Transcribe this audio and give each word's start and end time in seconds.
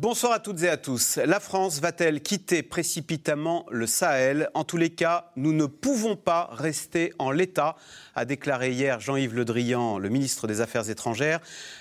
Bonsoir 0.00 0.32
à 0.32 0.38
toutes 0.38 0.62
et 0.62 0.68
à 0.70 0.78
tous. 0.78 1.18
La 1.26 1.40
France 1.40 1.78
va-t-elle 1.78 2.22
quitter 2.22 2.62
précipitamment 2.62 3.66
le 3.70 3.86
Sahel? 3.86 4.48
En 4.54 4.64
tous 4.64 4.78
les 4.78 4.88
cas, 4.88 5.30
nous 5.36 5.52
ne 5.52 5.66
pouvons 5.66 6.16
pas 6.16 6.48
rester 6.52 7.12
en 7.18 7.30
l'état, 7.30 7.76
a 8.14 8.24
déclaré 8.24 8.70
hier 8.70 8.98
Jean-Yves 8.98 9.34
Le 9.34 9.44
Drian, 9.44 9.98
le 9.98 10.08
ministre 10.08 10.46
des 10.46 10.62
Affaires 10.62 10.88
étrangères, 10.88 11.40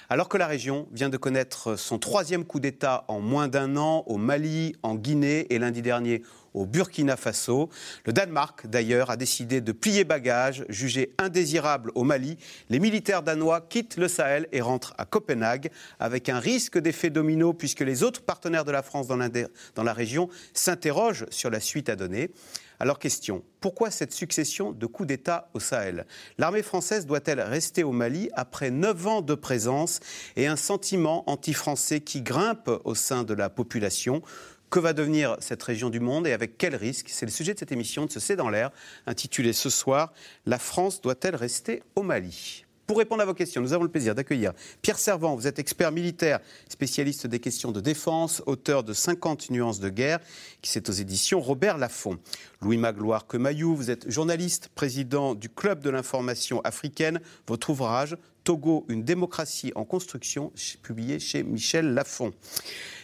alors 0.09 0.27
que 0.27 0.37
la 0.37 0.47
région 0.47 0.89
vient 0.91 1.07
de 1.07 1.15
connaître 1.15 1.77
son 1.77 1.97
troisième 1.97 2.43
coup 2.43 2.59
d'État 2.59 3.05
en 3.07 3.21
moins 3.21 3.47
d'un 3.47 3.77
an 3.77 4.03
au 4.05 4.17
Mali, 4.17 4.75
en 4.83 4.95
Guinée 4.95 5.47
et 5.49 5.57
lundi 5.57 5.81
dernier 5.81 6.21
au 6.53 6.65
Burkina 6.65 7.17
Faso. 7.17 7.69
Le 8.05 8.13
Danemark, 8.13 8.67
d'ailleurs, 8.67 9.09
a 9.09 9.17
décidé 9.17 9.61
de 9.61 9.71
plier 9.71 10.03
bagages, 10.03 10.65
jugé 10.69 11.13
indésirable 11.17 11.91
au 11.95 12.03
Mali. 12.03 12.37
Les 12.69 12.79
militaires 12.79 13.23
danois 13.23 13.61
quittent 13.61 13.97
le 13.97 14.07
Sahel 14.07 14.47
et 14.51 14.61
rentrent 14.61 14.93
à 14.97 15.05
Copenhague, 15.05 15.71
avec 15.99 16.29
un 16.29 16.39
risque 16.39 16.77
d'effet 16.77 17.09
domino, 17.09 17.53
puisque 17.53 17.81
les 17.81 18.03
autres 18.03 18.21
partenaires 18.21 18.65
de 18.65 18.71
la 18.71 18.83
France 18.83 19.07
dans, 19.07 19.17
dans 19.75 19.83
la 19.83 19.93
région 19.93 20.29
s'interrogent 20.53 21.25
sur 21.29 21.49
la 21.49 21.59
suite 21.59 21.89
à 21.89 21.95
donner. 21.95 22.31
Alors 22.81 22.97
question, 22.97 23.43
pourquoi 23.59 23.91
cette 23.91 24.13
succession 24.13 24.71
de 24.71 24.85
coups 24.85 25.07
d'État 25.07 25.49
au 25.53 25.59
Sahel? 25.59 26.05
L'armée 26.37 26.63
française 26.63 27.05
doit-elle 27.05 27.41
rester 27.41 27.83
au 27.83 27.91
Mali 27.91 28.29
après 28.33 28.71
neuf 28.71 29.05
ans 29.05 29.21
de 29.21 29.35
présence 29.35 29.99
et 30.37 30.47
un 30.47 30.55
sentiment 30.55 31.29
anti-français 31.29 31.99
qui 31.99 32.21
grimpe 32.21 32.71
au 32.85 32.95
sein 32.95 33.25
de 33.25 33.33
la 33.33 33.49
population? 33.49 34.21
Que 34.69 34.79
va 34.79 34.93
devenir 34.93 35.35
cette 35.39 35.63
région 35.63 35.89
du 35.89 35.99
monde 35.99 36.27
et 36.27 36.33
avec 36.33 36.57
quels 36.57 36.75
risques 36.75 37.09
C'est 37.09 37.25
le 37.25 37.31
sujet 37.31 37.53
de 37.53 37.59
cette 37.59 37.71
émission 37.71 38.05
de 38.05 38.11
ce 38.11 38.19
C'est 38.19 38.35
dans 38.35 38.49
l'air, 38.49 38.71
intitulée 39.05 39.53
ce 39.53 39.69
soir 39.69 40.13
La 40.45 40.59
France 40.59 41.01
doit-elle 41.01 41.35
rester 41.35 41.83
au 41.95 42.03
Mali 42.03 42.65
pour 42.89 42.97
répondre 42.97 43.21
à 43.21 43.25
vos 43.25 43.35
questions, 43.35 43.61
nous 43.61 43.73
avons 43.73 43.83
le 43.83 43.91
plaisir 43.91 44.15
d'accueillir 44.15 44.51
Pierre 44.81 44.97
Servant. 44.97 45.35
Vous 45.35 45.45
êtes 45.45 45.59
expert 45.59 45.91
militaire, 45.91 46.39
spécialiste 46.69 47.27
des 47.27 47.39
questions 47.39 47.71
de 47.71 47.81
défense, 47.81 48.41
auteur 48.47 48.83
de 48.83 48.93
50 48.93 49.51
nuances 49.51 49.79
de 49.79 49.89
guerre, 49.89 50.17
qui 50.63 50.71
c'est 50.71 50.89
aux 50.89 50.93
éditions 50.93 51.39
Robert 51.39 51.77
Laffont. 51.77 52.17
Louis 52.63 52.77
Magloire 52.77 53.27
Kemayou, 53.27 53.75
vous 53.75 53.91
êtes 53.91 54.09
journaliste, 54.09 54.69
président 54.73 55.35
du 55.35 55.49
Club 55.49 55.81
de 55.81 55.91
l'information 55.91 56.61
africaine. 56.61 57.21
Votre 57.45 57.69
ouvrage 57.69 58.17
Togo, 58.43 58.85
une 58.89 59.03
démocratie 59.03 59.71
en 59.75 59.85
construction, 59.85 60.51
publié 60.81 61.19
chez 61.19 61.43
Michel 61.43 61.93
Lafon. 61.93 62.33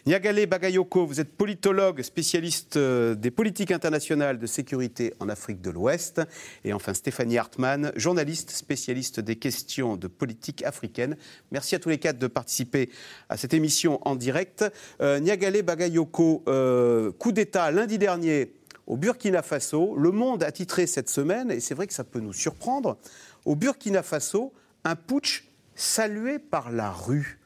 Niagale 0.06 0.46
Bagayoko, 0.46 1.06
vous 1.06 1.20
êtes 1.20 1.36
politologue, 1.36 2.04
spécialiste 2.04 2.78
euh, 2.78 3.16
des 3.16 3.32
politiques 3.32 3.72
internationales 3.72 4.38
de 4.38 4.46
sécurité 4.46 5.16
en 5.20 5.30
Afrique 5.30 5.62
de 5.62 5.72
l'Ouest. 5.72 6.22
Et 6.64 6.74
enfin 6.74 6.94
Stéphanie 6.94 7.40
Hartmann, 7.40 7.92
journaliste, 7.96 8.52
spécialiste 8.52 9.20
des 9.20 9.36
questions 9.36 9.98
de 9.98 10.08
politique 10.08 10.64
africaine. 10.64 11.18
Merci 11.52 11.74
à 11.74 11.80
tous 11.80 11.90
les 11.90 11.98
quatre 11.98 12.20
de 12.20 12.28
participer 12.28 12.92
à 13.30 13.38
cette 13.38 13.56
émission 13.56 14.00
en 14.08 14.16
direct. 14.16 14.64
Euh, 15.02 15.20
Niagale 15.20 15.64
Bagayoko, 15.64 16.44
euh, 16.48 17.12
coup 17.12 17.32
d'État 17.32 17.72
lundi 17.72 17.98
dernier 17.98 18.54
au 18.88 18.98
Burkina 18.98 19.42
Faso. 19.42 19.96
Le 19.96 20.12
Monde 20.12 20.44
a 20.44 20.52
titré 20.52 20.86
cette 20.88 21.10
semaine, 21.10 21.52
et 21.52 21.60
c'est 21.60 21.74
vrai 21.74 21.88
que 21.88 21.94
ça 21.94 22.04
peut 22.04 22.20
nous 22.20 22.34
surprendre, 22.34 22.98
au 23.46 23.56
Burkina 23.56 24.04
Faso, 24.04 24.54
un 24.86 24.96
putsch 24.96 25.50
salué 25.76 26.40
par 26.40 26.72
la 26.72 26.90
rue. 26.90 27.40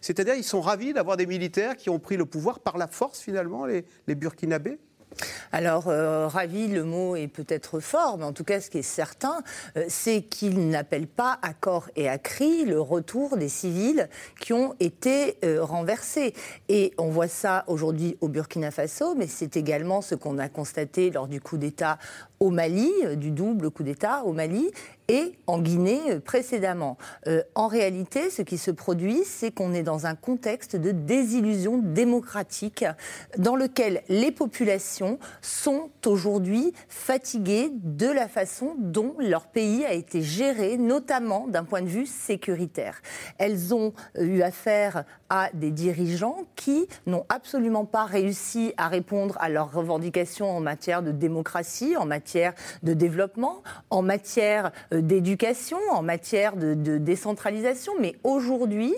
C'est-à-dire 0.00 0.34
ils 0.34 0.44
sont 0.44 0.60
ravis 0.60 0.92
d'avoir 0.92 1.16
des 1.16 1.26
militaires 1.26 1.76
qui 1.76 1.90
ont 1.90 1.98
pris 1.98 2.16
le 2.16 2.26
pouvoir 2.26 2.60
par 2.60 2.78
la 2.78 2.86
force 2.86 3.20
finalement, 3.20 3.66
les, 3.66 3.84
les 4.06 4.14
Burkinabés? 4.14 4.78
Alors, 5.52 5.88
euh, 5.88 6.26
ravi, 6.26 6.68
le 6.68 6.84
mot 6.84 7.16
est 7.16 7.28
peut-être 7.28 7.80
fort, 7.80 8.18
mais 8.18 8.24
en 8.24 8.32
tout 8.32 8.44
cas, 8.44 8.60
ce 8.60 8.70
qui 8.70 8.78
est 8.78 8.82
certain, 8.82 9.42
euh, 9.76 9.84
c'est 9.88 10.22
qu'il 10.22 10.68
n'appelle 10.68 11.06
pas 11.06 11.38
à 11.42 11.52
corps 11.54 11.88
et 11.96 12.08
à 12.08 12.18
cri 12.18 12.64
le 12.64 12.80
retour 12.80 13.36
des 13.36 13.48
civils 13.48 14.08
qui 14.40 14.52
ont 14.52 14.74
été 14.80 15.38
euh, 15.44 15.62
renversés. 15.62 16.34
Et 16.68 16.92
on 16.98 17.08
voit 17.08 17.28
ça 17.28 17.64
aujourd'hui 17.66 18.16
au 18.20 18.28
Burkina 18.28 18.70
Faso, 18.70 19.14
mais 19.14 19.26
c'est 19.26 19.56
également 19.56 20.02
ce 20.02 20.14
qu'on 20.14 20.38
a 20.38 20.48
constaté 20.48 21.10
lors 21.10 21.28
du 21.28 21.40
coup 21.40 21.58
d'État 21.58 21.98
au 22.44 22.50
Mali, 22.50 22.92
du 23.16 23.30
double 23.30 23.70
coup 23.70 23.82
d'État 23.82 24.22
au 24.24 24.34
Mali, 24.34 24.70
et 25.08 25.32
en 25.46 25.60
Guinée 25.60 26.00
euh, 26.10 26.20
précédemment. 26.20 26.96
Euh, 27.26 27.42
en 27.54 27.68
réalité, 27.68 28.30
ce 28.30 28.42
qui 28.42 28.58
se 28.58 28.70
produit, 28.70 29.22
c'est 29.24 29.50
qu'on 29.50 29.72
est 29.72 29.82
dans 29.82 30.06
un 30.06 30.14
contexte 30.14 30.76
de 30.76 30.90
désillusion 30.90 31.78
démocratique 31.78 32.84
dans 33.38 33.56
lequel 33.56 34.02
les 34.08 34.30
populations 34.30 35.18
sont 35.42 35.90
aujourd'hui 36.06 36.72
fatiguées 36.88 37.70
de 37.72 38.06
la 38.06 38.28
façon 38.28 38.74
dont 38.78 39.14
leur 39.18 39.46
pays 39.46 39.84
a 39.84 39.92
été 39.92 40.22
géré, 40.22 40.76
notamment 40.76 41.46
d'un 41.48 41.64
point 41.64 41.82
de 41.82 41.88
vue 41.88 42.06
sécuritaire. 42.06 43.00
Elles 43.38 43.74
ont 43.74 43.92
eu 44.18 44.42
affaire 44.42 45.04
à 45.28 45.50
des 45.54 45.70
dirigeants 45.70 46.44
qui 46.56 46.86
n'ont 47.06 47.24
absolument 47.28 47.84
pas 47.84 48.04
réussi 48.04 48.72
à 48.76 48.88
répondre 48.88 49.36
à 49.40 49.48
leurs 49.48 49.72
revendications 49.72 50.50
en 50.50 50.60
matière 50.60 51.02
de 51.02 51.10
démocratie, 51.10 51.96
en 51.96 52.06
matière 52.06 52.33
de 52.82 52.94
développement, 52.94 53.62
en 53.90 54.02
matière 54.02 54.72
euh, 54.92 55.00
d'éducation, 55.00 55.78
en 55.90 56.02
matière 56.02 56.56
de, 56.56 56.74
décentralisation. 56.98 57.92
Mais 58.00 58.16
aujourd'hui, 58.24 58.94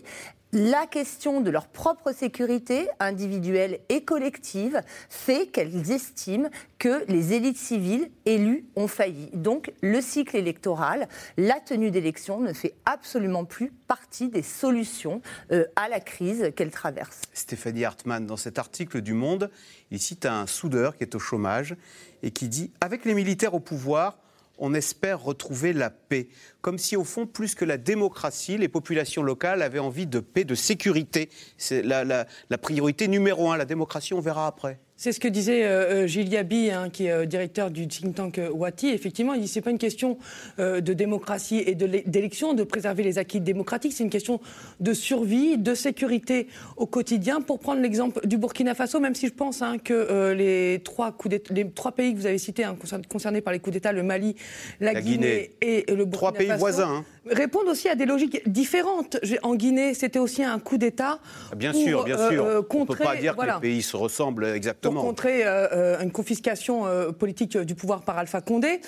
la 0.53 0.87
question 0.87 1.41
de 1.41 1.51
leur 1.51 1.67
propre 1.67 2.13
sécurité 2.13 2.89
individuelle 3.01 3.81
et 3.89 4.05
collective 4.05 4.81
fait 5.09 5.49
qu'elles 5.49 5.91
estiment 5.91 6.49
que 6.79 7.05
les 7.09 7.33
élites 7.33 7.59
civiles 7.59 8.11
élues 8.25 8.67
ont 8.77 8.89
failli. 8.89 9.29
Donc 9.33 9.73
le 9.83 10.01
cycle 10.01 10.37
électoral, 10.37 11.09
la 11.37 11.61
tenue 11.61 11.91
d'élections 11.91 12.41
ne 12.41 12.53
fait 12.53 12.75
absolument 12.85 13.45
plus 13.45 13.73
partie 13.89 14.29
des 14.29 14.43
solutions 14.43 15.21
euh, 15.53 15.65
à 15.75 15.89
la 15.89 16.01
crise 16.01 16.53
qu'elle 16.55 16.71
traverse. 16.71 17.23
Stéphanie 17.33 17.85
Hartmann, 17.85 18.27
dans 18.27 18.37
cet 18.37 18.59
article 18.59 19.01
du 19.01 19.15
Monde, 19.15 19.51
il 19.91 20.01
cite 20.01 20.27
un 20.27 20.47
soudeur 20.47 20.97
qui 20.97 21.05
est 21.05 21.15
au 21.15 21.19
chômage 21.19 21.77
et 22.23 22.31
qui 22.31 22.49
dit 22.49 22.71
Avec 22.81 23.05
les 23.05 23.15
militaires 23.15 23.55
au 23.55 23.61
pouvoir, 23.61 24.19
on 24.59 24.75
espère 24.75 25.23
retrouver 25.23 25.73
la 25.73 25.91
paix. 25.91 26.29
Comme 26.61 26.79
si, 26.79 26.97
au 26.97 27.05
fond, 27.05 27.27
plus 27.27 27.55
que 27.55 27.65
la 27.65 27.79
démocratie, 27.79 28.59
les 28.59 28.69
populations 28.69 29.23
locales 29.23 29.63
avaient 29.63 29.79
envie 29.79 30.07
de 30.07 30.21
paix, 30.21 30.45
de 30.45 30.55
sécurité. 30.55 31.31
C'est 31.59 31.83
la, 31.83 32.05
la 32.05 32.59
priorité 32.59 33.09
numéro 33.09 33.51
un. 33.51 33.57
La 33.57 33.65
démocratie, 33.65 34.15
on 34.15 34.21
verra 34.21 34.47
après. 34.47 34.81
C'est 34.99 35.13
ce 35.13 35.21
que 35.21 35.29
disait 35.29 35.65
euh, 35.65 36.05
euh 36.05 36.07
Gilles 36.07 36.35
hein, 36.73 36.89
qui 36.91 37.07
est 37.07 37.11
euh, 37.11 37.27
directeur 37.27 37.71
du 37.71 37.87
think 37.87 38.15
tank 38.15 38.39
euh, 38.39 38.49
Wati. 38.49 38.89
Effectivement, 38.89 39.35
il 39.35 39.43
dit 39.43 39.49
c'est 39.49 39.61
pas 39.61 39.71
une 39.71 39.79
question 39.79 40.19
de 40.59 40.93
démocratie 40.93 41.63
et 41.67 41.75
d'élection, 41.75 42.55
de, 42.55 42.63
préserver 42.63 43.03
les 43.03 43.19
acquis 43.19 43.41
démocratiques, 43.41 43.93
c'est 43.93 44.05
une 44.05 44.11
question 44.11 44.41
de 44.81 44.93
survie, 44.95 45.59
de 45.59 45.75
sécurité 45.75 46.49
au 46.77 46.87
quotidien. 46.87 47.41
Pour 47.41 47.59
prendre 47.59 47.81
l'exemple 47.83 48.27
du 48.27 48.39
Burkina 48.39 48.75
Faso, 48.75 49.01
même 49.01 49.15
si 49.15 49.27
je 49.27 49.33
pense 49.33 49.63
hein, 49.63 49.77
que 49.79 50.33
les 50.33 50.81
trois 50.83 51.13
coups 51.13 51.39
les 51.51 51.69
trois 51.71 51.93
pays 51.93 52.15
que 52.15 52.19
vous 52.19 52.27
avez 52.27 52.39
cités 52.39 52.65
hein, 52.65 52.77
concernés 53.09 53.41
par 53.41 53.53
les 53.53 53.59
coups 53.59 53.75
d'État, 53.75 53.93
le 53.93 54.03
Mali, 54.03 54.35
la, 54.81 54.95
Guinée, 54.95 55.53
et 55.61 55.85
le 55.89 56.05
Burkina 56.05 56.11
trois 56.13 56.33
pays 56.33 56.51
voisins. 56.59 57.05
Répondent 57.31 57.69
aussi 57.69 57.89
à 57.89 57.95
des 57.95 58.07
logiques 58.07 58.49
différentes. 58.49 59.19
En 59.43 59.55
Guinée, 59.55 59.95
c'était 59.95 60.19
aussi 60.19 60.43
un 60.43 60.59
coup 60.59 60.79
d'État. 60.79 61.19
Bien 61.57 61.73
sûr, 61.73 62.05
bien 62.05 62.17
sûr. 62.29 62.45
On 62.45 62.81
ne 62.81 62.85
peut 62.85 62.95
pas 62.97 63.17
dire 63.17 63.37
que 63.37 63.47
les 63.47 63.61
pays 63.61 63.83
se 63.83 63.97
ressemblent 63.97 64.45
exactement 64.47 65.01
pour 65.01 65.11
contrer 65.11 65.47
euh, 65.47 65.69
euh, 65.73 66.01
une 66.03 66.11
confiscation 66.11 66.87
euh, 66.87 67.11
politique 67.13 67.57
du 67.57 67.75
pouvoir 67.75 68.03
par 68.03 68.19
Alpha 68.19 68.41
Condé. 68.41 68.81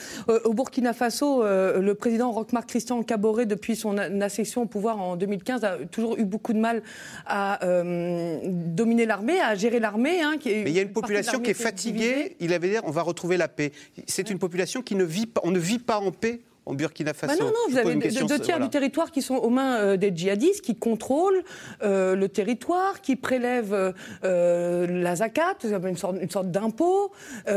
au 0.44 0.54
Burkina 0.54 0.92
Faso, 0.92 1.42
le 1.42 1.92
président 1.94 2.30
Roch-Marc 2.30 2.68
Christian 2.68 3.02
Caboret, 3.02 3.46
depuis 3.46 3.76
son 3.76 3.98
accession 3.98 4.62
au 4.62 4.66
pouvoir 4.66 5.00
en 5.00 5.16
2015, 5.16 5.64
a 5.64 5.76
toujours 5.90 6.18
eu 6.18 6.24
beaucoup 6.24 6.52
de 6.52 6.58
mal 6.58 6.82
à 7.26 7.58
dominer 8.44 9.06
l'armée, 9.06 9.40
à 9.40 9.54
gérer 9.54 9.80
l'armée. 9.80 10.22
Hein, 10.22 10.36
Mais 10.44 10.62
il 10.66 10.72
y 10.72 10.78
a 10.78 10.82
une 10.82 10.92
population 10.92 11.40
qui 11.40 11.50
est 11.50 11.54
fatiguée. 11.54 12.36
Il 12.40 12.52
avait 12.52 12.70
dit 12.70 12.76
on 12.84 12.90
va 12.90 13.02
retrouver 13.02 13.36
la 13.36 13.48
paix. 13.48 13.72
C'est 14.06 14.30
une 14.30 14.38
population 14.38 14.82
qui 14.82 14.94
ne 14.94 15.04
vit 15.04 15.26
pas, 15.26 15.40
on 15.44 15.50
ne 15.50 15.58
vit 15.58 15.78
pas 15.78 15.98
en 15.98 16.10
paix 16.10 16.40
en 16.68 16.74
Burkina 16.74 17.14
Faso. 17.14 17.32
Bah 17.32 17.42
non, 17.42 17.50
non, 17.50 17.70
vous 17.70 17.78
avez 17.78 17.94
deux, 17.94 18.38
tiers 18.38 18.60
du 18.60 18.68
territoire 18.68 19.10
qui 19.10 19.22
sont 19.22 19.36
aux 19.36 19.48
mains 19.48 19.78
euh, 19.78 19.96
des 19.96 20.14
djihadistes, 20.14 20.60
qui 20.60 20.76
contrôlent 20.76 21.42
euh, 21.82 22.14
le 22.14 22.28
territoire, 22.28 23.00
qui 23.00 23.16
prélèvent 23.16 23.94
euh, 24.24 24.86
la 24.86 25.16
zakat, 25.16 25.56
une 25.64 25.96
sorte, 25.96 26.16
une 26.20 26.30
sorte 26.30 26.50
d'impôt, 26.50 27.12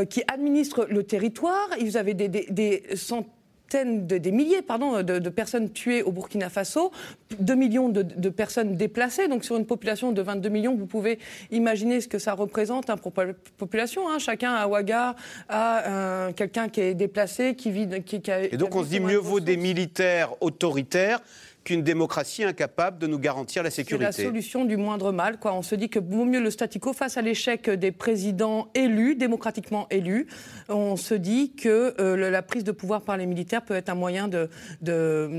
qui 0.10 0.24
administrent 0.28 0.86
le 0.90 1.04
territoire. 1.04 1.69
Et 1.78 1.84
vous 1.84 1.98
avez 1.98 2.13
des, 2.13 2.30
des, 2.30 2.48
des 2.50 2.84
centaines 2.96 3.30
de, 3.74 4.18
des 4.18 4.32
milliers 4.32 4.62
pardon, 4.62 5.02
de, 5.04 5.30
personnes 5.30 5.72
tuées 5.72 6.04
au 6.04 6.12
Burkina 6.12 6.50
Faso, 6.50 6.92
2 7.40 7.56
millions 7.56 7.90
de, 7.90 8.30
personnes 8.30 8.76
déplacées. 8.76 9.28
Donc 9.28 9.44
sur 9.44 9.58
une 9.58 9.66
population 9.66 10.12
de 10.12 10.22
22 10.22 10.50
millions, 10.50 10.76
vous 10.76 10.86
pouvez 10.86 11.20
imaginer 11.52 12.02
ce 12.02 12.08
que 12.08 12.20
ça 12.20 12.34
représente 12.34 12.90
hein, 12.90 12.98
pour 12.98 13.14
la 13.18 13.34
population. 13.58 14.10
Hein. 14.10 14.20
Chacun 14.20 14.54
à 14.54 14.68
Ouaga 14.68 15.16
a 15.50 16.32
quelqu'un 16.36 16.70
qui 16.70 16.82
est 16.82 16.94
déplacé, 16.94 17.56
qui 17.56 17.72
vit... 17.72 17.88
Qui, 18.04 18.22
Et 18.52 18.58
donc 18.58 18.76
on 18.76 18.84
se 18.84 18.90
dit 18.90 19.00
mieux 19.00 19.18
vaut 19.18 19.40
des 19.40 19.58
militaires 19.58 20.34
autoritaires 20.42 21.22
qu'une 21.63 21.84
démocratie 21.84 22.44
incapable 22.44 22.98
de 22.98 23.08
nous 23.08 23.19
garantir 23.19 23.62
la 23.62 23.69
sécurité. 23.69 24.12
C'est 24.12 24.24
la 24.24 24.30
solution 24.30 24.66
du 24.66 24.78
moindre 24.78 25.12
mal. 25.12 25.38
Quoi. 25.40 25.54
On 25.54 25.62
se 25.62 25.75
dit 25.75 25.90
que 25.90 26.00
vaut 26.00 26.25
mieux 26.25 26.42
le 26.42 26.50
statu 26.50 26.80
quo 26.80 26.94
face 26.94 27.18
à 27.18 27.22
l'échec 27.22 27.69
des 27.69 27.92
présidents 27.92 28.69
élus, 28.74 29.16
démocratiquement 29.16 29.88
élus. 29.92 30.28
On 30.69 30.96
se 30.96 31.13
dit 31.13 31.54
que 31.54 31.94
euh, 32.00 32.30
la 32.30 32.42
prise 32.42 32.63
de 32.63 32.72
pouvoir 32.72 33.04
par 33.04 33.18
les 33.18 33.28
militaires 33.28 33.63
peut 33.63 33.75
être 33.75 33.90
un 33.90 33.96
moyen 33.96 34.28
de, 34.28 34.50
de, 34.81 35.30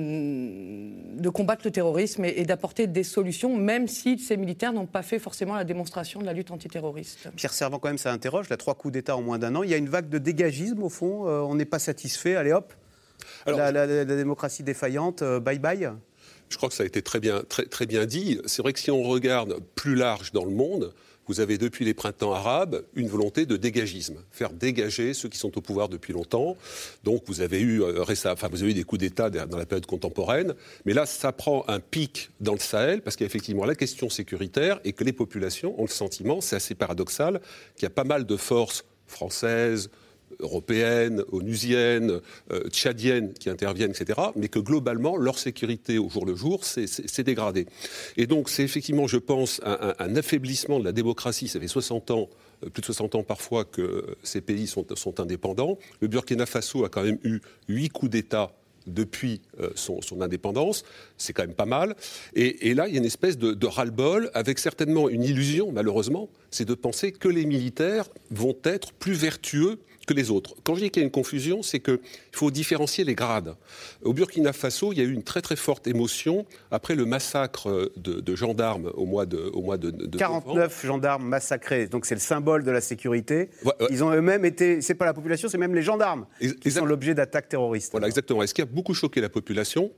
de 1.19 1.29
combattre 1.29 1.63
le 1.65 1.73
terrorisme 1.73 2.25
et, 2.25 2.45
d'apporter 2.45 2.87
des 2.87 3.05
solutions, 3.05 3.57
même 3.57 3.89
si 3.89 4.19
ces 4.19 4.37
militaires 4.37 4.73
n'ont 4.73 4.87
pas 4.87 5.03
fait 5.03 5.19
forcément 5.19 5.55
la 5.55 5.65
démonstration 5.65 6.21
de 6.21 6.27
la 6.27 6.33
lutte 6.33 6.51
antiterroriste. 6.51 7.31
Pierre 7.35 7.53
Servant, 7.53 7.79
quand 7.79 7.89
même, 7.89 7.99
ça 7.99 8.13
interroge. 8.13 8.49
La 8.49 8.57
trois 8.57 8.75
coups 8.75 8.93
d'État 8.93 9.17
en 9.17 9.23
moins 9.23 9.39
d'un 9.39 9.55
an. 9.57 9.63
Il 9.63 9.71
y 9.71 9.75
a 9.75 9.77
une 9.77 9.89
vague 9.89 10.09
de 10.09 10.19
dégagisme, 10.19 10.83
au 10.83 10.89
fond. 10.89 11.27
Euh, 11.27 11.41
on 11.41 11.57
n'est 11.57 11.65
pas 11.65 11.79
satisfait. 11.79 12.37
Allez 12.37 12.53
hop, 12.53 12.73
la, 13.47 14.05
démocratie 14.05 14.63
défaillante, 14.63 15.23
euh, 15.23 15.41
bye 15.41 15.59
bye 15.59 15.91
je 16.53 16.57
crois 16.57 16.69
que 16.69 16.75
ça 16.75 16.83
a 16.83 16.87
été 16.87 17.03
très 17.03 17.19
bien, 17.19 17.43
très, 17.49 17.87
bien 17.87 18.07
dit. 18.07 18.41
C'est 18.47 18.63
vrai 18.63 18.73
que 18.73 18.79
si 18.79 18.91
on 18.91 19.03
regarde 19.03 19.59
plus 19.75 19.95
large 19.95 20.33
dans 20.33 20.45
le 20.45 20.51
monde, 20.51 20.93
vous 21.29 21.41
avez 21.41 21.57
depuis 21.57 21.85
les 21.85 21.95
printemps 21.95 22.33
arabes 22.33 22.83
une 22.95 23.09
volonté 23.09 23.47
de 23.47 23.57
dégagisme, 23.57 24.17
faire 24.31 24.53
dégager 24.53 25.15
ceux 25.15 25.29
qui 25.29 25.39
sont 25.39 25.57
au 25.57 25.61
pouvoir 25.61 25.89
depuis 25.89 26.13
longtemps. 26.13 26.57
Donc 27.05 27.23
vous 27.27 27.41
avez 27.41 27.61
eu 27.61 27.83
euh, 27.83 28.05
enfin 28.27 28.49
vous 28.51 28.63
avez 28.63 28.73
eu 28.73 28.75
des 28.75 28.85
coups 28.85 29.01
d'État 29.01 29.31
dans 29.31 29.57
la 29.57 29.67
période 29.67 29.87
contemporaine, 29.87 30.55
mais 30.85 30.93
là 30.93 31.07
ça 31.07 31.33
prend 31.33 31.65
un 31.69 31.81
pic 31.81 32.31
dans 32.41 32.53
le 32.53 32.59
Sahel 32.59 33.03
parce 33.03 33.17
qu'il 33.17 33.25
y 33.25 33.27
a 33.27 33.31
effectivement 33.31 33.65
la 33.65 33.77
question 33.77 34.11
sécuritaire 34.11 34.81
et 34.85 34.93
que 34.93 35.05
les 35.05 35.13
populations 35.13 35.79
ont 35.81 35.85
le 35.85 35.89
sentiment, 35.89 36.41
c'est 36.41 36.57
assez 36.57 36.75
paradoxal, 36.75 37.41
qu'il 37.77 37.85
y 37.85 37.87
a 37.87 37.91
pas 37.91 38.05
mal 38.05 38.27
de 38.27 38.37
forces 38.37 38.85
françaises, 39.07 39.91
européennes, 40.41 41.23
onusiennes, 41.33 42.21
euh, 42.53 42.69
tchadiennes 42.69 43.33
qui 43.35 43.51
interviennent, 43.51 43.91
etc., 43.91 44.21
mais 44.37 44.49
que 44.49 44.59
globalement, 44.59 45.17
leur 45.17 45.39
sécurité 45.39 45.99
au 45.99 46.09
jour 46.09 46.27
le 46.27 46.35
jour 46.35 46.65
s'est 46.65 47.23
dégradée. 47.23 47.67
Et 48.17 48.27
donc, 48.27 48.49
c'est 48.49 48.63
effectivement, 48.63 49.07
je 49.07 49.19
pense, 49.19 49.61
un, 49.65 50.17
affaiblissement 50.17 50.79
de 50.79 50.85
la 50.85 50.93
démocratie. 50.93 51.49
Ça 51.49 51.61
fait 51.61 51.69
60 51.69 52.11
ans 52.11 52.29
euh, 52.65 52.71
plus 52.71 52.81
de 52.81 52.87
60 52.87 53.15
ans 53.17 53.23
parfois 53.23 53.65
que 53.65 54.17
ces 54.23 54.41
pays 54.41 54.67
sont, 54.67 54.87
indépendants. 55.21 55.79
Le 56.01 56.09
Burkina 56.09 56.47
Faso 56.47 56.85
a 56.85 56.89
quand 56.89 57.03
même 57.03 57.19
eu 57.25 57.41
huit 57.69 57.89
coups 57.89 58.11
d'État 58.11 58.53
depuis 58.87 59.41
euh, 59.61 59.71
son, 59.75 60.01
indépendance, 60.21 60.85
c'est 61.17 61.33
quand 61.33 61.43
même 61.43 61.55
pas 61.55 61.67
mal. 61.67 61.95
Et, 62.35 62.75
là, 62.75 62.89
il 62.89 62.95
y 62.95 62.97
a 62.97 62.99
une 62.99 63.07
espèce 63.07 63.39
de, 63.39 63.53
de 63.53 63.67
ras-le-bol, 63.67 64.31
avec 64.35 64.59
certainement 64.59 65.09
une 65.09 65.23
illusion, 65.23 65.73
malheureusement, 65.73 66.29
c'est 66.51 66.65
de 66.65 66.75
penser 66.75 67.13
que 67.13 67.29
les 67.29 67.47
militaires 67.47 68.09
vont 68.31 68.57
être 68.65 68.93
plus 68.93 69.15
vertueux 69.15 69.79
que 70.13 70.19
les 70.19 70.31
autres. 70.31 70.55
Quand 70.65 70.75
je 70.75 70.81
dis 70.81 70.91
qu'il 70.91 71.03
y 71.03 71.05
a 71.05 71.07
une 71.07 71.13
confusion, 71.13 71.63
c'est 71.63 71.81
qu'il 71.81 71.99
faut 72.33 72.51
différencier 72.51 73.05
les 73.05 73.15
grades. 73.15 73.57
Au 74.03 74.13
Burkina 74.13 74.53
Faso, 74.53 74.93
il 74.93 74.99
y 74.99 75.01
a 75.01 75.05
eu 75.05 75.13
une 75.13 75.23
très 75.23 75.43
très 75.43 75.57
forte 75.57 75.87
émotion 75.87 76.47
après 76.71 76.95
le 76.95 77.05
massacre 77.05 77.91
de, 77.97 78.37
gendarmes 78.37 78.91
au 78.95 79.05
mois 79.05 79.27
de, 79.27 79.51
au 79.53 79.63
mois 79.63 79.77
de, 79.77 79.91
49 80.17 80.87
gendarmes 80.87 81.27
massacrés, 81.27 81.87
donc 81.87 82.07
c'est 82.07 82.15
le 82.15 82.21
symbole 82.21 82.65
de 82.65 82.71
la 82.71 82.81
sécurité. 82.81 83.51
Ils 83.91 84.03
ont 84.03 84.11
eux-mêmes 84.11 84.45
été, 84.45 84.81
c'est 84.81 84.95
pas 84.95 85.05
la 85.05 85.15
population, 85.15 85.49
c'est 85.49 85.59
même 85.59 85.75
les 85.75 85.83
gendarmes 85.83 86.27
qui 86.61 86.71
sont 86.71 86.85
l'objet 86.85 87.15
d'attaques 87.15 87.49
terroristes. 87.49 87.93
Voilà, 87.93 88.07
exactement. 88.07 88.43
Et 88.43 88.47
ce 88.47 88.55
qui 88.55 88.63
a 88.63 88.67
beaucoup 88.67 88.95
choqué 88.95 89.21
la 89.21 89.29
population, 89.29 89.91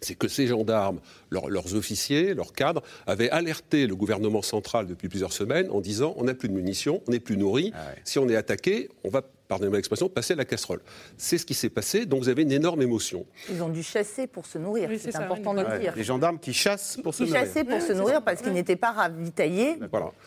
c'est 0.00 0.16
que 0.16 0.28
ces 0.28 0.46
gendarmes, 0.46 1.00
leurs 1.30 1.74
officiers, 1.74 2.34
leurs 2.34 2.52
cadres, 2.52 2.82
avaient 3.06 3.30
alerté 3.30 3.86
le 3.86 3.94
gouvernement 3.94 4.42
central 4.42 4.86
depuis 4.86 5.08
plusieurs 5.08 5.32
semaines 5.32 5.70
en 5.70 5.80
disant 5.80 6.14
on 6.16 6.24
n'a 6.24 6.34
plus 6.34 6.48
de 6.48 6.54
munitions, 6.54 7.02
on 7.06 7.12
n'est 7.12 7.20
plus 7.20 7.36
nourri, 7.36 7.72
ah 7.74 7.92
si 8.04 8.18
on 8.18 8.28
est 8.28 8.36
attaqué, 8.36 8.88
on 9.04 9.08
va 9.08 9.22
pardonnez-moi 9.52 9.78
l'expression, 9.78 10.08
passer 10.08 10.32
à 10.32 10.36
la 10.36 10.46
casserole. 10.46 10.80
C'est 11.18 11.36
ce 11.36 11.44
qui 11.44 11.52
s'est 11.52 11.68
passé, 11.68 12.06
donc 12.06 12.22
vous 12.22 12.28
avez 12.30 12.42
une 12.42 12.52
énorme 12.52 12.80
émotion. 12.80 13.26
Ils 13.50 13.62
ont 13.62 13.68
dû 13.68 13.82
chasser 13.82 14.26
pour 14.26 14.46
se 14.46 14.56
nourrir, 14.56 14.88
c'est 14.98 15.14
important 15.16 15.52
de 15.52 15.60
le 15.60 15.78
dire. 15.78 15.92
Les 15.94 16.04
gendarmes 16.04 16.38
qui 16.38 16.54
chassent 16.54 16.98
pour 17.02 17.14
se 17.14 17.24
nourrir. 17.24 17.40
Qui 17.40 17.46
chassaient 17.46 17.64
pour 17.64 17.80
se 17.82 17.92
nourrir 17.92 18.22
parce 18.22 18.40
qu'ils 18.40 18.54
n'étaient 18.54 18.76
pas 18.76 18.92
ravitaillés 18.92 19.76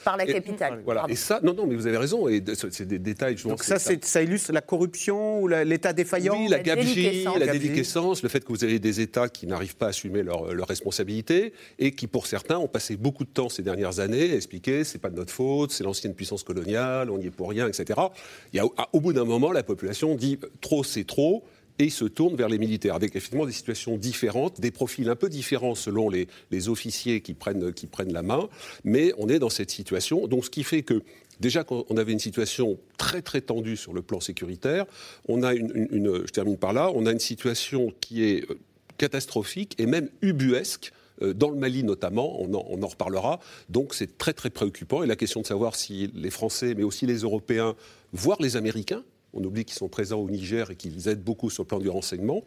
par 0.04 0.18
la 0.18 0.26
capitale. 0.26 0.82
voilà. 0.86 1.06
Et 1.10 1.16
ça, 1.16 1.40
non, 1.42 1.54
non, 1.54 1.66
mais 1.66 1.76
vous 1.76 1.88
avez 1.88 1.98
raison, 1.98 2.28
et 2.28 2.44
c'est 2.54 2.88
des 2.88 3.00
détails. 3.00 3.36
Donc 3.36 3.64
ça, 3.64 3.80
ça. 3.80 4.22
illustre 4.22 4.52
la 4.52 4.62
corruption 4.62 5.42
ou 5.42 5.48
l'état 5.48 5.94
défaillant 5.94 6.38
Oui, 6.38 6.48
la, 6.48 6.60
gabegie, 6.60 7.26
la 7.40 7.48
déliquescence, 7.48 8.22
le 8.22 8.30
fait 8.30 8.44
que 8.44 8.50
vous 8.50 8.64
avez 8.64 8.80
des 8.80 9.02
États 9.02 9.28
qui 9.28 9.48
n'arrivent 9.48 9.76
pas 9.76 9.88
à 9.88 9.90
assumer 9.90 10.22
leurs 10.24 10.54
leur 10.54 10.68
responsabilités 10.68 11.54
et 11.80 11.92
qui, 11.92 12.08
pour 12.08 12.28
certains, 12.28 12.58
ont 12.58 12.68
passé 12.68 12.96
beaucoup 12.96 13.24
de 13.24 13.30
temps 13.30 13.50
ces 13.50 13.64
dernières 13.64 14.00
années 14.00 14.32
à 14.32 14.36
expliquer 14.36 14.84
c'est 14.84 15.00
pas 15.00 15.10
de 15.10 15.16
notre 15.16 15.34
faute, 15.34 15.72
c'est 15.72 15.84
l'ancienne 15.84 16.14
puissance 16.14 16.44
coloniale, 16.44 17.10
on 17.10 17.18
n'y 17.18 17.28
est 17.28 17.32
pour 17.32 17.50
rien, 17.50 17.68
etc. 17.68 18.00
Il 18.54 18.58
y 18.58 18.60
a, 18.60 18.66
au 18.94 19.00
bout 19.00 19.14
d'un 19.16 19.26
moment, 19.26 19.52
la 19.52 19.64
population 19.64 20.16
dit 20.16 20.38
trop, 20.62 20.84
c'est 20.84 21.06
trop 21.06 21.44
et 21.80 21.90
se 21.90 22.06
tourne 22.06 22.36
vers 22.36 22.48
les 22.48 22.58
militaires, 22.58 22.96
avec 22.96 23.16
effectivement 23.16 23.46
des 23.46 23.52
situations 23.52 23.98
différentes, 23.98 24.62
des 24.62 24.72
profils 24.72 25.10
un 25.10 25.16
peu 25.16 25.30
différents 25.30 25.76
selon 25.76 26.10
les, 26.10 26.28
officiers 26.70 27.22
qui 27.22 27.34
prennent, 27.34 27.74
qui 27.74 27.88
prennent 27.88 28.14
la 28.14 28.22
main, 28.22 28.48
mais 28.84 29.14
on 29.18 29.28
est 29.28 29.40
dans 29.40 29.50
cette 29.50 29.72
situation. 29.72 30.28
Donc 30.28 30.46
ce 30.46 30.50
qui 30.50 30.64
fait 30.64 30.84
que 30.84 31.02
Déjà, 31.42 31.66
quand 31.66 31.84
on 31.90 31.98
avait 31.98 32.14
une 32.14 32.20
situation 32.20 32.80
très 32.98 33.22
très 33.22 33.42
tendue 33.42 33.76
sur 33.76 33.92
le 33.92 34.02
plan 34.02 34.22
sécuritaire, 34.22 34.86
on 35.28 35.44
a 35.44 35.54
une, 35.54 36.24
je 36.26 36.32
termine 36.32 36.56
par 36.56 36.72
là, 36.72 36.90
on 36.96 37.06
a 37.06 37.12
une 37.12 37.20
situation 37.20 37.94
qui 38.00 38.24
est 38.24 38.50
euh, 38.50 38.58
catastrophique 38.98 39.76
et 39.78 39.86
même 39.86 40.08
ubuesque 40.22 40.94
dans 41.22 41.50
le 41.50 41.56
Mali 41.58 41.84
notamment, 41.84 42.42
on 42.42 42.54
en, 42.54 42.88
reparlera. 42.88 43.40
Donc 43.70 43.94
c'est 43.94 44.18
très 44.18 44.34
très 44.34 44.50
préoccupant. 44.50 45.04
Et 45.04 45.08
la 45.08 45.16
question 45.16 45.42
de 45.42 45.46
savoir 45.46 45.76
si 45.76 46.12
les 46.14 46.30
Français, 46.30 46.74
mais 46.76 46.84
aussi 46.84 47.06
les 47.06 47.20
Européens, 47.20 47.76
voire 48.14 48.42
les 48.42 48.58
Américains, 48.58 49.04
on 49.34 49.44
oublie 49.44 49.66
qu'ils 49.66 49.78
sont 49.78 49.90
présents 49.90 50.20
au 50.20 50.30
Niger 50.30 50.72
et 50.72 50.76
qu'ils 50.76 51.08
aident 51.08 51.24
beaucoup 51.24 51.50
sur 51.50 51.64
le 51.64 51.68
plan 51.68 51.80
du 51.80 51.90
renseignement. 51.90 52.44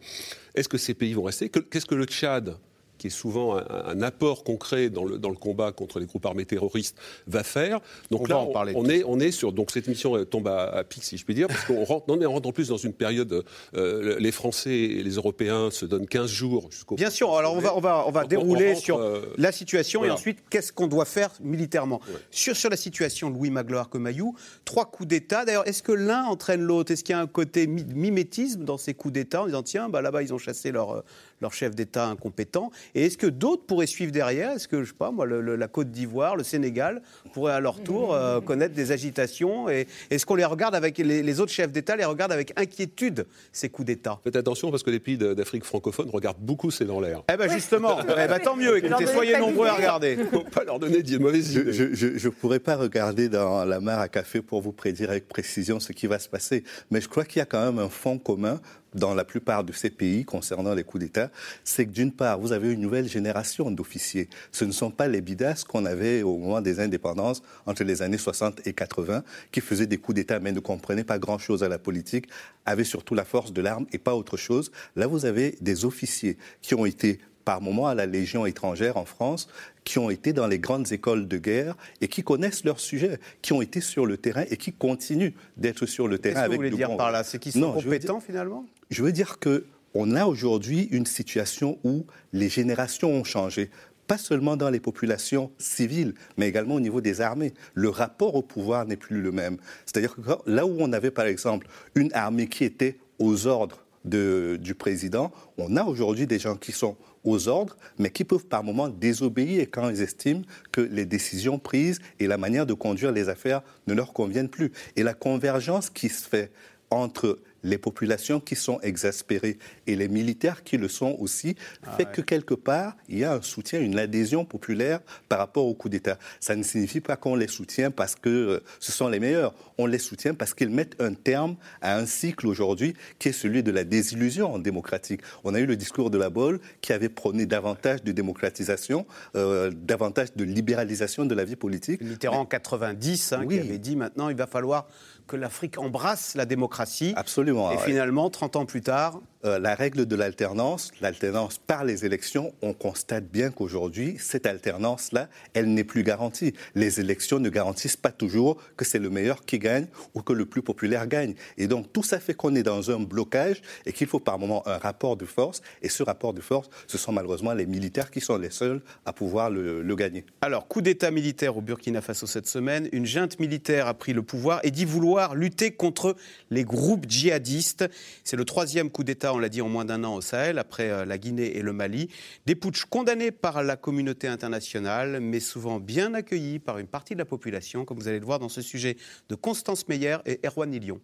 Est-ce 0.55 0.67
que 0.67 0.77
ces 0.77 0.93
pays 0.93 1.13
vont 1.13 1.23
rester? 1.23 1.49
Qu'est-ce 1.49 1.85
que 1.85 1.95
le 1.95 2.05
Tchad 2.05 2.57
qui 2.99 3.07
est 3.07 3.09
souvent 3.09 3.57
un, 3.57 4.01
apport 4.01 4.43
concret 4.43 4.89
dans 4.89 5.03
le, 5.03 5.17
dans 5.17 5.29
le, 5.29 5.35
combat 5.35 5.71
contre 5.71 5.99
les 5.99 6.05
groupes 6.05 6.25
armés 6.25 6.45
terroristes, 6.45 6.97
va 7.25 7.43
faire. 7.43 7.79
Donc 8.11 8.27
là, 8.29 8.37
on, 8.75 8.85
est, 8.89 9.03
on 9.05 9.19
est 9.19 9.31
sur. 9.31 9.53
Donc 9.53 9.71
cette 9.71 9.87
mission 9.87 10.23
tombe 10.25 10.47
à, 10.47 10.83
pic, 10.83 11.03
si 11.03 11.17
je 11.17 11.25
puis 11.25 11.33
dire, 11.33 11.47
parce 11.47 11.65
qu'on 11.65 11.83
rentre, 11.83 12.05
non, 12.07 12.17
mais 12.17 12.25
on 12.25 12.33
rentre 12.33 12.49
en 12.49 12.51
plus 12.51 12.67
dans 12.67 12.77
une 12.77 12.93
période. 12.93 13.43
Euh, 13.75 14.17
les 14.19 14.31
Français 14.31 14.71
et 14.71 15.03
les 15.03 15.11
Européens 15.11 15.71
se 15.71 15.85
donnent 15.85 16.07
15 16.07 16.29
jours 16.29 16.67
jusqu'au. 16.71 16.95
Bien 16.95 17.09
sûr, 17.09 17.35
alors 17.35 17.55
on 17.55 17.59
va, 17.59 17.75
on 17.75 17.79
va, 17.79 18.03
on 18.05 18.11
va 18.11 18.25
dérouler 18.25 18.75
sur 18.75 18.99
euh, 18.99 19.33
la 19.37 19.51
situation 19.51 20.03
et 20.03 20.11
ensuite 20.11 20.39
qu'est-ce 20.49 20.71
qu'on 20.71 20.87
doit 20.87 21.05
faire 21.05 21.31
militairement. 21.41 22.01
Sur, 22.31 22.55
sur 22.55 22.69
la 22.69 22.77
situation, 22.77 23.29
Louis 23.29 23.49
Magloire 23.49 23.89
Comayou, 23.89 24.35
trois 24.65 24.85
coups 24.85 25.07
d'État. 25.07 25.45
D'ailleurs, 25.45 25.67
est-ce 25.67 25.81
que 25.83 25.91
l'un 25.91 26.25
entraîne 26.25 26.61
l'autre? 26.61 26.91
Est-ce 26.91 27.03
qu'il 27.03 27.13
y 27.13 27.17
a 27.17 27.21
un 27.21 27.27
côté 27.27 27.67
mimétisme 27.67 28.65
dans 28.65 28.77
ces 28.77 28.93
coups 28.93 29.13
d'État 29.13 29.43
en 29.43 29.45
disant 29.45 29.63
tiens, 29.63 29.89
bah, 29.89 30.01
là-bas, 30.01 30.21
ils 30.21 30.33
ont 30.33 30.37
chassé 30.37 30.71
leur 30.71 31.03
leur 31.41 31.53
chef 31.53 31.75
d'État 31.75 32.07
incompétent. 32.07 32.71
Et 32.95 33.05
est-ce 33.05 33.17
que 33.17 33.27
d'autres 33.27 33.65
pourraient 33.65 33.87
suivre 33.87 34.11
derrière? 34.11 34.51
Est-ce 34.51 34.67
que, 34.67 34.83
je 34.83 34.89
sais 34.89 34.97
pas, 34.97 35.11
moi, 35.11 35.25
la 35.25 35.67
Côte 35.67 35.91
d'Ivoire, 35.91 36.35
le 36.35 36.43
Sénégal 36.43 37.01
pourraient 37.33 37.53
à 37.53 37.59
leur 37.59 37.81
tour 37.81 38.13
euh, 38.13 38.41
connaître 38.49 38.75
des 38.75 38.91
agitations? 38.91 39.69
Et 39.69 39.87
est-ce 40.09 40.25
qu'on 40.25 40.35
les 40.35 40.45
regarde 40.45 40.75
avec 40.75 40.97
les, 40.97 41.39
autres 41.39 41.51
chefs 41.51 41.71
d'État 41.71 41.95
les 41.95 42.05
regardent 42.05 42.31
avec 42.31 42.53
inquiétude 42.59 43.25
ces 43.51 43.69
coups 43.69 43.85
d'État? 43.85 44.19
Faites 44.23 44.35
attention 44.35 44.71
parce 44.71 44.83
que 44.83 44.91
les 44.91 44.99
pays 44.99 45.17
d'Afrique 45.17 45.63
francophone 45.63 46.09
regardent 46.09 46.39
beaucoup 46.39 46.71
c'est 46.71 46.85
dans 46.85 46.99
l'air. 46.99 47.23
Eh 47.31 47.37
ben 47.37 47.49
justement, 47.49 47.99
eh 48.03 48.27
ben, 48.27 48.39
tant 48.39 48.55
mieux. 48.55 48.77
Écoutez, 48.77 49.07
soyez 49.07 49.37
nombreux 49.37 49.67
à 49.67 49.73
regarder. 49.73 50.17
Faut 50.31 50.43
pas 50.43 50.63
leur 50.63 50.79
donner 50.79 51.03
de 51.03 51.17
mauvaises 51.17 51.53
idées. 51.53 51.73
Je 51.73 52.27
ne 52.27 52.29
pourrais 52.29 52.59
pas 52.59 52.75
regarder 52.75 53.29
dans 53.29 53.65
la 53.65 53.79
mare 53.79 53.99
à 53.99 54.07
café 54.07 54.41
pour 54.41 54.61
vous 54.61 54.71
prédire 54.71 55.09
avec 55.09 55.27
précision 55.27 55.79
ce 55.79 55.91
qui 55.91 56.07
va 56.07 56.19
se 56.19 56.29
passer, 56.29 56.63
mais 56.91 57.01
je 57.01 57.07
crois 57.07 57.25
qu'il 57.25 57.39
y 57.39 57.41
a 57.41 57.45
quand 57.45 57.63
même 57.63 57.79
un 57.79 57.89
fond 57.89 58.17
commun 58.17 58.59
dans 58.93 59.13
la 59.13 59.23
plupart 59.23 59.63
de 59.63 59.71
ces 59.71 59.89
pays 59.89 60.25
concernant 60.25 60.73
les 60.73 60.83
coups 60.83 61.03
d'État, 61.03 61.29
c'est 61.63 61.85
que 61.85 61.91
d'une 61.91 62.11
part, 62.11 62.39
vous 62.39 62.51
avez 62.51 62.71
une 62.71 62.81
nouvelle 62.81 63.07
génération 63.07 63.71
d'officiers. 63.71 64.29
Ce 64.51 64.65
ne 64.65 64.71
sont 64.71 64.91
pas 64.91 65.07
les 65.07 65.21
bidas 65.21 65.63
qu'on 65.67 65.85
avait 65.85 66.23
au 66.23 66.37
moment 66.37 66.61
des 66.61 66.79
indépendances 66.79 67.41
entre 67.65 67.83
les 67.83 68.01
années 68.01 68.17
60 68.17 68.67
et 68.67 68.73
80, 68.73 69.23
qui 69.51 69.61
faisaient 69.61 69.85
des 69.85 69.97
coups 69.97 70.15
d'État 70.15 70.39
mais 70.39 70.51
ne 70.51 70.59
comprenaient 70.59 71.03
pas 71.03 71.19
grand-chose 71.19 71.63
à 71.63 71.69
la 71.69 71.79
politique, 71.79 72.27
avaient 72.65 72.83
surtout 72.83 73.15
la 73.15 73.25
force 73.25 73.53
de 73.53 73.61
l'arme 73.61 73.85
et 73.91 73.97
pas 73.97 74.15
autre 74.15 74.37
chose. 74.37 74.71
Là, 74.95 75.07
vous 75.07 75.25
avez 75.25 75.57
des 75.61 75.85
officiers 75.85 76.37
qui 76.61 76.75
ont 76.75 76.85
été 76.85 77.19
par 77.49 77.61
moment 77.61 77.87
à 77.87 77.95
la 77.95 78.05
Légion 78.05 78.45
étrangère 78.45 78.95
en 78.97 79.05
France, 79.05 79.49
qui 79.83 79.97
ont 79.97 80.11
été 80.11 80.33
dans 80.33 80.45
les 80.45 80.59
grandes 80.59 80.91
écoles 80.91 81.27
de 81.27 81.37
guerre 81.39 81.75
et 81.99 82.07
qui 82.07 82.21
connaissent 82.21 82.63
leur 82.63 82.79
sujet, 82.79 83.19
qui 83.41 83.53
ont 83.53 83.61
été 83.63 83.81
sur 83.81 84.05
le 84.05 84.17
terrain 84.17 84.43
et 84.51 84.55
qui 84.55 84.71
continuent 84.71 85.33
d'être 85.57 85.87
sur 85.87 86.07
le 86.07 86.19
terrain 86.19 86.41
avec 86.41 86.51
que 86.51 86.55
vous 86.57 86.69
voulez 86.69 86.77
dire 86.77 86.95
par 86.95 87.11
là? 87.11 87.23
C'est 87.23 87.39
qu'ils 87.39 87.53
sont 87.53 87.73
compétents 87.73 88.19
finalement? 88.19 88.67
Je 88.91 89.01
veux 89.01 89.11
dire 89.11 89.39
que 89.39 89.65
on 89.95 90.15
a 90.15 90.27
aujourd'hui 90.27 90.89
une 90.91 91.07
situation 91.07 91.79
où 91.83 92.05
les 92.33 92.49
générations 92.49 93.09
ont 93.09 93.23
changé 93.23 93.71
pas 94.05 94.19
seulement 94.19 94.55
dans 94.55 94.69
les 94.69 94.79
populations 94.79 95.51
civiles, 95.57 96.13
mais 96.37 96.47
également 96.47 96.75
au 96.75 96.79
niveau 96.79 97.01
des 97.01 97.19
armées. 97.19 97.55
Le 97.73 97.89
rapport 97.89 98.35
au 98.35 98.43
pouvoir 98.43 98.85
n'est 98.85 98.95
plus 98.95 99.23
le 99.23 99.31
même. 99.31 99.57
C'est-à-dire 99.87 100.15
que 100.15 100.21
là 100.45 100.67
où 100.67 100.75
on 100.77 100.93
avait, 100.93 101.09
par 101.09 101.25
exemple, 101.25 101.65
une 101.95 102.13
armée 102.13 102.47
qui 102.47 102.63
était 102.63 102.99
aux 103.17 103.47
ordres 103.47 103.85
du 104.05 104.75
président, 104.75 105.31
on 105.57 105.75
a 105.75 105.83
aujourd'hui 105.83 106.25
des 106.25 106.39
gens 106.39 106.55
qui 106.55 106.71
sont 106.71 106.95
aux 107.23 107.47
ordres, 107.47 107.77
mais 107.97 108.11
qui 108.11 108.23
peuvent 108.23 108.45
par 108.45 108.63
moments 108.63 108.87
désobéir 108.87 109.67
quand 109.71 109.89
ils 109.89 110.01
estiment 110.01 110.41
que 110.71 110.81
les 110.81 111.05
décisions 111.05 111.59
prises 111.59 111.99
et 112.19 112.27
la 112.27 112.37
manière 112.37 112.65
de 112.65 112.73
conduire 112.73 113.11
les 113.11 113.29
affaires 113.29 113.61
ne 113.87 113.93
leur 113.93 114.13
conviennent 114.13 114.49
plus. 114.49 114.71
Et 114.95 115.03
la 115.03 115.13
convergence 115.13 115.89
qui 115.89 116.09
se 116.09 116.27
fait 116.27 116.51
entre 116.91 117.39
les 117.63 117.77
populations 117.77 118.39
qui 118.39 118.55
sont 118.55 118.79
exaspérées 118.81 119.57
et 119.87 119.95
les 119.95 120.07
militaires 120.07 120.63
qui 120.63 120.77
le 120.77 120.87
sont 120.87 121.15
aussi, 121.19 121.55
ah 121.83 121.91
fait 121.91 122.11
que 122.11 122.21
quelque 122.21 122.53
part, 122.53 122.95
il 123.07 123.19
y 123.19 123.23
a 123.23 123.33
un 123.33 123.41
soutien, 123.41 123.79
une 123.79 123.97
adhésion 123.99 124.45
populaire 124.45 124.99
par 125.27 125.39
rapport 125.39 125.65
au 125.65 125.73
coup 125.73 125.89
d'État. 125.89 126.17
Ça 126.39 126.55
ne 126.55 126.63
signifie 126.63 127.01
pas 127.01 127.15
qu'on 127.15 127.35
les 127.35 127.47
soutient 127.47 127.91
parce 127.91 128.15
que 128.15 128.29
euh, 128.29 128.63
ce 128.79 128.91
sont 128.91 129.07
les 129.07 129.19
meilleurs. 129.19 129.53
On 129.77 129.85
les 129.85 129.99
soutient 129.99 130.33
parce 130.33 130.53
qu'ils 130.53 130.69
mettent 130.69 130.99
un 131.01 131.13
terme 131.13 131.55
à 131.81 131.97
un 131.97 132.05
cycle 132.05 132.47
aujourd'hui 132.47 132.93
qui 133.17 133.29
est 133.29 133.33
celui 133.33 133.63
de 133.63 133.71
la 133.71 133.83
désillusion 133.83 134.57
démocratique. 134.59 135.21
On 135.43 135.53
a 135.53 135.59
eu 135.59 135.65
le 135.65 135.75
discours 135.75 136.09
de 136.09 136.17
la 136.17 136.29
Bolle 136.29 136.59
qui 136.81 136.93
avait 136.93 137.09
prôné 137.09 137.45
davantage 137.45 138.03
de 138.03 138.11
démocratisation, 138.11 139.05
euh, 139.35 139.71
davantage 139.73 140.33
de 140.35 140.43
libéralisation 140.43 141.25
de 141.25 141.35
la 141.35 141.43
vie 141.43 141.55
politique. 141.55 142.01
Mitterrand 142.01 142.41
en 142.41 142.45
90, 142.45 143.33
hein, 143.33 143.45
qui 143.47 143.59
avait 143.59 143.77
dit 143.77 143.95
maintenant 143.95 144.29
il 144.29 144.35
va 144.35 144.47
falloir 144.47 144.87
que 145.29 145.37
l'Afrique 145.37 145.77
embrasse 145.77 146.35
la 146.35 146.45
démocratie. 146.45 147.13
Absolument. 147.15 147.71
Et 147.71 147.77
finalement, 147.77 148.29
30 148.29 148.55
ans 148.55 148.65
plus 148.65 148.81
tard, 148.81 149.21
euh, 149.45 149.59
la 149.59 149.75
règle 149.75 150.05
de 150.05 150.15
l'alternance, 150.17 150.91
l'alternance 150.99 151.59
par 151.59 151.85
les 151.85 152.03
élections, 152.03 152.51
on 152.61 152.73
constate 152.73 153.25
bien 153.25 153.51
qu'aujourd'hui, 153.51 154.17
cette 154.19 154.45
alternance-là, 154.45 155.29
elle 155.53 155.73
n'est 155.73 155.85
plus 155.85 156.03
garantie. 156.03 156.53
Les 156.75 156.99
élections 156.99 157.39
ne 157.39 157.49
garantissent 157.49 157.95
pas 157.95 158.11
toujours 158.11 158.57
que 158.75 158.83
c'est 158.83 158.99
le 158.99 159.09
meilleur 159.09 159.45
qui 159.45 159.59
gagne 159.59 159.85
ou 160.13 160.21
que 160.21 160.33
le 160.33 160.45
plus 160.45 160.61
populaire 160.61 161.07
gagne. 161.07 161.35
Et 161.57 161.67
donc, 161.67 161.93
tout 161.93 162.03
ça 162.03 162.19
fait 162.19 162.33
qu'on 162.33 162.55
est 162.55 162.63
dans 162.63 162.91
un 162.91 162.99
blocage 162.99 163.61
et 163.85 163.93
qu'il 163.93 164.07
faut 164.07 164.19
par 164.19 164.39
moment 164.39 164.67
un 164.67 164.77
rapport 164.77 165.15
de 165.15 165.25
force. 165.25 165.61
Et 165.83 165.89
ce 165.89 166.03
rapport 166.03 166.33
de 166.33 166.41
force, 166.41 166.69
ce 166.87 166.97
sont 166.97 167.13
malheureusement 167.13 167.53
les 167.53 167.67
militaires 167.67 168.11
qui 168.11 168.19
sont 168.19 168.37
les 168.37 168.49
seuls 168.49 168.81
à 169.05 169.13
pouvoir 169.13 169.51
le, 169.51 169.83
le 169.83 169.95
gagner. 169.95 170.25
Alors, 170.41 170.67
coup 170.67 170.81
d'État 170.81 171.11
militaire 171.11 171.55
au 171.55 171.61
Burkina 171.61 172.01
Faso 172.01 172.25
cette 172.25 172.47
semaine. 172.47 172.89
Une 172.91 173.05
junte 173.05 173.39
militaire 173.39 173.87
a 173.87 173.93
pris 173.93 174.13
le 174.13 174.23
pouvoir 174.23 174.59
et 174.63 174.71
dit 174.71 174.85
vouloir 174.85 175.18
lutter 175.35 175.71
contre 175.71 176.15
les 176.49 176.63
groupes 176.63 177.05
djihadistes. 177.07 177.89
C'est 178.23 178.35
le 178.35 178.45
troisième 178.45 178.89
coup 178.89 179.03
d'État 179.03 179.33
on 179.33 179.39
l'a 179.39 179.49
dit, 179.49 179.61
en 179.61 179.69
moins 179.69 179.85
d'un 179.85 180.03
an 180.03 180.15
au 180.15 180.21
Sahel, 180.21 180.57
après 180.57 180.89
euh, 180.89 181.05
la 181.05 181.17
Guinée 181.17 181.57
et 181.57 181.61
le 181.61 181.73
Mali. 181.73 182.09
Des 182.45 182.55
putschs 182.55 182.85
condamnés 182.85 183.31
par 183.31 183.63
la 183.63 183.75
communauté 183.75 184.27
internationale, 184.27 185.19
mais 185.19 185.39
souvent 185.39 185.79
bien 185.79 186.13
accueillis 186.13 186.59
par 186.59 186.77
une 186.77 186.87
partie 186.87 187.13
de 187.13 187.19
la 187.19 187.25
population, 187.25 187.85
comme 187.85 187.99
vous 187.99 188.07
allez 188.07 188.19
le 188.19 188.25
voir 188.25 188.39
dans 188.39 188.49
ce 188.49 188.61
sujet 188.61 188.97
de 189.29 189.35
Constance 189.35 189.87
Meyer 189.87 190.17
et 190.25 190.39
Erwan 190.45 190.73
Ilion. 190.73 190.99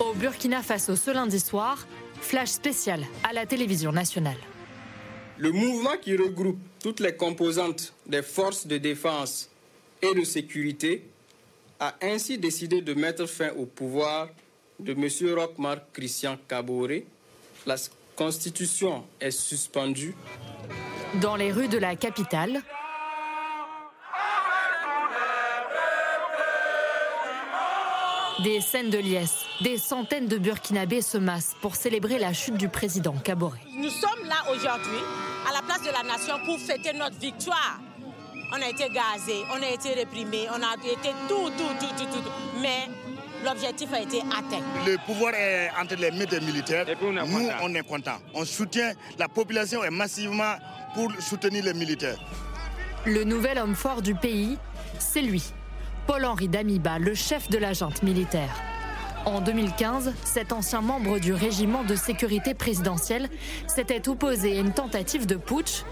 Au 0.00 0.14
Burkina 0.14 0.62
Faso 0.62 0.96
ce 0.96 1.10
lundi 1.10 1.40
soir, 1.40 1.86
flash 2.20 2.50
spécial 2.50 3.04
à 3.28 3.32
la 3.32 3.46
télévision 3.46 3.92
nationale. 3.92 4.38
Le 5.38 5.50
mouvement 5.50 5.96
qui 6.00 6.16
regroupe 6.16 6.58
toutes 6.82 7.00
les 7.00 7.16
composantes 7.16 7.94
des 8.06 8.22
forces 8.22 8.66
de 8.66 8.78
défense 8.78 9.51
et 10.02 10.14
de 10.14 10.24
sécurité 10.24 11.04
a 11.80 11.94
ainsi 12.02 12.36
décidé 12.38 12.82
de 12.82 12.94
mettre 12.94 13.26
fin 13.26 13.50
au 13.50 13.66
pouvoir 13.66 14.28
de 14.78 14.92
M. 14.92 15.34
Rockmar 15.34 15.78
Christian 15.92 16.36
Caboret. 16.48 17.06
La 17.66 17.76
constitution 18.16 19.04
est 19.20 19.30
suspendue. 19.30 20.14
Dans 21.20 21.36
les 21.36 21.52
rues 21.52 21.68
de 21.68 21.78
la 21.78 21.96
capitale, 21.96 22.62
Des 28.42 28.60
scènes 28.60 28.90
de 28.90 28.98
liesse, 28.98 29.44
des 29.60 29.78
centaines 29.78 30.26
de 30.26 30.36
Burkinabés 30.36 31.02
se 31.02 31.16
massent 31.16 31.54
pour 31.60 31.76
célébrer 31.76 32.18
la 32.18 32.32
chute 32.32 32.56
du 32.56 32.68
président 32.68 33.12
Caboret. 33.12 33.60
Nous 33.76 33.90
sommes 33.90 34.24
là 34.26 34.50
aujourd'hui, 34.50 34.98
à 35.48 35.52
la 35.52 35.62
place 35.62 35.82
de 35.82 35.92
la 35.92 36.02
nation, 36.02 36.34
pour 36.44 36.58
fêter 36.58 36.92
notre 36.92 37.16
victoire 37.20 37.78
on 38.52 38.60
a 38.62 38.68
été 38.68 38.88
gazé, 38.90 39.44
on 39.50 39.62
a 39.62 39.70
été 39.70 39.94
réprimé, 39.94 40.46
on 40.50 40.62
a 40.62 40.74
été 40.76 41.10
tout, 41.28 41.50
tout, 41.56 41.74
tout, 41.80 41.94
tout, 41.96 42.04
tout. 42.04 42.30
Mais 42.60 42.88
l'objectif 43.44 43.92
a 43.92 44.00
été 44.00 44.20
atteint. 44.20 44.62
Le 44.86 44.96
pouvoir 45.06 45.34
est 45.34 45.70
entre 45.80 45.94
les 45.96 46.10
mains 46.10 46.24
des 46.26 46.40
militaires. 46.40 46.86
Nous, 47.00 47.48
on 47.62 47.74
est 47.74 47.82
contents. 47.86 48.18
On 48.34 48.44
soutient, 48.44 48.92
la 49.18 49.28
population 49.28 49.82
est 49.84 49.90
massivement 49.90 50.54
pour 50.94 51.10
soutenir 51.20 51.64
les 51.64 51.74
militaires. 51.74 52.18
Le 53.06 53.24
nouvel 53.24 53.58
homme 53.58 53.74
fort 53.74 54.02
du 54.02 54.14
pays, 54.14 54.58
c'est 54.98 55.22
lui, 55.22 55.42
Paul-Henri 56.06 56.48
Damiba, 56.48 56.98
le 56.98 57.14
chef 57.14 57.48
de 57.50 57.58
la 57.58 57.72
junte 57.72 58.02
militaire. 58.02 58.71
En 59.24 59.40
2015, 59.40 60.12
cet 60.24 60.52
ancien 60.52 60.80
membre 60.80 61.18
du 61.18 61.32
régiment 61.32 61.84
de 61.84 61.94
sécurité 61.94 62.54
présidentielle 62.54 63.28
s'était 63.66 64.08
opposé 64.08 64.56
à 64.56 64.60
une 64.60 64.72
tentative 64.72 65.26
de 65.26 65.36
putsch 65.36 65.84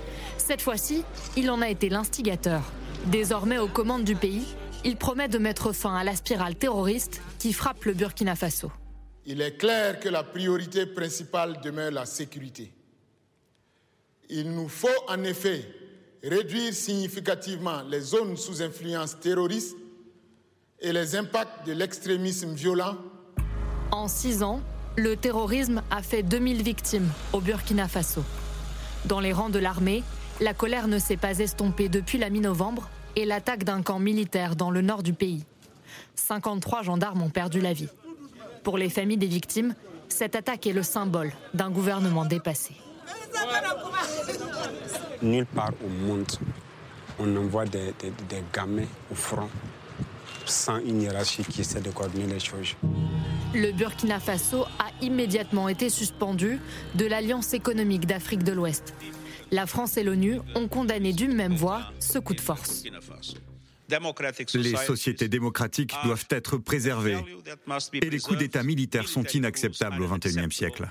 cette 0.50 0.62
fois-ci, 0.62 1.04
il 1.37 1.49
en 1.49 1.62
a 1.62 1.68
été 1.68 1.88
l'instigateur. 1.88 2.62
Désormais 3.06 3.58
aux 3.58 3.68
commandes 3.68 4.02
du 4.02 4.16
pays, 4.16 4.44
il 4.84 4.96
promet 4.96 5.28
de 5.28 5.38
mettre 5.38 5.72
fin 5.72 5.94
à 5.94 6.02
la 6.02 6.16
spirale 6.16 6.56
terroriste 6.56 7.20
qui 7.38 7.52
frappe 7.52 7.84
le 7.84 7.92
Burkina 7.92 8.34
Faso. 8.34 8.72
Il 9.26 9.42
est 9.42 9.56
clair 9.56 10.00
que 10.00 10.08
la 10.08 10.25
priorité 10.25 10.87
principale 10.87 11.60
demeure 11.62 11.92
la 11.92 12.04
sécurité. 12.04 12.72
Il 14.28 14.50
nous 14.50 14.68
faut 14.68 14.88
en 15.08 15.22
effet 15.22 15.68
réduire 16.25 16.75
significativement 16.75 17.82
les 17.82 18.00
zones 18.00 18.37
sous 18.37 18.60
influence 18.60 19.20
terroriste 19.20 19.76
et 20.80 20.92
les 20.92 21.14
impacts 21.14 21.64
de 21.66 21.75
l'extrémisme 21.75 22.54
violent. 22.54 22.96
En 23.92 24.06
six 24.06 24.42
ans, 24.42 24.61
le 24.97 25.16
terrorisme 25.16 25.82
a 25.90 26.02
fait 26.02 26.23
2000 26.23 26.62
victimes 26.62 27.09
au 27.32 27.40
Burkina 27.40 27.88
Faso. 27.88 28.23
Dans 29.06 29.18
les 29.20 29.32
rangs 29.32 29.50
de 29.50 29.59
l'armée, 29.59 30.04
la 30.40 30.54
colère 30.54 30.87
ne 30.87 30.99
s'est 30.99 31.16
pas 31.16 31.38
estompée 31.38 31.88
depuis 31.88 32.18
la 32.18 32.30
mi-novembre 32.30 32.88
et 33.16 33.25
l'attaque 33.25 33.64
d'un 33.64 33.82
camp 33.82 33.99
militaire 33.99 34.54
dans 34.54 34.70
le 34.70 34.80
nord 34.80 35.02
du 35.02 35.12
pays. 35.12 35.44
53 36.14 36.82
gendarmes 36.82 37.23
ont 37.23 37.30
perdu 37.30 37.61
la 37.61 37.73
vie. 37.73 37.88
Pour 38.62 38.78
les 38.78 38.90
familles 38.90 39.16
des 39.16 39.26
victimes, 39.26 39.75
cette 40.09 40.37
attaque 40.37 40.66
est 40.66 40.73
le 40.73 40.82
symbole 40.82 41.32
d'un 41.54 41.70
gouvernement 41.70 42.25
dépassé. 42.25 42.75
Nulle 45.23 45.47
part 45.47 45.73
au 45.85 45.88
monde, 45.88 46.30
on 47.18 47.37
envoie 47.37 47.64
des, 47.64 47.92
des 48.28 48.44
gamins 48.52 48.87
au 49.11 49.14
front 49.14 49.49
sans 50.47 50.78
une 50.78 51.02
hiérarchie 51.02 51.44
qui 51.44 51.61
essaie 51.61 51.80
de 51.80 51.90
coordonner 51.90 52.26
les 52.26 52.40
choses. 52.40 52.75
Le 53.54 53.73
Burkina 53.73 54.20
Faso 54.20 54.62
a 54.78 54.90
immédiatement 55.02 55.68
été 55.68 55.90
suspendu 55.90 56.59
de 56.94 57.06
l'Alliance 57.06 57.52
économique 57.54 58.06
d'Afrique 58.06 58.44
de 58.44 58.52
l'Ouest. 58.52 58.94
La 59.50 59.66
France 59.66 59.97
et 59.97 60.04
l'ONU 60.04 60.38
ont 60.54 60.68
condamné 60.68 61.12
d'une 61.12 61.35
même 61.35 61.56
voix 61.56 61.82
ce 61.99 62.18
coup 62.18 62.35
de 62.35 62.40
force. 62.40 62.85
Les 64.54 64.76
sociétés 64.76 65.28
démocratiques 65.28 65.94
doivent 66.04 66.26
être 66.30 66.59
préservées 66.59 67.18
et 67.94 68.11
les 68.11 68.20
coups 68.20 68.38
d'État 68.38 68.62
militaires 68.62 69.09
sont 69.09 69.25
inacceptables 69.25 70.00
au 70.02 70.06
XXIe 70.06 70.52
siècle. 70.52 70.88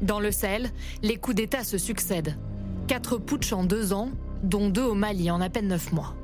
Dans 0.00 0.20
le 0.20 0.30
Sahel, 0.30 0.70
les 1.02 1.16
coups 1.16 1.34
d'État 1.34 1.64
se 1.64 1.76
succèdent. 1.76 2.38
Quatre 2.86 3.18
putsch 3.18 3.52
en 3.52 3.64
deux 3.64 3.92
ans, 3.92 4.12
dont 4.44 4.68
deux 4.68 4.84
au 4.84 4.94
Mali 4.94 5.30
en 5.30 5.40
à 5.40 5.50
peine 5.50 5.68
neuf 5.68 5.92
mois. 5.92 6.14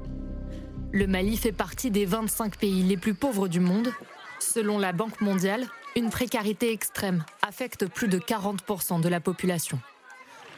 Le 0.95 1.09
Mali 1.09 1.37
fait 1.37 1.51
partie 1.51 1.91
des 1.91 2.05
25 2.05 2.57
pays 2.57 2.85
les 2.85 2.97
plus 2.97 3.15
pauvres 3.15 3.49
du 3.49 3.59
monde. 3.59 3.89
Selon 4.39 4.79
la 4.79 4.93
Banque 4.93 5.21
mondiale, 5.21 5.67
une 5.97 6.09
précarité 6.09 6.71
extrême 6.71 7.25
affecte 7.43 7.87
plus 7.87 8.07
de 8.07 8.21
40% 8.21 9.01
de 9.01 9.09
la 9.09 9.19
population. 9.19 9.81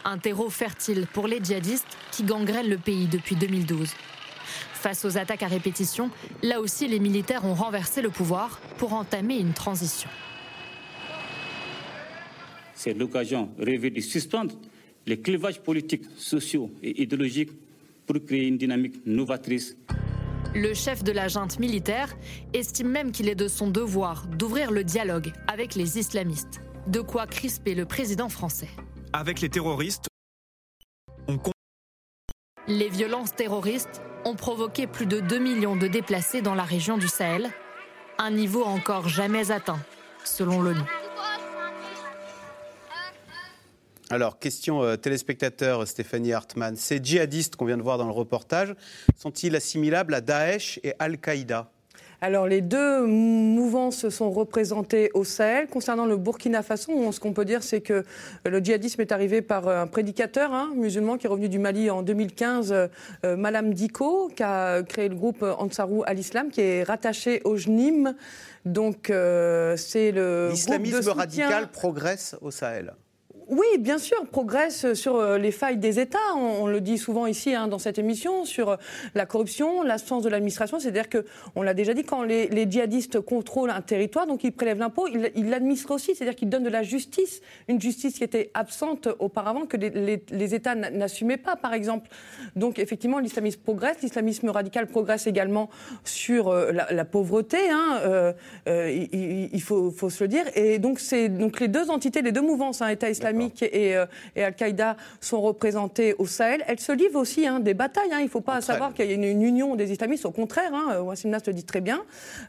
Un 0.04 0.18
terreau 0.18 0.50
fertile 0.50 1.06
pour 1.10 1.26
les 1.26 1.42
djihadistes 1.42 1.96
qui 2.12 2.22
gangrènent 2.22 2.68
le 2.68 2.76
pays 2.76 3.06
depuis 3.06 3.34
2012. 3.34 3.88
Face 4.74 5.06
aux 5.06 5.16
attaques 5.16 5.42
à 5.42 5.46
répétition, 5.46 6.10
là 6.42 6.60
aussi 6.60 6.86
les 6.86 6.98
militaires 6.98 7.46
ont 7.46 7.54
renversé 7.54 8.02
le 8.02 8.10
pouvoir 8.10 8.60
pour 8.76 8.92
entamer 8.92 9.38
une 9.38 9.54
transition. 9.54 10.10
C'est 12.74 12.92
l'occasion 12.92 13.48
rêvée 13.58 13.88
de 13.88 14.02
suspendre 14.02 14.54
les 15.06 15.18
clivages 15.18 15.62
politiques, 15.62 16.04
sociaux 16.18 16.70
et 16.82 17.00
idéologiques 17.00 17.52
pour 18.06 18.22
créer 18.22 18.48
une 18.48 18.58
dynamique 18.58 18.96
novatrice. 19.06 19.74
Le 20.54 20.74
chef 20.74 21.02
de 21.02 21.12
la 21.12 21.28
junte 21.28 21.58
militaire 21.58 22.16
estime 22.52 22.88
même 22.88 23.12
qu'il 23.12 23.28
est 23.28 23.34
de 23.34 23.48
son 23.48 23.68
devoir 23.68 24.26
d'ouvrir 24.26 24.70
le 24.70 24.84
dialogue 24.84 25.32
avec 25.46 25.74
les 25.74 25.98
islamistes. 25.98 26.60
De 26.86 27.00
quoi 27.00 27.26
crisper 27.26 27.74
le 27.74 27.84
président 27.84 28.28
français. 28.28 28.68
Avec 29.12 29.40
les 29.40 29.48
terroristes, 29.48 30.06
on... 31.28 31.38
Les 32.68 32.88
violences 32.88 33.34
terroristes 33.34 34.02
ont 34.24 34.34
provoqué 34.34 34.86
plus 34.86 35.06
de 35.06 35.20
2 35.20 35.38
millions 35.38 35.76
de 35.76 35.86
déplacés 35.86 36.42
dans 36.42 36.54
la 36.54 36.64
région 36.64 36.98
du 36.98 37.08
Sahel, 37.08 37.50
un 38.18 38.30
niveau 38.30 38.64
encore 38.64 39.08
jamais 39.08 39.50
atteint, 39.50 39.80
selon 40.24 40.60
l'ONU. 40.60 40.80
Alors, 44.08 44.38
question 44.38 44.84
euh, 44.84 44.96
téléspectateur 44.96 45.86
Stéphanie 45.86 46.32
Hartmann. 46.32 46.76
Ces 46.76 47.00
djihadistes 47.02 47.56
qu'on 47.56 47.64
vient 47.64 47.76
de 47.76 47.82
voir 47.82 47.98
dans 47.98 48.06
le 48.06 48.12
reportage, 48.12 48.74
sont-ils 49.16 49.56
assimilables 49.56 50.14
à 50.14 50.20
Daesh 50.20 50.78
et 50.84 50.92
Al-Qaïda? 51.00 51.68
Alors 52.20 52.46
les 52.46 52.62
deux 52.62 53.04
mouvances 53.04 54.08
sont 54.08 54.30
représentées 54.30 55.10
au 55.12 55.24
Sahel. 55.24 55.66
Concernant 55.66 56.06
le 56.06 56.16
Burkina 56.16 56.62
Faso, 56.62 57.12
ce 57.12 57.20
qu'on 57.20 57.32
peut 57.32 57.44
dire, 57.44 57.62
c'est 57.62 57.82
que 57.82 58.04
le 58.44 58.58
djihadisme 58.60 59.02
est 59.02 59.12
arrivé 59.12 59.42
par 59.42 59.68
un 59.68 59.86
prédicateur 59.86 60.54
hein, 60.54 60.72
musulman 60.76 61.18
qui 61.18 61.26
est 61.26 61.28
revenu 61.28 61.48
du 61.48 61.58
Mali 61.58 61.90
en 61.90 62.02
2015, 62.02 62.72
euh, 62.72 63.36
Malam 63.36 63.74
Diko, 63.74 64.30
qui 64.34 64.42
a 64.42 64.82
créé 64.82 65.08
le 65.08 65.14
groupe 65.14 65.42
Ansarou 65.42 66.04
al-Islam, 66.06 66.50
qui 66.50 66.62
est 66.62 66.84
rattaché 66.84 67.42
au 67.44 67.56
JNIM. 67.56 68.14
Donc 68.64 69.10
euh, 69.10 69.76
c'est 69.76 70.10
le 70.10 70.48
l'islamisme 70.50 71.10
radical 71.10 71.68
progresse 71.70 72.34
au 72.40 72.50
Sahel. 72.50 72.94
Oui, 73.48 73.66
bien 73.78 73.98
sûr, 73.98 74.26
progresse 74.26 74.94
sur 74.94 75.16
euh, 75.16 75.38
les 75.38 75.52
failles 75.52 75.76
des 75.76 76.00
États. 76.00 76.18
On, 76.34 76.66
le 76.66 76.80
dit 76.80 76.98
souvent 76.98 77.26
ici 77.26 77.54
hein, 77.54 77.68
dans 77.68 77.78
cette 77.78 77.96
émission 77.96 78.44
sur 78.44 78.70
euh, 78.70 78.76
la 79.14 79.24
corruption, 79.24 79.84
l'absence 79.84 80.24
de 80.24 80.28
l'administration. 80.28 80.80
C'est-à-dire 80.80 81.08
que, 81.08 81.24
on 81.54 81.62
l'a 81.62 81.72
déjà 81.72 81.94
dit, 81.94 82.02
quand 82.02 82.24
les, 82.24 82.66
djihadistes 82.68 83.20
contrôlent 83.20 83.70
un 83.70 83.82
territoire, 83.82 84.26
donc 84.26 84.42
ils 84.42 84.50
prélèvent 84.50 84.80
l'impôt, 84.80 85.06
ils 85.06 85.48
l'administrent 85.48 85.92
aussi. 85.92 86.16
C'est-à-dire 86.16 86.34
qu'ils 86.34 86.48
donnent 86.48 86.64
de 86.64 86.70
la 86.70 86.82
justice, 86.82 87.40
une 87.68 87.80
justice 87.80 88.18
qui 88.18 88.24
était 88.24 88.50
absente 88.52 89.08
auparavant, 89.20 89.64
que 89.66 89.76
les, 89.76 90.54
États 90.54 90.74
n'assumaient 90.74 91.36
pas, 91.36 91.54
par 91.54 91.72
exemple. 91.72 92.10
Donc 92.56 92.80
effectivement, 92.80 93.20
l'islamisme 93.20 93.60
progresse, 93.60 94.02
l'islamisme 94.02 94.48
radical 94.48 94.88
progresse 94.88 95.28
également 95.28 95.70
sur 96.02 96.48
euh, 96.48 96.72
la, 96.72 97.04
pauvreté. 97.04 97.58
Hein, 97.70 98.34
il, 98.66 99.62
faut, 99.62 99.92
se 100.10 100.24
le 100.24 100.28
dire. 100.28 100.46
Et 100.56 100.80
donc 100.80 100.98
c'est 100.98 101.28
donc 101.28 101.60
les 101.60 101.68
deux 101.68 101.90
entités, 101.90 102.22
les 102.22 102.32
deux 102.32 102.42
mouvances, 102.42 102.82
hein, 102.82 102.88
État 102.88 103.08
islamique 103.08 103.35
euh, 103.40 104.06
et, 104.34 104.42
Al-Qaïda 104.42 104.96
sont 105.20 105.40
représentés 105.40 106.14
au 106.18 106.26
Sahel. 106.26 106.64
Elles 106.66 106.80
se 106.80 106.92
livrent 106.92 107.20
aussi 107.20 107.46
hein, 107.46 107.60
des 107.60 107.74
batailles. 107.74 108.12
Hein. 108.12 108.20
Il 108.20 108.24
ne 108.24 108.30
faut 108.30 108.40
pas 108.40 108.60
savoir 108.60 108.94
qu'il 108.94 109.06
y 109.06 109.10
a 109.10 109.14
une, 109.14 109.42
union 109.42 109.76
des 109.76 109.92
islamistes. 109.92 110.26
Au 110.26 110.30
contraire, 110.30 110.72
hein, 110.74 111.00
Wassim 111.00 111.30
Nas 111.30 111.40
le 111.46 111.52
dit 111.52 111.64
très 111.64 111.80
bien, 111.80 112.02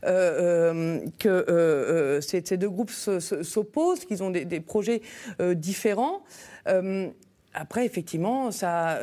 euh, 0.06 1.00
euh, 1.20 2.20
que 2.20 2.20
ces, 2.22 2.58
deux 2.58 2.70
groupes 2.70 2.92
s'opposent, 2.92 4.06
qu'ils 4.06 4.24
ont 4.24 4.30
des, 4.30 4.60
projets 4.60 5.02
différents. 5.40 6.24
Après, 7.54 7.86
effectivement, 7.86 8.52
ça, 8.52 9.00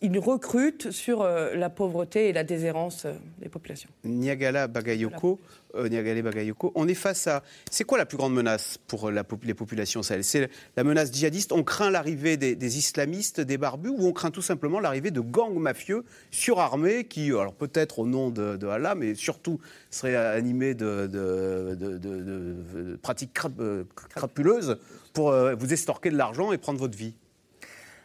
ils 0.00 0.18
recrutent 0.18 0.90
sur 0.90 1.24
la 1.24 1.70
pauvreté 1.70 2.28
et 2.28 2.32
la 2.32 2.44
déshérence 2.44 3.06
des 3.38 3.48
populations. 3.48 3.90
Niagala 4.04 4.66
Bagayoko, 4.66 5.40
euh, 5.76 6.22
Bagayoko. 6.22 6.72
On 6.74 6.88
est 6.88 6.94
face 6.94 7.26
à. 7.26 7.42
C'est 7.70 7.84
quoi 7.84 7.98
la 7.98 8.06
plus 8.06 8.16
grande 8.16 8.34
menace 8.34 8.78
pour 8.86 9.10
la, 9.10 9.24
les 9.42 9.54
populations 9.54 10.02
sahel 10.02 10.24
C'est 10.24 10.48
la 10.76 10.84
menace 10.84 11.12
djihadiste? 11.12 11.52
On 11.52 11.62
craint 11.62 11.90
l'arrivée 11.90 12.36
des, 12.36 12.78
islamistes, 12.78 13.40
des 13.40 13.58
barbus, 13.58 13.90
ou 13.90 14.06
on 14.06 14.12
craint 14.12 14.30
tout 14.30 14.42
simplement 14.42 14.80
l'arrivée 14.80 15.10
de 15.10 15.20
gangs 15.20 15.58
mafieux 15.58 16.04
surarmés 16.30 17.04
qui, 17.04 17.28
alors 17.30 17.54
peut-être 17.54 17.98
au 17.98 18.06
nom 18.06 18.30
de, 18.30 18.66
Allah, 18.66 18.94
mais 18.94 19.14
surtout 19.14 19.60
seraient 19.90 20.16
animés 20.16 20.74
de, 20.74 21.06
de 21.06 22.96
pratiques 23.02 23.36
euh, 23.60 23.84
crapuleuses 24.14 24.78
pour 25.12 25.30
euh, 25.30 25.54
vous 25.54 25.72
estorquer 25.72 26.10
de 26.10 26.16
l'argent 26.16 26.52
et 26.52 26.58
prendre 26.58 26.78
votre 26.78 26.96
vie? 26.96 27.14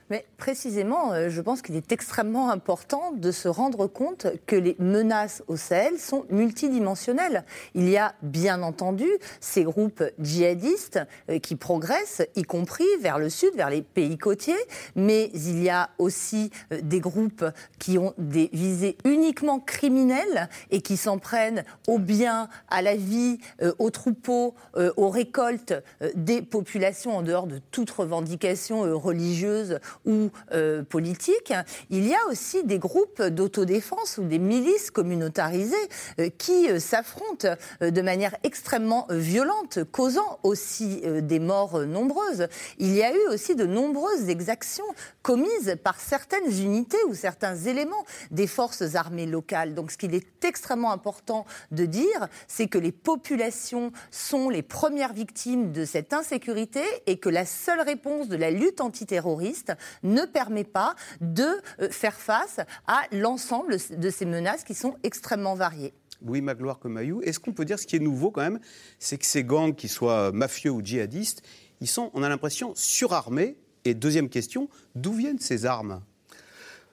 Mais 0.09 0.25
précisément, 0.37 1.13
euh, 1.13 1.29
je 1.29 1.41
pense 1.41 1.61
qu'il 1.61 1.75
est 1.75 1.91
extrêmement 1.91 2.49
important 2.49 3.11
de 3.11 3.31
se 3.31 3.47
rendre 3.47 3.87
compte 3.87 4.27
que 4.47 4.55
les 4.55 4.75
menaces 4.79 5.43
au 5.47 5.55
Sahel 5.55 5.99
sont 5.99 6.25
multidimensionnelles. 6.29 7.45
Il 7.75 7.87
y 7.89 7.97
a 7.97 8.15
bien 8.23 8.63
entendu 8.63 9.07
ces 9.39 9.63
groupes 9.63 10.03
djihadistes 10.19 10.99
euh, 11.29 11.39
qui 11.39 11.55
progressent, 11.55 12.23
y 12.35 12.43
compris 12.43 12.87
vers 13.01 13.19
le 13.19 13.29
sud, 13.29 13.51
vers 13.55 13.69
les 13.69 13.83
pays 13.83 14.17
côtiers, 14.17 14.55
mais 14.95 15.29
il 15.33 15.61
y 15.61 15.69
a 15.69 15.89
aussi 15.99 16.49
euh, 16.73 16.79
des 16.81 16.99
groupes 16.99 17.45
qui 17.77 17.97
ont 17.97 18.13
des 18.17 18.49
visées 18.51 18.97
uniquement 19.05 19.59
criminelles 19.59 20.49
et 20.71 20.81
qui 20.81 20.97
s'en 20.97 21.19
prennent 21.19 21.63
aux 21.87 21.99
biens, 21.99 22.49
à 22.69 22.81
la 22.81 22.95
vie, 22.95 23.39
aux 23.77 23.89
troupeaux, 23.89 24.55
aux 24.75 25.09
récoltes 25.09 25.73
des 26.15 26.41
populations 26.41 27.17
en 27.17 27.21
dehors 27.21 27.47
de 27.47 27.59
toute 27.71 27.89
revendication 27.89 28.81
religieuse 28.97 29.79
ou 30.05 30.29
euh, 30.53 30.83
politique, 30.83 31.53
il 31.89 32.07
y 32.07 32.13
a 32.13 32.19
aussi 32.29 32.63
des 32.63 32.79
groupes 32.79 33.21
d'autodéfense 33.21 34.17
ou 34.17 34.23
des 34.23 34.39
milices 34.39 34.91
communautarisées 34.91 35.75
euh, 36.19 36.29
qui 36.37 36.69
euh, 36.69 36.79
s'affrontent 36.79 37.47
de 37.81 38.01
manière 38.01 38.35
extrêmement 38.43 39.07
violente, 39.09 39.79
causant 39.91 40.39
aussi 40.43 41.01
des 41.21 41.39
morts 41.39 41.79
nombreuses. 41.79 42.47
Il 42.77 42.93
y 42.93 43.03
a 43.03 43.13
eu 43.13 43.27
aussi 43.29 43.55
de 43.55 43.65
nombreuses 43.65 44.29
exactions 44.29 44.85
commises 45.21 45.75
par 45.83 45.99
certaines 45.99 46.51
unités 46.51 46.97
ou 47.07 47.13
certains 47.13 47.55
éléments 47.55 48.05
des 48.31 48.47
forces 48.47 48.95
armées 48.95 49.25
locales. 49.25 49.73
Donc 49.73 49.91
ce 49.91 49.97
qu'il 49.97 50.15
est 50.15 50.45
extrêmement 50.45 50.91
important 50.91 51.45
de 51.71 51.85
dire, 51.85 52.27
c'est 52.47 52.67
que 52.67 52.77
les 52.77 52.91
populations 52.91 53.91
sont 54.11 54.49
les 54.49 54.63
premières 54.63 55.13
victimes 55.13 55.71
de 55.71 55.85
cette 55.85 56.13
insécurité 56.13 56.81
et 57.07 57.17
que 57.17 57.29
la 57.29 57.45
seule 57.45 57.81
réponse 57.81 58.27
de 58.27 58.35
la 58.35 58.51
lutte 58.51 58.81
antiterroriste 58.81 59.73
ne 60.03 60.25
permet 60.25 60.63
pas 60.63 60.95
de 61.21 61.47
euh, 61.81 61.89
faire 61.89 62.15
face 62.15 62.59
à 62.87 63.03
l'ensemble 63.11 63.77
de 63.97 64.09
ces 64.09 64.25
menaces 64.25 64.63
qui 64.63 64.73
sont 64.73 64.95
extrêmement 65.03 65.55
variées. 65.55 65.93
Oui, 66.21 66.41
Magloire 66.41 66.79
Comayou. 66.79 67.21
Est-ce 67.21 67.39
qu'on 67.39 67.53
peut 67.53 67.65
dire 67.65 67.79
ce 67.79 67.87
qui 67.87 67.95
est 67.95 67.99
nouveau 67.99 68.31
quand 68.31 68.41
même, 68.41 68.59
c'est 68.99 69.17
que 69.17 69.25
ces 69.25 69.43
gangs, 69.43 69.73
qu'ils 69.73 69.89
soient 69.89 70.31
mafieux 70.31 70.71
ou 70.71 70.83
djihadistes, 70.83 71.43
ils 71.81 71.87
sont, 71.87 72.11
on 72.13 72.23
a 72.23 72.29
l'impression, 72.29 72.73
surarmés. 72.75 73.57
Et 73.85 73.93
deuxième 73.93 74.27
question, 74.27 74.69
d'où 74.95 75.13
viennent 75.13 75.39
ces 75.39 75.65
armes? 75.65 76.01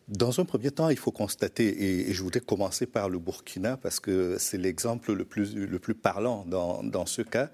Dans 0.06 0.38
un 0.38 0.44
premier 0.44 0.70
temps, 0.70 0.88
il 0.88 0.96
faut 0.96 1.10
constater, 1.10 2.06
et 2.08 2.12
je 2.14 2.22
voudrais 2.22 2.38
commencer 2.38 2.86
par 2.86 3.08
le 3.08 3.18
Burkina, 3.18 3.76
parce 3.76 3.98
que 3.98 4.36
c'est 4.38 4.56
l'exemple 4.56 5.12
le 5.12 5.24
plus, 5.24 5.56
le 5.56 5.78
plus 5.80 5.96
parlant 5.96 6.44
dans, 6.46 6.84
dans 6.84 7.06
ce 7.06 7.22
cas 7.22 7.50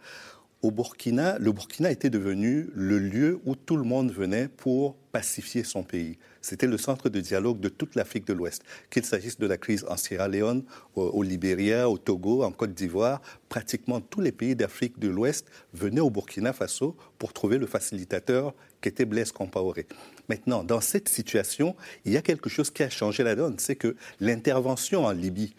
au 0.62 0.70
Burkina, 0.70 1.38
le 1.40 1.50
Burkina 1.50 1.90
était 1.90 2.08
devenu 2.08 2.70
le 2.74 2.98
lieu 2.98 3.40
où 3.44 3.56
tout 3.56 3.76
le 3.76 3.82
monde 3.82 4.12
venait 4.12 4.46
pour 4.46 4.94
pacifier 5.10 5.64
son 5.64 5.82
pays. 5.82 6.18
C'était 6.40 6.68
le 6.68 6.78
centre 6.78 7.08
de 7.08 7.20
dialogue 7.20 7.58
de 7.58 7.68
toute 7.68 7.96
l'Afrique 7.96 8.26
de 8.26 8.32
l'Ouest. 8.32 8.62
Qu'il 8.88 9.04
s'agisse 9.04 9.38
de 9.38 9.46
la 9.46 9.58
crise 9.58 9.84
en 9.88 9.96
Sierra 9.96 10.28
Leone, 10.28 10.62
au, 10.94 11.02
au 11.02 11.22
Libéria, 11.24 11.90
au 11.90 11.98
Togo, 11.98 12.44
en 12.44 12.52
Côte 12.52 12.74
d'Ivoire, 12.74 13.20
pratiquement 13.48 14.00
tous 14.00 14.20
les 14.20 14.30
pays 14.30 14.54
d'Afrique 14.54 15.00
de 15.00 15.08
l'Ouest 15.08 15.48
venaient 15.74 16.00
au 16.00 16.10
Burkina 16.10 16.52
Faso 16.52 16.96
pour 17.18 17.32
trouver 17.32 17.58
le 17.58 17.66
facilitateur 17.66 18.54
qui 18.80 18.88
était 18.88 19.04
Blaise 19.04 19.32
Compaoré. 19.32 19.86
Maintenant, 20.28 20.62
dans 20.62 20.80
cette 20.80 21.08
situation, 21.08 21.74
il 22.04 22.12
y 22.12 22.16
a 22.16 22.22
quelque 22.22 22.48
chose 22.48 22.70
qui 22.70 22.84
a 22.84 22.90
changé 22.90 23.24
la 23.24 23.34
donne, 23.34 23.58
c'est 23.58 23.76
que 23.76 23.96
l'intervention 24.20 25.06
en 25.06 25.10
Libye 25.10 25.54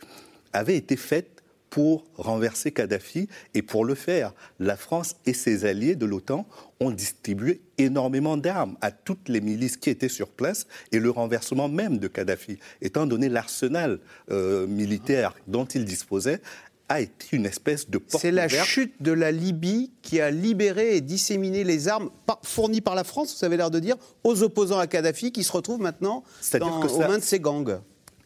avait 0.54 0.78
été 0.78 0.96
faite 0.96 1.43
pour 1.74 2.06
renverser 2.18 2.72
Kadhafi. 2.72 3.28
Et 3.56 3.64
pour 3.64 3.84
le 3.84 3.96
faire, 3.96 4.32
la 4.60 4.78
France 4.78 5.16
et 5.26 5.34
ses 5.34 5.66
alliés 5.66 5.96
de 5.96 6.06
l'OTAN 6.06 6.46
ont 6.80 6.92
distribué 6.92 7.62
énormément 7.80 8.38
d'armes 8.38 8.78
à 8.82 8.92
toutes 8.92 9.28
les 9.28 9.42
milices 9.42 9.78
qui 9.78 9.90
étaient 9.90 10.08
sur 10.08 10.30
place 10.30 10.68
et 10.92 11.00
le 11.00 11.10
renversement 11.10 11.70
même 11.70 11.98
de 11.98 12.08
Kadhafi, 12.08 12.60
étant 12.84 13.08
donné 13.08 13.28
l'arsenal 13.28 13.98
euh, 14.30 14.68
militaire 14.68 15.34
dont 15.48 15.66
il 15.66 15.84
disposait, 15.84 16.42
a 16.90 17.02
été 17.02 17.30
une 17.32 17.48
espèce 17.48 17.90
de 17.90 17.98
porte 17.98 18.22
C'est 18.22 18.30
la 18.30 18.48
chute 18.48 19.02
de 19.02 19.12
la 19.12 19.32
Libye 19.32 19.90
qui 20.04 20.22
a 20.22 20.30
libéré 20.30 20.96
et 20.96 21.02
disséminé 21.02 21.64
les 21.64 21.88
armes 21.88 22.12
fournies 22.44 22.82
par 22.82 22.94
la 22.94 23.04
France, 23.04 23.36
vous 23.40 23.46
avez 23.46 23.58
l'air 23.58 23.72
de 23.72 23.80
dire, 23.80 23.96
aux 24.24 24.44
opposants 24.44 24.78
à 24.78 24.86
Kadhafi 24.86 25.32
qui 25.32 25.44
se 25.44 25.52
retrouvent 25.52 25.82
maintenant 25.82 26.24
dans, 26.60 26.86
aux 26.86 27.00
mains 27.00 27.18
de 27.18 27.24
ces 27.24 27.40
gangs 27.40 27.80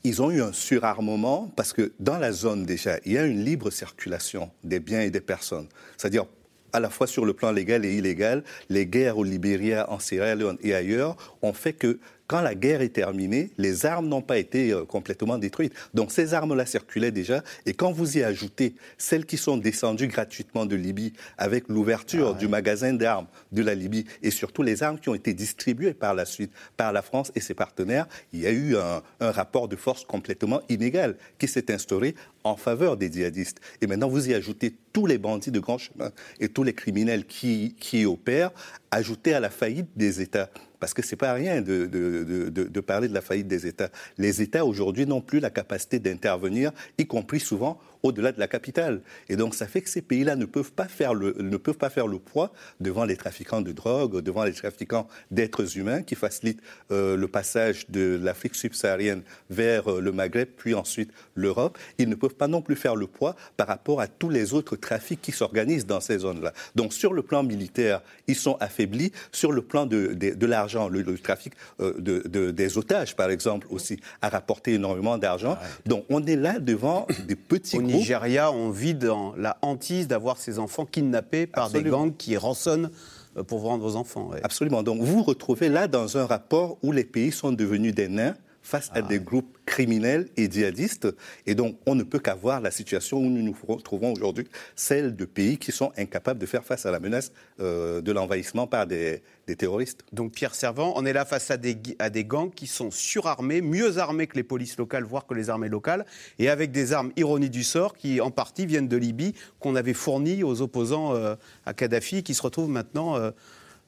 ils 0.07 0.21
ont 0.21 0.31
eu 0.31 0.41
un 0.41 0.53
surarmement 0.53 1.51
parce 1.55 1.73
que 1.73 1.91
dans 1.99 2.17
la 2.17 2.31
zone 2.31 2.65
déjà, 2.65 2.97
il 3.05 3.11
y 3.13 3.17
a 3.17 3.25
une 3.25 3.43
libre 3.43 3.69
circulation 3.71 4.49
des 4.63 4.79
biens 4.79 5.01
et 5.01 5.09
des 5.09 5.21
personnes. 5.21 5.67
C'est-à-dire 5.97 6.25
à 6.71 6.79
la 6.79 6.89
fois 6.89 7.07
sur 7.07 7.25
le 7.25 7.33
plan 7.33 7.51
légal 7.51 7.85
et 7.85 7.93
illégal, 7.93 8.43
les 8.69 8.85
guerres 8.85 9.17
au 9.17 9.23
Libéria, 9.23 9.91
en 9.91 9.99
Sierra 9.99 10.33
Leone 10.35 10.57
et 10.61 10.73
ailleurs 10.73 11.17
ont 11.41 11.53
fait 11.53 11.73
que 11.73 11.99
quand 12.27 12.41
la 12.41 12.55
guerre 12.55 12.81
est 12.81 12.89
terminée, 12.89 13.51
les 13.57 13.85
armes 13.85 14.07
n'ont 14.07 14.21
pas 14.21 14.37
été 14.37 14.71
euh, 14.71 14.85
complètement 14.85 15.37
détruites. 15.37 15.73
Donc 15.93 16.11
ces 16.11 16.33
armes-là 16.33 16.65
circulaient 16.65 17.11
déjà. 17.11 17.43
Et 17.65 17.73
quand 17.73 17.91
vous 17.91 18.17
y 18.17 18.23
ajoutez 18.23 18.75
celles 18.97 19.25
qui 19.25 19.37
sont 19.37 19.57
descendues 19.57 20.07
gratuitement 20.07 20.65
de 20.65 20.75
Libye 20.75 21.13
avec 21.37 21.69
l'ouverture 21.69 22.33
ah 22.35 22.37
du 22.37 22.47
magasin 22.47 22.93
d'armes 22.93 23.27
de 23.51 23.63
la 23.63 23.75
Libye 23.75 24.05
et 24.23 24.31
surtout 24.31 24.61
les 24.61 24.83
armes 24.83 24.99
qui 24.99 25.09
ont 25.09 25.15
été 25.15 25.33
distribuées 25.33 25.93
par 25.93 26.13
la 26.13 26.25
suite 26.25 26.51
par 26.75 26.91
la 26.91 27.01
France 27.01 27.31
et 27.35 27.39
ses 27.39 27.53
partenaires, 27.53 28.07
il 28.33 28.41
y 28.41 28.47
a 28.47 28.51
eu 28.51 28.75
un, 28.75 29.01
rapport 29.19 29.67
de 29.67 29.75
force 29.75 30.03
complètement 30.03 30.61
inégal 30.69 31.15
qui 31.37 31.47
s'est 31.47 31.71
instauré 31.71 32.15
en 32.43 32.55
faveur 32.55 32.97
des 32.97 33.11
djihadistes. 33.11 33.59
Et 33.81 33.87
maintenant, 33.87 34.07
vous 34.07 34.29
y 34.29 34.33
ajoutez 34.33 34.75
tous 34.93 35.05
les 35.05 35.17
bandits 35.17 35.51
de 35.51 35.59
grand 35.59 35.77
chemin 35.77 36.11
et 36.39 36.49
tous 36.49 36.63
les 36.63 36.73
criminels 36.73 37.25
qui, 37.25 37.75
qui 37.79 38.05
opèrent, 38.05 38.51
ajoutés 38.91 39.33
à 39.33 39.39
la 39.39 39.49
faillite 39.49 39.89
des 39.95 40.21
États 40.21 40.49
parce 40.79 40.93
que 40.93 41.01
c'est 41.01 41.15
pas 41.15 41.33
rien 41.33 41.61
de, 41.61 42.79
parler 42.81 43.07
de 43.07 43.13
la 43.13 43.21
faillite 43.21 43.47
des 43.47 43.67
États. 43.67 43.89
Les 44.17 44.41
États 44.41 44.65
aujourd'hui 44.65 45.05
n'ont 45.05 45.21
plus 45.21 45.39
la 45.39 45.49
capacité 45.49 45.99
d'intervenir, 45.99 46.71
y 46.97 47.05
compris 47.05 47.39
souvent 47.39 47.79
au-delà 48.03 48.31
de 48.31 48.39
la 48.39 48.47
capitale. 48.47 49.01
Et 49.29 49.35
donc 49.35 49.55
ça 49.55 49.67
fait 49.67 49.81
que 49.81 49.89
ces 49.89 50.01
pays-là 50.01 50.35
ne 50.35 50.45
peuvent 50.45 50.71
pas 50.71 50.87
faire 50.87 51.13
le, 51.13 51.35
ne 51.39 51.57
peuvent 51.57 51.77
pas 51.77 51.89
faire 51.89 52.07
le 52.07 52.19
poids 52.19 52.51
devant 52.79 53.05
les 53.05 53.17
trafiquants 53.17 53.61
de 53.61 53.71
drogue, 53.71 54.21
devant 54.21 54.43
les 54.43 54.53
trafiquants 54.53 55.07
d'êtres 55.31 55.77
humains 55.77 56.01
qui 56.01 56.15
facilitent 56.15 56.61
euh, 56.91 57.15
le 57.15 57.27
passage 57.27 57.89
de 57.89 58.19
l'Afrique 58.21 58.55
subsaharienne 58.55 59.21
vers 59.49 59.91
euh, 59.91 60.01
le 60.01 60.11
Maghreb, 60.11 60.49
puis 60.57 60.73
ensuite 60.73 61.11
l'Europe. 61.35 61.77
Ils 61.97 62.09
ne 62.09 62.15
peuvent 62.15 62.35
pas 62.35 62.47
non 62.47 62.61
plus 62.61 62.75
faire 62.75 62.95
le 62.95 63.07
poids 63.07 63.35
par 63.55 63.67
rapport 63.67 64.01
à 64.01 64.07
tous 64.07 64.29
les 64.29 64.53
autres 64.53 64.75
trafics 64.75 65.21
qui 65.21 65.31
s'organisent 65.31 65.85
dans 65.85 65.99
ces 65.99 66.19
zones-là. 66.19 66.53
Donc 66.75 66.93
sur 66.93 67.13
le 67.13 67.21
plan 67.21 67.43
militaire, 67.43 68.01
ils 68.27 68.35
sont 68.35 68.57
affaiblis. 68.59 69.11
Sur 69.31 69.51
le 69.51 69.61
plan 69.61 69.85
de, 69.85 70.13
de, 70.13 70.45
l'argent, 70.45 70.89
le, 70.89 71.17
trafic 71.17 71.53
euh, 71.79 71.93
de, 71.97 72.51
des 72.51 72.77
otages, 72.77 73.15
par 73.15 73.29
exemple, 73.29 73.67
aussi, 73.69 73.99
a 74.21 74.29
rapporté 74.29 74.73
énormément 74.73 75.17
d'argent. 75.17 75.57
Donc 75.85 76.05
on 76.09 76.25
est 76.25 76.35
là 76.35 76.59
devant 76.59 77.07
des 77.27 77.35
petits 77.35 77.77
groupes 77.87 77.99
Nigeria, 77.99 78.51
on 78.51 78.69
vit 78.69 78.95
dans 78.95 79.33
la 79.35 79.57
hantise 79.61 80.07
d'avoir 80.07 80.37
ces 80.37 80.59
enfants 80.59 80.85
kidnappés 80.85 81.47
par 81.47 81.69
des 81.69 81.83
gangs 81.83 82.15
qui 82.15 82.37
rançonnent 82.37 82.91
euh, 83.37 83.43
pour 83.43 83.59
vendre 83.59 83.83
vos 83.83 83.95
enfants. 83.95 84.31
Absolument. 84.43 84.83
Donc 84.83 85.01
vous 85.01 85.17
vous 85.17 85.23
retrouvez 85.23 85.69
là 85.69 85.87
dans 85.87 86.17
un 86.17 86.25
rapport 86.25 86.77
où 86.83 86.91
les 86.91 87.03
pays 87.03 87.31
sont 87.31 87.51
devenus 87.51 87.93
des 87.93 88.07
nains 88.07 88.35
face 88.67 88.89
à 88.89 88.95
ah 88.95 89.01
des 89.01 89.19
groupes 89.19 89.57
criminels 89.65 90.27
et 90.35 90.51
djihadistes. 90.51 91.07
Et 91.45 91.55
donc, 91.55 91.77
on 91.85 91.95
ne 91.95 92.03
peut 92.03 92.19
qu'avoir 92.19 92.59
la 92.59 92.69
situation 92.69 93.17
où 93.17 93.29
nous 93.29 93.41
nous 93.41 93.55
retrouvons 93.65 94.11
aujourd'hui, 94.11 94.45
celle 94.75 95.15
de 95.15 95.23
pays 95.23 95.57
qui 95.57 95.71
sont 95.71 95.93
incapables 95.97 96.39
de 96.39 96.45
faire 96.45 96.65
face 96.65 96.85
à 96.85 96.91
la 96.91 96.99
menace 96.99 97.31
euh, 97.61 98.01
de 98.01 98.11
l'envahissement 98.11 98.67
par 98.67 98.85
des, 98.85 99.23
terroristes. 99.57 100.03
Donc, 100.11 100.33
Pierre 100.33 100.53
Servant, 100.53 100.91
on 100.97 101.05
est 101.05 101.13
là 101.13 101.23
face 101.23 101.49
à 101.49 101.55
des, 101.55 101.77
à 101.99 102.09
des 102.09 102.25
gangs 102.25 102.53
qui 102.53 102.67
sont 102.67 102.91
surarmés, 102.91 103.61
mieux 103.61 103.99
armés 103.99 104.27
que 104.27 104.35
les 104.35 104.43
polices 104.43 104.77
locales, 104.77 105.05
voire 105.05 105.25
que 105.25 105.33
les 105.33 105.49
armées 105.49 105.69
locales, 105.69 106.05
et 106.37 106.49
avec 106.49 106.71
des 106.71 106.91
armes 106.91 107.13
ironies 107.15 107.49
du 107.49 107.63
sort 107.63 107.95
qui, 107.95 108.19
en 108.19 108.31
partie, 108.31 108.65
viennent 108.65 108.89
de 108.89 108.97
Libye, 108.97 109.33
qu'on 109.61 109.77
avait 109.77 109.93
fournies 109.93 110.43
aux 110.43 110.61
opposants 110.61 111.15
euh, 111.15 111.35
à 111.65 111.73
Kadhafi, 111.73 112.21
qui 112.21 112.33
se 112.33 112.41
retrouvent 112.41 112.69
maintenant 112.69 113.15
euh, 113.15 113.31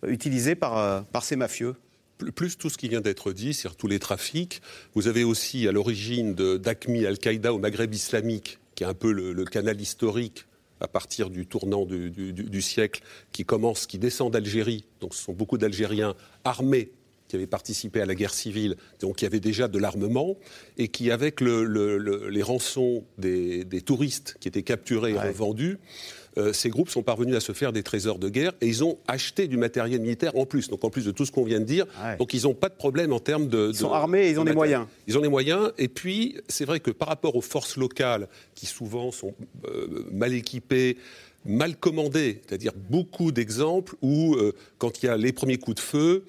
utilisées 0.08 0.56
par, 0.56 1.04
par 1.06 1.26
ces 1.26 1.36
mafieux 1.36 1.76
plus 2.36 2.58
tout 2.58 2.70
ce 2.70 2.78
qui 2.78 2.90
vient 2.90 3.02
d'être 3.02 3.32
dit, 3.32 3.54
c'est-à-dire 3.54 3.78
tous 3.78 3.88
les 3.88 4.00
trafics. 4.00 4.62
Vous 4.94 5.08
avez 5.08 5.24
aussi 5.24 5.68
à 5.68 5.72
l'origine 5.72 6.34
d'ACMI, 6.34 7.06
Al-Qaïda 7.06 7.54
au 7.54 7.60
Maghreb 7.60 7.94
islamique, 7.94 8.60
qui 8.76 8.84
est 8.84 8.88
un 8.88 8.94
peu 8.94 9.12
le, 9.12 9.46
canal 9.46 9.80
historique 9.80 10.46
à 10.82 10.88
partir 10.88 11.30
du 11.30 11.46
tournant 11.46 11.86
du, 11.86 12.62
siècle, 12.62 13.02
qui 13.32 13.44
commence, 13.46 13.86
qui 13.86 14.00
descend 14.00 14.32
d'Algérie. 14.32 14.86
Donc 15.02 15.16
ce 15.16 15.24
sont 15.24 15.34
beaucoup 15.34 15.58
d'Algériens 15.58 16.16
armés 16.44 16.92
qui 17.28 17.36
avaient 17.36 17.48
participé 17.48 18.02
à 18.02 18.06
la 18.06 18.16
guerre 18.16 18.34
civile, 18.34 18.76
donc 19.00 19.18
qui 19.18 19.26
avaient 19.26 19.40
déjà 19.40 19.68
de 19.68 19.78
l'armement, 19.78 20.36
et 20.78 20.88
qui, 20.88 21.12
avec 21.12 21.42
les 21.42 22.42
rançons 22.42 23.04
des, 23.20 23.66
touristes 23.86 24.38
qui 24.40 24.48
étaient 24.48 24.64
capturés 24.64 25.12
et 25.12 25.20
revendus, 25.20 25.78
euh, 26.40 26.54
ces 26.54 26.70
groupes 26.70 26.90
sont 26.90 27.04
parvenus 27.04 27.36
à 27.36 27.40
se 27.40 27.52
faire 27.52 27.74
des 27.74 27.84
trésors 27.84 28.18
de 28.18 28.30
guerre 28.30 28.54
et 28.62 28.68
ils 28.68 28.84
ont 28.84 28.98
acheté 29.08 29.48
du 29.48 29.58
matériel 29.58 30.00
militaire 30.00 30.36
en 30.38 30.46
plus. 30.46 30.70
Donc 30.70 30.84
en 30.84 30.90
plus 30.90 31.06
de 31.06 31.12
tout 31.12 31.26
ce 31.26 31.32
qu'on 31.32 31.44
vient 31.44 31.60
de 31.60 31.66
dire, 31.66 31.86
donc 32.18 32.34
ils 32.34 32.44
n'ont 32.44 32.54
pas 32.54 32.70
de 32.70 32.76
problème 32.76 33.14
en 33.14 33.20
termes 33.20 33.48
de. 33.48 33.70
Ils 33.72 33.78
sont 33.78 33.92
armés 33.92 34.28
et 34.28 34.30
ils 34.32 34.40
ont 34.40 34.46
des 34.46 34.54
moyens. 34.54 34.86
Ils 35.08 35.18
ont 35.18 35.22
des 35.22 35.30
moyens. 35.30 35.72
Et 35.78 35.88
puis 35.88 36.38
c'est 36.48 36.66
vrai 36.66 36.80
que 36.80 36.92
par 36.92 37.08
rapport 37.08 37.36
aux 37.36 37.42
forces 37.42 37.78
locales 37.78 38.28
qui 38.56 38.66
souvent 38.66 39.12
sont 39.12 39.34
euh, 39.68 40.06
mal 40.12 40.34
équipées 40.34 40.98
mal 41.46 41.76
commandées, 41.78 42.42
c'est-à-dire 42.46 42.74
beaucoup 42.76 43.32
d'exemples 43.32 43.96
où, 44.02 44.36
euh, 44.36 44.54
quand 44.78 45.02
il 45.02 45.06
y 45.06 45.10
a 45.10 45.18
les 45.18 45.32
premiers 45.32 45.58
coups 45.58 45.76
de 45.76 45.82
feu, 45.82 46.26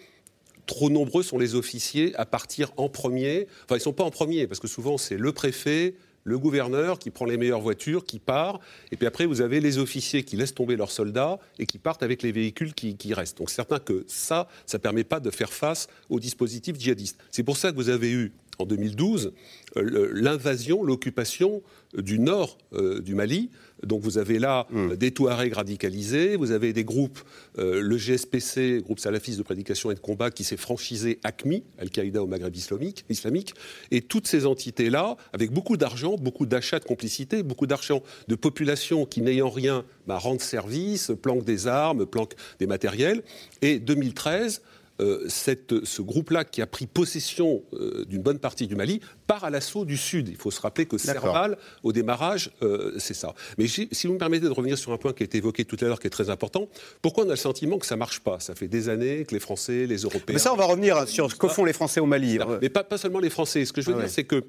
trop 0.66 0.88
nombreux 0.88 1.22
sont 1.22 1.38
les 1.38 1.56
officiers 1.56 2.14
à 2.16 2.26
partir 2.26 2.72
en 2.76 2.88
premier. 2.88 3.48
Enfin, 3.64 3.74
ils 3.74 3.78
ne 3.78 3.80
sont 3.80 3.92
pas 3.92 4.04
en 4.04 4.10
premier, 4.10 4.46
parce 4.46 4.60
que 4.60 4.68
souvent 4.68 4.98
c'est 4.98 5.16
le 5.16 5.32
préfet, 5.32 5.94
le 6.24 6.38
gouverneur 6.38 6.98
qui 6.98 7.10
prend 7.10 7.24
les 7.24 7.36
meilleures 7.36 7.60
voitures, 7.60 8.04
qui 8.04 8.18
part, 8.18 8.60
et 8.92 8.96
puis 8.96 9.06
après 9.06 9.26
vous 9.26 9.40
avez 9.40 9.60
les 9.60 9.78
officiers 9.78 10.22
qui 10.22 10.36
laissent 10.36 10.54
tomber 10.54 10.76
leurs 10.76 10.90
soldats 10.90 11.38
et 11.58 11.66
qui 11.66 11.78
partent 11.78 12.02
avec 12.02 12.22
les 12.22 12.32
véhicules 12.32 12.74
qui, 12.74 13.14
restent. 13.14 13.38
Donc 13.38 13.50
certain 13.50 13.78
que 13.78 14.04
ça, 14.06 14.48
ça 14.66 14.78
ne 14.78 14.82
permet 14.82 15.04
pas 15.04 15.20
de 15.20 15.30
faire 15.30 15.52
face 15.52 15.88
aux 16.08 16.20
dispositifs 16.20 16.78
djihadistes. 16.78 17.18
C'est 17.30 17.42
pour 17.42 17.56
ça 17.56 17.70
que 17.70 17.76
vous 17.76 17.88
avez 17.88 18.10
eu 18.10 18.32
en 18.60 18.66
2012 18.66 19.32
euh, 19.76 20.10
l'invasion, 20.12 20.82
l'occupation 20.82 21.62
du 21.96 22.18
nord 22.18 22.58
euh, 22.72 23.00
du 23.00 23.14
Mali. 23.14 23.50
Donc 23.84 24.02
vous 24.02 24.18
avez 24.18 24.38
là 24.38 24.66
hmm. 24.70 24.96
des 24.96 25.10
Touaregs 25.10 25.54
radicalisés, 25.54 26.36
vous 26.36 26.50
avez 26.50 26.72
des 26.72 26.84
groupes, 26.84 27.20
euh, 27.58 27.80
le 27.80 27.96
GSPC, 27.96 28.82
groupe 28.82 28.98
salafiste 28.98 29.38
de 29.38 29.42
prédication 29.42 29.90
et 29.90 29.94
de 29.94 30.00
combat, 30.00 30.30
qui 30.30 30.44
s'est 30.44 30.56
franchisé 30.56 31.18
ACMI, 31.24 31.64
Al-Qaïda 31.78 32.22
au 32.22 32.26
Maghreb 32.26 32.54
islamique, 32.54 33.04
islamique, 33.08 33.54
et 33.90 34.02
toutes 34.02 34.26
ces 34.26 34.44
entités-là, 34.44 35.16
avec 35.32 35.50
beaucoup 35.50 35.76
d'argent, 35.76 36.16
beaucoup 36.16 36.46
d'achats 36.46 36.78
de 36.78 36.84
complicité, 36.84 37.42
beaucoup 37.42 37.66
d'argent 37.66 38.02
de 38.28 38.34
populations 38.34 39.06
qui, 39.06 39.22
n'ayant 39.22 39.50
rien, 39.50 39.84
bah, 40.06 40.18
rendent 40.18 40.40
service, 40.40 41.12
planquent 41.22 41.44
des 41.44 41.66
armes, 41.66 42.06
planquent 42.06 42.36
des 42.58 42.66
matériels. 42.66 43.22
Et 43.62 43.78
2013, 43.78 44.62
euh, 45.00 45.26
ce 45.28 46.02
groupe-là 46.02 46.44
qui 46.44 46.62
a 46.62 46.66
pris 46.66 46.86
possession 46.86 47.62
euh, 47.72 48.04
d'une 48.04 48.22
bonne 48.22 48.38
partie 48.38 48.66
du 48.66 48.76
Mali 48.76 49.00
part 49.26 49.44
à 49.44 49.50
l'assaut 49.50 49.84
du 49.84 49.96
Sud. 49.96 50.28
Il 50.28 50.36
faut 50.36 50.50
se 50.50 50.60
rappeler 50.60 50.86
que 50.86 50.98
Serval, 50.98 51.56
au 51.82 51.92
démarrage, 51.92 52.50
euh, 52.62 52.92
c'est 52.98 53.14
ça. 53.14 53.34
Mais 53.58 53.66
si 53.66 53.88
vous 54.04 54.14
me 54.14 54.18
permettez 54.18 54.46
de 54.46 54.50
revenir 54.50 54.76
sur 54.76 54.92
un 54.92 54.98
point 54.98 55.12
qui 55.12 55.22
a 55.22 55.26
été 55.26 55.38
évoqué 55.38 55.64
tout 55.64 55.76
à 55.80 55.84
l'heure, 55.84 56.00
qui 56.00 56.06
est 56.06 56.10
très 56.10 56.30
important, 56.30 56.68
pourquoi 57.02 57.24
on 57.24 57.28
a 57.28 57.30
le 57.30 57.36
sentiment 57.36 57.78
que 57.78 57.86
ça 57.86 57.94
ne 57.94 58.00
marche 58.00 58.20
pas? 58.20 58.40
Ça 58.40 58.54
fait 58.54 58.68
des 58.68 58.88
années 58.88 59.24
que 59.24 59.34
les 59.34 59.40
Français, 59.40 59.86
les 59.86 59.98
Européens... 59.98 60.34
Mais 60.34 60.38
ça, 60.38 60.52
on 60.52 60.56
va 60.56 60.66
revenir 60.66 61.08
sur 61.08 61.30
ce 61.30 61.36
que 61.36 61.48
font 61.48 61.64
les 61.64 61.72
Français 61.72 62.00
au 62.00 62.06
Mali. 62.06 62.38
Mais 62.60 62.68
pas, 62.68 62.84
seulement 62.98 63.20
les 63.20 63.30
Français. 63.30 63.64
Ce 63.64 63.72
que 63.72 63.80
je 63.80 63.90
veux 63.90 63.96
ah 63.96 64.02
dire, 64.02 64.10
c'est 64.10 64.24
que 64.24 64.44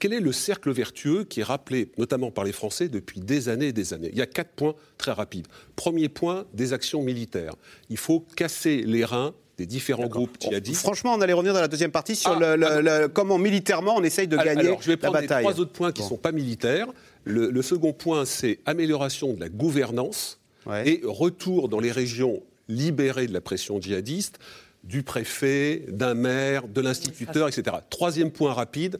quel 0.00 0.12
est 0.12 0.20
le 0.20 0.32
cercle 0.32 0.70
vertueux 0.72 1.24
qui 1.24 1.40
est 1.40 1.44
rappelé 1.44 1.90
notamment 1.98 2.30
par 2.30 2.44
les 2.44 2.52
Français 2.52 2.88
depuis 2.88 3.20
des 3.20 3.48
années 3.48 3.68
et 3.68 3.72
des 3.72 3.92
années? 3.92 4.10
Il 4.12 4.18
y 4.18 4.22
a 4.22 4.26
quatre 4.26 4.50
points 4.50 4.74
très 4.98 5.12
rapides. 5.12 5.46
Premier 5.76 6.08
point, 6.08 6.46
des 6.54 6.72
actions 6.72 7.02
militaires. 7.02 7.54
Il 7.90 7.96
faut 7.96 8.20
casser 8.36 8.82
les 8.82 9.04
reins 9.04 9.34
des 9.58 9.66
différents 9.66 10.06
groupes 10.06 10.36
djihadistes. 10.40 10.80
Franchement, 10.80 11.14
on 11.14 11.20
allait 11.20 11.32
revenir 11.32 11.54
dans 11.54 11.60
la 11.60 11.68
deuxième 11.68 11.90
partie 11.90 12.16
sur 12.16 12.30
ah, 12.30 13.08
comment 13.12 13.38
militairement 13.38 13.96
on 13.96 14.02
essaye 14.02 14.28
de 14.28 14.36
gagner 14.36 14.66
alors, 14.66 14.82
je 14.82 14.88
vais 14.88 14.96
prendre 14.96 15.20
Les 15.20 15.26
trois 15.26 15.60
autres 15.60 15.72
points 15.72 15.92
qui 15.92 16.02
ne 16.02 16.08
sont 16.08 16.16
pas 16.16 16.32
militaires. 16.32 16.88
Le, 17.24 17.62
second 17.62 17.92
point, 17.92 18.24
c'est 18.24 18.58
amélioration 18.66 19.34
de 19.34 19.40
la 19.40 19.48
gouvernance 19.48 20.40
et 20.84 21.00
retour 21.04 21.68
dans 21.68 21.80
les 21.80 21.92
régions 21.92 22.42
libérées 22.68 23.26
de 23.26 23.32
la 23.32 23.40
pression 23.40 23.80
djihadiste 23.80 24.38
du 24.84 25.02
préfet, 25.04 25.84
d'un 25.88 26.14
maire, 26.14 26.66
de 26.66 26.80
l'instituteur, 26.80 27.46
etc. 27.46 27.76
Troisième 27.88 28.32
point 28.32 28.52
rapide, 28.52 28.98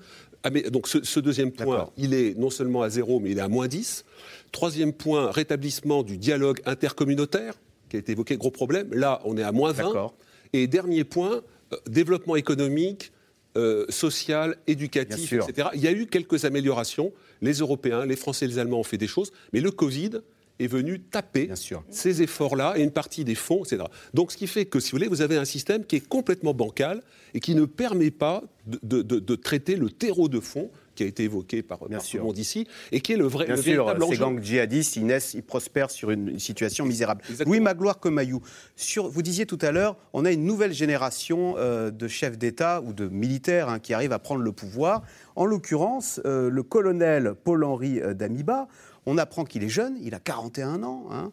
donc 0.70 0.88
ce, 0.88 1.20
deuxième 1.20 1.52
point, 1.52 1.90
il 1.96 2.14
est 2.14 2.38
non 2.38 2.50
seulement 2.50 2.82
à 2.82 2.90
zéro, 2.90 3.20
mais 3.20 3.30
il 3.30 3.38
est 3.38 3.42
à 3.42 3.48
moins 3.48 3.68
10. 3.68 4.04
Troisième 4.50 4.92
point, 4.92 5.30
rétablissement 5.30 6.02
du 6.02 6.18
dialogue 6.18 6.60
intercommunautaire, 6.66 7.54
qui 7.88 7.96
a 7.96 7.98
été 7.98 8.12
évoqué, 8.12 8.36
gros 8.36 8.50
problème. 8.50 8.92
Là, 8.92 9.20
on 9.24 9.36
est 9.36 9.42
à 9.42 9.52
moins 9.52 9.72
20. 9.72 10.12
Et 10.52 10.66
dernier 10.66 11.04
point, 11.04 11.42
euh, 11.72 11.76
développement 11.86 12.36
économique, 12.36 13.12
euh, 13.56 13.84
social, 13.90 14.56
éducatif, 14.66 15.32
etc. 15.32 15.68
Il 15.74 15.80
y 15.80 15.86
a 15.86 15.92
eu 15.92 16.06
quelques 16.06 16.44
améliorations. 16.44 17.12
Les 17.42 17.54
Européens, 17.54 18.06
les 18.06 18.16
Français, 18.16 18.46
les 18.46 18.58
Allemands 18.58 18.80
ont 18.80 18.84
fait 18.84 18.98
des 18.98 19.06
choses, 19.06 19.32
mais 19.52 19.60
le 19.60 19.70
Covid 19.70 20.22
est 20.58 20.66
venu 20.66 21.00
taper 21.00 21.50
ces 21.90 22.22
efforts-là 22.22 22.74
et 22.76 22.82
une 22.82 22.92
partie 22.92 23.24
des 23.24 23.34
fonds, 23.34 23.64
etc. 23.64 23.84
Donc, 24.14 24.32
ce 24.32 24.36
qui 24.36 24.46
fait 24.46 24.64
que, 24.64 24.80
si 24.80 24.90
vous 24.90 24.98
voulez, 24.98 25.08
vous 25.08 25.20
avez 25.20 25.36
un 25.36 25.44
système 25.44 25.84
qui 25.84 25.96
est 25.96 26.06
complètement 26.06 26.54
bancal 26.54 27.02
et 27.34 27.40
qui 27.40 27.54
ne 27.54 27.64
permet 27.64 28.10
pas 28.10 28.42
de, 28.66 29.02
de 29.02 29.34
traiter 29.34 29.76
le 29.76 29.90
terreau 29.90 30.28
de 30.28 30.40
fonds 30.40 30.70
qui 30.94 31.02
a 31.02 31.06
été 31.06 31.24
évoqué 31.24 31.62
par, 31.62 31.78
Bien 31.88 31.98
tout 31.98 32.16
le 32.16 32.22
monde 32.22 32.38
ici, 32.38 32.66
et 32.90 33.00
qui 33.00 33.12
est 33.12 33.16
le 33.16 33.26
vrai 33.26 33.46
Bien 33.46 33.56
sûr, 33.56 33.94
ces 34.08 34.16
gangs 34.16 34.42
djihadistes, 34.42 34.96
ils 34.96 35.06
naissent, 35.06 35.34
ils 35.34 35.42
prospèrent 35.42 35.90
sur 35.90 36.10
une 36.10 36.38
situation 36.38 36.84
misérable. 36.84 37.22
Oui, 37.46 37.60
Magloire 37.60 37.98
Comayou, 37.98 38.40
sur, 38.76 39.08
vous 39.08 39.22
disiez 39.22 39.46
tout 39.46 39.58
à 39.60 39.72
l'heure, 39.72 39.96
on 40.12 40.24
a 40.24 40.32
une 40.32 40.44
nouvelle 40.44 40.72
génération 40.72 41.54
euh, 41.56 41.90
de 41.90 42.08
chefs 42.08 42.38
d'État 42.38 42.82
ou 42.82 42.92
de 42.92 43.08
militaires 43.08 43.68
hein, 43.68 43.78
qui 43.78 43.94
arrivent 43.94 44.12
à 44.12 44.18
prendre 44.18 44.42
le 44.42 44.52
pouvoir. 44.52 45.02
En 45.36 45.44
l'occurrence, 45.44 46.20
euh, 46.24 46.50
le 46.50 46.62
colonel 46.62 47.34
Paul-Henri 47.44 48.00
euh, 48.00 48.14
Damiba, 48.14 48.68
on 49.06 49.18
apprend 49.18 49.44
qu'il 49.44 49.64
est 49.64 49.68
jeune, 49.68 49.96
il 50.00 50.14
a 50.14 50.20
41 50.20 50.84
ans. 50.84 51.08
Hein. 51.10 51.32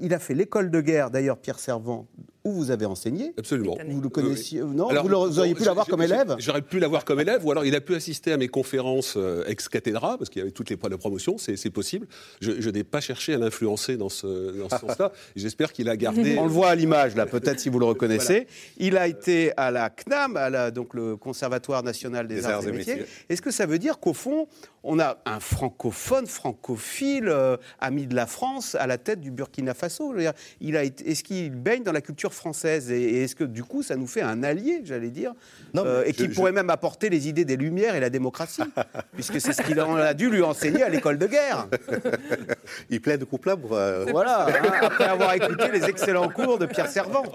il 0.00 0.14
a 0.14 0.18
fait 0.18 0.32
l'école 0.32 0.70
de 0.70 0.80
guerre, 0.80 1.10
d'ailleurs, 1.10 1.36
Pierre 1.36 1.58
Servant, 1.58 2.06
où 2.44 2.52
vous 2.52 2.70
avez 2.70 2.84
enseigné. 2.84 3.32
Absolument. 3.38 3.76
Vous 3.88 4.02
le 4.02 4.08
connaissiez 4.10 4.60
Non 4.60 4.88
Vous 5.02 5.38
auriez 5.38 5.54
pu 5.54 5.64
l'avoir 5.64 5.86
comme 5.86 6.02
élève 6.02 6.36
J'aurais 6.38 6.60
pu 6.60 6.78
l'avoir 6.78 7.06
comme 7.06 7.20
élève, 7.20 7.44
ou 7.44 7.50
alors 7.50 7.64
il 7.64 7.74
a 7.74 7.80
pu 7.80 7.94
assister 7.94 8.32
à 8.32 8.36
mes 8.36 8.48
conférences 8.48 9.14
euh, 9.16 9.44
ex 9.46 9.68
cathedra, 9.68 10.18
parce 10.18 10.28
qu'il 10.28 10.40
y 10.40 10.42
avait 10.42 10.50
toutes 10.50 10.68
les 10.68 10.76
points 10.76 10.90
de 10.90 10.96
promotion, 10.96 11.36
c'est 11.38 11.70
possible. 11.70 12.06
Je, 12.40 12.68
n'ai 12.68 12.84
pas 12.84 13.00
cherché 13.00 13.34
à 13.34 13.38
l'influencer 13.38 13.96
dans 13.96 14.10
ce, 14.10 14.52
sens-là. 14.70 15.12
J'espère 15.36 15.72
qu'il 15.72 15.88
a 15.88 15.96
gardé. 15.96 16.36
On 16.38 16.44
le 16.44 16.50
voit 16.50 16.68
à 16.68 16.74
l'image, 16.74 17.14
là, 17.14 17.24
peut-être 17.24 17.60
si 17.60 17.70
vous 17.70 17.78
le 17.78 17.86
reconnaissez. 17.86 18.46
Il 18.76 18.98
a 18.98 19.08
été 19.08 19.52
à 19.56 19.70
la 19.70 19.88
CNAM, 19.88 20.36
à 20.36 20.50
la, 20.50 20.70
donc 20.70 20.92
le 20.92 21.16
Conservatoire 21.16 21.82
national 21.82 22.28
des, 22.28 22.44
arts, 22.44 22.66
et 22.68 22.72
métiers. 22.72 23.06
Est-ce 23.30 23.40
que 23.40 23.50
ça 23.50 23.64
veut 23.64 23.78
dire 23.78 23.98
qu'au 23.98 24.12
fond, 24.12 24.48
on 24.82 24.98
a 25.00 25.16
un 25.24 25.40
francophone, 25.40 26.26
francophile, 26.26 27.28
euh, 27.28 27.56
ami 27.80 28.06
de 28.06 28.14
la 28.14 28.26
France, 28.26 28.74
à 28.74 28.86
la 28.86 28.98
tête 28.98 29.20
du 29.20 29.30
Burkina 29.30 29.72
Faso? 29.72 30.14
Est-ce 30.14 31.24
qu'il 31.24 31.50
baigne 31.52 31.82
dans 31.82 31.92
la 31.92 32.02
culture 32.02 32.33
française 32.34 32.90
Et 32.90 33.22
est-ce 33.24 33.34
que 33.34 33.44
du 33.44 33.64
coup, 33.64 33.82
ça 33.82 33.96
nous 33.96 34.06
fait 34.06 34.22
un 34.22 34.42
allié, 34.42 34.82
j'allais 34.84 35.10
dire, 35.10 35.32
et 36.04 36.12
qui 36.12 36.28
pourrait 36.28 36.52
même 36.52 36.70
apporter 36.70 37.08
les 37.08 37.28
idées 37.28 37.44
des 37.44 37.56
Lumières 37.56 37.94
et 37.94 38.00
la 38.00 38.10
démocratie, 38.10 38.62
puisque 39.14 39.40
c'est 39.40 39.52
ce 39.52 39.62
qu'il 39.62 39.78
a 39.80 40.14
dû 40.14 40.30
lui 40.30 40.42
enseigner 40.42 40.82
à 40.82 40.88
l'école 40.88 41.18
de 41.18 41.26
guerre. 41.26 41.68
Il 42.90 43.00
plaide 43.00 43.24
coupable. 43.24 43.62
Voilà, 44.10 44.46
hein, 44.48 44.72
après 44.82 45.04
avoir 45.04 45.34
écouté 45.34 45.70
les 45.72 45.84
excellents 45.84 46.28
cours 46.28 46.58
de 46.58 46.66
Pierre 46.66 46.88
Servant. 46.88 47.24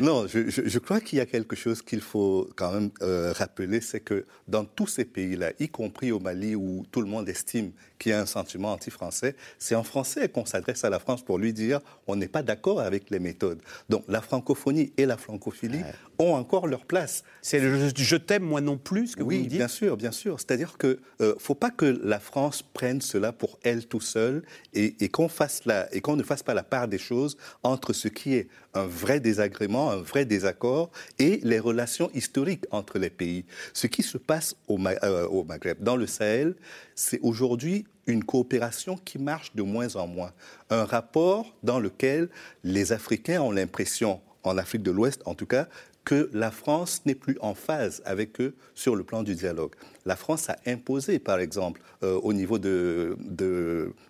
Non, 0.00 0.26
je, 0.26 0.78
crois 0.78 1.00
qu'il 1.00 1.18
y 1.18 1.20
a 1.20 1.26
quelque 1.26 1.54
chose 1.54 1.80
qu'il 1.80 2.00
faut 2.00 2.48
quand 2.56 2.72
même 2.72 2.90
rappeler, 3.32 3.80
c'est 3.80 4.00
que 4.00 4.26
dans 4.48 4.64
tous 4.64 4.86
ces 4.86 5.04
pays-là, 5.04 5.52
y 5.60 5.68
compris 5.68 6.12
au 6.12 6.18
Mali 6.18 6.54
où 6.54 6.84
tout 6.90 7.00
le 7.00 7.06
monde 7.06 7.28
estime 7.28 7.72
qu'il 8.04 8.12
y 8.12 8.14
a 8.14 8.20
un 8.20 8.26
sentiment 8.26 8.72
anti-français, 8.72 9.34
c'est 9.58 9.74
en 9.74 9.82
français 9.82 10.28
qu'on 10.28 10.44
s'adresse 10.44 10.84
à 10.84 10.90
la 10.90 10.98
France 10.98 11.22
pour 11.22 11.38
lui 11.38 11.54
dire 11.54 11.80
on 12.06 12.16
n'est 12.16 12.28
pas 12.28 12.42
d'accord 12.42 12.80
avec 12.80 13.08
les 13.08 13.18
méthodes. 13.18 13.60
Donc 13.88 14.04
la 14.08 14.20
francophonie 14.20 14.92
et 14.98 15.06
la 15.06 15.16
francophilie 15.16 15.80
ont 16.18 16.34
encore 16.34 16.66
leur 16.66 16.84
place. 16.84 17.24
C'est 17.42 17.60
le 17.60 17.90
je 17.96 18.16
t'aime 18.16 18.44
moi 18.44 18.60
non 18.60 18.78
plus 18.78 19.08
ce 19.08 19.16
que 19.16 19.22
oui, 19.22 19.36
vous 19.36 19.44
me 19.44 19.48
dites 19.48 19.58
bien 19.58 19.68
sûr, 19.68 19.96
bien 19.96 20.12
sûr. 20.12 20.40
C'est-à-dire 20.40 20.76
que 20.78 20.98
ne 21.20 21.26
euh, 21.26 21.34
faut 21.38 21.54
pas 21.54 21.70
que 21.70 21.84
la 22.02 22.20
France 22.20 22.62
prenne 22.62 23.00
cela 23.00 23.32
pour 23.32 23.58
elle 23.62 23.86
tout 23.86 24.00
seule 24.00 24.42
et, 24.72 24.96
et 25.00 25.08
qu'on 25.08 25.28
fasse 25.28 25.62
et 25.92 26.00
qu'on 26.00 26.16
ne 26.16 26.22
fasse 26.22 26.42
pas 26.42 26.54
la 26.54 26.62
part 26.62 26.88
des 26.88 26.98
choses 26.98 27.36
entre 27.62 27.92
ce 27.92 28.08
qui 28.08 28.34
est 28.34 28.48
un 28.74 28.86
vrai 28.86 29.20
désagrément, 29.20 29.90
un 29.90 30.02
vrai 30.02 30.24
désaccord 30.24 30.90
et 31.18 31.40
les 31.42 31.58
relations 31.58 32.10
historiques 32.14 32.64
entre 32.70 32.98
les 32.98 33.10
pays. 33.10 33.44
Ce 33.72 33.86
qui 33.86 34.02
se 34.02 34.18
passe 34.18 34.56
au, 34.68 34.78
euh, 34.78 35.26
au 35.28 35.44
Maghreb, 35.44 35.82
dans 35.82 35.96
le 35.96 36.06
Sahel, 36.06 36.54
c'est 36.94 37.20
aujourd'hui 37.22 37.86
une 38.06 38.24
coopération 38.24 38.96
qui 38.96 39.18
marche 39.18 39.54
de 39.54 39.62
moins 39.62 39.96
en 39.96 40.06
moins. 40.06 40.32
Un 40.70 40.84
rapport 40.84 41.54
dans 41.62 41.80
lequel 41.80 42.28
les 42.62 42.92
Africains 42.92 43.40
ont 43.40 43.50
l'impression, 43.50 44.20
en 44.42 44.58
Afrique 44.58 44.82
de 44.82 44.90
l'Ouest 44.90 45.22
en 45.24 45.34
tout 45.34 45.46
cas, 45.46 45.68
que 46.04 46.28
la 46.32 46.50
France 46.50 47.02
n'est 47.06 47.14
plus 47.14 47.38
en 47.40 47.54
phase 47.54 48.02
avec 48.04 48.40
eux 48.40 48.54
sur 48.74 48.94
le 48.94 49.04
plan 49.04 49.22
du 49.22 49.34
dialogue. 49.34 49.72
La 50.06 50.16
France 50.16 50.50
a 50.50 50.56
imposé, 50.66 51.18
par 51.18 51.38
exemple, 51.38 51.80
euh, 52.02 52.20
au 52.22 52.34
niveau 52.34 52.58
de, 52.58 53.16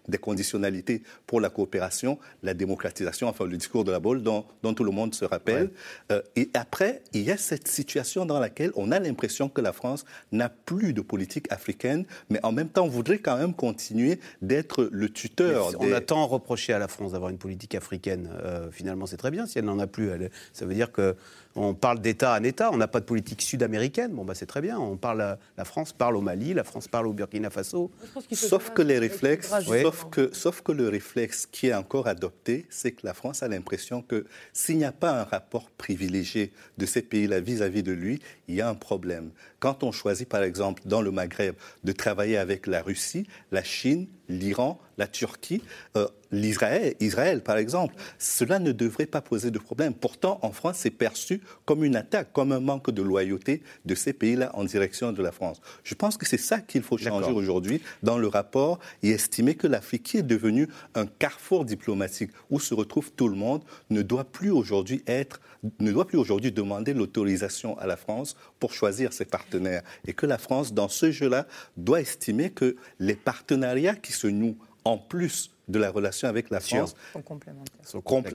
des 0.09 0.19
conditionnalités 0.19 1.03
pour 1.27 1.41
la 1.41 1.51
coopération, 1.51 2.19
la 2.43 2.55
démocratisation, 2.55 3.29
enfin 3.29 3.45
le 3.47 3.57
discours 3.57 3.85
de 3.85 3.93
la 3.93 4.01
Bolle 4.01 4.23
dont, 4.23 4.45
dont 4.63 4.75
tout 4.75 4.83
le 4.83 4.91
monde 4.91 5.15
se 5.15 5.25
rappelle. 5.25 5.71
Euh, 6.11 6.21
et 6.35 6.51
après, 6.55 7.03
il 7.13 7.23
y 7.23 7.31
a 7.31 7.37
cette 7.37 7.69
situation 7.69 8.27
dans 8.27 8.41
laquelle 8.41 8.73
on 8.75 8.91
a 8.91 8.99
l'impression 8.99 9.49
que 9.49 9.61
la 9.61 9.73
France 9.73 10.05
n'a 10.33 10.49
plus 10.49 10.93
de 10.93 11.01
politique 11.01 11.51
africaine, 11.53 12.07
mais 12.29 12.41
en 12.43 12.51
même 12.51 12.69
temps 12.69 12.89
voudrait 12.89 13.19
quand 13.19 13.37
même 13.37 13.55
continuer 13.55 14.19
d'être 14.43 14.89
le 14.91 15.09
tuteur. 15.09 15.71
On 15.79 15.93
a 15.93 16.01
tant 16.01 16.27
reproché 16.27 16.73
à 16.73 16.79
la 16.81 16.89
France 16.89 17.13
d'avoir 17.13 17.31
une 17.31 17.39
politique 17.39 17.77
africaine. 17.77 18.31
Euh, 18.43 18.71
finalement, 18.73 19.07
c'est 19.07 19.17
très 19.17 19.31
bien 19.31 19.47
si 19.47 19.59
elle 19.59 19.67
n'en 19.67 19.79
a 19.79 19.87
plus. 19.87 20.11
ça 20.53 20.67
veut 20.67 20.75
dire 20.75 20.91
que 20.91 21.15
on 21.57 21.75
parle 21.75 22.01
d'État 22.01 22.37
en 22.37 22.43
État, 22.43 22.71
on 22.73 22.77
n'a 22.77 22.89
pas 22.89 23.01
de 23.01 23.05
politique 23.05 23.43
sud-américaine. 23.43 24.13
Bon, 24.13 24.25
bah, 24.25 24.35
c'est 24.35 24.47
très 24.47 24.61
bien. 24.61 24.79
On 24.79 24.97
parle, 24.97 25.39
la 25.57 25.65
France 25.65 25.93
parle 25.93 26.17
au 26.17 26.21
Mali, 26.21 26.53
la 26.53 26.65
France 26.65 26.89
parle 26.89 27.07
au 27.07 27.13
Burkina 27.13 27.51
Faso. 27.51 27.91
Sauf 28.33 28.71
que 28.71 28.83
les 28.83 28.99
réflexes, 28.99 29.53
sauf, 29.83 30.07
que, 30.11 30.31
sauf 30.33 30.63
que 30.63 30.73
le 30.73 30.89
réflexe 30.89 31.47
qui 31.47 31.69
est 31.69 31.75
encore 31.75 32.09
adopté, 32.09 32.67
c'est 32.71 32.93
que 32.93 33.07
la 33.07 33.15
France 33.15 33.43
a 33.43 33.49
l'impression 33.49 34.03
que 34.03 34.27
s'il 34.53 34.79
n'y 34.79 34.85
a 34.85 34.93
pas 34.93 35.21
un 35.21 35.25
rapport 35.25 35.71
privilégié 35.71 36.53
de 36.79 36.87
ces 36.87 37.03
pays-là 37.03 37.41
vis-à-vis 37.41 37.83
de 37.83 37.93
lui, 37.93 38.21
il 38.49 38.57
y 38.57 38.61
a 38.61 38.69
un 38.69 38.75
problème. 38.75 39.31
Quand 39.65 39.83
on 39.83 39.93
choisit, 39.93 40.29
par 40.29 40.43
exemple, 40.43 40.83
dans 40.85 41.01
le 41.01 41.11
Maghreb, 41.11 41.55
de 41.85 41.93
travailler 41.93 42.37
avec 42.37 42.67
la 42.67 42.83
Russie, 42.83 43.27
la 43.51 43.65
Chine, 43.65 44.09
l'Iran, 44.29 44.79
la 44.99 45.07
Turquie, 45.07 45.63
euh, 45.97 46.07
l'Israël, 46.31 46.95
Israël 47.01 47.43
par 47.43 47.57
exemple, 47.57 47.95
cela 48.19 48.59
ne 48.59 48.73
devrait 48.73 49.07
pas 49.07 49.21
poser 49.21 49.51
de 49.51 49.59
problème. 49.59 49.95
Pourtant, 49.95 50.39
en 50.43 50.53
France, 50.53 50.77
c'est 50.81 50.91
perçu 50.91 51.41
comme 51.65 51.85
une 51.85 51.97
attaque, 51.97 52.33
comme 52.33 52.53
un 52.53 52.61
manque 52.61 52.91
de 52.91 53.03
loyauté 53.03 53.63
de 53.85 53.95
ces 53.95 54.13
pays-là 54.13 54.51
en 54.55 54.65
direction 54.65 55.13
de 55.13 55.23
la 55.23 55.33
France. 55.33 55.61
Je 55.83 55.95
pense 55.95 56.17
que 56.17 56.27
c'est 56.27 56.39
ça 56.39 56.61
qu'il 56.61 56.83
faut 56.83 56.99
changer 56.99 57.31
aujourd'hui 57.31 57.81
dans 58.03 58.19
le 58.19 58.29
rapport 58.29 58.79
et 59.03 59.11
estimer 59.11 59.55
que 59.55 59.67
l'Afrique, 59.67 60.03
qui 60.03 60.19
est 60.19 60.23
devenue 60.23 60.69
un 60.95 61.07
carrefour 61.07 61.65
diplomatique 61.65 62.31
où 62.51 62.61
se 62.61 62.75
retrouve 62.75 63.13
tout 63.13 63.29
le 63.29 63.37
monde, 63.37 63.63
ne 63.91 64.03
doit 64.03 64.25
plus 64.25 64.51
aujourd'hui 64.51 65.03
être, 65.07 65.41
ne 65.81 65.93
doit 65.93 66.07
plus 66.07 66.19
aujourd'hui 66.19 66.53
demander 66.53 66.95
l'autorisation 66.95 67.79
à 67.79 67.87
la 67.87 67.97
France 67.97 68.37
pour 68.61 68.73
choisir 68.73 69.13
ses 69.13 69.25
partenaires 69.25 69.83
et 70.07 70.13
que 70.13 70.27
la 70.27 70.39
France, 70.39 70.73
dans 70.73 70.89
ce 70.89 71.11
jeu-là, 71.11 71.47
doit 71.77 72.01
estimer 72.01 72.51
que 72.51 72.77
les 72.99 73.17
partenariats 73.17 73.97
qui 73.97 74.13
se 74.13 74.27
nouent 74.27 74.59
en 74.85 74.99
plus 74.99 75.51
de 75.69 75.79
la 75.79 75.91
relation 75.91 76.29
avec 76.29 76.51
la 76.51 76.61
France 76.61 76.95
sont 77.13 77.23
complémentaires. 77.23 77.75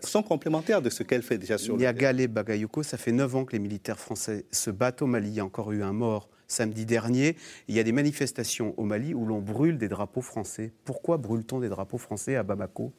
Sont, 0.03 0.23
complémentaires 0.23 0.81
de 0.81 0.89
ce 0.89 1.03
qu'elle 1.03 1.21
fait 1.21 1.37
déjà 1.37 1.57
sur 1.57 1.77
le 1.77 1.93
terrain. 1.93 2.27
Bagayoko, 2.27 2.81
ça 2.81 2.97
fait 2.97 3.11
9 3.11 3.35
ans 3.35 3.45
que 3.45 3.53
les 3.53 3.59
militaires 3.59 3.99
français 3.99 4.45
se 4.51 4.71
battent 4.71 5.01
au 5.03 5.07
Mali. 5.07 5.29
Il 5.29 5.35
y 5.35 5.39
a 5.39 5.45
encore 5.45 5.71
eu 5.71 5.83
un 5.83 5.93
mort 5.93 6.29
samedi 6.47 6.85
dernier. 6.85 7.37
Il 7.67 7.75
y 7.75 7.79
a 7.79 7.83
des 7.83 7.91
manifestations 7.91 8.73
au 8.77 8.83
Mali 8.83 9.13
où 9.13 9.25
l'on 9.25 9.39
brûle 9.39 9.77
des 9.77 9.87
drapeaux 9.87 10.21
français. 10.21 10.73
Pourquoi 10.85 11.17
brûle-t-on 11.17 11.59
des 11.59 11.69
drapeaux 11.69 11.99
français 11.99 12.35
à 12.35 12.43
Bamako? 12.43 12.91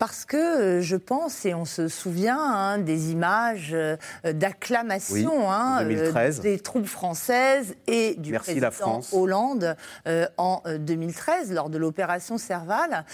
Parce 0.00 0.24
que 0.24 0.36
euh, 0.38 0.80
je 0.80 0.96
pense, 0.96 1.44
et 1.44 1.52
on 1.52 1.66
se 1.66 1.86
souvient 1.86 2.40
hein, 2.40 2.78
des 2.78 3.12
images 3.12 3.72
euh, 3.74 3.96
d'acclamation 4.24 5.52
hein, 5.52 5.84
euh, 5.84 6.32
des 6.40 6.58
troupes 6.58 6.86
françaises 6.86 7.74
et 7.86 8.14
du 8.16 8.32
président 8.32 9.02
Hollande 9.12 9.76
en 10.38 10.62
2013 10.78 11.52
lors 11.52 11.68
de 11.68 11.76
l'opération 11.76 12.38
Serval, 12.38 13.04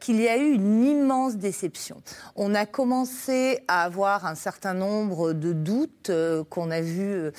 qu'il 0.00 0.18
y 0.20 0.28
a 0.28 0.38
eu 0.38 0.52
une 0.52 0.82
immense 0.84 1.36
déception. 1.36 2.00
On 2.36 2.54
a 2.54 2.64
commencé 2.64 3.62
à 3.68 3.82
avoir 3.82 4.24
un 4.24 4.34
certain 4.34 4.72
nombre 4.72 5.34
de 5.34 5.52
doutes 5.52 6.10
qu'on 6.48 6.70
a 6.70 6.80
vu 6.80 7.30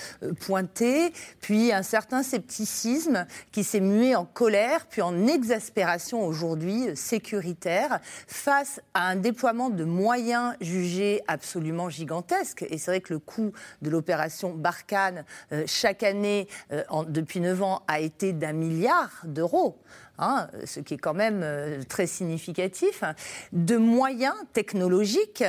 pointer, 0.41 1.11
puis 1.41 1.73
un 1.73 1.81
certain 1.81 2.21
scepticisme 2.21 3.25
qui 3.51 3.63
s'est 3.63 3.79
mué 3.79 4.15
en 4.15 4.25
colère, 4.25 4.85
puis 4.87 5.01
en 5.01 5.25
exaspération 5.25 6.25
aujourd'hui 6.25 6.95
sécuritaire 6.95 7.99
face 8.27 8.74
à 8.93 9.09
un 9.09 9.15
déploiement 9.15 9.69
de 9.69 9.83
moyens 9.83 10.55
jugés 10.61 11.21
absolument 11.27 11.89
gigantesques. 11.89 12.65
Et 12.69 12.77
c'est 12.77 12.91
vrai 12.91 13.01
que 13.01 13.13
le 13.13 13.19
coût 13.19 13.51
de 13.81 13.89
l'opération 13.89 14.53
Barkhane, 14.53 15.25
euh, 15.51 15.63
chaque 15.67 16.03
année, 16.03 16.47
euh, 16.71 16.83
depuis 17.07 17.39
9 17.39 17.63
ans, 17.63 17.83
a 17.87 17.99
été 17.99 18.33
d'un 18.33 18.53
milliard 18.53 19.11
d'euros. 19.23 19.77
Hein, 20.17 20.47
ce 20.63 20.79
qui 20.79 20.93
est 20.93 20.97
quand 20.97 21.13
même 21.13 21.41
euh, 21.43 21.83
très 21.89 22.07
significatif, 22.07 23.03
de 23.51 23.75
moyens 23.75 24.35
technologiques 24.53 25.43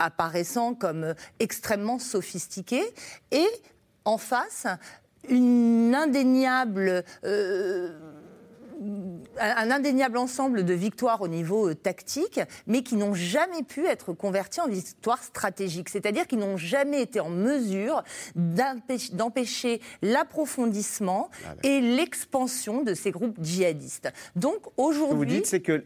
apparaissant 0.00 0.74
comme 0.74 1.14
extrêmement 1.38 2.00
sophistiqués 2.00 2.92
et 3.30 3.46
en 4.04 4.18
face 4.18 4.66
une 5.28 5.94
indéniable 5.94 7.04
un 9.38 9.70
indéniable 9.70 10.16
ensemble 10.16 10.64
de 10.64 10.74
victoires 10.74 11.20
au 11.20 11.28
niveau 11.28 11.68
euh, 11.68 11.74
tactique, 11.74 12.40
mais 12.66 12.82
qui 12.82 12.96
n'ont 12.96 13.14
jamais 13.14 13.62
pu 13.62 13.86
être 13.86 14.12
converties 14.12 14.60
en 14.60 14.68
victoires 14.68 15.22
stratégiques. 15.22 15.88
C'est-à-dire 15.88 16.26
qu'ils 16.26 16.38
n'ont 16.38 16.56
jamais 16.56 17.02
été 17.02 17.20
en 17.20 17.30
mesure 17.30 18.02
d'empêcher 18.34 19.80
l'approfondissement 20.02 21.30
ah 21.44 21.54
et 21.62 21.80
l'expansion 21.80 22.82
de 22.82 22.94
ces 22.94 23.10
groupes 23.10 23.36
djihadistes. 23.40 24.10
Donc 24.36 24.58
aujourd'hui. 24.76 25.06
Ce 25.06 25.10
que 25.10 25.16
vous 25.16 25.24
dites, 25.24 25.46
c'est 25.46 25.60
que 25.60 25.84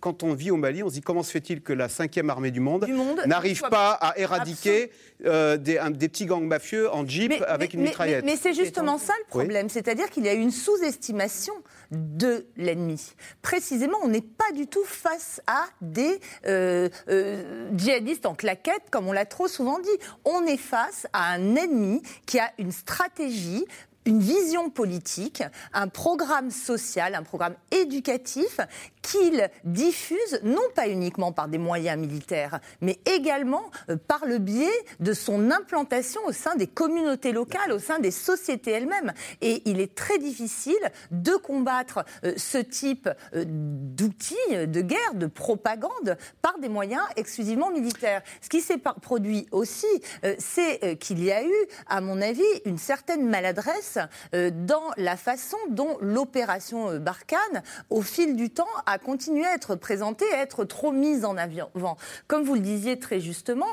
quand 0.00 0.22
on 0.22 0.34
vit 0.34 0.50
au 0.50 0.56
Mali, 0.56 0.82
on 0.82 0.88
se 0.88 0.94
dit 0.94 1.00
comment 1.00 1.22
se 1.22 1.30
fait-il 1.30 1.60
que 1.60 1.72
la 1.72 1.88
cinquième 1.88 2.30
armée 2.30 2.50
du 2.50 2.60
monde, 2.60 2.86
n'arrive 3.26 3.62
pas 3.70 3.92
à 3.92 4.18
éradiquer 4.18 4.90
euh, 5.24 5.56
des, 5.56 5.78
petits 6.08 6.26
gangs 6.26 6.46
mafieux 6.46 6.92
en 6.92 7.06
jeep 7.06 7.32
avec 7.46 7.74
une 7.74 7.82
mitraillette 7.82 8.24
Mais, 8.24 8.36
c'est 8.36 8.54
justement 8.54 8.98
ça 8.98 9.12
le 9.18 9.28
problème, 9.28 9.68
c'est-à-dire 9.68 10.08
qu'il 10.10 10.24
y 10.24 10.28
a 10.28 10.32
une 10.32 10.50
sous-estimation 10.50 11.54
de 11.90 12.46
l'ennemi. 12.56 13.12
Précisément, 13.42 13.98
on 14.02 14.08
n'est 14.08 14.20
pas 14.20 14.52
du 14.54 14.66
tout 14.66 14.84
face 14.84 15.40
à 15.46 15.64
des 15.80 16.20
euh, 16.46 16.88
euh, 17.08 17.68
djihadistes 17.74 18.26
en 18.26 18.34
claquette, 18.34 18.82
comme 18.90 19.08
on 19.08 19.12
l'a 19.12 19.26
trop 19.26 19.48
souvent 19.48 19.78
dit. 19.78 19.88
On 20.24 20.46
est 20.46 20.56
face 20.56 21.06
à 21.12 21.32
un 21.32 21.56
ennemi 21.56 22.02
qui 22.26 22.38
a 22.38 22.50
une 22.58 22.72
stratégie 22.72 23.64
une 24.06 24.20
vision 24.20 24.70
politique, 24.70 25.42
un 25.72 25.88
programme 25.88 26.50
social, 26.50 27.14
un 27.14 27.22
programme 27.22 27.54
éducatif 27.70 28.60
qu'il 29.02 29.48
diffuse 29.64 30.40
non 30.42 30.62
pas 30.74 30.88
uniquement 30.88 31.32
par 31.32 31.48
des 31.48 31.58
moyens 31.58 31.98
militaires, 31.98 32.60
mais 32.80 32.98
également 33.06 33.70
euh, 33.88 33.96
par 33.96 34.24
le 34.24 34.38
biais 34.38 34.68
de 35.00 35.12
son 35.12 35.50
implantation 35.50 36.20
au 36.26 36.32
sein 36.32 36.56
des 36.56 36.66
communautés 36.66 37.32
locales, 37.32 37.72
au 37.72 37.78
sein 37.78 37.98
des 37.98 38.10
sociétés 38.10 38.72
elles-mêmes. 38.72 39.12
Et 39.40 39.62
il 39.66 39.80
est 39.80 39.94
très 39.94 40.18
difficile 40.18 40.80
de 41.10 41.32
combattre 41.32 42.04
euh, 42.24 42.32
ce 42.36 42.58
type 42.58 43.08
euh, 43.34 43.44
d'outils 43.46 44.34
de 44.50 44.80
guerre, 44.80 45.14
de 45.14 45.26
propagande, 45.26 46.16
par 46.42 46.58
des 46.58 46.68
moyens 46.68 47.02
exclusivement 47.16 47.70
militaires. 47.70 48.22
Ce 48.40 48.48
qui 48.48 48.60
s'est 48.60 48.78
produit 48.78 49.46
aussi, 49.50 49.86
c'est 50.38 50.98
qu'il 50.98 51.22
y 51.22 51.32
a 51.32 51.44
eu, 51.44 51.54
à 51.86 52.00
mon 52.00 52.20
avis, 52.20 52.42
une 52.64 52.78
certaine 52.78 53.28
maladresse 53.28 53.89
faiblesse 53.90 53.98
dans 54.32 54.90
la 54.96 55.16
façon 55.16 55.56
dont 55.70 55.96
l'opération 56.00 56.98
Barkhane, 56.98 57.62
au 57.88 58.02
fil 58.02 58.36
du 58.36 58.50
temps, 58.50 58.66
a 58.86 58.98
continué 58.98 59.44
à 59.44 59.54
être 59.54 59.74
présentée, 59.74 60.24
à 60.32 60.42
être 60.42 60.64
trop 60.64 60.92
mise 60.92 61.24
en 61.24 61.36
avant. 61.36 61.96
Comme 62.26 62.44
vous 62.44 62.54
le 62.54 62.60
disiez 62.60 62.98
très 62.98 63.20
justement, 63.20 63.66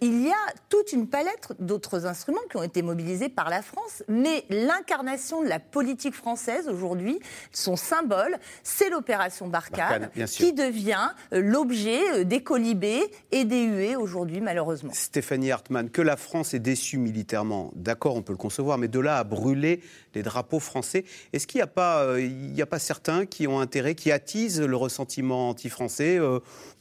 il 0.00 0.22
y 0.22 0.30
a 0.30 0.52
toute 0.68 0.92
une 0.92 1.08
palette 1.08 1.52
d'autres 1.58 2.06
instruments 2.06 2.40
qui 2.50 2.56
ont 2.56 2.62
été 2.62 2.82
mobilisés 2.82 3.28
par 3.28 3.50
la 3.50 3.62
France, 3.62 4.02
mais 4.08 4.44
l'incarnation 4.48 5.42
de 5.42 5.48
la 5.48 5.58
politique 5.58 6.14
française 6.14 6.68
aujourd'hui, 6.68 7.20
son 7.52 7.76
symbole, 7.76 8.36
c'est 8.62 8.90
l'opération 8.90 9.48
Barkhane, 9.48 10.10
qui 10.26 10.52
devient 10.52 11.10
euh, 11.32 11.40
l'objet 11.40 12.00
euh, 12.12 12.24
des 12.24 12.42
colibés 12.42 13.10
et 13.32 13.44
des 13.44 13.64
huées 13.64 13.96
aujourd'hui, 13.96 14.40
malheureusement. 14.40 14.92
Stéphanie 14.92 15.50
Hartmann, 15.50 15.90
que 15.90 16.02
la 16.02 16.16
France 16.16 16.54
est 16.54 16.58
déçue 16.58 16.98
militairement, 16.98 17.70
d'accord, 17.74 18.16
on 18.16 18.22
peut 18.22 18.32
le 18.32 18.38
concevoir, 18.38 18.78
mais 18.78 18.88
de 18.88 19.00
là 19.00 19.18
à 19.18 19.24
brûler 19.24 19.59
les 19.60 20.22
drapeaux 20.22 20.60
français, 20.60 21.04
est-ce 21.32 21.46
qu'il 21.46 21.58
n'y 21.58 21.62
a, 21.62 21.68
pas, 21.68 22.02
euh, 22.02 22.60
a 22.60 22.66
pas 22.66 22.78
certains 22.78 23.26
qui 23.26 23.46
ont 23.46 23.60
intérêt, 23.60 23.94
qui 23.94 24.10
attisent 24.10 24.60
le 24.60 24.76
ressentiment 24.76 25.50
anti-français 25.50 26.18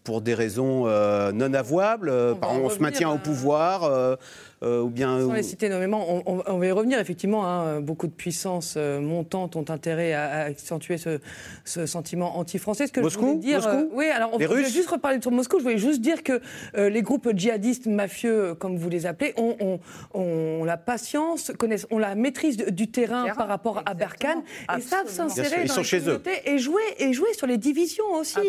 pour 0.04 0.22
des 0.22 0.34
raisons 0.34 0.86
non 1.32 1.54
avouables 1.54 2.10
on 2.10 2.70
se 2.70 2.80
maintient 2.80 3.10
au 3.10 3.18
pouvoir 3.18 4.18
euh, 4.62 4.82
ou 4.82 4.90
bien, 4.90 5.22
Sans 5.22 5.34
les 5.34 5.44
citer 5.44 5.70
nommément, 5.70 6.06
on, 6.26 6.44
on, 6.46 6.58
va 6.58 6.66
y 6.66 6.72
revenir 6.72 7.00
effectivement. 7.00 7.48
Hein, 7.48 7.80
beaucoup 7.80 8.08
de 8.08 8.12
puissances 8.12 8.76
euh, 8.76 9.00
montantes 9.00 9.56
ont 9.56 9.66
intérêt 9.70 10.12
à, 10.12 10.42
accentuer 10.42 10.98
ce, 10.98 11.20
ce, 11.64 11.86
sentiment 11.86 12.38
anti-français. 12.38 12.88
Ce 12.88 12.92
que 12.92 13.00
Moscou, 13.00 13.22
je 13.22 13.28
voulais 13.28 13.40
dire, 13.40 13.58
Moscou 13.58 13.72
euh, 13.72 13.90
oui, 13.94 14.08
alors 14.08 14.32
on 14.34 14.38
voulait 14.38 14.66
juste 14.66 14.90
reparler 14.90 15.22
sur 15.22 15.32
Moscou. 15.32 15.60
Je 15.60 15.64
voulais 15.64 15.78
juste 15.78 16.02
dire 16.02 16.24
que 16.24 16.42
les 16.76 17.02
groupes 17.02 17.30
djihadistes 17.34 17.88
mafieux, 17.88 18.54
comme 18.56 18.78
vous 18.78 18.90
les 18.90 19.06
appelez, 19.06 19.34
ont, 19.38 19.80
ont, 20.14 20.64
la 20.66 20.78
patience, 20.78 21.52
connaissent, 21.58 21.88
ont 21.90 21.98
la 21.98 22.16
maîtrise 22.16 22.58
du 22.58 22.92
terrain 22.92 23.28
par 23.36 23.48
rapport 23.48 23.82
à 23.86 23.94
Berkane 23.94 24.42
et 24.78 24.82
savent 24.82 25.08
s'insérer 25.08 25.66
dans 25.66 25.76
les 25.78 25.84
chez 25.84 26.00
communautés 26.00 26.32
eux. 26.32 26.52
et 26.52 26.58
jouer 26.58 26.82
et 26.98 27.14
jouer 27.14 27.34
sur 27.34 27.48
les 27.48 27.58
divisions 27.58 28.14
aussi, 28.14 28.40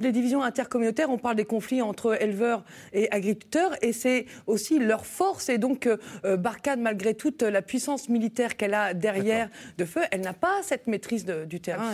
les 0.00 0.10
divisions 0.10 0.42
intercommunautaires. 0.42 1.10
On 1.10 1.18
parle 1.18 1.36
des 1.36 1.44
conflits 1.44 1.82
entre 1.82 2.20
éleveurs 2.20 2.64
et 2.92 3.08
agriculteurs 3.12 3.76
et 3.82 3.92
c'est 3.92 4.26
aussi 4.46 4.78
leur 4.80 5.06
force 5.06 5.48
et 5.48 5.59
donc 5.60 5.86
euh, 5.86 6.36
Barkhane, 6.36 6.80
malgré 6.80 7.14
toute 7.14 7.42
la 7.42 7.62
puissance 7.62 8.08
militaire 8.08 8.56
qu'elle 8.56 8.74
a 8.74 8.94
derrière 8.94 9.48
de 9.78 9.84
feu, 9.84 10.00
elle 10.10 10.22
n'a 10.22 10.32
pas 10.32 10.60
cette 10.62 10.86
maîtrise 10.86 11.24
du 11.24 11.60
terrain. 11.60 11.92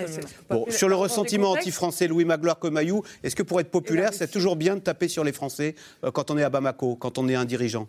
sur 0.71 0.89
le 0.89 0.95
ressentiment 0.95 1.51
anti-français, 1.51 2.09
Louis 2.09 2.25
Magloire 2.25 2.59
Comayou, 2.59 3.03
est-ce 3.23 3.37
que 3.37 3.43
pour 3.43 3.61
être 3.61 3.71
populaire, 3.71 4.15
c'est 4.15 4.31
toujours 4.31 4.57
bien 4.57 4.77
de 4.77 4.81
taper 4.81 5.09
sur 5.09 5.25
les 5.25 5.33
Français 5.33 5.75
euh, 6.05 6.11
quand 6.11 6.31
on 6.31 6.39
est 6.39 6.43
à 6.43 6.51
Bamako, 6.51 6.97
quand 6.97 7.19
on 7.19 7.29
est 7.29 7.35
un 7.35 7.45
dirigeant? 7.45 7.89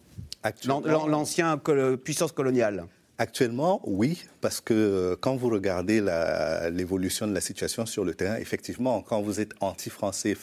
L'ancien 0.65 1.57
puissance 2.03 2.31
coloniale. 2.31 2.85
Actuellement, 3.19 3.81
oui, 3.83 4.23
parce 4.41 4.61
que 4.61 4.75
euh, 4.75 5.15
quand 5.19 5.35
vous 5.35 5.49
regardez 5.49 6.01
l'évolution 6.71 7.25
de 7.25 7.33
la 7.33 7.41
situation 7.41 7.87
sur 7.87 8.05
le 8.05 8.13
terrain, 8.13 8.35
effectivement, 8.35 9.01
quand 9.01 9.23
vous 9.23 9.39
êtes 9.39 9.53
anti-français, 9.59 10.37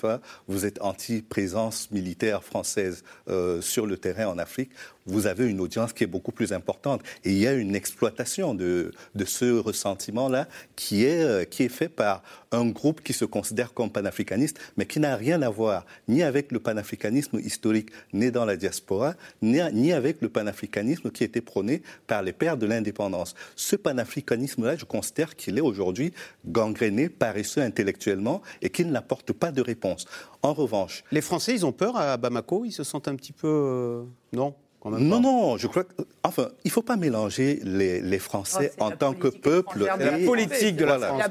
vous 0.49 0.67
êtes 0.67 0.83
anti-présence 0.83 1.93
militaire 1.93 2.43
française 2.43 3.05
euh, 3.29 3.61
sur 3.61 3.87
le 3.87 3.97
terrain 3.97 4.27
en 4.27 4.39
Afrique, 4.39 4.73
vous 5.07 5.27
avez 5.27 5.47
une 5.47 5.61
audience 5.61 5.93
qui 5.93 6.05
est 6.05 6.09
beaucoup 6.09 6.33
plus 6.33 6.53
importante. 6.53 7.03
Et 7.25 7.33
il 7.33 7.39
y 7.39 7.47
a 7.47 7.53
une 7.53 7.75
exploitation 7.75 8.55
de, 8.55 8.93
ce 9.25 9.59
ressentiment-là 9.59 10.49
qui 10.77 11.05
est, 11.05 11.23
euh, 11.23 11.45
qui 11.45 11.65
est 11.65 11.69
fait 11.69 11.89
par 11.89 12.23
un 12.53 12.67
groupe 12.67 13.03
qui 13.03 13.13
se 13.13 13.25
considère 13.25 13.75
comme 13.75 13.91
panafricaniste, 13.91 14.59
mais 14.77 14.87
qui 14.87 15.01
n'a 15.01 15.17
rien 15.17 15.43
à 15.43 15.49
voir 15.49 15.87
ni 16.09 16.23
avec 16.23 16.53
le 16.53 16.61
panafricanisme 16.61 17.39
historique 17.39 17.91
né 18.13 18.31
dans 18.31 18.45
la 18.45 18.57
diaspora, 18.57 19.15
ni, 19.43 19.93
avec 19.93 20.21
le 20.21 20.29
panafricanisme 20.29 21.11
qui 21.11 21.25
été 21.25 21.41
prôné 21.41 21.83
par 22.07 22.23
les 22.23 22.33
pères 22.33 22.57
de 22.57 22.67
l'indépendance. 22.67 23.35
Ce 23.57 23.77
panafricanisme-là, 23.77 24.77
je 24.77 24.85
considère 24.85 25.37
qu'il 25.37 25.59
est 25.59 25.63
aujourd'hui 25.63 26.13
gangréné, 26.47 27.09
paresseux 27.09 27.63
intellectuellement 27.63 28.43
et 28.63 28.71
qu'il 28.71 28.91
n'apporte 28.91 29.33
pas 29.33 29.51
de 29.51 29.63
réponse. 29.63 30.07
En 30.43 30.53
revanche... 30.53 31.05
Les 31.11 31.21
Français, 31.21 31.55
ils 31.55 31.67
ont 31.67 31.73
peur 31.73 31.97
à 31.97 32.17
Bamako? 32.17 32.65
Ils 32.65 32.73
se 32.73 32.85
sentent 32.85 33.09
un 33.09 33.17
petit 33.17 33.33
peu... 33.33 33.49
Euh, 33.49 34.03
non? 34.33 34.55
Non, 34.85 35.21
non, 35.21 35.57
je 35.57 35.67
crois 35.67 35.85
que. 35.85 35.95
Enfin, 36.23 36.49
il 36.65 36.69
ne 36.69 36.73
faut 36.73 36.83
pas 36.83 36.97
mélanger 36.97 37.61
les, 37.65 38.19
Français 38.19 38.73
oh, 38.79 38.85
en 38.85 38.91
tant 38.91 39.15
que 39.15 39.29
peuple. 39.29 39.83
Et 39.83 40.05
la 40.05 40.19
politique 40.27 40.77
de 40.77 40.85
la 40.85 40.99
France. 40.99 41.23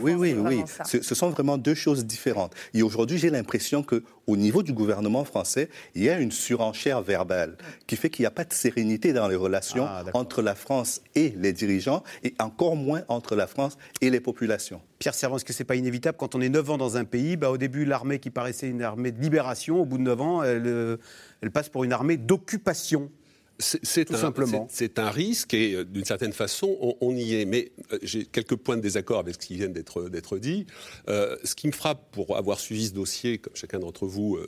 oui, 0.00 0.14
oui, 0.14 0.34
oui. 0.34 0.62
Ce 0.84 1.14
sont 1.14 1.30
vraiment 1.30 1.58
deux 1.58 1.74
choses 1.74 2.04
différentes. 2.04 2.54
Et 2.74 2.82
aujourd'hui, 2.82 3.18
j'ai 3.18 3.30
l'impression 3.30 3.82
qu'au 3.82 4.36
niveau 4.36 4.62
du 4.62 4.72
gouvernement 4.72 5.24
français, 5.24 5.68
il 5.94 6.04
y 6.04 6.10
a 6.10 6.18
une 6.18 6.32
surenchère 6.32 7.02
verbale 7.02 7.56
qui 7.86 7.96
fait 7.96 8.10
qu'il 8.10 8.22
n'y 8.22 8.28
a 8.28 8.30
pas 8.30 8.44
de 8.44 8.52
sérénité 8.52 9.12
dans 9.12 9.28
les 9.28 9.36
relations 9.36 9.86
ah, 9.86 10.04
entre 10.14 10.42
la 10.42 10.54
France 10.54 11.00
et 11.14 11.34
les 11.36 11.52
dirigeants 11.52 12.02
et 12.24 12.34
encore 12.38 12.76
moins 12.76 13.02
entre 13.08 13.36
la 13.36 13.46
France 13.46 13.76
et 14.00 14.10
les 14.10 14.20
populations. 14.20 14.80
Pierre 15.06 15.14
Servant, 15.14 15.36
est-ce 15.36 15.44
que 15.44 15.52
ce 15.52 15.62
n'est 15.62 15.66
pas 15.66 15.76
inévitable 15.76 16.18
quand 16.18 16.34
on 16.34 16.40
est 16.40 16.48
9 16.48 16.70
ans 16.70 16.78
dans 16.78 16.96
un 16.96 17.04
pays 17.04 17.36
bah, 17.36 17.52
Au 17.52 17.58
début, 17.58 17.84
l'armée 17.84 18.18
qui 18.18 18.30
paraissait 18.30 18.68
une 18.68 18.82
armée 18.82 19.12
de 19.12 19.20
libération, 19.20 19.80
au 19.80 19.84
bout 19.84 19.98
de 19.98 20.02
9 20.02 20.20
ans, 20.20 20.42
elle, 20.42 20.66
euh, 20.66 20.96
elle 21.42 21.52
passe 21.52 21.68
pour 21.68 21.84
une 21.84 21.92
armée 21.92 22.16
d'occupation. 22.16 23.12
C'est 23.60 24.04
tout 24.04 24.16
simplement. 24.16 24.66
C'est 24.68 24.98
un 24.98 25.08
risque 25.08 25.54
et 25.54 25.74
euh, 25.74 25.84
d'une 25.84 26.04
certaine 26.04 26.32
façon, 26.32 26.96
on, 27.00 27.14
y 27.14 27.36
est. 27.36 27.44
Mais 27.44 27.70
euh, 27.92 27.98
j'ai 28.02 28.24
quelques 28.24 28.56
points 28.56 28.76
de 28.76 28.82
désaccord 28.82 29.20
avec 29.20 29.34
ce 29.34 29.46
qui 29.46 29.54
vient 29.54 29.68
d'être 29.68 30.38
dit. 30.38 30.66
ce 31.06 31.54
qui 31.54 31.68
me 31.68 31.72
frappe 31.72 32.10
pour 32.10 32.36
avoir 32.36 32.58
suivi 32.58 32.88
ce 32.88 32.92
dossier, 32.92 33.38
comme 33.38 33.54
chacun 33.54 33.78
d'entre 33.78 34.06
vous, 34.06 34.40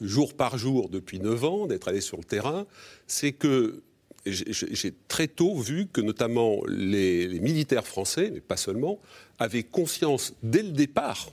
jour 0.00 0.34
par 0.34 0.58
jour 0.58 0.88
depuis 0.88 1.20
9 1.20 1.44
ans, 1.44 1.66
d'être 1.68 1.86
allé 1.86 2.00
sur 2.00 2.16
le 2.16 2.24
terrain, 2.24 2.66
c'est 3.06 3.30
que 3.30 3.80
j'ai 4.24 4.94
très 5.08 5.26
tôt 5.26 5.56
vu 5.58 5.86
que 5.92 6.00
notamment 6.00 6.60
les, 6.68 7.40
militaires 7.40 7.86
français, 7.86 8.30
mais 8.32 8.40
pas 8.40 8.56
seulement, 8.56 9.00
avaient 9.38 9.64
conscience 9.64 10.34
dès 10.42 10.62
le 10.62 10.70
départ 10.70 11.32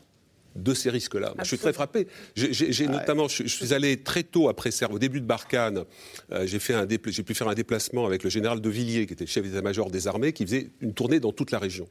de 0.55 0.73
ces 0.73 0.89
risques-là. 0.89 1.35
Je 1.39 1.45
suis 1.45 1.57
très 1.59 1.73
frappé. 1.73 2.07
J'ai 2.35 2.87
notamment, 2.87 3.27
je, 3.27 3.47
suis 3.47 3.73
allé 3.73 3.97
très 3.97 4.23
tôt 4.23 4.49
après 4.49 4.71
au 4.89 4.99
début 4.99 5.21
de 5.21 5.25
Barkhane, 5.25 5.85
euh, 6.31 6.47
j'ai 6.47 6.57
pu 6.57 7.33
faire 7.35 7.47
un 7.47 7.53
déplacement 7.53 8.05
avec 8.05 8.23
le 8.23 8.29
général 8.29 8.59
de 8.59 8.69
Villiers, 8.69 9.05
qui 9.05 9.13
était 9.13 9.25
le 9.25 9.29
chef 9.29 9.45
d'état-major 9.45 9.91
des 9.91 10.07
armées, 10.07 10.33
qui 10.33 10.45
faisait 10.45 10.69
une 10.81 10.93
tournée 10.93 11.19
dans 11.19 11.31
toute 11.31 11.51
la 11.51 11.59
région. 11.59 11.87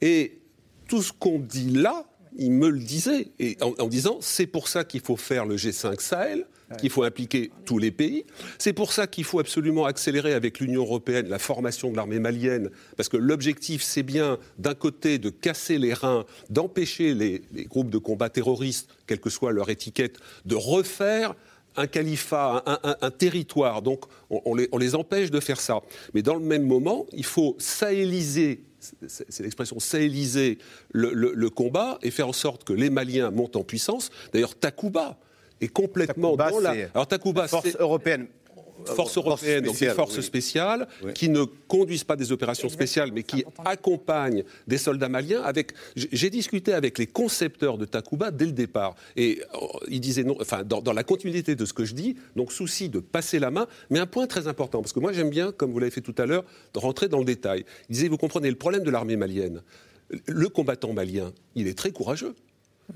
Et 0.00 0.38
tout 0.88 1.02
ce 1.02 1.12
qu'on 1.12 1.38
dit 1.38 1.70
là, 1.70 2.09
il 2.36 2.52
me 2.52 2.68
le 2.68 2.78
disait, 2.78 3.28
et 3.38 3.56
en 3.60 3.86
disant, 3.88 4.18
c'est 4.20 4.46
pour 4.46 4.68
ça 4.68 4.84
qu'il 4.84 5.00
faut 5.00 5.16
faire 5.16 5.46
le 5.46 5.56
G5 5.56 6.00
Sahel, 6.00 6.46
qu'il 6.78 6.90
faut 6.90 7.02
impliquer 7.02 7.50
tous 7.64 7.78
les 7.78 7.90
pays. 7.90 8.24
C'est 8.58 8.72
pour 8.72 8.92
ça 8.92 9.06
qu'il 9.06 9.24
faut 9.24 9.40
absolument 9.40 9.86
accélérer 9.86 10.34
avec 10.34 10.60
l'Union 10.60 10.82
européenne 10.82 11.28
la 11.28 11.38
formation 11.38 11.90
de 11.90 11.96
l'armée 11.96 12.18
malienne, 12.18 12.70
parce 12.96 13.08
que 13.08 13.16
l'objectif, 13.16 13.82
c'est 13.82 14.02
bien, 14.02 14.38
d'un 14.58 14.74
côté, 14.74 15.18
de 15.18 15.30
casser 15.30 15.78
les 15.78 15.94
reins, 15.94 16.24
d'empêcher 16.48 17.14
les, 17.14 17.42
groupes 17.66 17.90
de 17.90 17.98
combat 17.98 18.30
terroristes, 18.30 18.88
quelle 19.06 19.20
que 19.20 19.30
soit 19.30 19.52
leur 19.52 19.70
étiquette, 19.70 20.18
de 20.44 20.54
refaire 20.54 21.34
un 21.76 21.86
califat, 21.86 22.64
un, 22.66 23.10
territoire. 23.12 23.80
Donc, 23.80 24.04
on, 24.28 24.54
les, 24.54 24.94
empêche 24.96 25.30
de 25.30 25.38
faire 25.38 25.60
ça. 25.60 25.80
Mais 26.14 26.22
dans 26.22 26.34
le 26.34 26.40
même 26.40 26.64
moment, 26.64 27.06
il 27.12 27.24
faut 27.24 27.54
sahéliser 27.58 28.64
c'est 28.80 29.40
l'expression 29.40 29.78
sahéliser 29.78 30.58
le, 30.92 31.12
le, 31.12 31.50
combat 31.50 31.98
et 32.02 32.10
faire 32.10 32.28
en 32.28 32.32
sorte 32.32 32.64
que 32.64 32.72
les 32.72 32.90
Maliens 32.90 33.30
montent 33.30 33.56
en 33.56 33.64
puissance. 33.64 34.10
D'ailleurs, 34.32 34.54
Takuba, 34.54 35.18
est 35.60 35.68
complètement 35.68 36.36
dans 36.36 36.58
la. 36.60 36.74
Alors 36.94 37.06
Takuba, 37.06 37.48
force 37.48 37.76
européenne. 37.78 38.26
Force 38.86 39.16
européenne, 39.16 39.64
donc 39.64 39.78
des 39.78 39.90
forces 39.90 40.20
spéciales, 40.20 40.88
qui 41.14 41.28
ne 41.28 41.44
conduisent 41.44 42.04
pas 42.04 42.16
des 42.16 42.32
opérations 42.32 42.68
spéciales, 42.68 43.10
mais 43.12 43.22
qui 43.22 43.44
accompagnent 43.64 44.44
des 44.66 44.78
soldats 44.78 45.08
maliens. 45.08 45.42
Avec, 45.42 45.72
j'ai 45.96 46.30
discuté 46.30 46.72
avec 46.72 46.98
les 46.98 47.06
concepteurs 47.06 47.78
de 47.78 47.84
Takuba 47.84 48.30
dès 48.30 48.46
le 48.46 48.52
départ, 48.52 48.94
et 49.16 49.42
euh, 49.54 49.58
ils 49.88 50.00
disaient 50.00 50.24
non, 50.24 50.36
enfin 50.40 50.62
dans, 50.64 50.80
dans, 50.80 50.92
la 50.92 51.04
continuité 51.04 51.54
de 51.54 51.64
ce 51.64 51.72
que 51.72 51.84
je 51.84 51.94
dis, 51.94 52.16
donc 52.36 52.52
souci 52.52 52.88
de 52.88 53.00
passer 53.00 53.38
la 53.38 53.50
main, 53.50 53.66
mais 53.90 53.98
un 53.98 54.06
point 54.06 54.26
très 54.26 54.48
important, 54.48 54.80
parce 54.80 54.92
que 54.92 55.00
moi 55.00 55.12
j'aime 55.12 55.30
bien, 55.30 55.52
comme 55.52 55.72
vous 55.72 55.78
l'avez 55.78 55.90
fait 55.90 56.00
tout 56.00 56.14
à 56.18 56.26
l'heure, 56.26 56.44
de 56.74 56.78
rentrer 56.78 57.08
dans 57.08 57.18
le 57.18 57.24
détail. 57.24 57.64
Ils 57.88 57.94
disaient, 57.94 58.08
vous 58.08 58.16
comprenez, 58.16 58.50
le 58.50 58.56
problème 58.56 58.82
de 58.82 58.90
l'armée 58.90 59.16
malienne, 59.16 59.62
le 60.26 60.48
combattant 60.48 60.92
malien, 60.92 61.32
il 61.54 61.68
est 61.68 61.76
très 61.76 61.92
courageux. 61.92 62.34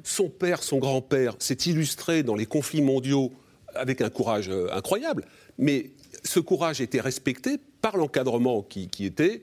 Son 0.03 0.29
père, 0.29 0.63
son 0.63 0.79
grand-père 0.79 1.37
s'est 1.39 1.55
illustré 1.67 2.23
dans 2.23 2.35
les 2.35 2.47
conflits 2.47 2.83
mondiaux 2.83 3.33
avec 3.75 4.01
un 4.01 4.11
courage 4.11 4.49
euh, 4.49 4.69
incroyable, 4.73 5.25
mais 5.59 5.91
ce 6.23 6.41
courage 6.41 6.81
était 6.81 7.01
respecté 7.01 7.59
par 7.81 7.97
l'encadrement 7.97 8.63
qui, 8.63 8.89
était 9.01 9.43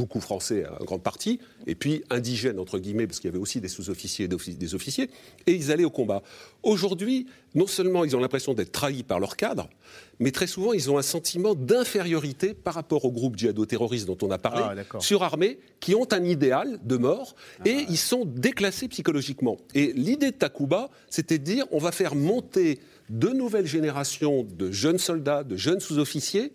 beaucoup 0.00 0.20
français 0.20 0.64
en 0.80 0.84
grande 0.84 1.02
partie, 1.02 1.40
et 1.66 1.74
puis 1.74 2.02
indigènes, 2.08 2.58
entre 2.58 2.78
guillemets, 2.78 3.06
parce 3.06 3.20
qu'il 3.20 3.28
y 3.28 3.32
avait 3.32 3.42
aussi 3.42 3.60
des 3.60 3.68
sous-officiers 3.68 4.24
et 4.24 4.54
des 4.54 4.74
officiers, 4.74 5.10
et 5.46 5.52
ils 5.52 5.70
allaient 5.70 5.84
au 5.84 5.90
combat. 5.90 6.22
Aujourd'hui, 6.62 7.26
non 7.54 7.66
seulement 7.66 8.04
ils 8.04 8.16
ont 8.16 8.20
l'impression 8.20 8.54
d'être 8.54 8.72
trahis 8.72 9.02
par 9.02 9.20
leur 9.20 9.36
cadre, 9.36 9.68
mais 10.18 10.30
très 10.30 10.46
souvent 10.46 10.72
ils 10.72 10.90
ont 10.90 10.96
un 10.96 11.02
sentiment 11.02 11.54
d'infériorité 11.54 12.54
par 12.54 12.74
rapport 12.74 13.04
aux 13.04 13.12
groupes 13.12 13.36
djihado-terroristes 13.36 14.06
dont 14.06 14.16
on 14.22 14.30
a 14.30 14.38
parlé, 14.38 14.62
ah, 14.64 15.00
surarmés, 15.00 15.58
qui 15.80 15.94
ont 15.94 16.08
un 16.12 16.24
idéal 16.24 16.78
de 16.82 16.96
mort, 16.96 17.36
et 17.66 17.76
ah. 17.80 17.86
ils 17.90 17.98
sont 17.98 18.24
déclassés 18.24 18.88
psychologiquement. 18.88 19.58
Et 19.74 19.92
l'idée 19.92 20.30
de 20.30 20.36
Takuba, 20.36 20.88
c'était 21.10 21.38
de 21.38 21.44
dire 21.44 21.66
on 21.72 21.78
va 21.78 21.92
faire 21.92 22.14
monter 22.14 22.80
de 23.10 23.28
nouvelles 23.28 23.66
générations 23.66 24.44
de 24.44 24.70
jeunes 24.70 24.98
soldats, 24.98 25.44
de 25.44 25.56
jeunes 25.56 25.80
sous-officiers, 25.80 26.52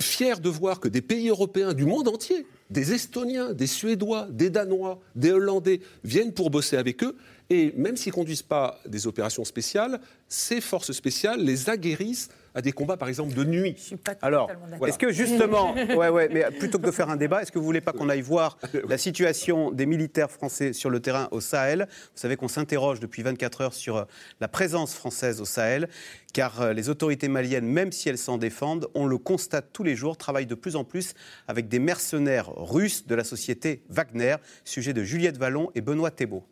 fier 0.00 0.40
de 0.40 0.48
voir 0.48 0.80
que 0.80 0.88
des 0.88 1.02
pays 1.02 1.28
européens 1.28 1.74
du 1.74 1.84
monde 1.84 2.08
entier, 2.08 2.46
des 2.70 2.92
Estoniens, 2.92 3.52
des 3.52 3.66
Suédois, 3.66 4.28
des 4.30 4.50
Danois, 4.50 5.00
des 5.14 5.32
Hollandais 5.32 5.80
viennent 6.04 6.32
pour 6.32 6.50
bosser 6.50 6.76
avec 6.76 7.02
eux. 7.02 7.16
Et 7.48 7.72
même 7.76 7.96
s'ils 7.96 8.10
ne 8.10 8.14
conduisent 8.14 8.42
pas 8.42 8.80
des 8.86 9.06
opérations 9.06 9.44
spéciales, 9.44 10.00
ces 10.28 10.60
forces 10.60 10.92
spéciales 10.92 11.40
les 11.40 11.70
aguerrissent 11.70 12.28
à 12.56 12.62
des 12.62 12.72
combats, 12.72 12.96
par 12.96 13.08
exemple, 13.08 13.34
de 13.34 13.44
nuit. 13.44 13.74
Je 13.76 13.82
suis 13.82 13.96
pas 13.96 14.14
Alors, 14.22 14.48
totalement 14.48 14.86
est-ce 14.86 14.98
que 14.98 15.12
justement, 15.12 15.74
ouais, 15.96 16.08
ouais, 16.08 16.28
mais 16.32 16.42
plutôt 16.58 16.78
que 16.78 16.86
de 16.86 16.90
faire 16.90 17.10
un 17.10 17.16
débat, 17.16 17.42
est-ce 17.42 17.52
que 17.52 17.58
vous 17.58 17.64
voulez 17.66 17.82
pas 17.82 17.92
qu'on 17.92 18.08
aille 18.08 18.22
voir 18.22 18.56
la 18.88 18.96
situation 18.96 19.70
des 19.70 19.84
militaires 19.84 20.30
français 20.30 20.72
sur 20.72 20.88
le 20.88 21.00
terrain 21.00 21.28
au 21.32 21.40
Sahel? 21.42 21.86
Vous 21.90 22.18
savez 22.20 22.36
qu'on 22.36 22.48
s'interroge 22.48 22.98
depuis 22.98 23.22
24 23.22 23.60
heures 23.60 23.74
sur 23.74 23.96
euh, 23.98 24.04
la 24.40 24.48
présence 24.48 24.94
française 24.94 25.42
au 25.42 25.44
Sahel, 25.44 25.88
car 26.32 26.62
euh, 26.62 26.72
les 26.72 26.88
autorités 26.88 27.28
maliennes, 27.28 27.66
même 27.66 27.92
si 27.92 28.08
elles 28.08 28.16
s'en 28.16 28.38
défendent, 28.38 28.88
on 28.94 29.06
le 29.06 29.18
constate 29.18 29.66
tous 29.74 29.82
les 29.82 29.94
jours, 29.94 30.16
travaillent 30.16 30.46
de 30.46 30.54
plus 30.54 30.76
en 30.76 30.84
plus 30.84 31.12
avec 31.48 31.68
des 31.68 31.78
mercenaires 31.78 32.50
russes 32.56 33.06
de 33.06 33.14
la 33.14 33.24
société 33.24 33.82
Wagner. 33.90 34.36
Sujet 34.64 34.94
de 34.94 35.02
Juliette 35.02 35.36
Vallon 35.36 35.70
et 35.74 35.82
Benoît 35.82 36.10
Thébault. 36.10 36.44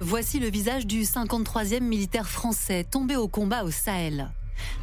Voici 0.00 0.38
le 0.38 0.48
visage 0.48 0.86
du 0.86 1.02
53e 1.02 1.80
militaire 1.80 2.28
français 2.28 2.84
tombé 2.88 3.16
au 3.16 3.26
combat 3.26 3.64
au 3.64 3.72
Sahel. 3.72 4.30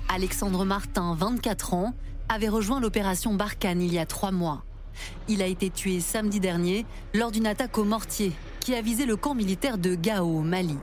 Alexandre 0.10 0.66
Martin, 0.66 1.16
24 1.16 1.74
ans, 1.74 1.94
avait 2.28 2.50
rejoint 2.50 2.82
l'opération 2.82 3.34
Barkhane 3.34 3.82
il 3.82 3.94
y 3.94 3.98
a 3.98 4.06
trois 4.06 4.32
mois. 4.32 4.66
Il 5.30 5.42
a 5.42 5.48
été 5.48 5.70
tué 5.70 6.02
samedi 6.02 6.42
dernier 6.42 6.86
lors 7.14 7.32
d'une 7.32 7.48
attaque 7.48 7.78
au 7.78 7.86
mortier 7.86 8.34
qui 8.60 8.76
a 8.76 8.82
visé 8.82 9.06
le 9.06 9.16
camp 9.16 9.36
militaire 9.36 9.78
de 9.78 9.96
Gao, 9.96 10.42
Mali. 10.42 10.78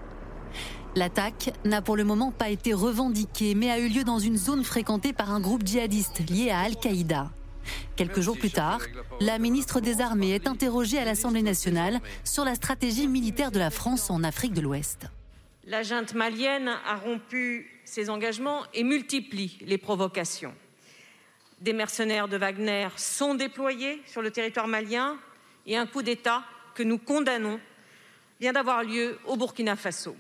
L'attaque 0.96 1.52
n'a 1.66 1.82
pour 1.82 1.96
le 1.96 2.04
moment 2.04 2.32
pas 2.32 2.48
été 2.48 2.72
revendiquée, 2.72 3.54
mais 3.54 3.70
a 3.70 3.78
eu 3.78 3.88
lieu 3.88 4.04
dans 4.04 4.18
une 4.18 4.38
zone 4.38 4.64
fréquentée 4.64 5.12
par 5.12 5.30
un 5.30 5.40
groupe 5.40 5.66
djihadiste 5.66 6.30
lié 6.30 6.48
à 6.48 6.60
Al-Qaïda. 6.60 7.30
Quelques 7.96 8.20
jours 8.20 8.38
plus 8.38 8.50
tard, 8.50 8.80
la 9.20 9.38
ministre 9.38 9.80
des 9.80 10.00
Armées 10.00 10.34
est 10.34 10.46
interrogée 10.46 10.98
à 10.98 11.04
l'Assemblée 11.04 11.42
nationale 11.42 12.00
sur 12.24 12.44
la 12.44 12.54
stratégie 12.54 13.06
militaire 13.06 13.50
de 13.50 13.58
la 13.58 13.70
France 13.70 14.10
en 14.10 14.24
Afrique 14.24 14.52
de 14.52 14.60
l'Ouest. 14.60 15.06
La 15.66 15.82
junte 15.82 16.14
malienne 16.14 16.68
a 16.68 16.96
rompu 16.96 17.70
ses 17.84 18.10
engagements 18.10 18.62
et 18.74 18.82
multiplie 18.82 19.58
les 19.62 19.78
provocations. 19.78 20.54
Des 21.60 21.72
mercenaires 21.72 22.26
de 22.26 22.36
Wagner 22.36 22.88
sont 22.96 23.34
déployés 23.34 24.02
sur 24.06 24.22
le 24.22 24.32
territoire 24.32 24.66
malien 24.66 25.16
et 25.66 25.76
un 25.76 25.86
coup 25.86 26.02
d'État 26.02 26.42
que 26.74 26.82
nous 26.82 26.98
condamnons 26.98 27.60
vient 28.40 28.52
d'avoir 28.52 28.82
lieu 28.82 29.18
au 29.26 29.36
Burkina 29.36 29.76
Faso. 29.76 30.16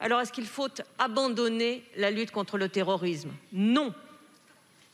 Alors 0.00 0.20
est-ce 0.20 0.32
qu'il 0.32 0.46
faut 0.46 0.68
abandonner 0.98 1.84
la 1.96 2.10
lutte 2.10 2.30
contre 2.30 2.56
le 2.56 2.68
terrorisme? 2.68 3.30
Non. 3.52 3.92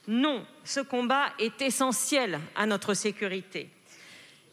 Non, 0.08 0.44
ce 0.64 0.80
combat 0.80 1.26
est 1.38 1.60
essentiel 1.62 2.40
à 2.56 2.66
notre 2.66 2.94
sécurité. 2.94 3.68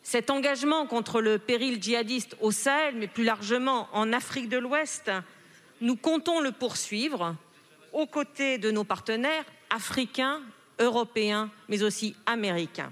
Cet 0.03 0.29
engagement 0.29 0.85
contre 0.87 1.21
le 1.21 1.37
péril 1.37 1.81
djihadiste 1.81 2.35
au 2.41 2.51
Sahel, 2.51 2.95
mais 2.95 3.07
plus 3.07 3.23
largement 3.23 3.87
en 3.93 4.11
Afrique 4.13 4.49
de 4.49 4.57
l'Ouest, 4.57 5.11
nous 5.79 5.95
comptons 5.95 6.39
le 6.41 6.51
poursuivre 6.51 7.35
aux 7.93 8.07
côtés 8.07 8.57
de 8.57 8.71
nos 8.71 8.83
partenaires 8.83 9.45
africains, 9.69 10.41
européens, 10.79 11.49
mais 11.69 11.83
aussi 11.83 12.15
américains. 12.25 12.91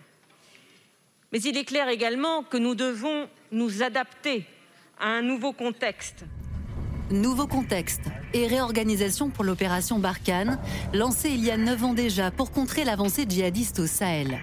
Mais 1.32 1.42
il 1.42 1.58
est 1.58 1.66
clair 1.66 1.90
également 1.90 2.44
que 2.44 2.58
nous 2.58 2.76
devons 2.76 3.30
nous 3.52 3.84
adapter 3.84 4.46
à 5.00 5.08
un 5.08 5.22
nouveau 5.22 5.54
contexte 5.54 6.24
Nouveau 7.12 7.48
contexte 7.48 8.04
et 8.34 8.46
réorganisation 8.46 9.30
pour 9.30 9.44
l'opération 9.44 9.98
Barkhane, 9.98 10.60
lancée 10.94 11.30
il 11.30 11.44
y 11.44 11.50
a 11.50 11.58
9 11.58 11.84
ans 11.84 11.94
déjà 11.96 12.30
pour 12.30 12.52
contrer 12.52 12.84
l'avancée 12.84 13.26
djihadiste 13.28 13.80
au 13.80 13.88
Sahel. 13.88 14.38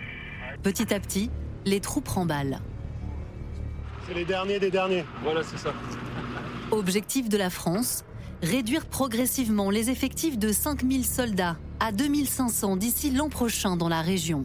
Petit 0.64 0.92
à 0.92 0.98
petit, 0.98 1.30
les 1.64 1.78
troupes 1.78 2.08
remballent. 2.08 2.58
C'est 4.06 4.14
les 4.14 4.24
derniers 4.24 4.58
des 4.58 4.72
derniers. 4.72 5.04
Voilà, 5.22 5.42
c'est 5.44 5.58
ça. 5.58 5.72
Objectif 6.72 7.28
de 7.28 7.36
la 7.36 7.50
France 7.50 8.04
réduire 8.42 8.86
progressivement 8.86 9.70
les 9.70 9.88
effectifs 9.88 10.36
de 10.36 10.50
5000 10.50 11.06
soldats 11.06 11.56
à 11.78 11.92
2500 11.92 12.76
d'ici 12.76 13.10
l'an 13.10 13.28
prochain 13.28 13.76
dans 13.76 13.88
la 13.88 14.02
région. 14.02 14.44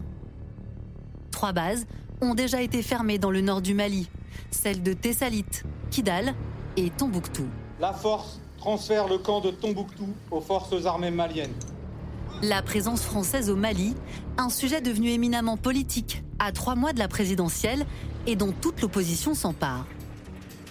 Trois 1.32 1.52
bases 1.52 1.86
ont 2.20 2.34
déjà 2.34 2.62
été 2.62 2.82
fermées 2.82 3.18
dans 3.18 3.32
le 3.32 3.40
nord 3.40 3.62
du 3.62 3.74
Mali, 3.74 4.08
celles 4.52 4.82
de 4.82 4.92
Tessalit, 4.92 5.44
Kidal 5.90 6.34
et 6.76 6.90
Tombouctou. 6.90 7.48
La 7.82 7.92
force 7.92 8.38
transfère 8.58 9.08
le 9.08 9.18
camp 9.18 9.40
de 9.40 9.50
Tombouctou 9.50 10.06
aux 10.30 10.40
forces 10.40 10.86
armées 10.86 11.10
maliennes. 11.10 11.50
La 12.40 12.62
présence 12.62 13.02
française 13.02 13.50
au 13.50 13.56
Mali, 13.56 13.96
un 14.38 14.50
sujet 14.50 14.80
devenu 14.80 15.10
éminemment 15.10 15.56
politique 15.56 16.22
à 16.38 16.52
trois 16.52 16.76
mois 16.76 16.92
de 16.92 17.00
la 17.00 17.08
présidentielle 17.08 17.84
et 18.28 18.36
dont 18.36 18.52
toute 18.52 18.80
l'opposition 18.82 19.34
s'empare. 19.34 19.84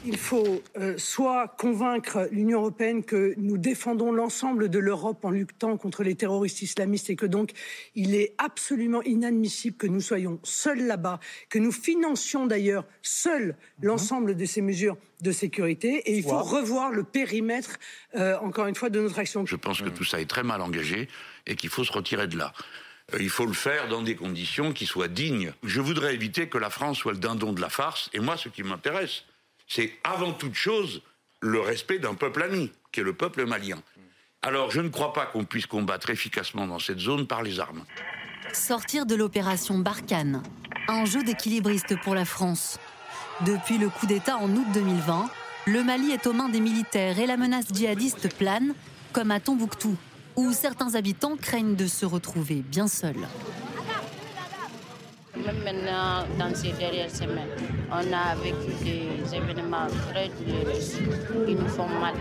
Il 0.03 0.17
faut 0.17 0.63
euh, 0.77 0.97
soit 0.97 1.47
convaincre 1.59 2.27
l'Union 2.31 2.59
européenne 2.61 3.03
que 3.03 3.35
nous 3.37 3.59
défendons 3.59 4.11
l'ensemble 4.11 4.69
de 4.69 4.79
l'Europe 4.79 5.23
en 5.23 5.29
luttant 5.29 5.77
contre 5.77 6.03
les 6.03 6.15
terroristes 6.15 6.63
islamistes 6.63 7.11
et 7.11 7.15
que 7.15 7.27
donc 7.27 7.51
il 7.93 8.15
est 8.15 8.33
absolument 8.39 9.03
inadmissible 9.03 9.77
que 9.77 9.85
nous 9.85 10.01
soyons 10.01 10.39
seuls 10.41 10.87
là-bas, 10.87 11.19
que 11.49 11.59
nous 11.59 11.71
financions 11.71 12.47
d'ailleurs 12.47 12.85
seuls 13.03 13.55
mhm. 13.79 13.87
l'ensemble 13.87 14.35
de 14.35 14.45
ces 14.45 14.61
mesures 14.61 14.97
de 15.21 15.31
sécurité 15.31 15.97
et 16.09 16.17
il 16.17 16.23
faut 16.23 16.41
revoir 16.41 16.91
le 16.91 17.03
périmètre, 17.03 17.77
euh, 18.15 18.37
encore 18.39 18.65
une 18.65 18.75
fois, 18.75 18.89
de 18.89 18.99
notre 18.99 19.19
action. 19.19 19.45
Je 19.45 19.55
pense 19.55 19.83
que 19.83 19.89
tout 19.89 20.03
ça 20.03 20.19
est 20.19 20.29
très 20.29 20.43
mal 20.43 20.61
engagé 20.61 21.09
et 21.45 21.55
qu'il 21.55 21.69
faut 21.69 21.83
se 21.83 21.91
retirer 21.91 22.27
de 22.27 22.37
là. 22.37 22.53
Euh, 23.13 23.17
il 23.19 23.29
faut 23.29 23.45
le 23.45 23.53
faire 23.53 23.87
dans 23.87 24.01
des 24.01 24.15
conditions 24.15 24.73
qui 24.73 24.87
soient 24.87 25.07
dignes. 25.07 25.53
Je 25.63 25.79
voudrais 25.79 26.15
éviter 26.15 26.49
que 26.49 26.57
la 26.57 26.71
France 26.71 26.97
soit 26.97 27.13
le 27.13 27.19
dindon 27.19 27.53
de 27.53 27.61
la 27.61 27.69
farce. 27.69 28.09
Et 28.13 28.19
moi, 28.19 28.35
ce 28.35 28.49
qui 28.49 28.63
m'intéresse, 28.63 29.25
c'est 29.73 29.93
avant 30.03 30.33
toute 30.33 30.55
chose 30.55 31.01
le 31.39 31.61
respect 31.61 31.97
d'un 31.97 32.13
peuple 32.13 32.43
ami, 32.43 32.71
qui 32.91 32.99
est 32.99 33.03
le 33.03 33.13
peuple 33.13 33.45
malien. 33.45 33.81
Alors 34.41 34.69
je 34.69 34.81
ne 34.81 34.89
crois 34.89 35.13
pas 35.13 35.25
qu'on 35.25 35.45
puisse 35.45 35.65
combattre 35.65 36.09
efficacement 36.09 36.67
dans 36.67 36.79
cette 36.79 36.99
zone 36.99 37.25
par 37.25 37.41
les 37.41 37.59
armes. 37.59 37.85
Sortir 38.51 39.05
de 39.05 39.15
l'opération 39.15 39.79
Barkhane, 39.79 40.43
un 40.89 41.05
jeu 41.05 41.23
d'équilibriste 41.23 41.97
pour 42.01 42.15
la 42.15 42.25
France. 42.25 42.79
Depuis 43.45 43.77
le 43.77 43.87
coup 43.87 44.07
d'État 44.07 44.35
en 44.37 44.49
août 44.49 44.67
2020, 44.73 45.29
le 45.67 45.83
Mali 45.83 46.11
est 46.11 46.27
aux 46.27 46.33
mains 46.33 46.49
des 46.49 46.59
militaires 46.59 47.17
et 47.17 47.25
la 47.25 47.37
menace 47.37 47.67
djihadiste 47.73 48.35
plane, 48.35 48.73
comme 49.13 49.31
à 49.31 49.39
Tombouctou, 49.39 49.95
où 50.35 50.51
certains 50.51 50.95
habitants 50.95 51.37
craignent 51.37 51.75
de 51.75 51.87
se 51.87 52.05
retrouver 52.05 52.55
bien 52.55 52.87
seuls. 52.87 53.27
Même 55.35 55.63
maintenant, 55.63 56.25
dans 56.37 56.53
ces 56.53 56.71
dernières 56.73 57.09
semaines, 57.09 57.49
on 57.89 58.13
a 58.13 58.35
vécu 58.35 58.73
des 58.83 59.35
événements 59.35 59.87
très 60.09 60.29
douloureux 60.29 61.45
qui 61.45 61.55
nous 61.55 61.67
font 61.69 61.87
mal. 61.87 62.15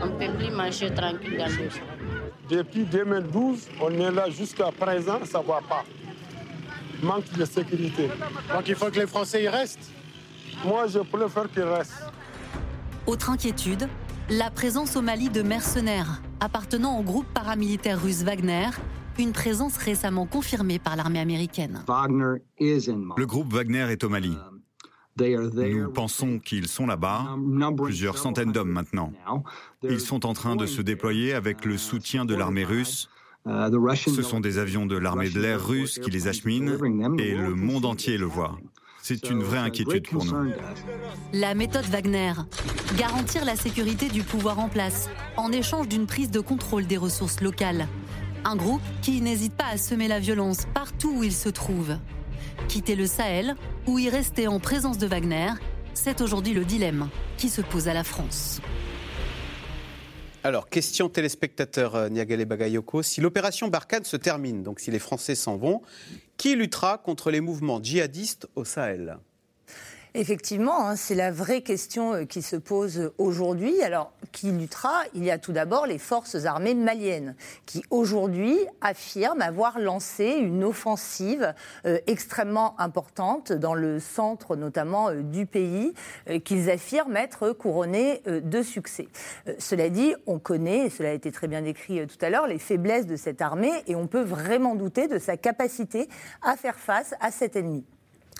On 0.00 0.06
ne 0.06 0.10
peut 0.12 0.32
plus 0.38 0.50
manger 0.50 0.92
tranquille 0.94 1.36
dans 1.36 1.46
le 1.46 2.56
Depuis 2.56 2.84
2012, 2.84 3.68
on 3.82 3.90
est 3.90 4.10
là 4.10 4.30
jusqu'à 4.30 4.72
présent, 4.72 5.18
ça 5.24 5.40
ne 5.40 5.46
va 5.46 5.60
pas. 5.68 5.84
Manque 7.02 7.30
de 7.32 7.44
sécurité. 7.44 8.08
Donc 8.52 8.68
il 8.68 8.74
faut 8.74 8.90
que 8.90 9.00
les 9.00 9.06
Français 9.06 9.42
y 9.42 9.48
restent. 9.48 9.90
Moi, 10.64 10.86
je 10.86 10.98
préfère 10.98 11.50
qu'ils 11.50 11.62
restent. 11.62 12.10
Autre 13.06 13.30
inquiétude, 13.30 13.86
la 14.30 14.50
présence 14.50 14.96
au 14.96 15.02
Mali 15.02 15.28
de 15.28 15.42
mercenaires 15.42 16.22
appartenant 16.40 16.98
au 16.98 17.02
groupe 17.02 17.26
paramilitaire 17.34 18.00
russe 18.00 18.22
Wagner 18.22 18.68
une 19.20 19.32
présence 19.32 19.76
récemment 19.76 20.26
confirmée 20.26 20.78
par 20.78 20.96
l'armée 20.96 21.20
américaine. 21.20 21.84
Le 21.88 23.24
groupe 23.24 23.52
Wagner 23.52 23.86
est 23.90 24.02
au 24.02 24.08
Mali. 24.08 24.36
Nous 25.18 25.90
pensons 25.92 26.38
qu'ils 26.38 26.68
sont 26.68 26.86
là-bas, 26.86 27.36
plusieurs 27.76 28.18
centaines 28.18 28.52
d'hommes 28.52 28.72
maintenant. 28.72 29.12
Ils 29.82 30.00
sont 30.00 30.26
en 30.26 30.32
train 30.32 30.56
de 30.56 30.66
se 30.66 30.82
déployer 30.82 31.34
avec 31.34 31.64
le 31.64 31.76
soutien 31.76 32.24
de 32.24 32.34
l'armée 32.34 32.64
russe. 32.64 33.08
Ce 33.46 34.22
sont 34.22 34.40
des 34.40 34.58
avions 34.58 34.86
de 34.86 34.96
l'armée 34.96 35.30
de 35.30 35.40
l'air 35.40 35.64
russe 35.64 35.98
qui 35.98 36.10
les 36.10 36.28
acheminent 36.28 36.72
et 37.18 37.34
le 37.34 37.54
monde 37.54 37.84
entier 37.84 38.18
le 38.18 38.26
voit. 38.26 38.58
C'est 39.02 39.30
une 39.30 39.42
vraie 39.42 39.58
inquiétude 39.58 40.08
pour 40.08 40.24
nous. 40.24 40.52
La 41.32 41.54
méthode 41.54 41.86
Wagner, 41.86 42.34
garantir 42.98 43.46
la 43.46 43.56
sécurité 43.56 44.08
du 44.08 44.22
pouvoir 44.22 44.58
en 44.58 44.68
place 44.68 45.08
en 45.36 45.50
échange 45.52 45.88
d'une 45.88 46.06
prise 46.06 46.30
de 46.30 46.40
contrôle 46.40 46.86
des 46.86 46.98
ressources 46.98 47.40
locales. 47.40 47.88
Un 48.44 48.56
groupe 48.56 48.80
qui 49.02 49.20
n'hésite 49.20 49.54
pas 49.54 49.66
à 49.66 49.76
semer 49.76 50.08
la 50.08 50.18
violence 50.18 50.66
partout 50.72 51.12
où 51.18 51.24
il 51.24 51.32
se 51.32 51.50
trouve. 51.50 51.96
Quitter 52.68 52.96
le 52.96 53.06
Sahel 53.06 53.54
ou 53.86 53.98
y 53.98 54.08
rester 54.08 54.48
en 54.48 54.60
présence 54.60 54.96
de 54.96 55.06
Wagner, 55.06 55.50
c'est 55.92 56.22
aujourd'hui 56.22 56.54
le 56.54 56.64
dilemme 56.64 57.10
qui 57.36 57.50
se 57.50 57.60
pose 57.60 57.88
à 57.88 57.94
la 57.94 58.04
France. 58.04 58.60
Alors, 60.42 60.70
question 60.70 61.10
téléspectateur 61.10 61.94
euh, 61.96 62.08
Niagale 62.08 62.46
Bagayoko. 62.46 63.02
Si 63.02 63.20
l'opération 63.20 63.68
Barkhane 63.68 64.04
se 64.04 64.16
termine, 64.16 64.62
donc 64.62 64.80
si 64.80 64.90
les 64.90 64.98
Français 64.98 65.34
s'en 65.34 65.58
vont, 65.58 65.82
qui 66.38 66.56
luttera 66.56 66.96
contre 66.96 67.30
les 67.30 67.42
mouvements 67.42 67.82
djihadistes 67.82 68.48
au 68.54 68.64
Sahel? 68.64 69.18
Effectivement, 70.14 70.88
hein, 70.88 70.96
c'est 70.96 71.14
la 71.14 71.30
vraie 71.30 71.62
question 71.62 72.14
euh, 72.14 72.24
qui 72.24 72.42
se 72.42 72.56
pose 72.56 73.12
aujourd'hui. 73.18 73.80
Alors, 73.80 74.12
qui 74.32 74.50
luttera? 74.50 75.02
Il 75.14 75.24
y 75.24 75.30
a 75.30 75.38
tout 75.38 75.52
d'abord 75.52 75.86
les 75.86 75.98
forces 75.98 76.46
armées 76.46 76.74
maliennes, 76.74 77.36
qui 77.64 77.84
aujourd'hui 77.90 78.58
affirment 78.80 79.40
avoir 79.40 79.78
lancé 79.78 80.24
une 80.26 80.64
offensive 80.64 81.54
euh, 81.86 81.98
extrêmement 82.08 82.78
importante 82.80 83.52
dans 83.52 83.74
le 83.74 84.00
centre 84.00 84.56
notamment 84.56 85.10
euh, 85.10 85.22
du 85.22 85.46
pays, 85.46 85.94
qu'ils 86.44 86.70
affirment 86.70 87.16
être 87.16 87.52
couronnés 87.52 88.22
de 88.26 88.62
succès. 88.62 89.08
cela 89.58 89.88
dit, 89.88 90.14
on 90.26 90.38
connaît, 90.38 90.86
et 90.86 90.90
cela 90.90 91.10
a 91.10 91.12
été 91.12 91.30
très 91.30 91.46
bien 91.46 91.62
décrit 91.62 92.06
tout 92.06 92.24
à 92.24 92.30
l'heure, 92.30 92.46
les 92.46 92.58
faiblesses 92.58 93.06
de 93.06 93.16
cette 93.16 93.40
armée 93.40 93.72
et 93.86 93.94
on 93.94 94.06
peut 94.06 94.22
vraiment 94.22 94.74
douter 94.74 95.08
de 95.08 95.18
sa 95.18 95.36
capacité 95.36 96.08
à 96.42 96.56
faire 96.56 96.78
face 96.78 97.14
à 97.20 97.30
cet 97.30 97.56
ennemi. 97.56 97.84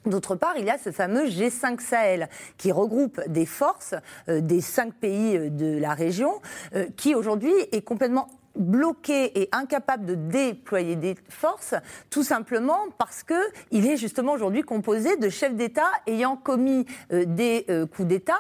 D'autre 0.07 0.35
part, 0.35 0.55
il 0.57 0.65
y 0.65 0.71
a 0.71 0.79
ce 0.79 0.91
fameux 0.91 1.27
G5 1.27 1.81
Sahel 1.81 2.29
qui 2.57 2.73
regroupe 2.73 3.21
des 3.29 3.45
forces 3.45 3.95
euh, 4.29 4.41
des 4.41 4.63
cinq 4.63 4.95
pays 4.95 5.37
euh, 5.37 5.51
de 5.51 5.79
la 5.79 5.93
région, 5.93 6.41
euh, 6.75 6.87
qui 6.97 7.15
aujourd'hui 7.15 7.53
est 7.73 7.83
complètement 7.83 8.29
bloqué 8.57 9.41
et 9.41 9.49
incapable 9.53 10.07
de 10.07 10.15
déployer 10.15 10.97
des 10.97 11.15
forces, 11.29 11.75
tout 12.11 12.23
simplement 12.23 12.79
parce 12.99 13.23
que 13.23 13.35
il 13.71 13.87
est 13.87 13.97
justement 13.97 14.33
aujourd'hui 14.33 14.63
composé 14.63 15.17
de 15.17 15.29
chefs 15.29 15.55
d'État 15.55 15.91
ayant 16.07 16.37
commis 16.37 16.87
euh, 17.13 17.25
des 17.25 17.65
euh, 17.69 17.87
coups 17.87 18.09
d'État 18.09 18.39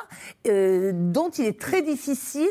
euh, 0.48 0.92
dont 0.94 1.30
il 1.30 1.46
est 1.46 1.60
très 1.60 1.82
difficile 1.82 2.50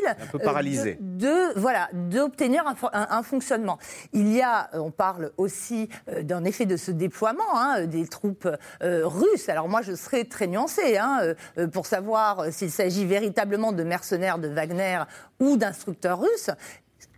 De, 1.00 1.58
voilà 1.58 1.88
d'obtenir 1.92 2.64
un, 2.92 3.22
fonctionnement. 3.22 3.78
Il 4.12 4.32
y 4.32 4.42
a, 4.42 4.70
on 4.74 4.90
parle 4.90 5.32
aussi 5.36 5.88
d'un 6.22 6.44
effet 6.44 6.66
de 6.66 6.76
ce 6.76 6.90
déploiement 6.90 7.42
hein, 7.54 7.86
des 7.86 8.06
troupes 8.06 8.48
russes. 8.80 9.48
Alors 9.48 9.68
moi, 9.68 9.82
je 9.82 9.94
serais 9.94 10.24
très 10.24 10.46
nuancée 10.46 10.96
hein, 10.98 11.34
pour 11.72 11.86
savoir 11.86 12.52
s'il 12.52 12.70
s'agit 12.70 13.04
véritablement 13.04 13.72
de 13.72 13.82
mercenaires 13.82 14.38
de 14.38 14.48
Wagner 14.48 15.00
ou 15.38 15.56
d'instructeurs 15.56 16.20
russes 16.20 16.50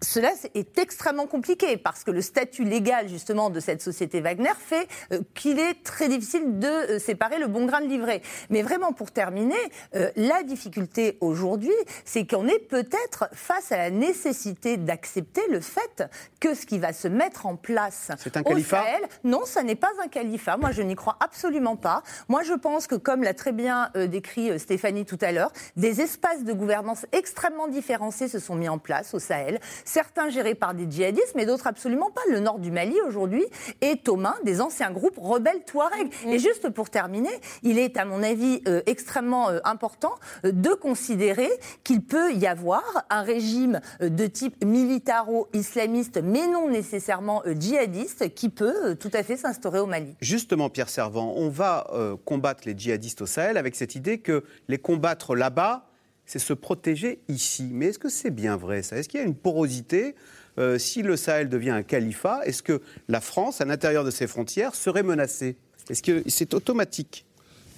cela 0.03 0.31
est 0.55 0.79
extrêmement 0.79 1.27
compliqué 1.27 1.77
parce 1.77 2.05
que 2.05 2.11
le 2.11 2.21
statut 2.21 2.65
légal 2.65 3.09
justement 3.09 3.51
de 3.51 3.61
cette 3.61 3.81
société 3.81 4.21
Wagner 4.21 4.53
fait 4.59 4.89
euh, 5.13 5.21
qu'il 5.35 5.59
est 5.59 5.83
très 5.85 6.09
difficile 6.09 6.59
de 6.59 6.67
euh, 6.67 6.99
séparer 6.99 7.39
le 7.39 7.47
bon 7.47 7.67
grain 7.67 7.81
de 7.81 7.87
livret. 7.87 8.21
Mais 8.51 8.63
vraiment 8.63 8.93
pour 8.93 9.13
terminer, 9.13 9.55
euh, 9.95 10.11
la 10.17 10.43
difficulté 10.43 11.19
aujourd'hui, 11.21 11.73
c'est 12.05 12.27
qu'on 12.27 12.49
est 12.49 12.59
peut-être 12.59 13.29
face 13.33 13.73
à 13.73 13.77
la 13.77 13.91
nécessité 13.91 14.77
d'accepter 14.77 15.43
le 15.49 15.61
fait 15.61 16.05
que 16.41 16.55
ce 16.55 16.67
qui 16.67 16.79
va 16.79 16.93
se 16.93 17.09
mettre 17.09 17.47
en 17.47 17.57
place 17.57 18.11
c'est 18.19 18.37
un 18.37 18.43
califat 18.43 18.85
non, 19.25 19.45
ça 19.45 19.63
n'est 19.63 19.77
pas 19.77 19.91
un 20.03 20.09
califat. 20.09 20.57
Moi, 20.57 20.73
je 20.73 20.83
n'y 20.83 20.97
crois 20.97 21.17
absolument 21.21 21.77
pas. 21.77 22.03
Moi, 22.29 22.43
je 22.43 22.55
pense 22.55 22.87
que, 22.87 22.95
comme 22.95 23.23
l'a 23.23 23.35
très 23.35 23.53
bien 23.53 23.91
décrit 23.95 24.59
Stéphanie 24.59 25.05
tout 25.05 25.19
à 25.21 25.33
l'heure, 25.33 25.53
des 25.77 26.01
espaces 26.01 26.43
de 26.45 26.53
gouvernance 26.53 27.07
extrêmement 27.13 27.69
différenciés 27.69 28.29
se 28.29 28.39
sont 28.39 28.55
mis 28.55 28.69
en 28.69 28.79
place 28.79 29.15
au 29.15 29.19
Sahel 29.19 29.61
certains 29.93 30.31
gérés 30.31 30.55
par 30.55 30.75
des 30.75 30.91
djihadistes, 30.91 31.35
mais 31.35 31.45
d'autres 31.45 31.67
absolument 31.67 32.11
pas. 32.11 32.23
Le 32.31 32.41
nord 32.41 32.59
du 32.59 32.71
Mali, 32.71 32.97
aujourd'hui, 33.07 33.45
est 33.83 34.09
aux 34.09 34.17
mains 34.17 34.37
des 34.45 34.61
anciens 34.61 34.91
groupes 34.91 35.19
rebelles 35.19 35.65
Touareg. 35.67 36.11
Mm. 36.25 36.29
Et 36.31 36.39
juste 36.39 36.71
pour 36.71 36.89
terminer, 36.89 37.31
il 37.63 37.79
est, 37.79 37.99
à 37.99 38.07
mon 38.07 38.23
avis, 38.23 38.63
euh, 38.67 38.81
extrêmement 38.87 39.51
euh, 39.51 39.59
important 39.65 40.15
euh, 40.45 40.53
de 40.53 40.71
considérer 40.71 41.51
qu'il 41.85 42.03
peut 42.03 42.33
y 42.33 42.47
avoir 42.47 42.83
un 43.11 43.23
régime 43.23 43.81
de 44.01 44.27
type 44.27 44.65
militaro-islamiste, 44.65 46.21
mais 46.23 46.47
non 46.47 46.69
nécessairement 46.69 47.43
djihadiste, 47.45 48.35
qui 48.35 48.49
peut 48.49 48.97
tout 48.97 49.11
à 49.13 49.23
fait 49.23 49.37
s'instaurer 49.37 49.79
au 49.79 49.87
Mali. 49.87 50.15
Justement, 50.21 50.71
Pierre 50.71 50.89
Servant, 50.89 51.35
on 51.37 51.49
va 51.49 51.87
combattre 52.25 52.63
les 52.67 52.77
djihadistes 52.77 53.23
au 53.23 53.27
Sahel 53.27 53.57
avec 53.57 53.77
cette 53.77 53.95
idée 53.95 54.19
que 54.19 54.45
les 54.69 54.79
combattre 54.79 55.35
là-bas, 55.35 55.92
c'est 56.33 56.39
se 56.39 56.55
protéger 56.55 57.19
ici. 57.29 57.69
Mais 57.71 57.89
est-ce 57.89 57.99
que 57.99 58.09
c'est 58.09 58.31
bien 58.31 58.57
vrai 58.57 58.83
ça? 58.83 58.97
Est-ce 58.97 59.07
qu'il 59.07 59.21
y 59.21 59.23
a 59.23 59.27
une 59.27 59.35
porosité 59.35 60.15
euh, 60.59 60.79
Si 60.79 61.03
le 61.03 61.19
Sahel 61.19 61.51
devient 61.51 61.71
un 61.71 61.83
califat, 61.83 62.41
est-ce 62.47 62.63
que 62.63 62.81
la 63.09 63.21
France, 63.21 63.61
à 63.61 63.67
l'intérieur 63.67 64.03
de 64.03 64.11
ses 64.11 64.27
frontières, 64.27 64.75
serait 64.75 65.03
menacée? 65.03 65.57
Est-ce 65.91 66.03
que 66.03 66.23
c'est 66.29 66.55
automatique? 66.55 67.27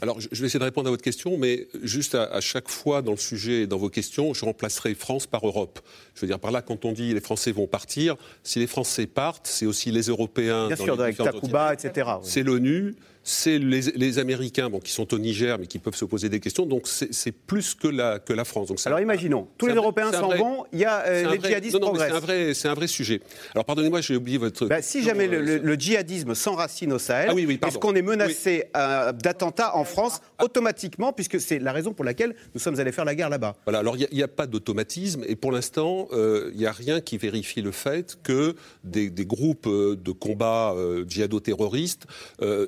Alors, 0.03 0.21
je 0.21 0.29
vais 0.29 0.47
essayer 0.47 0.61
de 0.61 0.65
répondre 0.65 0.87
à 0.87 0.91
votre 0.91 1.03
question, 1.03 1.37
mais 1.37 1.67
juste 1.83 2.15
à, 2.15 2.41
chaque 2.41 2.69
fois 2.69 3.03
dans 3.03 3.13
le 3.13 3.17
sujet 3.17 3.63
et 3.63 3.67
dans 3.67 3.79
vos 3.79 3.89
questions, 3.89 4.35
je 4.35 4.45
remplacerai 4.45 4.95
France 4.95 5.27
par 5.27 5.45
Europe. 5.45 5.81
Je 6.15 6.21
veux 6.21 6.27
dire, 6.29 6.39
par 6.39 6.53
là, 6.53 6.63
quand 6.63 6.85
on 6.85 6.93
dit 6.93 7.13
les 7.13 7.21
Français 7.21 7.51
vont 7.51 7.67
partir, 7.67 8.17
si 8.45 8.61
les 8.61 8.67
Français 8.69 9.07
partent, 9.07 9.49
c'est 9.49 9.67
aussi 9.67 9.91
les 9.91 10.03
Européens. 10.03 10.69
Bien 10.69 10.77
sûr, 10.77 11.01
avec 11.01 11.17
Takuba, 11.17 11.75
etc. 11.75 12.09
C'est 12.23 12.45
l'ONU, 12.45 12.95
c'est 13.27 13.59
les, 13.59 14.19
Américains 14.19 14.69
bon, 14.69 14.81
qui 14.81 14.93
sont 14.93 15.13
au 15.15 15.19
Niger, 15.19 15.59
mais 15.59 15.67
qui 15.67 15.79
peuvent 15.79 15.97
se 15.97 16.05
poser 16.05 16.29
des 16.29 16.41
questions. 16.41 16.67
Donc 16.67 16.87
c'est 16.87 17.33
plus 17.33 17.75
que 17.75 17.89
la, 17.89 18.19
que 18.19 18.35
la 18.35 18.45
France. 18.45 18.69
Donc, 18.69 18.79
Alors 18.85 19.01
imaginons, 19.01 19.49
tous 19.57 19.67
les 19.67 19.75
Européens 19.75 20.13
s'en 20.13 20.29
vont, 20.29 20.67
il 20.73 20.81
y 20.81 20.85
a 20.85 21.01
euh, 21.07 21.31
les 21.31 21.41
djihadistes 21.41 21.81
non, 21.81 21.95
C'est 21.97 22.11
un, 22.11 22.21
vrai, 22.21 22.53
un 22.65 22.75
vrai 22.75 22.87
sujet. 22.87 23.23
Alors 23.55 23.65
pardonnez-moi, 23.65 24.03
j'ai 24.03 24.17
oublié 24.17 24.37
votre... 24.37 24.67
Bah, 24.67 24.83
si 24.83 25.03
jamais 25.03 25.27
le, 25.27 25.75
djihadisme 25.75 26.35
s'enracine 26.35 26.93
au 26.93 26.99
Sahel, 26.99 27.31
ah 27.33 27.67
est-ce 27.67 27.79
qu'on 27.79 27.95
est 27.95 28.03
menacé 28.03 28.67
euh, 28.77 29.13
d'attentats 29.13 29.75
en 29.75 29.85
France 29.85 30.21
automatiquement, 30.43 31.13
puisque 31.15 31.41
c'est 31.41 31.59
la 31.59 31.73
raison 31.73 31.95
pour 31.95 32.05
laquelle 32.05 32.37
nous 32.55 32.61
sommes 32.61 32.79
allés 32.79 32.93
faire 32.93 33.07
la 33.07 33.15
guerre 33.15 33.31
là-bas? 33.31 33.57
Voilà, 33.65 33.79
alors 33.79 33.97
il 33.97 34.07
n'y 34.13 34.23
a, 34.23 34.29
pas 34.29 34.47
d'automatisme, 34.47 35.25
et 35.27 35.37
pour 35.37 35.51
l'instant, 35.51 36.09
euh, 36.13 36.51
il 36.53 36.59
n'y 36.59 36.67
a 36.67 36.73
rien 36.73 37.01
qui 37.01 37.17
vérifie 37.17 37.63
le 37.63 37.73
fait 37.73 38.19
que 38.23 38.55
des, 38.83 39.09
des 39.09 39.25
groupes 39.25 39.67
de 39.69 40.13
combat 40.13 40.75
djihado-terroristes 41.09 42.05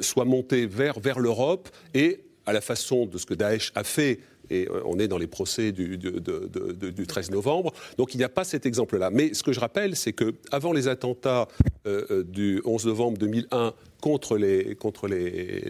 soient 0.01 0.25
montés 0.25 0.46
vers, 0.53 0.99
vers 1.01 1.19
l'Europe 1.19 1.69
et 1.95 2.21
à 2.47 2.53
la 2.53 2.61
façon 2.61 3.07
de 3.07 3.19
ce 3.19 3.27
que 3.27 3.35
Daesh 3.35 3.73
a 3.75 3.85
fait 3.85 4.21
et 4.51 4.69
euh, 4.69 4.81
on 4.85 4.99
est 4.99 5.09
dans 5.09 5.19
les 5.19 5.27
procès 5.27 5.73
du, 5.73 5.99
du 5.99 7.07
13 7.07 7.31
novembre. 7.31 7.73
Donc 7.99 8.15
il 8.15 8.19
n'y 8.19 8.25
a 8.25 8.29
pas 8.29 8.45
cet 8.45 8.67
exemple-là. 8.67 9.11
Mais 9.11 9.35
ce 9.35 9.43
que 9.43 9.53
je 9.53 9.61
rappelle, 9.61 9.97
c'est 9.97 10.13
que 10.13 10.35
avant 10.51 10.73
les 10.73 10.89
attentats 10.89 11.49
euh, 11.87 12.05
euh, 12.11 12.25
du 12.25 12.61
11 12.65 12.87
novembre 12.87 13.19
2001 13.19 13.73
contre 14.01 14.37
les, 14.37 14.77
contre 14.77 15.09
les, 15.09 15.63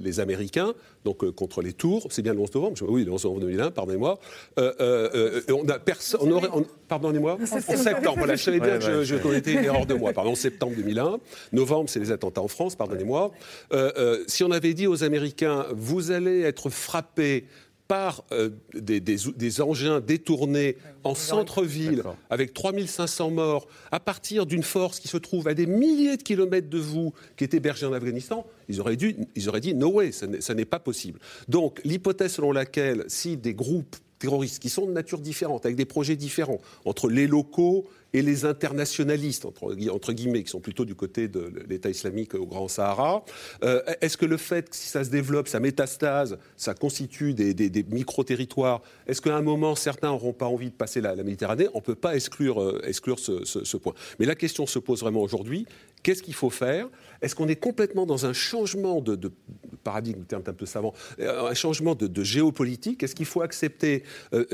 les, 0.00 0.20
Américains, 0.20 0.72
donc 1.04 1.30
contre 1.32 1.60
les 1.60 1.74
tours, 1.74 2.08
c'est 2.10 2.22
bien 2.22 2.32
le 2.32 2.40
11 2.40 2.54
novembre, 2.54 2.76
oui, 2.88 3.04
le 3.04 3.12
11 3.12 3.24
novembre 3.24 3.40
2001, 3.42 3.70
pardonnez-moi. 3.70 4.18
on 4.56 5.68
a 5.68 5.78
personne, 5.78 6.40
pardonnez-moi, 6.88 7.38
en 7.40 7.76
septembre, 7.76 8.16
voilà, 8.16 8.34
je 8.34 8.42
savais 8.42 8.60
bien 8.60 8.78
que 8.78 9.04
je, 9.04 9.50
une 9.50 9.64
erreur 9.64 9.86
de 9.86 9.94
moi, 9.94 10.12
pardon, 10.14 10.34
septembre 10.34 10.72
2001. 10.74 11.18
Novembre, 11.52 11.90
c'est 11.90 12.00
les 12.00 12.10
attentats 12.10 12.40
en 12.40 12.48
France, 12.48 12.74
pardonnez-moi. 12.74 13.30
si 14.26 14.42
on 14.42 14.50
avait 14.50 14.74
dit 14.74 14.86
aux 14.86 15.04
Américains, 15.04 15.66
vous 15.72 16.10
allez 16.10 16.40
être 16.40 16.70
frappés 16.70 17.44
par 17.88 18.24
euh, 18.32 18.50
des, 18.74 19.60
engins 19.60 20.00
détournés 20.00 20.76
en 21.04 21.14
centre-ville, 21.14 22.02
avec 22.30 22.52
3500 22.52 23.30
morts, 23.30 23.68
à 23.92 24.00
partir 24.00 24.46
d'une 24.46 24.62
force 24.62 24.98
qui 24.98 25.08
se 25.08 25.16
trouve 25.16 25.46
à 25.48 25.54
des 25.54 25.66
milliers 25.66 26.16
de 26.16 26.22
kilomètres 26.22 26.68
de 26.68 26.78
vous, 26.78 27.12
qui 27.36 27.44
est 27.44 27.54
hébergée 27.54 27.86
en 27.86 27.92
Afghanistan, 27.92 28.46
ils 28.68 28.80
auraient, 28.80 28.96
dû, 28.96 29.16
ils 29.36 29.48
auraient 29.48 29.60
dit 29.60 29.74
no 29.74 29.90
way, 29.92 30.10
ça 30.12 30.54
n'est 30.54 30.64
pas 30.64 30.80
possible. 30.80 31.20
Donc 31.48 31.80
l'hypothèse 31.84 32.32
selon 32.32 32.52
laquelle 32.52 33.04
si 33.08 33.36
des 33.36 33.54
groupes 33.54 33.96
terroristes 34.18 34.60
qui 34.60 34.70
sont 34.70 34.86
de 34.86 34.92
nature 34.92 35.20
différente, 35.20 35.66
avec 35.66 35.76
des 35.76 35.84
projets 35.84 36.16
différents, 36.16 36.60
entre 36.84 37.08
les 37.08 37.26
locaux 37.26 37.86
et 38.12 38.22
les 38.22 38.44
internationalistes, 38.44 39.44
entre, 39.44 40.12
guillemets, 40.12 40.42
qui 40.42 40.50
sont 40.50 40.60
plutôt 40.60 40.84
du 40.84 40.94
côté 40.94 41.28
de 41.28 41.52
l'État 41.68 41.90
islamique 41.90 42.34
au 42.34 42.46
Grand 42.46 42.68
Sahara. 42.68 43.24
Euh, 43.62 43.82
est-ce 44.00 44.16
que 44.16 44.26
le 44.26 44.36
fait 44.36 44.70
que 44.70 44.76
si 44.76 44.88
ça 44.88 45.04
se 45.04 45.10
développe, 45.10 45.48
ça 45.48 45.60
métastase, 45.60 46.38
ça 46.56 46.74
constitue 46.74 47.34
des, 47.34 47.84
micro-territoires, 47.90 48.82
est-ce 49.06 49.20
qu'à 49.20 49.36
un 49.36 49.42
moment, 49.42 49.74
certains 49.74 50.08
n'auront 50.08 50.32
pas 50.32 50.46
envie 50.46 50.70
de 50.70 50.74
passer 50.74 51.00
la, 51.00 51.14
Méditerranée? 51.16 51.68
On 51.74 51.78
ne 51.78 51.82
peut 51.82 51.94
pas 51.94 52.14
exclure, 52.14 52.62
euh, 52.62 52.80
exclure 52.86 53.18
ce, 53.18 53.76
point. 53.76 53.94
Mais 54.18 54.26
la 54.26 54.34
question 54.34 54.66
se 54.66 54.78
pose 54.78 55.00
vraiment 55.00 55.20
aujourd'hui, 55.20 55.66
qu'est-ce 56.02 56.22
qu'il 56.22 56.34
faut 56.34 56.50
faire? 56.50 56.88
Est-ce 57.20 57.34
qu'on 57.34 57.48
est 57.48 57.56
complètement 57.56 58.06
dans 58.06 58.26
un 58.26 58.32
changement 58.32 59.00
de, 59.00 59.30
paradigme, 59.82 60.22
terme 60.24 60.42
un 60.46 60.52
peu 60.52 60.66
savant, 60.66 60.94
euh, 61.18 61.48
un 61.48 61.54
changement 61.54 61.94
de, 61.94 62.24
géopolitique? 62.24 63.02
Est-ce 63.02 63.14
qu'il 63.14 63.26
faut 63.26 63.42
accepter 63.42 64.04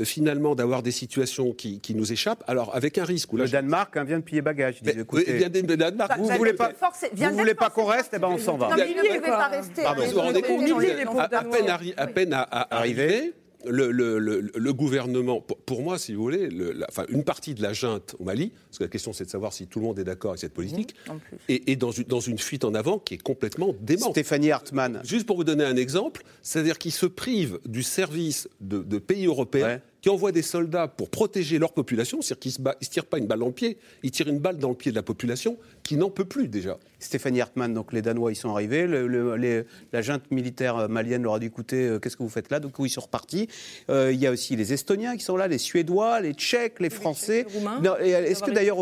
finalement 0.03 0.55
d'avoir 0.55 0.83
des 0.83 0.91
situations 0.91 1.53
qui, 1.53 1.81
nous 1.95 2.11
échappent? 2.11 2.43
Alors 2.47 2.75
avec 2.75 2.97
un 2.97 3.05
risque 3.05 3.31
où 3.33 3.37
le 3.43 3.49
Danemark 3.49 3.95
hein, 3.97 4.03
vient 4.03 4.19
de 4.19 4.23
piller 4.23 4.41
bagage. 4.41 4.81
Dit, 4.81 4.89
écoutez, 4.89 5.33
vient 5.33 5.49
de, 5.49 5.75
Danemark. 5.75 6.17
Vous 6.17 6.29
ne 6.29 6.37
voulez 6.37 6.53
pas, 6.53 6.71
vous 7.13 7.37
voulez 7.37 7.55
pas 7.55 7.69
qu'on 7.69 7.85
reste 7.85 8.11
Eh 8.13 8.19
ben 8.19 8.29
on 8.29 8.37
s'en 8.37 8.57
va. 8.57 8.69
Non, 8.69 8.75
mais 8.77 8.87
ne 8.87 9.17
pouvez 9.17 9.19
pas 9.19 9.47
rester. 9.47 9.83
Pardon, 9.83 10.03
vous 10.03 10.11
vous 10.11 10.19
rendez 10.19 10.41
compte 10.41 11.19
À 11.19 11.43
peine, 11.43 11.93
à 11.97 12.07
peine 12.07 12.45
arrivé 12.71 13.33
le, 13.65 13.91
le, 13.91 14.19
le, 14.19 14.73
gouvernement, 14.73 15.41
pour, 15.41 15.81
moi, 15.81 15.97
si 15.97 16.13
vous 16.13 16.23
voulez, 16.23 16.49
enfin, 16.89 17.05
une 17.09 17.23
partie 17.23 17.53
de 17.53 17.61
la 17.61 17.73
junte 17.73 18.15
au 18.19 18.23
Mali, 18.23 18.51
parce 18.67 18.79
que 18.79 18.83
la 18.83 18.89
question 18.89 19.13
c'est 19.13 19.25
de 19.25 19.29
savoir 19.29 19.53
si 19.53 19.67
tout 19.67 19.79
le 19.79 19.85
monde 19.85 19.99
est 19.99 20.03
d'accord 20.03 20.31
avec 20.31 20.41
cette 20.41 20.53
politique, 20.53 20.95
mmh, 21.07 21.13
est, 21.49 21.75
dans, 21.75 21.91
une, 21.91 22.03
dans, 22.03 22.19
une, 22.19 22.37
fuite 22.37 22.65
en 22.65 22.73
avant 22.73 22.99
qui 22.99 23.15
est 23.15 23.21
complètement 23.21 23.73
démente. 23.79 24.11
Stéphanie 24.11 24.51
Hartmann. 24.51 25.01
Juste 25.03 25.25
pour 25.25 25.37
vous 25.37 25.43
donner 25.43 25.63
un 25.63 25.77
exemple, 25.77 26.23
c'est-à-dire 26.41 26.77
qu'ils 26.77 26.91
se 26.91 27.05
privent 27.05 27.59
du 27.65 27.83
service 27.83 28.49
de, 28.59 28.97
pays 28.97 29.25
européens 29.25 29.81
qui 30.03 30.09
envoient 30.09 30.33
des 30.33 30.41
soldats 30.41 30.89
pour 30.89 31.09
protéger 31.09 31.57
leur 31.57 31.71
population, 31.71 32.21
c'est-à-dire 32.21 32.39
qu'ils 32.41 32.61
ne 32.61 32.71
se, 32.81 32.89
tirent 32.89 33.05
pas 33.05 33.19
une 33.19 33.25
balle 33.25 33.39
dans 33.39 33.47
le 33.47 33.53
pied, 33.53 33.77
ils 34.03 34.11
tirent 34.11 34.27
une 34.27 34.39
balle 34.39 34.57
dans 34.57 34.67
le 34.67 34.75
pied 34.75 34.91
de 34.91 34.97
la 34.97 35.01
population 35.01 35.57
qui 35.83 35.97
n'en 35.97 36.09
peut 36.09 36.25
plus 36.25 36.47
déjà. 36.47 36.77
Stéphanie 37.03 37.41
Hartmann, 37.41 37.73
donc 37.73 37.91
les 37.91 38.01
Danois, 38.01 38.31
ils 38.31 38.35
sont 38.35 38.49
arrivés. 38.49 38.87
la 39.91 40.01
junte 40.01 40.31
militaire 40.31 40.87
malienne 40.89 41.23
leur 41.23 41.35
a 41.35 41.39
dit 41.39 41.47
écoutez, 41.47 41.87
euh, 41.87 41.99
qu'est-ce 41.99 42.15
que 42.15 42.23
vous 42.23 42.29
faites 42.29 42.49
là? 42.49 42.59
Donc 42.59 42.73
ils 42.79 42.89
sont 42.89 43.01
repartis. 43.01 43.49
Euh, 43.89 44.11
il 44.13 44.19
y 44.19 44.25
a 44.25 44.31
aussi 44.31 44.55
les 44.55 44.73
Estoniens 44.73 45.17
qui 45.17 45.23
sont 45.23 45.35
là, 45.35 45.47
les 45.47 45.57
Suédois, 45.57 46.21
les 46.21 46.33
Tchèques, 46.33 46.79
les 46.79 46.89
Français. 46.89 47.45
Est-ce 47.99 48.43
que 48.43 48.51
d'ailleurs 48.51 48.77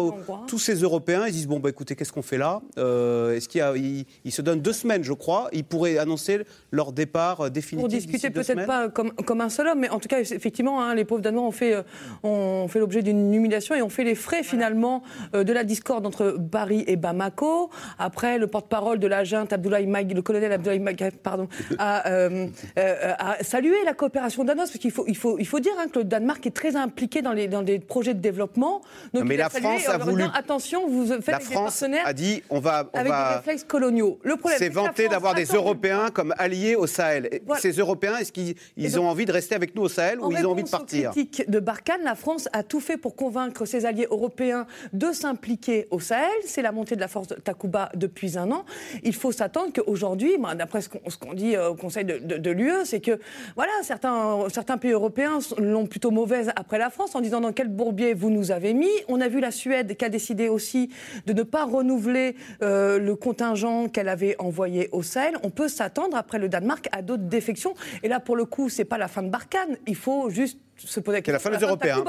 tous 0.48 0.60
ces 0.60 0.76
Européens, 0.76 1.26
ils 1.28 1.34
disent 1.34 1.48
bon, 1.48 1.60
bah, 1.60 1.70
écoutez, 1.70 1.96
qu'est-ce 1.96 2.14
qu'on 2.14 2.22
fait 2.22 2.38
là? 2.38 2.62
Euh, 2.78 3.36
Est-ce 3.36 3.50
qu'ils 3.50 4.06
ils, 4.24 4.32
se 4.32 4.42
donnent 4.42 4.62
deux 4.62 4.74
semaines, 4.74 5.04
je 5.04 5.14
crois 5.14 5.50
Ils 5.52 5.64
pourraient 5.64 5.98
annoncer 5.98 6.42
leur 6.72 6.92
départ 6.92 7.50
définitif 7.50 7.80
Pour 7.80 7.88
discuter 7.90 8.30
peut-être 8.30 8.66
pas 8.66 8.90
comme, 8.90 9.12
comme, 9.14 9.42
un 9.42 9.50
seul 9.50 9.68
homme, 9.68 9.80
mais 9.80 9.90
en 9.90 10.00
tout 10.00 10.08
cas, 10.08 10.20
effectivement, 10.20 10.84
hein, 10.84 10.94
les 10.94 11.06
pauvres 11.06 11.22
Danois 11.22 11.44
ont 11.44 11.52
fait, 11.52 11.76
ont 12.22 12.68
fait 12.68 12.80
l'objet 12.80 13.02
d'une 13.02 13.34
humiliation 13.34 13.74
et 13.74 13.82
ont 13.82 13.90
fait 13.90 14.04
les 14.04 14.16
frais 14.16 14.44
finalement 14.44 15.02
de 15.34 15.54
la 15.54 15.64
discorde 15.64 16.06
entre 16.06 16.38
Paris 16.52 16.84
et 16.91 16.91
Bamako. 16.96 17.70
Après, 17.98 18.38
le 18.38 18.48
porte-parole 18.48 19.00
de 19.00 19.08
la 19.08 19.24
junte, 19.24 19.54
Abdoulaye 19.54 19.88
Mag, 19.88 20.12
le 20.12 20.22
colonel 20.22 20.52
Abdoulaye 20.52 20.80
Mag, 20.80 21.12
pardon, 21.24 21.48
a, 21.78 22.08
euh, 22.10 22.48
euh, 22.78 23.14
a, 23.18 23.44
salué 23.44 23.76
la 23.86 23.94
coopération 23.94 24.44
danoise, 24.44 24.70
parce 24.70 24.80
qu'il 24.80 24.92
faut, 24.92 25.06
il 25.08 25.16
faut, 25.16 25.38
il 25.40 25.48
faut 25.48 25.60
dire 25.60 25.74
hein, 25.80 25.88
que 25.92 26.00
le 26.00 26.06
Danemark 26.06 26.46
est 26.46 26.56
très 26.56 26.76
impliqué 26.76 27.22
dans, 27.22 27.34
les, 27.34 27.48
dans 27.48 27.62
des 27.62 27.80
projets 27.80 28.14
de 28.14 28.20
développement. 28.20 28.82
Donc, 29.14 29.24
mais 29.26 29.38
la 29.38 29.50
France 29.50 29.88
a 29.88 29.98
voulu. 29.98 30.24
attention, 30.34 30.88
vous 30.88 31.08
faites 31.08 31.28
la 31.28 31.40
France 31.40 31.84
a 31.84 32.14
dit 32.14 32.44
on 32.50 32.60
va. 32.60 32.90
On 32.94 32.98
avec 33.00 33.12
va... 33.12 33.30
des 33.30 33.36
réflexes 33.38 33.64
coloniaux. 33.64 34.20
Le 34.24 34.36
problème, 34.36 34.60
c'est 34.60 34.70
vanté 34.70 35.08
d'avoir 35.08 35.34
des 35.34 35.46
Européens 35.46 36.10
comme 36.14 36.34
alliés 36.38 36.76
au 36.76 36.88
Sahel. 36.88 37.42
Ces 37.60 37.72
Européens, 37.72 38.18
est-ce 38.18 38.32
qu'ils 38.32 39.00
ont 39.00 39.08
envie 39.08 39.26
de 39.26 39.32
rester 39.32 39.56
avec 39.56 39.76
nous 39.76 39.84
au 39.84 39.90
Sahel 39.90 40.20
ou 40.20 40.32
ils 40.32 40.46
ont 40.46 40.52
envie 40.52 40.64
de 40.64 40.70
partir? 40.70 41.12
critique 41.12 41.50
de 41.50 41.60
Barkhane, 41.60 42.04
la 42.04 42.16
France 42.16 42.50
a 42.54 42.64
tout 42.64 42.80
fait 42.80 42.98
pour 42.98 43.16
convaincre 43.16 43.66
ses 43.66 43.86
alliés 43.86 44.08
européens 44.10 44.66
de 44.94 45.12
s'impliquer 45.12 45.88
au 45.92 46.00
Sahel. 46.00 46.30
C'est 46.46 46.62
la 46.62 46.72
de 46.84 47.00
la 47.00 47.08
force 47.08 47.28
Takuba 47.44 47.92
depuis 47.96 48.38
un 48.38 48.52
an. 48.52 48.66
Il 49.04 49.14
faut 49.14 49.32
s'attendre 49.32 49.72
qu'aujourd'hui, 49.74 50.34
d'après 50.58 50.82
ce 50.82 50.90
qu'on 50.90 51.34
dit 51.34 51.58
au 51.58 51.76
Conseil 51.76 52.06
de, 52.06 52.52
l'UE, 52.52 52.86
c'est 52.86 53.00
que 53.00 53.20
voilà, 53.56 53.72
certains, 53.84 54.48
certains 54.50 54.78
pays 54.78 54.92
européens 54.92 55.40
l'ont 55.58 55.86
plutôt 55.86 56.12
mauvaise 56.12 56.52
après 56.56 56.78
la 56.78 56.90
France 56.90 57.16
en 57.16 57.22
disant 57.22 57.42
dans 57.42 57.54
quel 57.54 57.70
bourbier 57.70 58.14
vous 58.14 58.30
nous 58.30 58.52
avez 58.52 58.74
mis. 58.74 58.90
On 59.08 59.22
a 59.22 59.28
vu 59.28 59.40
la 59.40 59.52
Suède 59.52 59.96
qui 59.96 60.06
a 60.06 60.10
décidé 60.10 60.50
aussi 60.50 60.90
de 61.26 61.34
ne 61.34 61.44
pas 61.44 61.66
renouveler 61.66 62.36
euh, 62.62 63.00
le 63.00 63.16
contingent 63.16 63.88
qu'elle 63.90 64.10
avait 64.10 64.36
envoyé 64.40 64.90
au 64.92 65.04
Sahel. 65.04 65.36
On 65.44 65.50
peut 65.50 65.68
s'attendre 65.68 66.18
après 66.18 66.40
le 66.40 66.50
Danemark 66.50 66.88
à 66.92 67.02
d'autres 67.02 67.24
défections. 67.24 67.74
Et 68.04 68.08
là, 68.08 68.20
pour 68.20 68.36
le 68.36 68.46
coup, 68.46 68.70
c'est 68.70 68.86
pas 68.86 68.98
la 68.98 69.08
fin 69.08 69.24
de 69.24 69.30
Barkhane. 69.30 69.78
Il 69.88 69.96
faut 69.96 70.30
juste 70.30 70.60
c'est 70.88 71.28
la 71.28 71.40
fin 71.40 71.50
des 71.50 71.64
Européens. 71.64 72.04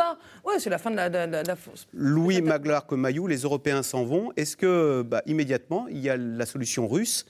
Oui, 0.44 0.54
c'est 0.58 0.70
la 0.70 0.78
fin 0.78 0.90
de 0.90 0.96
la, 0.96 1.42
Louis 1.92 2.40
Maglar-Mayou, 2.40 3.26
les 3.26 3.38
Européens 3.38 3.82
s'en 3.82 4.04
vont. 4.04 4.32
Est-ce 4.36 4.56
que, 4.56 5.02
bah, 5.02 5.22
immédiatement, 5.26 5.86
il 5.88 5.98
y 5.98 6.10
a 6.10 6.16
la 6.16 6.46
solution 6.46 6.88
russe, 6.88 7.26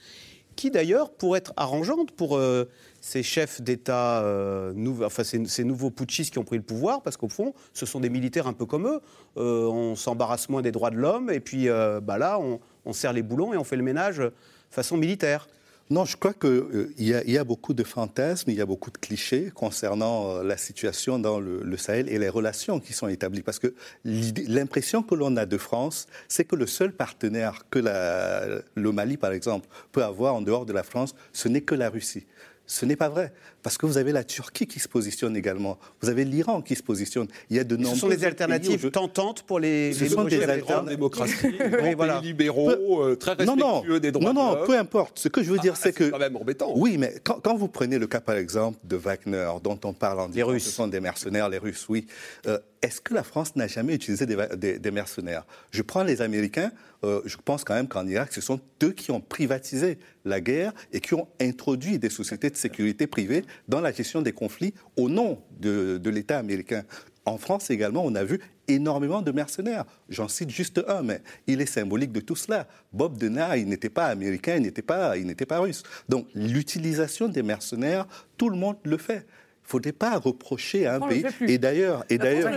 qui 0.55 0.71
d'ailleurs 0.71 1.11
pourrait 1.11 1.39
être 1.39 1.53
arrangeante 1.57 2.11
pour 2.11 2.37
euh, 2.37 2.69
ces 3.01 3.23
chefs 3.23 3.61
d'État, 3.61 4.21
euh, 4.23 4.73
enfin 5.03 5.23
ces, 5.23 5.63
nouveaux 5.63 5.89
putschistes 5.89 6.31
qui 6.31 6.39
ont 6.39 6.43
pris 6.43 6.57
le 6.57 6.63
pouvoir, 6.63 7.01
parce 7.01 7.17
qu'au 7.17 7.29
fond, 7.29 7.53
ce 7.73 7.85
sont 7.85 7.99
des 7.99 8.09
militaires 8.09 8.47
un 8.47 8.53
peu 8.53 8.65
comme 8.65 8.87
eux. 8.87 9.01
Euh, 9.37 9.65
on 9.65 9.95
s'embarrasse 9.95 10.49
moins 10.49 10.61
des 10.61 10.71
droits 10.71 10.91
de 10.91 10.97
l'homme, 10.97 11.29
et 11.31 11.39
puis 11.39 11.67
bah, 11.67 12.17
là, 12.17 12.39
on, 12.39 12.59
on 12.85 12.93
serre 12.93 13.13
les 13.13 13.23
boulons 13.23 13.53
et 13.53 13.57
on 13.57 13.63
fait 13.63 13.77
le 13.77 13.83
ménage 13.83 14.21
façon 14.69 14.97
militaire. 14.97 15.47
Non, 15.89 16.05
je 16.05 16.15
crois 16.15 16.33
qu'il 16.33 16.49
euh, 16.49 16.93
y, 16.97 17.37
a 17.37 17.43
beaucoup 17.43 17.73
de 17.73 17.83
fantasmes, 17.83 18.49
il 18.49 18.55
y 18.55 18.61
a 18.61 18.65
beaucoup 18.65 18.89
de 18.89 18.97
clichés 18.97 19.51
concernant 19.53 20.29
euh, 20.29 20.43
la 20.43 20.55
situation 20.55 21.19
dans 21.19 21.39
le, 21.41 21.77
Sahel 21.77 22.07
et 22.09 22.17
les 22.17 22.29
relations 22.29 22.79
qui 22.79 22.93
sont 22.93 23.09
établies. 23.09 23.43
Parce 23.43 23.59
que 23.59 23.73
l'impression 24.05 25.03
que 25.03 25.13
l'on 25.13 25.35
a 25.35 25.45
de 25.45 25.57
France, 25.57 26.07
c'est 26.29 26.45
que 26.45 26.55
le 26.55 26.67
seul 26.67 26.93
partenaire 26.93 27.65
que 27.69 27.79
le 27.79 28.91
Mali, 28.91 29.17
par 29.17 29.33
exemple, 29.33 29.67
peut 29.91 30.03
avoir 30.03 30.35
en 30.35 30.41
dehors 30.41 30.65
de 30.65 30.71
la 30.71 30.83
France, 30.83 31.15
ce 31.33 31.49
n'est 31.49 31.61
que 31.61 31.75
la 31.75 31.89
Russie. 31.89 32.25
Ce 32.65 32.85
n'est 32.85 32.95
pas 32.95 33.09
vrai, 33.09 33.33
parce 33.63 33.77
que 33.77 33.85
vous 33.85 33.97
avez 33.97 34.11
la 34.11 34.23
Turquie 34.23 34.67
qui 34.67 34.79
se 34.79 34.87
positionne 34.87 35.35
également, 35.35 35.79
vous 36.01 36.09
avez 36.09 36.25
l'Iran 36.25 36.61
qui 36.61 36.75
se 36.75 36.83
positionne. 36.83 37.27
Il 37.49 37.55
y 37.55 37.59
a 37.59 37.63
de 37.63 37.75
nombreux 37.75 37.95
Ce 37.95 38.01
sont 38.01 38.09
des 38.09 38.25
alternatives 38.25 38.91
tentantes 38.91 39.43
pour 39.43 39.59
les, 39.59 39.93
ce 39.93 40.07
sont 40.07 40.25
des 40.25 40.45
grandes 40.59 40.89
démocraties, 40.89 41.33
oui, 41.81 41.93
voilà. 41.95 42.19
libéraux, 42.21 43.01
euh, 43.01 43.15
très 43.15 43.31
respectueux 43.31 43.59
non, 43.59 43.83
non, 43.87 43.99
des 43.99 44.11
droits 44.11 44.33
Non, 44.33 44.55
non, 44.55 44.65
peu 44.65 44.77
importe. 44.77 45.17
Ce 45.17 45.29
que 45.29 45.41
je 45.41 45.51
veux 45.51 45.59
dire, 45.59 45.73
ah, 45.75 45.79
c'est 45.81 45.93
que... 45.93 46.05
C'est 46.05 46.11
quand 46.11 46.19
même 46.19 46.35
embêtant. 46.35 46.73
Oui, 46.75 46.97
mais 46.97 47.15
quand, 47.23 47.55
vous 47.55 47.69
prenez 47.69 47.97
le 47.97 48.07
cas, 48.07 48.21
par 48.21 48.35
exemple, 48.35 48.77
de 48.83 48.97
Wagner, 48.97 49.49
dont 49.63 49.79
on 49.85 49.93
parle 49.93 50.19
en 50.19 50.27
disant 50.27 50.47
Russes. 50.47 50.65
ce 50.65 50.71
sont 50.71 50.87
des 50.87 50.99
mercenaires, 50.99 51.49
les 51.49 51.57
Russes, 51.57 51.85
oui. 51.87 52.05
Euh, 52.47 52.59
est-ce 52.83 52.99
que 52.99 53.13
la 53.13 53.23
France 53.23 53.55
n'a 53.55 53.67
jamais 53.67 53.95
utilisé 53.95 54.25
des, 54.25 54.91
mercenaires? 54.91 55.45
Je 55.71 55.81
prends 55.81 56.03
les 56.03 56.21
Américains, 56.21 56.69
euh, 57.05 57.21
je 57.23 57.37
pense 57.37 57.63
quand 57.63 57.75
même 57.75 57.87
qu'en 57.87 58.05
Irak, 58.05 58.33
ce 58.33 58.41
sont 58.41 58.59
eux 58.83 58.91
qui 58.91 59.09
ont 59.11 59.21
privatisé 59.21 59.99
la 60.25 60.41
guerre 60.41 60.73
et 60.91 60.99
qui 60.99 61.13
ont 61.13 61.29
introduit 61.39 61.97
des 61.97 62.09
sociétés 62.09 62.49
de 62.49 62.57
sécurité 62.57 63.07
privées 63.07 63.45
dans 63.67 63.81
la 63.81 63.91
gestion 63.91 64.21
des 64.21 64.31
conflits 64.31 64.73
au 64.97 65.09
nom 65.09 65.39
de, 65.59 66.09
l'État 66.09 66.37
américain. 66.37 66.83
En 67.25 67.37
France 67.37 67.69
également, 67.69 68.03
on 68.05 68.15
a 68.15 68.23
vu 68.23 68.39
énormément 68.67 69.21
de 69.21 69.31
mercenaires. 69.31 69.85
J'en 70.09 70.27
cite 70.27 70.49
juste 70.49 70.83
un, 70.87 71.03
mais 71.03 71.21
il 71.47 71.61
est 71.61 71.65
symbolique 71.65 72.11
de 72.11 72.19
tout 72.19 72.35
cela. 72.35 72.67
Bob 72.91 73.17
Denard, 73.17 73.55
il 73.55 73.67
n'était 73.67 73.89
pas 73.89 74.07
américain, 74.07 74.55
il 74.57 74.63
n'était 74.63 74.81
pas, 74.81 75.17
il 75.17 75.25
n'était 75.25 75.45
pas 75.45 75.59
russe. 75.59 75.83
Donc 76.09 76.27
l'utilisation 76.35 77.29
des 77.29 77.43
mercenaires, 77.43 78.07
tout 78.37 78.49
le 78.49 78.57
monde 78.57 78.75
le 78.83 78.97
fait. 78.97 79.25
Il 79.63 79.67
ne 79.67 79.69
faudrait 79.69 79.91
pas 79.93 80.17
reprocher 80.17 80.85
à 80.85 80.95
un 80.95 81.07
pays. 81.07 81.25
Et 81.47 81.57
d'ailleurs, 81.57 82.03
et 82.09 82.17
d'ailleurs, 82.17 82.51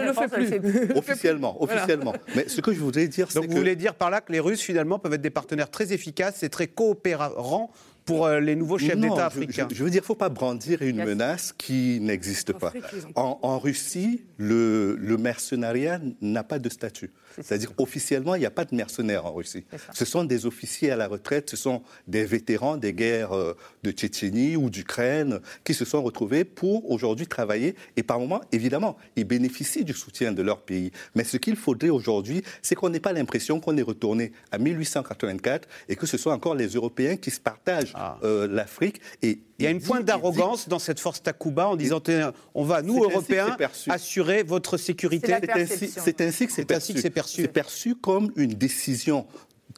officiellement, 0.96 1.62
officiellement. 1.62 2.12
Mais 2.34 2.48
ce 2.48 2.60
que 2.60 2.72
je 2.72 2.80
voudrais 2.80 3.06
dire, 3.06 3.30
c'est 3.30 3.40
que 3.40 3.46
vous 3.46 3.56
voulez 3.56 3.76
dire 3.76 3.94
par 3.94 4.10
là 4.10 4.20
que 4.20 4.32
les 4.32 4.40
Russes 4.40 4.60
finalement 4.60 4.98
peuvent 4.98 5.14
être 5.14 5.22
des 5.22 5.30
partenaires 5.30 5.70
très 5.70 5.92
efficaces 5.92 6.42
et 6.42 6.48
très 6.48 6.66
coopérants 6.66 7.70
pour 8.06 8.24
euh, 8.24 8.40
les 8.40 8.56
nouveaux 8.56 8.78
chefs 8.78 8.98
d'État 8.98 9.26
africains. 9.26 9.68
Je, 9.70 9.82
veux 9.84 9.90
dire, 9.90 9.98
il 9.98 10.02
ne 10.02 10.06
faut 10.06 10.14
pas 10.14 10.28
brandir 10.28 10.80
une 10.80 11.04
menace 11.04 11.52
qui 11.52 11.98
n'existe 12.00 12.52
pas. 12.52 12.72
En, 13.16 13.58
Russie, 13.58 14.22
le, 14.38 14.96
le 14.96 15.16
mercenariat 15.18 16.00
n'a 16.22 16.44
pas 16.44 16.58
de 16.58 16.68
statut. 16.68 17.10
C'est-à-dire 17.40 17.72
officiellement, 17.78 18.34
il 18.34 18.40
n'y 18.40 18.46
a 18.46 18.50
pas 18.50 18.64
de 18.64 18.74
mercenaires 18.74 19.26
en 19.26 19.32
Russie. 19.32 19.64
Ce 19.92 20.04
sont 20.04 20.24
des 20.24 20.46
officiers 20.46 20.90
à 20.90 20.96
la 20.96 21.08
retraite, 21.08 21.50
ce 21.50 21.56
sont 21.56 21.82
des 22.06 22.24
vétérans 22.24 22.76
des 22.76 22.92
guerres 22.92 23.32
euh, 23.32 23.54
de 23.82 23.90
Tchétchénie 23.90 24.56
ou 24.56 24.70
d'Ukraine 24.70 25.40
qui 25.64 25.74
se 25.74 25.84
sont 25.84 26.02
retrouvés 26.02 26.44
pour 26.44 26.90
aujourd'hui 26.90 27.26
travailler. 27.26 27.76
Et 27.96 28.02
par 28.02 28.18
moments, 28.18 28.40
évidemment, 28.52 28.96
ils 29.16 29.24
bénéficient 29.24 29.84
du 29.84 29.92
soutien 29.92 30.32
de 30.32 30.42
leur 30.42 30.62
pays. 30.62 30.90
Mais 31.14 31.24
ce 31.24 31.36
qu'il 31.36 31.56
faudrait 31.56 31.90
aujourd'hui, 31.90 32.42
c'est 32.62 32.74
qu'on 32.74 32.88
n'ait 32.88 33.00
pas 33.00 33.12
l'impression 33.12 33.60
qu'on 33.60 33.76
est 33.76 33.82
retourné 33.82 34.32
à 34.50 34.58
1884 34.58 35.68
et 35.88 35.96
que 35.96 36.06
ce 36.06 36.16
soit 36.16 36.32
encore 36.32 36.54
les 36.54 36.68
Européens 36.68 37.16
qui 37.16 37.30
se 37.30 37.40
partagent 37.40 37.92
ah. 37.94 38.18
euh, 38.22 38.46
l'Afrique. 38.48 39.00
Et 39.22 39.40
il 39.58 39.64
y 39.64 39.68
a 39.68 39.70
une 39.70 39.80
pointe 39.80 40.04
d'arrogance 40.04 40.68
dans 40.68 40.78
cette 40.78 41.00
force 41.00 41.22
Takuba 41.22 41.68
en 41.68 41.76
disant 41.76 42.02
on 42.54 42.64
va, 42.64 42.82
nous, 42.82 43.02
Européens, 43.02 43.56
assurer 43.88 44.42
votre 44.42 44.76
sécurité. 44.76 45.34
C'est 45.66 46.20
ainsi 46.20 46.46
que 46.46 46.52
c'est 46.52 46.64
perçu. 46.64 46.98
C'est 46.98 47.48
perçu 47.48 47.94
comme 47.94 48.32
une 48.36 48.54
décision 48.54 49.26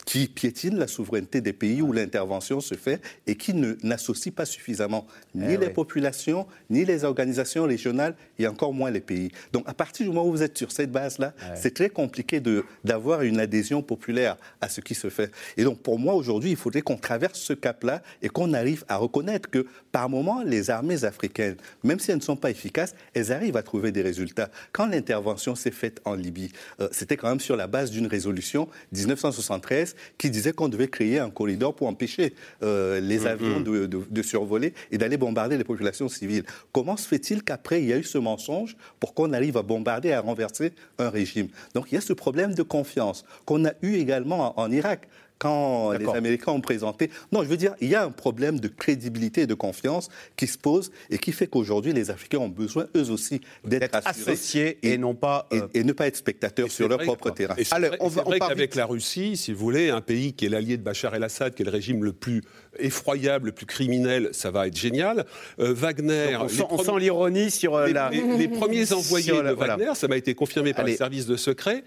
qui 0.09 0.26
piétine 0.26 0.78
la 0.78 0.86
souveraineté 0.86 1.42
des 1.42 1.52
pays 1.52 1.82
où 1.82 1.92
l'intervention 1.92 2.62
se 2.62 2.74
fait 2.76 3.02
et 3.26 3.34
qui 3.34 3.52
n'associe 3.52 4.34
pas 4.34 4.46
suffisamment 4.46 5.06
ni 5.34 5.52
eh 5.52 5.56
les 5.59 5.68
populations, 5.68 6.46
ni 6.70 6.86
les 6.86 7.04
organisations 7.04 7.64
régionales, 7.64 8.14
et 8.38 8.46
encore 8.46 8.72
moins 8.72 8.90
les 8.90 9.02
pays. 9.02 9.30
Donc 9.52 9.68
à 9.68 9.74
partir 9.74 10.06
du 10.06 10.12
moment 10.12 10.26
où 10.26 10.30
vous 10.30 10.42
êtes 10.42 10.56
sur 10.56 10.72
cette 10.72 10.90
base-là, 10.90 11.34
c'est 11.54 11.74
très 11.74 11.90
compliqué 11.90 12.40
d'avoir 12.84 13.20
une 13.20 13.38
adhésion 13.38 13.82
populaire 13.82 14.38
à 14.62 14.70
ce 14.70 14.80
qui 14.80 14.94
se 14.94 15.11
fait. 15.11 15.30
Et 15.59 15.64
donc 15.64 15.80
pour 15.80 15.98
moi, 15.98 16.14
aujourd'hui, 16.14 16.52
il 16.52 16.56
faudrait 16.56 16.80
qu'on 16.80 16.96
traverse 16.96 17.38
ce 17.38 17.52
cap-là 17.52 18.02
et 18.22 18.30
qu'on 18.30 18.54
arrive 18.54 18.86
à 18.88 18.96
reconnaître 18.96 19.50
que 19.50 19.66
par 19.92 20.09
moment, 20.09 20.42
les 20.42 20.70
armées 20.70 21.04
africaines, 21.04 21.56
même 21.84 21.98
si 21.98 22.12
elles 22.12 22.16
ne 22.16 22.22
sont 22.22 22.36
pas 22.36 22.50
efficaces, 22.50 22.94
elles 23.12 23.30
arrivent 23.30 23.59
à 23.59 23.62
trouver 23.62 23.92
des 23.92 24.00
résultats. 24.00 24.50
Quand 24.72 24.86
l'intervention 24.86 25.54
s'est 25.54 25.70
faite 25.70 26.00
en 26.06 26.14
Libye, 26.14 26.50
euh, 26.80 26.88
c'était 26.92 27.18
quand 27.18 27.28
même 27.28 27.40
sur 27.40 27.56
la 27.56 27.66
base 27.66 27.90
d'une 27.90 28.06
résolution 28.06 28.70
1973 28.92 29.96
qui 30.16 30.30
disait 30.30 30.53
qu'on 30.53 30.68
devait 30.68 30.88
créer 30.88 31.18
un 31.18 31.30
corridor 31.30 31.74
pour 31.74 31.86
empêcher 31.86 32.34
euh, 32.62 33.01
les 33.01 33.20
mm-hmm. 33.20 33.26
avions 33.26 33.61
de, 33.61 34.22
survoler 34.22 34.74
et 34.90 34.99
d'aller 34.99 35.16
bombarder 35.16 35.57
les 35.57 35.64
populations 35.64 36.09
civiles. 36.09 36.44
Comment 36.72 36.96
se 36.96 37.07
fait-il 37.07 37.42
qu'après, 37.42 37.80
il 37.80 37.88
y 37.88 37.92
a 37.92 37.96
eu 37.96 38.05
ce 38.05 38.18
mensonge 38.18 38.76
pour 39.01 39.14
qu'on 39.14 39.32
arrive 39.32 39.57
à 39.57 39.62
bombarder 39.62 40.09
et 40.09 40.14
à 40.14 40.20
renverser 40.20 40.72
un 40.99 41.11
régime? 41.11 41.49
Donc 41.74 41.90
il 41.90 41.94
y 41.94 41.99
a 41.99 42.03
ce 42.03 42.12
problème 42.12 42.55
de 42.55 42.62
confiance 42.62 43.24
qu'on 43.44 43.64
a 43.64 43.72
eu 43.82 43.94
également 43.94 44.59
en, 44.59 44.70
Irak 44.70 45.09
quand 45.39 45.93
les 45.93 46.09
Américains 46.09 46.53
ont 46.53 46.61
présenté. 46.61 47.11
Non, 47.32 47.43
je 47.43 47.49
veux 47.49 47.57
dire, 47.57 47.74
il 47.80 47.89
y 47.89 47.95
a 47.95 48.05
un 48.05 48.11
problème 48.11 48.61
de 48.61 48.68
crédibilité 48.68 49.43
et 49.43 49.47
de 49.47 49.55
confiance 49.55 50.09
qui 50.36 50.47
se 50.47 50.59
pose 50.59 50.91
et 51.11 51.18
qui 51.18 51.32
fait 51.32 51.47
qu'aujourd'hui, 51.47 51.93
les 51.93 52.11
Africains 52.11 52.39
ont 52.39 52.49
besoin, 52.49 52.86
eux 52.97 53.11
aussi, 53.11 53.41
d'être 53.64 53.95
associés 54.05 54.78
et, 54.82 54.99
non 54.99 55.14
pas. 55.14 55.49
Euh, 55.53 55.68
et, 55.74 55.84
ne 55.84 55.93
pas 55.93 56.07
être 56.07 56.16
spectateurs 56.16 56.70
sur 56.70 56.89
leur 56.89 56.99
propre 56.99 57.30
terrain. 57.30 57.55
c'est 57.57 57.74
vrai, 57.74 58.39
qu'avec 58.39 58.74
la 58.74 58.86
Russie, 58.86 59.36
si 59.36 59.53
vous 59.53 59.59
voulez, 59.59 59.91
un 59.91 60.01
pays 60.01 60.32
qui 60.32 60.47
est 60.47 60.49
l'allié 60.49 60.76
de 60.76 60.82
Bachar 60.82 61.14
el-Assad, 61.14 61.55
qui 61.55 61.62
est 61.62 61.64
le 61.64 61.70
régime 61.70 62.05
le 62.05 62.12
plus 62.12 62.43
effroyable, 62.78 63.47
le 63.47 63.53
plus 63.53 63.66
criminel, 63.66 64.30
ça 64.32 64.51
va 64.51 64.66
être 64.66 64.76
génial. 64.76 65.24
Euh, 65.61 65.72
Wagner. 65.72 66.36
on, 66.36 66.49
sent, 66.49 66.93
l'ironie 66.99 67.51
sur 67.51 67.74
euh, 67.74 67.86
les, 67.86 67.93
la. 67.93 68.11
Les, 68.11 68.49
premiers 68.49 68.93
envoyés 68.93 69.32
de 69.32 69.53
Wagner, 69.53 69.93
ça 69.95 70.09
m'a 70.09 70.16
été 70.16 70.34
confirmé 70.34 70.74
par 70.74 70.84
les 70.84 70.97
services 70.97 71.26
de 71.26 71.36
secret 71.36 71.84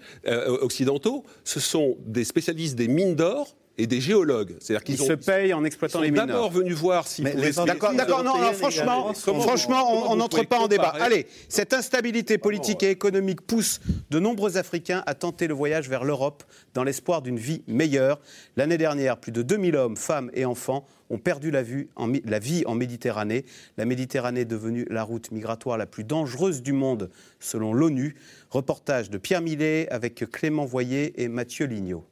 occidentaux, 0.62 1.24
ce 1.44 1.60
sont 1.60 1.96
des 2.06 2.24
spécialistes 2.24 2.76
des 2.76 2.88
mines 2.88 3.14
d'or 3.14 3.41
et 3.78 3.86
des 3.86 4.00
géologues. 4.00 4.56
C'est-à-dire 4.60 4.84
qu'ils 4.84 4.98
se 4.98 5.12
payent 5.12 5.54
en 5.54 5.64
exploitant 5.64 6.00
les 6.00 6.10
mines. 6.10 6.26
d'abord 6.26 6.50
venus 6.50 6.74
voir 6.74 7.06
si 7.06 7.22
D'accord, 7.22 7.94
d'accord, 7.94 8.22
non, 8.22 8.34
franchement, 8.52 9.12
franchement, 9.14 10.10
on 10.10 10.16
n'entre 10.16 10.44
pas 10.44 10.58
en 10.58 10.68
débat. 10.68 10.94
Allez, 11.00 11.26
cette 11.48 11.72
instabilité 11.72 12.38
politique 12.38 12.82
et 12.82 12.90
économique 12.90 13.40
pousse 13.42 13.80
de 14.10 14.18
nombreux 14.18 14.56
Africains 14.56 15.02
à 15.06 15.14
tenter 15.14 15.46
le 15.46 15.54
voyage 15.54 15.88
vers 15.88 16.04
l'Europe 16.04 16.44
dans 16.74 16.84
l'espoir 16.84 17.22
d'une 17.22 17.38
vie 17.38 17.62
meilleure. 17.66 18.20
L'année 18.56 18.78
dernière, 18.78 19.16
plus 19.18 19.32
de 19.32 19.42
2000 19.42 19.76
hommes, 19.76 19.96
femmes 19.96 20.30
et 20.34 20.44
enfants 20.44 20.86
ont 21.10 21.18
perdu 21.18 21.50
la, 21.50 21.62
vue 21.62 21.88
en, 21.96 22.10
la 22.24 22.38
vie 22.38 22.64
en 22.66 22.74
Méditerranée. 22.74 23.44
La 23.76 23.84
Méditerranée 23.84 24.40
est 24.40 24.46
devenue 24.46 24.86
la 24.90 25.02
route 25.02 25.30
migratoire 25.30 25.76
la 25.76 25.86
plus 25.86 26.04
dangereuse 26.04 26.62
du 26.62 26.72
monde, 26.72 27.10
selon 27.38 27.74
l'ONU. 27.74 28.16
Reportage 28.50 29.10
de 29.10 29.18
Pierre 29.18 29.42
Millet 29.42 29.88
avec 29.90 30.24
Clément 30.30 30.64
Voyer 30.64 31.22
et 31.22 31.28
Mathieu 31.28 31.66
Lignot. 31.66 32.04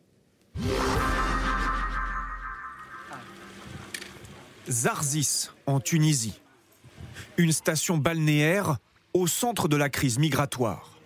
Zarzis, 4.70 5.50
en 5.66 5.80
Tunisie. 5.80 6.40
Une 7.36 7.50
station 7.50 7.98
balnéaire 7.98 8.78
au 9.14 9.26
centre 9.26 9.66
de 9.66 9.76
la 9.76 9.88
crise 9.88 10.20
migratoire. 10.20 10.96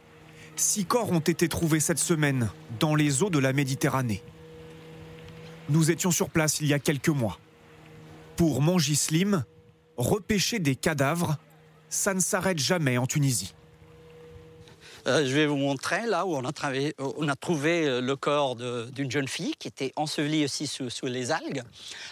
Six 0.55 0.85
corps 0.85 1.11
ont 1.11 1.21
été 1.21 1.49
trouvés 1.49 1.81
cette 1.81 1.99
semaine 1.99 2.51
dans 2.79 2.95
les 2.95 3.23
eaux 3.23 3.31
de 3.31 3.39
la 3.39 3.55
Méditerranée. 3.55 4.23
Nous 5.71 5.91
étions 5.91 6.11
sur 6.11 6.29
place 6.29 6.61
il 6.61 6.67
y 6.67 6.75
a 6.75 6.79
quelques 6.79 7.09
mois. 7.09 7.39
Pour 8.37 8.61
Mangislim, 8.61 9.45
repêcher 9.97 10.59
des 10.59 10.77
cadavres, 10.77 11.39
ça 11.89 12.13
ne 12.13 12.21
s'arrête 12.21 12.59
jamais 12.59 12.99
en 12.99 13.07
Tunisie. 13.07 13.55
Euh, 15.07 15.27
je 15.27 15.35
vais 15.35 15.47
vous 15.47 15.57
montrer 15.57 16.07
là 16.07 16.25
où 16.25 16.35
on 16.35 16.45
a, 16.45 16.53
trouvé 17.37 17.87
euh, 17.87 18.01
le 18.01 18.17
corps 18.17 18.57
d'une 18.57 19.11
jeune 19.11 19.29
fille 19.29 19.55
qui 19.59 19.69
était 19.69 19.93
ensevelie 19.97 20.45
aussi 20.45 20.67
sous, 20.67 20.89
les 21.03 21.31
algues, 21.31 21.63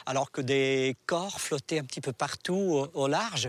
alors 0.05 0.31
que 0.31 0.43
des 0.43 0.95
corps 1.07 1.41
flottaient 1.41 1.79
un 1.79 1.85
petit 1.85 2.03
peu 2.03 2.13
partout 2.13 2.87
au, 2.93 3.09
large. 3.09 3.49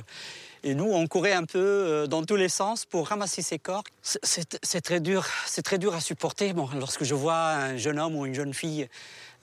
Et 0.63 0.75
nous, 0.75 0.85
on 0.85 1.07
courait 1.07 1.33
un 1.33 1.43
peu 1.43 1.59
euh, 1.59 2.07
dans 2.07 2.23
tous 2.23 2.37
les 2.37 2.47
sens 2.47 2.85
pour 2.85 3.09
ramasser 3.09 3.41
ces 3.41 3.59
corps. 3.59 3.83
C'est 4.01 4.81
très 4.81 5.01
dur, 5.01 5.27
c'est 5.45 5.61
très 5.61 5.77
dur 5.77 5.93
à 5.93 5.99
supporter. 5.99 6.53
Bon, 6.53 6.69
lorsque 6.79 7.03
je 7.03 7.13
vois 7.13 7.47
un 7.49 7.75
jeune 7.75 7.99
homme 7.99 8.15
ou 8.15 8.25
une 8.25 8.33
jeune 8.33 8.53
fille 8.53 8.87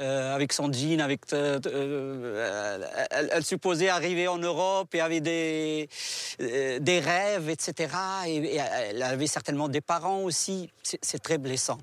euh, 0.01 0.35
avec 0.35 0.55
son 0.55 0.73
jean, 0.73 1.01
avec, 1.01 1.21
euh, 1.35 1.61
euh, 1.67 2.87
elle, 3.11 3.45
supposait 3.45 3.91
arriver 3.91 4.29
en 4.29 4.39
Europe 4.39 4.95
et 4.95 5.01
avait 5.01 5.21
des, 5.21 5.91
des 6.39 7.01
rêves, 7.01 7.51
etc. 7.51 7.95
Et, 8.27 8.57
elle 8.57 9.03
avait 9.03 9.27
certainement 9.27 9.69
des 9.69 9.83
parents 9.83 10.23
aussi. 10.23 10.71
C'est 10.83 11.23
très 11.23 11.37
blessant. 11.37 11.77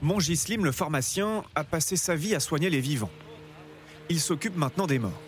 Mongislim, 0.00 0.64
le 0.64 0.72
pharmacien, 0.72 1.44
a 1.54 1.64
passé 1.64 1.96
sa 1.96 2.14
vie 2.14 2.34
à 2.34 2.40
soigner 2.40 2.70
les 2.70 2.80
vivants. 2.80 3.10
Il 4.08 4.20
s'occupe 4.20 4.56
maintenant 4.56 4.86
des 4.86 4.98
morts. 4.98 5.20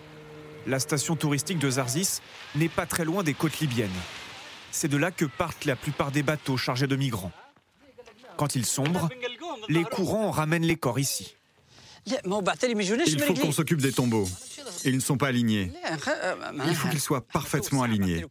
La 0.67 0.81
station 0.81 1.17
touristique 1.17 1.59
de 1.59 1.69
Zarzis 1.69 2.21
n'est 2.55 2.69
pas 2.71 2.87
très 2.87 3.05
loin 3.05 3.23
des 3.23 3.35
côtes 3.35 3.61
libyennes. 3.61 3.91
C'est 4.71 4.89
de 4.89 4.97
là 4.97 5.11
que 5.11 5.27
partent 5.27 5.67
la 5.67 5.77
plupart 5.77 6.13
des 6.13 6.23
bateaux 6.23 6.57
chargés 6.57 6.87
de 6.87 6.97
migrants. 6.97 7.33
Quand 8.41 8.55
il 8.55 8.65
sombre, 8.65 9.11
les 9.69 9.85
courants 9.85 10.31
ramènent 10.31 10.65
les 10.65 10.77
corps 10.77 10.99
ici. 10.99 11.37
Il 12.07 13.21
faut 13.21 13.35
qu'on 13.35 13.53
s'occupe 13.53 13.83
des 13.83 13.93
tombeaux. 13.93 14.27
Ils 14.87 14.95
ne 14.95 15.01
sont 15.01 15.19
pas 15.19 15.29
alignés. 15.29 15.71
Il 16.67 16.75
faut 16.75 16.89
qu'ils 16.89 17.03
soient 17.03 17.21
parfaitement 17.21 17.83
alignés. 17.83 18.25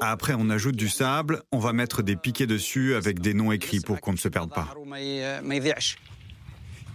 Après, 0.00 0.34
on 0.36 0.50
ajoute 0.50 0.74
du 0.74 0.88
sable, 0.88 1.44
on 1.52 1.60
va 1.60 1.72
mettre 1.72 2.02
des 2.02 2.16
piquets 2.16 2.48
dessus 2.48 2.96
avec 2.96 3.20
des 3.20 3.34
noms 3.34 3.52
écrits 3.52 3.78
pour 3.78 4.00
qu'on 4.00 4.10
ne 4.10 4.16
se 4.16 4.28
perde 4.28 4.52
pas. 4.52 4.74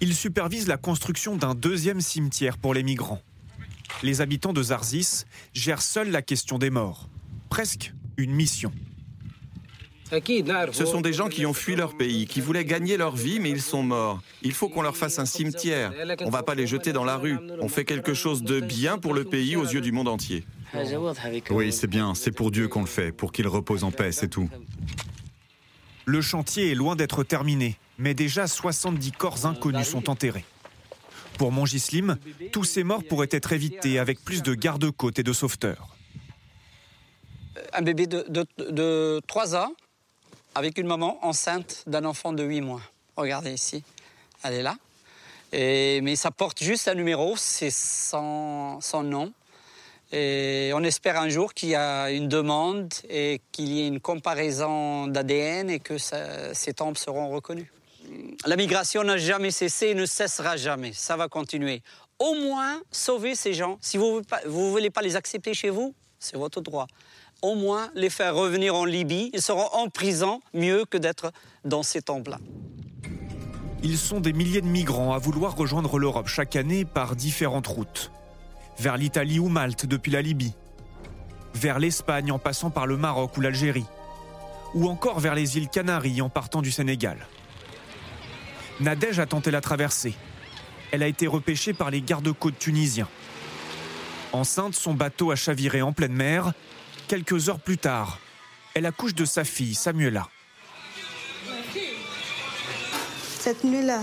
Il 0.01 0.13
supervise 0.13 0.67
la 0.67 0.75
construction 0.75 1.37
d'un 1.37 1.55
deuxième 1.55 2.01
cimetière 2.01 2.57
pour 2.57 2.73
les 2.73 2.83
migrants. 2.83 3.21
Les 4.03 4.19
habitants 4.19 4.51
de 4.51 4.61
Zarzis 4.61 5.23
gèrent 5.53 5.81
seuls 5.81 6.11
la 6.11 6.21
question 6.21 6.57
des 6.57 6.69
morts. 6.69 7.07
Presque 7.49 7.93
une 8.17 8.33
mission. 8.33 8.73
Ce 10.71 10.85
sont 10.85 11.01
des 11.01 11.13
gens 11.13 11.27
qui 11.27 11.45
ont 11.45 11.53
fui 11.53 11.75
leur 11.75 11.95
pays, 11.95 12.27
qui 12.27 12.39
voulaient 12.39 12.65
gagner 12.65 12.97
leur 12.97 13.15
vie, 13.15 13.39
mais 13.39 13.49
ils 13.49 13.61
sont 13.61 13.83
morts. 13.83 14.21
Il 14.41 14.53
faut 14.53 14.69
qu'on 14.69 14.81
leur 14.81 14.95
fasse 14.95 15.19
un 15.19 15.25
cimetière. 15.25 15.91
On 16.21 16.27
ne 16.27 16.31
va 16.31 16.43
pas 16.43 16.55
les 16.55 16.67
jeter 16.67 16.93
dans 16.93 17.03
la 17.03 17.17
rue. 17.17 17.37
On 17.59 17.67
fait 17.67 17.85
quelque 17.85 18.13
chose 18.13 18.43
de 18.43 18.59
bien 18.59 18.97
pour 18.97 19.13
le 19.13 19.25
pays 19.25 19.55
aux 19.55 19.65
yeux 19.65 19.81
du 19.81 19.91
monde 19.91 20.07
entier. 20.07 20.45
Oui, 21.49 21.73
c'est 21.73 21.87
bien. 21.87 22.15
C'est 22.15 22.31
pour 22.31 22.51
Dieu 22.51 22.67
qu'on 22.67 22.81
le 22.81 22.87
fait, 22.87 23.11
pour 23.11 23.31
qu'il 23.31 23.47
repose 23.47 23.83
en 23.83 23.91
paix, 23.91 24.11
c'est 24.11 24.29
tout. 24.29 24.49
Le 26.05 26.21
chantier 26.21 26.71
est 26.71 26.75
loin 26.75 26.95
d'être 26.95 27.23
terminé, 27.23 27.77
mais 27.97 28.13
déjà 28.13 28.47
70 28.47 29.11
corps 29.11 29.45
inconnus 29.45 29.87
sont 29.87 30.09
enterrés. 30.09 30.45
Pour 31.37 31.51
Mongislim, 31.51 32.17
tous 32.51 32.63
ces 32.63 32.83
morts 32.83 33.03
pourraient 33.03 33.27
être 33.31 33.51
évités 33.51 33.99
avec 33.99 34.23
plus 34.23 34.41
de 34.41 34.55
garde-côtes 34.55 35.19
et 35.19 35.23
de 35.23 35.33
sauveteurs. 35.33 35.95
Un 37.73 37.81
bébé 37.81 38.07
de, 38.07 38.25
de 38.57 39.21
3 39.27 39.55
ans 39.55 39.73
avec 40.57 40.79
une 40.79 40.87
maman 40.87 41.19
enceinte 41.21 41.83
d'un 41.85 42.03
enfant 42.03 42.33
de 42.33 42.43
8 42.43 42.61
mois. 42.61 42.81
Regardez 43.15 43.53
ici, 43.53 43.83
elle 44.43 44.55
est 44.55 44.63
là. 44.63 44.75
Mais 45.53 46.15
ça 46.15 46.31
porte 46.31 46.63
juste 46.63 46.87
un 46.87 46.95
numéro, 46.95 47.35
c'est 47.37 47.69
son, 47.69 48.79
nom. 49.03 49.31
Et 50.11 50.71
on 50.73 50.83
espère 50.83 51.21
un 51.21 51.29
jour 51.29 51.53
qu'il 51.53 51.69
y 51.69 51.75
a 51.75 52.09
une 52.09 52.27
demande 52.27 52.91
et 53.07 53.39
qu'il 53.51 53.67
y 53.67 53.81
ait 53.81 53.87
une 53.87 53.99
comparaison 53.99 55.05
d'ADN 55.05 55.69
et 55.69 55.79
que 55.79 55.97
ces 55.99 56.73
tombes 56.73 56.97
seront 56.97 57.29
reconnues. 57.29 57.71
La 58.47 58.55
migration 58.55 59.03
n'a 59.03 59.17
jamais 59.17 59.51
cessé 59.51 59.89
et 59.89 59.93
ne 59.93 60.07
cessera 60.07 60.57
jamais. 60.57 60.91
Ça 60.91 61.17
va 61.17 61.27
continuer. 61.27 61.83
Au 62.17 62.33
moins, 62.33 62.81
sauver 62.91 63.35
ces 63.35 63.53
gens. 63.53 63.77
Si 63.79 63.97
vous 63.97 64.21
ne 64.43 64.49
voulez 64.49 64.89
pas 64.89 65.03
les 65.03 65.15
accepter 65.15 65.53
chez 65.53 65.69
vous, 65.69 65.93
c'est 66.19 66.35
votre 66.35 66.61
droit 66.61 66.87
au 67.41 67.55
moins 67.55 67.89
les 67.95 68.09
faire 68.09 68.35
revenir 68.35 68.75
en 68.75 68.85
Libye. 68.85 69.29
Ils 69.33 69.41
seront 69.41 69.67
en 69.73 69.89
prison 69.89 70.41
mieux 70.53 70.85
que 70.85 70.97
d'être 70.97 71.31
dans 71.65 71.83
ces 71.83 72.01
temples-là. 72.01 72.39
Ils 73.83 73.97
sont 73.97 74.19
des 74.19 74.33
milliers 74.33 74.61
de 74.61 74.67
migrants 74.67 75.13
à 75.13 75.19
vouloir 75.19 75.55
rejoindre 75.55 75.99
l'Europe 75.99 76.27
chaque 76.27 76.55
année 76.55 76.83
par 76.83 77.15
différentes 77.15 77.67
routes. 77.67 78.11
Vers 78.79 78.97
l'Italie 78.97 79.39
ou 79.39 79.49
Malte 79.49 79.85
depuis 79.85 80.11
la 80.11 80.21
Libye. 80.21 80.53
Vers 81.53 81.79
l'Espagne 81.79 82.31
en 82.31 82.39
passant 82.39 82.69
par 82.69 82.87
le 82.87 82.97
Maroc 82.97 83.37
ou 83.37 83.41
l'Algérie. 83.41 83.85
Ou 84.73 84.87
encore 84.87 85.19
vers 85.19 85.35
les 85.35 85.57
îles 85.57 85.69
Canaries 85.69 86.21
en 86.21 86.29
partant 86.29 86.61
du 86.61 86.71
Sénégal. 86.71 87.27
Nadège 88.79 89.19
a 89.19 89.25
tenté 89.25 89.51
la 89.51 89.61
traversée. 89.61 90.13
Elle 90.91 91.03
a 91.03 91.07
été 91.07 91.27
repêchée 91.27 91.73
par 91.73 91.91
les 91.91 92.01
gardes-côtes 92.01 92.59
tunisiens. 92.59 93.07
Enceinte, 94.33 94.75
son 94.75 94.93
bateau 94.93 95.31
a 95.31 95.35
chaviré 95.35 95.81
en 95.81 95.93
pleine 95.93 96.13
mer 96.13 96.53
Quelques 97.07 97.47
heures 97.47 97.59
plus 97.59 97.77
tard, 97.77 98.19
elle 98.73 98.85
accouche 98.85 99.15
de 99.15 99.23
sa 99.23 99.45
fille, 99.45 99.75
Samuela. 99.75 100.27
Cette 103.39 103.63
nuit-là, 103.63 104.01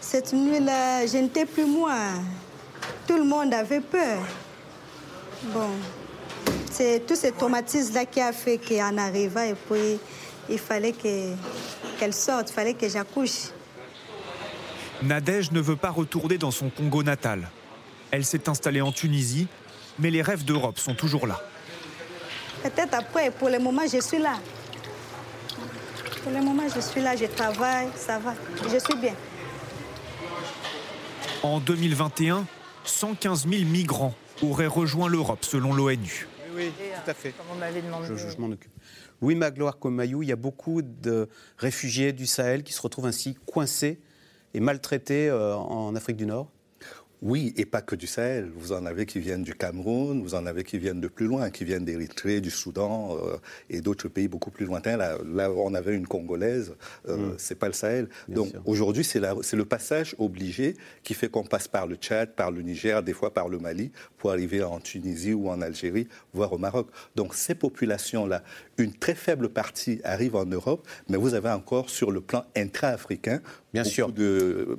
cette 0.00 0.32
nuit-là, 0.32 1.04
je 1.04 1.16
n'étais 1.16 1.46
plus 1.46 1.66
moi. 1.66 1.98
Tout 3.08 3.16
le 3.16 3.24
monde 3.24 3.52
avait 3.52 3.80
peur. 3.80 4.22
Bon, 5.52 5.70
c'est 6.70 7.04
tous 7.04 7.16
ces 7.16 7.32
traumatismes-là 7.32 8.06
qui 8.06 8.20
a 8.20 8.32
fait 8.32 8.58
qu'en 8.58 8.96
arrivant, 8.98 9.42
et 9.42 9.54
puis 9.54 9.98
il 10.48 10.60
fallait 10.60 10.92
qu'elle 10.92 12.14
sorte, 12.14 12.50
il 12.50 12.52
fallait 12.52 12.74
que 12.74 12.88
j'accouche. 12.88 13.50
Nadège 15.02 15.50
ne 15.50 15.60
veut 15.60 15.76
pas 15.76 15.90
retourner 15.90 16.38
dans 16.38 16.52
son 16.52 16.70
Congo 16.70 17.02
natal. 17.02 17.50
Elle 18.12 18.24
s'est 18.24 18.48
installée 18.48 18.80
en 18.80 18.92
Tunisie, 18.92 19.48
mais 19.98 20.10
les 20.10 20.22
rêves 20.22 20.44
d'Europe 20.44 20.78
sont 20.78 20.94
toujours 20.94 21.26
là. 21.26 21.42
Peut-être 22.66 22.94
après, 22.94 23.30
pour 23.30 23.48
le 23.48 23.60
moment, 23.60 23.82
je 23.86 24.00
suis 24.00 24.18
là. 24.18 24.40
Pour 26.24 26.32
le 26.32 26.40
moment, 26.42 26.64
je 26.74 26.80
suis 26.80 27.00
là, 27.00 27.14
je 27.14 27.26
travaille, 27.26 27.86
ça 27.94 28.18
va. 28.18 28.34
Je 28.64 28.78
suis 28.78 28.96
bien. 28.98 29.14
En 31.44 31.60
2021, 31.60 32.44
115 32.84 33.46
000 33.48 33.70
migrants 33.70 34.14
auraient 34.42 34.66
rejoint 34.66 35.08
l'Europe 35.08 35.44
selon 35.44 35.72
l'ONU. 35.74 36.26
Oui, 36.56 36.72
tout 37.04 37.10
à 37.10 37.14
fait. 37.14 37.30
Comme 37.30 37.46
on 37.52 37.54
m'avait 37.54 37.82
demandé. 37.82 38.08
Je, 38.16 38.36
m'en 38.38 38.48
occupe. 38.48 38.72
Louis 39.22 39.36
Magloire 39.36 39.78
Comayou, 39.78 40.24
il 40.24 40.28
y 40.28 40.32
a 40.32 40.36
beaucoup 40.36 40.82
de 40.82 41.28
réfugiés 41.58 42.12
du 42.12 42.26
Sahel 42.26 42.64
qui 42.64 42.72
se 42.72 42.82
retrouvent 42.82 43.06
ainsi 43.06 43.36
coincés 43.46 44.00
et 44.54 44.60
maltraités 44.60 45.30
en 45.30 45.94
Afrique 45.94 46.16
du 46.16 46.26
Nord 46.26 46.50
oui, 47.22 47.54
et 47.56 47.64
pas 47.64 47.80
que 47.80 47.96
du 47.96 48.06
Sahel. 48.06 48.50
Vous 48.54 48.72
en 48.72 48.84
avez 48.84 49.06
qui 49.06 49.20
viennent 49.20 49.42
du 49.42 49.54
Cameroun, 49.54 50.22
vous 50.22 50.34
en 50.34 50.44
avez 50.44 50.64
qui 50.64 50.78
viennent 50.78 51.00
de 51.00 51.08
plus 51.08 51.26
loin, 51.26 51.50
qui 51.50 51.64
viennent 51.64 51.84
d'Érythrée, 51.84 52.40
du 52.40 52.50
Soudan 52.50 53.16
euh, 53.16 53.38
et 53.70 53.80
d'autres 53.80 54.08
pays 54.08 54.28
beaucoup 54.28 54.50
plus 54.50 54.66
lointains. 54.66 54.96
Là, 54.96 55.18
là 55.24 55.50
on 55.50 55.74
avait 55.74 55.94
une 55.94 56.06
Congolaise, 56.06 56.74
euh, 57.08 57.16
mm. 57.16 57.34
c'est 57.38 57.54
pas 57.58 57.68
le 57.68 57.72
Sahel. 57.72 58.08
Donc 58.28 58.52
aujourd'hui, 58.66 59.02
c'est 59.04 59.20
le 59.20 59.64
passage 59.64 60.14
obligé 60.18 60.76
qui 61.02 61.14
fait 61.14 61.28
qu'on 61.28 61.44
passe 61.44 61.68
par 61.68 61.86
le 61.86 61.96
Tchad, 61.96 62.34
par 62.34 62.50
le 62.50 62.60
Niger, 62.60 63.02
des 63.02 63.14
fois 63.14 63.32
par 63.32 63.48
le 63.48 63.58
Mali, 63.58 63.92
pour 64.18 64.30
arriver 64.30 64.62
en 64.62 64.78
Tunisie 64.78 65.32
ou 65.32 65.48
en 65.48 65.62
Algérie, 65.62 66.08
voire 66.34 66.52
au 66.52 66.58
Maroc. 66.58 66.88
Donc 67.14 67.34
ces 67.34 67.54
populations-là, 67.54 68.42
une 68.76 68.92
très 68.92 69.14
faible 69.14 69.48
partie 69.48 70.00
arrive 70.04 70.36
en 70.36 70.44
Europe, 70.44 70.86
mais 71.08 71.16
vous 71.16 71.34
avez 71.34 71.50
encore 71.50 71.88
sur 71.88 72.10
le 72.10 72.20
plan 72.20 72.44
intra-africain 72.54 73.40
Bien 73.82 73.84
sûr. 73.84 74.10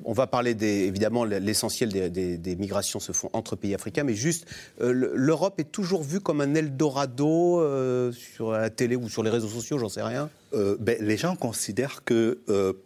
On 0.05 0.13
va 0.13 0.25
parler 0.25 0.55
des, 0.55 0.85
évidemment, 0.85 1.23
l'essentiel 1.23 1.89
des, 1.89 2.55
migrations 2.55 2.99
se 2.99 3.11
font 3.11 3.29
entre 3.33 3.55
pays 3.55 3.75
africains, 3.75 4.03
mais 4.03 4.15
juste, 4.15 4.47
euh, 4.81 5.11
l'Europe 5.13 5.59
est 5.59 5.71
toujours 5.71 6.01
vue 6.01 6.19
comme 6.19 6.41
un 6.41 6.55
Eldorado 6.55 7.59
euh, 7.59 8.11
sur 8.11 8.51
la 8.51 8.71
télé 8.71 8.95
ou 8.95 9.07
sur 9.07 9.21
les 9.21 9.29
réseaux 9.29 9.47
sociaux, 9.47 9.77
j'en 9.77 9.89
sais 9.89 10.01
rien. 10.01 10.29
Euh, 10.53 10.77
ben, 10.79 10.97
les 10.99 11.17
gens 11.17 11.35
considèrent 11.35 12.03
que 12.05 12.39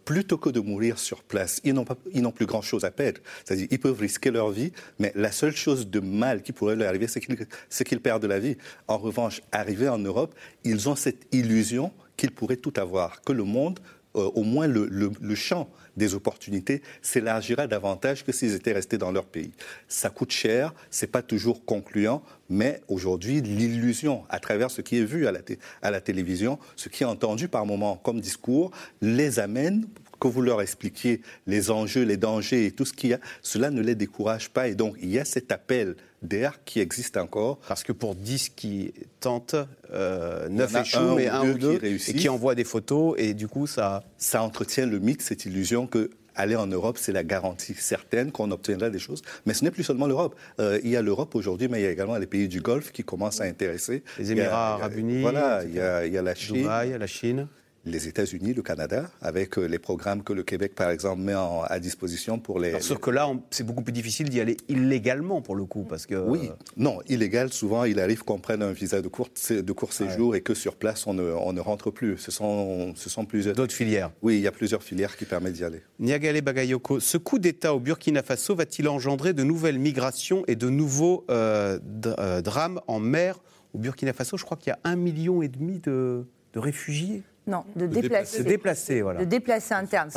plutôt 0.04 0.36
que 0.36 0.50
de 0.50 0.60
mourir 0.60 0.98
sur 0.98 1.22
place, 1.22 1.60
ils 1.64 1.72
n'ont 1.72 2.32
plus 2.32 2.46
grand-chose 2.46 2.84
à 2.84 2.90
perdre. 2.90 3.20
C'est-à-dire 3.44 3.68
ils 3.70 3.80
peuvent 3.80 3.98
risquer 3.98 4.30
leur 4.30 4.50
vie, 4.50 4.72
mais 4.98 5.12
la 5.14 5.32
seule 5.32 5.56
chose 5.56 5.88
de 5.88 6.00
mal 6.00 6.42
qui 6.42 6.52
pourrait 6.52 6.76
leur 6.76 6.88
arriver, 6.88 7.06
c'est 7.08 7.84
qu'ils 7.84 8.00
perdent 8.00 8.26
la 8.26 8.38
vie. 8.38 8.56
En 8.86 8.98
revanche, 8.98 9.40
arrivés 9.50 9.88
en 9.88 9.98
Europe, 9.98 10.34
ils 10.64 10.90
ont 10.90 10.96
cette 10.96 11.22
illusion 11.32 11.90
qu'ils 12.16 12.32
pourraient 12.32 12.56
tout 12.56 12.74
avoir, 12.76 13.22
que 13.22 13.32
le 13.32 13.44
monde, 13.44 13.80
au 14.14 14.42
moins 14.42 14.66
le, 14.66 14.86
le 14.86 15.34
champ 15.34 15.68
des 15.96 16.14
opportunités 16.14 16.82
s'élargira 17.02 17.66
davantage 17.66 18.24
que 18.24 18.32
s'ils 18.32 18.54
étaient 18.54 18.72
restés 18.72 18.98
dans 18.98 19.12
leur 19.12 19.24
pays. 19.24 19.52
Ça 19.88 20.10
coûte 20.10 20.32
cher, 20.32 20.74
c'est 20.90 21.06
pas 21.06 21.22
toujours 21.22 21.64
concluant, 21.64 22.22
mais 22.48 22.82
aujourd'hui, 22.88 23.40
l'illusion, 23.40 24.24
à 24.28 24.40
travers 24.40 24.70
ce 24.70 24.80
qui 24.80 24.98
est 24.98 25.04
vu 25.04 25.26
à 25.26 25.32
la, 25.32 25.40
à 25.82 25.90
la 25.90 26.00
télévision, 26.00 26.58
ce 26.76 26.88
qui 26.88 27.02
est 27.02 27.06
entendu 27.06 27.48
par 27.48 27.66
moments 27.66 27.96
comme 27.96 28.20
discours, 28.20 28.70
les 29.00 29.38
amène 29.38 29.86
que 30.22 30.28
vous 30.28 30.42
leur 30.42 30.62
expliquiez 30.62 31.20
les 31.48 31.72
enjeux, 31.72 32.04
les 32.04 32.16
dangers 32.16 32.66
et 32.66 32.70
tout 32.70 32.84
ce 32.84 32.92
qu'il 32.92 33.10
y 33.10 33.14
a, 33.14 33.18
cela 33.42 33.70
ne 33.70 33.82
les 33.82 33.96
décourage 33.96 34.50
pas. 34.50 34.68
Et 34.68 34.76
donc, 34.76 34.94
il 35.02 35.10
y 35.10 35.18
a 35.18 35.24
cet 35.24 35.50
appel 35.50 35.96
d'air 36.22 36.60
qui 36.64 36.78
existe 36.78 37.16
encore. 37.16 37.58
Parce 37.66 37.82
que 37.82 37.90
pour 37.92 38.14
10 38.14 38.50
qui 38.50 38.94
tentent, 39.18 39.56
euh, 39.92 40.48
9 40.48 40.76
échouent, 40.76 41.14
mais 41.16 41.26
un 41.26 41.50
ou 41.50 41.58
deux 41.58 41.78
qui 41.78 42.10
et 42.10 42.14
qui 42.14 42.28
envoient 42.28 42.54
des 42.54 42.62
photos, 42.62 43.16
et 43.18 43.34
du 43.34 43.48
coup, 43.48 43.66
ça... 43.66 44.04
Ça 44.16 44.44
entretient 44.44 44.86
le 44.86 45.00
mythe, 45.00 45.22
cette 45.22 45.44
illusion 45.44 45.88
que 45.88 46.10
aller 46.36 46.54
en 46.54 46.68
Europe, 46.68 46.96
c'est 46.98 47.12
la 47.12 47.24
garantie 47.24 47.74
certaine 47.74 48.30
qu'on 48.30 48.52
obtiendra 48.52 48.90
des 48.90 49.00
choses. 49.00 49.22
Mais 49.44 49.54
ce 49.54 49.64
n'est 49.64 49.72
plus 49.72 49.82
seulement 49.82 50.06
l'Europe. 50.06 50.36
Euh, 50.60 50.78
il 50.84 50.90
y 50.90 50.96
a 50.96 51.02
l'Europe 51.02 51.34
aujourd'hui, 51.34 51.66
mais 51.68 51.80
il 51.80 51.82
y 51.82 51.86
a 51.86 51.90
également 51.90 52.16
les 52.16 52.26
pays 52.26 52.48
du 52.48 52.60
Golfe 52.60 52.92
qui 52.92 53.02
commencent 53.02 53.40
à 53.40 53.44
intéresser. 53.44 54.04
Les 54.18 54.30
Émirats 54.30 54.74
arabes 54.74 54.96
unis. 54.96 55.20
Voilà, 55.20 55.64
il 55.64 55.74
y, 55.74 55.80
a, 55.80 56.06
il 56.06 56.12
y 56.12 56.16
a 56.16 56.22
la 56.22 56.34
Chine. 56.34 56.56
Dubaï, 56.62 56.96
la 56.96 57.06
Chine 57.06 57.48
les 57.84 58.08
États-Unis, 58.08 58.54
le 58.54 58.62
Canada, 58.62 59.10
avec 59.20 59.58
euh, 59.58 59.66
les 59.66 59.78
programmes 59.78 60.22
que 60.22 60.32
le 60.32 60.42
Québec, 60.42 60.74
par 60.74 60.90
exemple, 60.90 61.20
met 61.20 61.34
à 61.34 61.80
disposition 61.80 62.38
pour 62.38 62.60
les. 62.60 62.80
sauf 62.80 62.98
que 62.98 63.10
là, 63.10 63.28
c'est 63.50 63.64
beaucoup 63.64 63.82
plus 63.82 63.92
difficile 63.92 64.28
d'y 64.28 64.40
aller 64.40 64.56
illégalement 64.68 65.42
pour 65.42 65.56
le 65.56 65.64
coup, 65.64 65.84
parce 65.88 66.06
que. 66.06 66.14
Oui, 66.14 66.50
non, 66.76 67.00
illégal. 67.08 67.52
Souvent, 67.52 67.84
il 67.84 67.98
arrive 67.98 68.22
qu'on 68.22 68.38
prenne 68.38 68.62
un 68.62 68.72
visa 68.72 69.02
de 69.02 69.08
court, 69.08 69.30
de 69.50 69.72
court 69.72 69.92
séjour 69.92 70.36
et 70.36 70.40
que 70.40 70.54
sur 70.54 70.76
place, 70.76 71.06
on 71.06 71.14
ne, 71.14 71.60
rentre 71.60 71.90
plus. 71.90 72.16
Ce 72.18 72.30
sont, 72.30 72.94
ce 72.96 73.10
sont 73.10 73.24
plusieurs. 73.24 73.54
D'autres 73.54 73.74
filières. 73.74 74.10
Oui, 74.22 74.36
il 74.36 74.42
y 74.42 74.46
a 74.46 74.52
plusieurs 74.52 74.82
filières 74.82 75.16
qui 75.16 75.24
permettent 75.24 75.54
d'y 75.54 75.64
aller. 75.64 75.82
Niagale 75.98 76.40
Bagayoko, 76.40 77.00
ce 77.00 77.18
coup 77.18 77.38
d'État 77.38 77.74
au 77.74 77.80
Burkina 77.80 78.22
Faso 78.22 78.54
va-t-il 78.54 78.88
engendrer 78.88 79.32
de 79.32 79.42
nouvelles 79.42 79.78
migrations 79.78 80.44
et 80.46 80.56
de 80.56 80.68
nouveaux 80.68 81.24
euh, 81.30 81.78
euh, 82.06 82.40
drames 82.42 82.80
en 82.86 83.00
mer? 83.00 83.38
Au 83.74 83.78
Burkina 83.78 84.12
Faso 84.12 84.36
Je 84.36 84.44
crois 84.44 84.56
qu'il 84.56 84.70
y 84.70 84.72
a 84.72 84.78
un 84.84 84.96
million 84.96 85.42
et 85.42 85.48
demi 85.48 85.80
de 85.80 86.24
réfugiés. 86.54 87.22
Non, 87.48 87.64
de, 87.74 87.86
déplacer. 87.86 88.44
De 88.44 88.48
déplacer, 88.48 89.02
voilà. 89.02 89.20
De 89.20 89.24
déplacer 89.24 89.74
interne. 89.74 90.10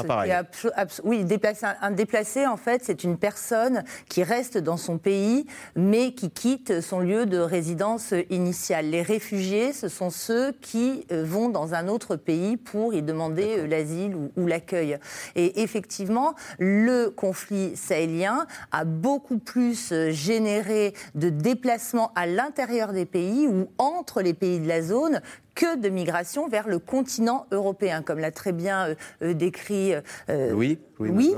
oui, 1.04 1.26
déplacer 1.26 1.66
un, 1.82 1.90
déplacé, 1.90 2.46
en 2.46 2.58
fait, 2.58 2.82
c'est 2.84 3.04
une 3.04 3.18
personne 3.18 3.84
qui 4.10 4.22
reste 4.22 4.60
dans 4.60 4.78
son 4.78 5.00
pays, 5.00 5.48
mais 5.76 6.14
qui 6.14 6.30
quitte 6.30 6.82
son 6.82 7.00
lieu 7.00 7.26
de 7.26 7.40
résidence 7.40 8.14
initiale. 8.30 8.92
Les 8.92 9.02
réfugiés, 9.02 9.74
ce 9.74 9.88
sont 9.88 10.12
ceux 10.12 10.52
qui 10.62 11.08
euh, 11.12 11.24
vont 11.26 11.50
dans 11.50 11.74
un 11.74 11.88
autre 11.88 12.16
pays 12.16 12.58
pour 12.58 12.94
y 12.94 13.02
demander 13.02 13.58
euh, 13.58 13.68
l'asile 13.68 14.16
ou, 14.38 14.46
l'accueil. 14.46 15.00
Et 15.36 15.64
effectivement, 15.64 16.36
le 16.60 17.10
conflit 17.10 17.76
sahélien 17.76 18.46
a 18.72 18.86
beaucoup 18.86 19.40
plus 19.40 19.92
euh, 19.92 20.12
généré 20.12 20.94
de 21.16 21.30
déplacements 21.30 22.12
à 22.14 22.28
l'intérieur 22.28 22.94
des 22.94 23.06
pays 23.06 23.48
ou 23.48 23.68
entre 23.80 24.22
les 24.22 24.36
pays 24.36 24.60
de 24.60 24.68
la 24.68 24.84
zone 24.84 25.22
que 25.56 25.78
de 25.78 25.90
migration 25.90 26.48
vers 26.48 26.68
le 26.68 26.80
continent 26.80 27.48
européen, 27.52 28.04
comme 28.04 28.20
l'a 28.20 28.32
très 28.32 28.52
bien 28.52 28.90
euh, 28.90 28.96
euh, 29.24 29.34
décrit 29.34 29.94
euh, 30.30 30.52
oui, 30.52 30.78
oui, 31.00 31.10
oui 31.10 31.36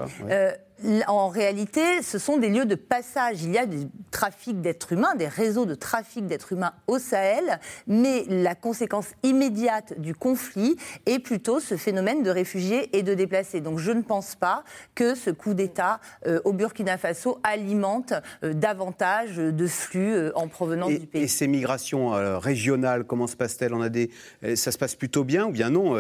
en 1.08 1.30
réalité, 1.30 2.02
ce 2.04 2.20
sont 2.20 2.38
des 2.38 2.50
lieux 2.50 2.66
de 2.66 2.76
passage. 2.76 3.44
Il 3.44 3.52
y 3.52 3.58
a 3.58 3.66
des 3.66 3.88
trafics 4.12 4.62
d'êtres 4.62 4.94
humains, 4.94 5.16
des 5.16 5.28
réseaux 5.28 5.66
de 5.66 5.76
trafic 5.76 6.28
d'êtres 6.28 6.54
humains 6.54 6.74
au 6.88 7.00
Sahel, 7.00 7.60
mais 7.88 8.26
la 8.30 8.56
conséquence 8.56 9.08
immédiate 9.24 10.00
du 10.00 10.14
conflit 10.14 10.78
est 11.06 11.20
plutôt 11.20 11.60
ce 11.60 11.78
phénomène 11.78 12.24
de 12.24 12.30
réfugiés 12.30 12.96
et 12.98 13.04
de 13.04 13.14
déplacés. 13.14 13.62
Donc 13.62 13.80
je 13.80 13.92
ne 13.92 14.02
pense 14.02 14.36
pas 14.36 14.64
que 14.96 15.16
ce 15.16 15.30
coup 15.30 15.54
d'État 15.54 16.00
euh, 16.26 16.40
au 16.46 16.54
Burkina 16.54 16.98
Faso 16.98 17.40
alimente 17.44 18.14
euh, 18.44 18.54
davantage 18.54 19.38
de 19.38 19.68
flux 19.68 20.14
euh, 20.14 20.32
en 20.36 20.48
provenance 20.48 20.92
du 20.92 21.08
pays. 21.08 21.24
Et 21.24 21.28
ces 21.28 21.48
migrations 21.48 22.10
régionales, 22.40 23.04
comment 23.04 23.28
se 23.28 23.36
passe-t-elle? 23.36 23.74
On 23.74 23.82
a 23.82 23.90
des, 23.90 24.12
ça 24.56 24.72
se 24.72 24.78
passe 24.78 24.96
plutôt 24.96 25.24
bien 25.24 25.46
ou 25.48 25.52
bien 25.52 25.70
non? 25.70 25.96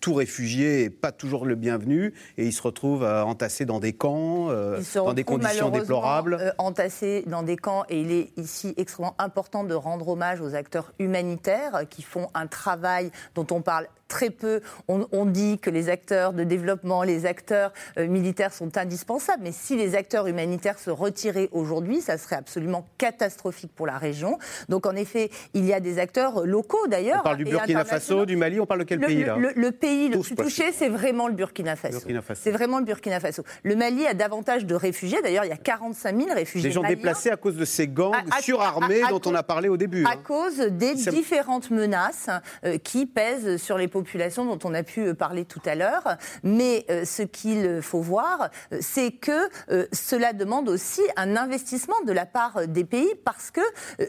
Tout 0.00 0.14
réfugié 0.14 0.84
n'est 0.84 0.90
pas 0.90 1.12
toujours 1.12 1.46
le 1.46 1.54
bienvenu 1.54 2.12
et 2.36 2.46
il 2.46 2.52
se 2.52 2.62
retrouve 2.62 3.04
entassé 3.04 3.64
dans 3.64 3.80
des 3.80 3.92
camps, 4.02 4.50
euh, 4.50 4.80
dans 4.96 5.14
des 5.14 5.22
conditions 5.22 5.70
déplorables. 5.70 6.34
Euh, 6.40 6.50
entassés 6.58 7.22
dans 7.28 7.44
des 7.44 7.56
camps, 7.56 7.84
et 7.88 8.00
il 8.00 8.10
est 8.10 8.32
ici 8.36 8.74
extrêmement 8.76 9.14
important 9.18 9.62
de 9.62 9.74
rendre 9.74 10.08
hommage 10.08 10.40
aux 10.40 10.56
acteurs 10.56 10.92
humanitaires 10.98 11.82
qui 11.88 12.02
font 12.02 12.28
un 12.34 12.48
travail 12.48 13.12
dont 13.36 13.46
on 13.52 13.62
parle 13.62 13.86
très 14.12 14.30
peu. 14.30 14.60
On, 14.88 15.24
dit 15.24 15.58
que 15.58 15.70
les 15.70 15.88
acteurs 15.88 16.34
de 16.34 16.44
développement, 16.44 17.02
les 17.02 17.24
acteurs 17.24 17.72
euh, 17.96 18.06
militaires 18.08 18.52
sont 18.52 18.76
indispensables, 18.76 19.42
mais 19.42 19.52
si 19.52 19.76
les 19.76 19.94
acteurs 19.94 20.26
humanitaires 20.26 20.78
se 20.78 20.90
retiraient 20.90 21.48
aujourd'hui, 21.52 22.02
ça 22.02 22.18
serait 22.18 22.36
absolument 22.36 22.86
catastrophique 22.98 23.72
pour 23.74 23.86
la 23.86 23.96
région. 23.96 24.38
Donc 24.68 24.84
en 24.86 24.94
effet, 24.96 25.30
il 25.54 25.64
y 25.64 25.72
a 25.72 25.80
des 25.80 25.98
acteurs 25.98 26.44
locaux 26.44 26.86
d'ailleurs. 26.88 27.20
On 27.20 27.24
parle 27.24 27.38
du 27.38 27.44
Burkina 27.44 27.84
Faso, 27.86 28.26
du 28.26 28.36
Mali, 28.36 28.60
on 28.60 28.66
parle 28.66 28.80
de 28.80 28.84
quel 28.84 29.00
pays 29.00 29.24
là 29.24 29.36
le, 29.38 29.70
pays 29.70 30.08
le 30.10 30.18
plus 30.18 30.34
touché, 30.34 30.72
c'est 30.72 30.90
vraiment 30.90 31.28
le 31.28 31.34
Burkina 31.34 31.74
Faso. 31.76 32.00
C'est 32.34 32.50
vraiment 32.50 32.78
le 32.80 32.84
Burkina 32.84 33.18
Faso. 33.18 33.44
Le 33.62 33.76
Mali 33.76 34.06
a 34.06 34.12
davantage 34.12 34.66
de 34.66 34.74
réfugiés. 34.74 35.22
D'ailleurs, 35.22 35.44
il 35.44 35.48
y 35.48 35.52
a 35.52 35.56
45 35.56 36.16
000 36.16 36.34
réfugiés. 36.34 36.68
Des 36.68 36.74
gens 36.74 36.82
déplacés 36.82 37.30
à 37.30 37.36
cause 37.36 37.56
de 37.56 37.64
ces 37.64 37.88
gangs 37.88 38.12
surarmés 38.40 39.00
dont 39.08 39.20
on 39.24 39.34
a 39.34 39.42
parlé 39.42 39.70
au 39.70 39.78
début. 39.78 40.04
À 40.04 40.10
hein. 40.10 40.16
cause 40.22 40.58
des 40.58 40.94
différentes 40.94 41.70
menaces 41.70 42.28
euh, 42.64 42.76
qui 42.76 43.06
pèsent 43.06 43.56
sur 43.56 43.78
les 43.78 43.88
populations 43.88 44.01
population 44.02 44.44
dont 44.44 44.58
on 44.64 44.74
a 44.74 44.82
pu 44.82 45.00
euh, 45.00 45.14
parler 45.14 45.44
tout 45.44 45.62
à 45.64 45.74
l'heure. 45.74 46.16
Mais 46.42 46.84
euh, 46.90 47.04
ce 47.04 47.22
qu'il 47.22 47.80
faut 47.82 48.00
voir, 48.00 48.50
euh, 48.72 48.78
c'est 48.80 49.12
que 49.12 49.48
cela 49.92 50.32
demande 50.32 50.68
aussi 50.68 51.00
un 51.16 51.36
investissement 51.36 51.94
de 52.04 52.12
la 52.12 52.26
part 52.26 52.66
des 52.66 52.84
pays 52.84 53.14
parce 53.24 53.50
que, 53.50 53.60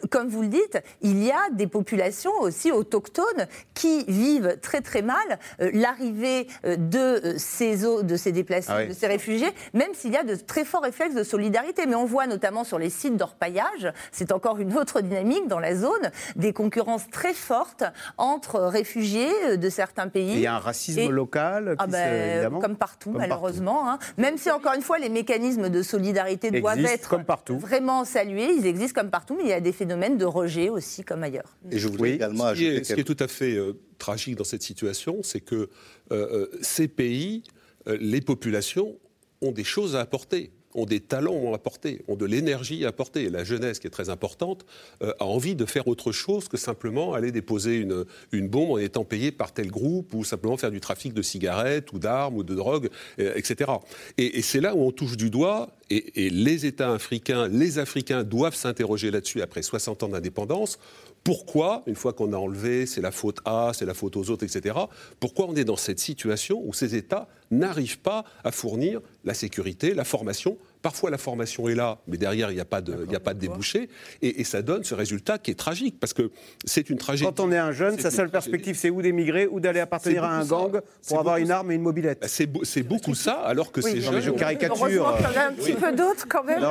comme 0.10 0.28
vous 0.28 0.42
le 0.42 0.48
dites, 0.48 0.80
il 1.02 1.24
y 1.24 1.32
a 1.32 1.50
des 1.52 1.68
populations 1.68 2.32
aussi 2.40 2.72
autochtones 2.72 3.48
qui 3.74 4.04
vivent 4.06 4.58
très 4.62 4.82
très 4.82 5.02
mal 5.02 5.40
l'arrivée 5.60 6.48
de 6.64 7.36
ces 7.38 7.86
eaux, 7.86 8.04
de 8.04 8.16
ces 8.16 8.32
déplacés, 8.32 8.72
ah 8.72 8.86
de 8.86 8.94
ces 8.94 9.08
réfugiés, 9.08 9.52
même 9.74 9.94
s'il 9.94 10.12
y 10.12 10.18
a 10.18 10.24
de 10.24 10.36
très 10.36 10.66
forts 10.66 10.84
réflexes 10.84 11.16
de 11.16 11.24
solidarité. 11.24 11.86
Mais 11.86 11.96
on 11.96 12.06
voit 12.06 12.28
notamment 12.28 12.64
sur 12.64 12.80
les 12.80 12.90
sites 12.90 13.18
d'orpaillage, 13.18 13.92
c'est 14.12 14.32
encore 14.32 14.60
une 14.60 14.78
autre 14.78 15.02
dynamique 15.02 15.48
dans 15.48 15.60
la 15.60 15.76
zone, 15.76 16.12
des 16.36 16.54
concurrences 16.54 17.10
très 17.10 17.34
fortes 17.34 17.84
entre 18.18 18.60
réfugiés 18.60 19.58
de 19.58 19.70
certains 19.74 20.08
pays. 20.08 20.34
il 20.34 20.40
y 20.40 20.48
a 20.48 20.56
un 20.56 20.60
racisme 20.60 21.10
local, 21.10 21.76
ah 21.78 21.88
ben, 21.88 22.60
comme 22.60 22.78
partout, 22.78 23.12
malheureusement. 23.12 23.90
Hein. 23.90 24.00
Même 24.18 24.38
si, 24.38 24.50
encore 24.50 24.74
une 24.74 24.82
fois, 24.82 25.00
les 25.00 25.10
mécanismes 25.10 25.70
de 25.70 25.82
solidarité 25.82 26.52
doivent 26.52 26.86
être 26.86 27.18
vraiment 27.58 28.06
salués, 28.06 28.50
ils 28.58 28.66
existent 28.66 29.02
comme 29.02 29.12
partout, 29.12 29.36
mais 29.36 29.44
il 29.44 29.50
y 29.50 29.54
a 29.54 29.62
des 29.62 29.72
phénomènes 29.72 30.18
de 30.18 30.26
rejet 30.26 30.70
aussi, 30.70 31.04
comme 31.04 31.24
ailleurs. 31.24 31.58
Et 31.72 31.78
je 31.78 31.88
voudrais 31.88 32.12
également 32.12 32.46
ajouter. 32.46 32.84
Ce 32.84 32.94
qui 32.94 33.02
est 33.02 33.04
tout 33.04 33.18
à 33.20 33.28
fait 33.28 33.56
euh, 33.56 33.74
tragique 33.98 34.36
dans 34.36 34.44
cette 34.44 34.64
situation, 34.64 35.20
c'est 35.24 35.42
que 35.42 35.56
euh, 35.56 35.68
euh, 36.12 36.48
ces 36.62 36.88
pays, 36.88 37.44
les 37.86 38.22
populations, 38.22 38.96
ont 39.42 39.52
des 39.52 39.64
choses 39.64 39.96
à 39.96 40.00
apporter 40.00 40.52
ont 40.76 40.86
des 40.86 41.00
talents 41.00 41.52
à 41.52 41.56
apporter, 41.56 42.02
ont 42.08 42.16
de 42.16 42.26
l'énergie 42.26 42.86
à 42.86 42.90
apporter. 42.90 43.30
La 43.30 43.44
jeunesse, 43.44 43.80
qui 43.80 43.88
est 43.88 43.92
très 43.92 44.10
importante, 44.10 44.66
euh, 45.02 45.14
a 45.20 45.26
envie 45.26 45.56
de 45.56 45.66
faire 45.66 45.88
autre 45.88 46.12
chose 46.12 46.48
que 46.48 46.58
simplement 46.58 47.14
aller 47.14 47.32
déposer 47.32 47.78
une, 47.78 48.06
une 48.32 48.48
bombe 48.48 48.72
en 48.72 48.78
étant 48.78 49.04
payé 49.04 49.32
par 49.32 49.54
tel 49.54 49.70
groupe 49.70 50.14
ou 50.14 50.24
simplement 50.24 50.58
faire 50.58 50.72
du 50.72 50.80
trafic 50.80 51.14
de 51.14 51.22
cigarettes 51.22 51.92
ou 51.94 52.00
d'armes 52.00 52.38
ou 52.38 52.44
de 52.44 52.56
drogue, 52.56 52.90
euh, 53.20 53.34
etc. 53.36 53.72
Et, 54.18 54.42
c'est 54.42 54.62
là 54.62 54.76
où 54.76 54.82
on 54.82 54.92
touche 54.92 55.16
du 55.16 55.30
doigt, 55.30 55.70
et, 55.90 56.26
et 56.26 56.30
les 56.30 56.66
États 56.66 56.92
africains, 56.92 57.48
les 57.48 57.80
Africains 57.80 58.24
doivent 58.24 58.56
s'interroger 58.56 59.10
là-dessus 59.12 59.42
après 59.42 59.62
60 59.62 60.04
ans 60.04 60.10
d'indépendance. 60.10 60.80
Pourquoi, 61.24 61.84
une 61.88 61.96
fois 61.96 62.12
qu'on 62.12 62.34
a 62.34 62.38
enlevé, 62.38 62.86
c'est 62.86 63.00
la 63.00 63.12
faute 63.12 63.40
à, 63.46 63.72
c'est 63.74 63.86
la 63.86 63.94
faute 63.94 64.18
aux 64.18 64.30
autres, 64.30 64.44
etc., 64.44 64.78
pourquoi 65.22 65.48
on 65.48 65.56
est 65.56 65.64
dans 65.64 65.78
cette 65.78 66.00
situation 66.00 66.62
où 66.66 66.74
ces 66.74 66.96
États 66.96 67.30
n'arrivent 67.50 68.00
pas 68.00 68.26
à 68.44 68.52
fournir 68.52 69.00
la 69.24 69.34
sécurité, 69.34 69.94
la 69.94 70.04
formation 70.04 70.58
Parfois, 70.84 71.10
la 71.10 71.18
formation 71.18 71.70
est 71.70 71.76
là, 71.76 72.00
mais 72.08 72.18
derrière, 72.18 72.52
il 72.52 72.56
n'y 72.56 72.60
a, 72.60 72.66
pas 72.66 72.82
de, 72.82 73.08
a 73.16 73.20
pas 73.22 73.34
de 73.34 73.40
débouché. 73.40 73.88
Et, 74.22 74.44
ça 74.44 74.62
donne 74.62 74.84
ce 74.84 74.94
résultat 74.94 75.38
qui 75.38 75.50
est 75.50 75.56
tragique, 75.56 75.96
parce 75.98 76.12
que 76.12 76.30
c'est 76.66 76.90
une 76.90 76.98
tragédie. 76.98 77.24
Quand 77.24 77.40
on 77.40 77.54
est 77.54 77.58
un 77.58 77.72
jeune, 77.72 77.98
sa 77.98 78.12
seule 78.12 78.30
perspective, 78.30 78.76
c'est 78.76 78.90
ou 78.90 79.02
d'émigrer 79.02 79.48
ou 79.48 79.62
d'aller 79.62 79.80
appartenir 79.80 80.26
à 80.26 80.36
un 80.36 80.46
gang 80.46 80.82
pour 81.08 81.20
avoir 81.20 81.38
une 81.38 81.52
arme 81.52 81.72
et 81.72 81.76
une 81.76 81.82
mobilette. 81.82 82.20
Bah, 82.22 82.28
c'est 82.28 82.84
beaucoup 82.84 83.16
ça, 83.16 83.36
alors 83.36 83.72
que 83.72 83.80
c'est 83.80 84.02
je 84.02 84.32
caricature. 84.32 84.90
il 84.90 84.96
y 84.96 85.38
a 85.38 85.48
un 85.48 85.54
petit 85.54 85.74
peu 85.74 85.94
d'autres 85.94 86.28
quand 86.28 86.44
même. 86.44 86.62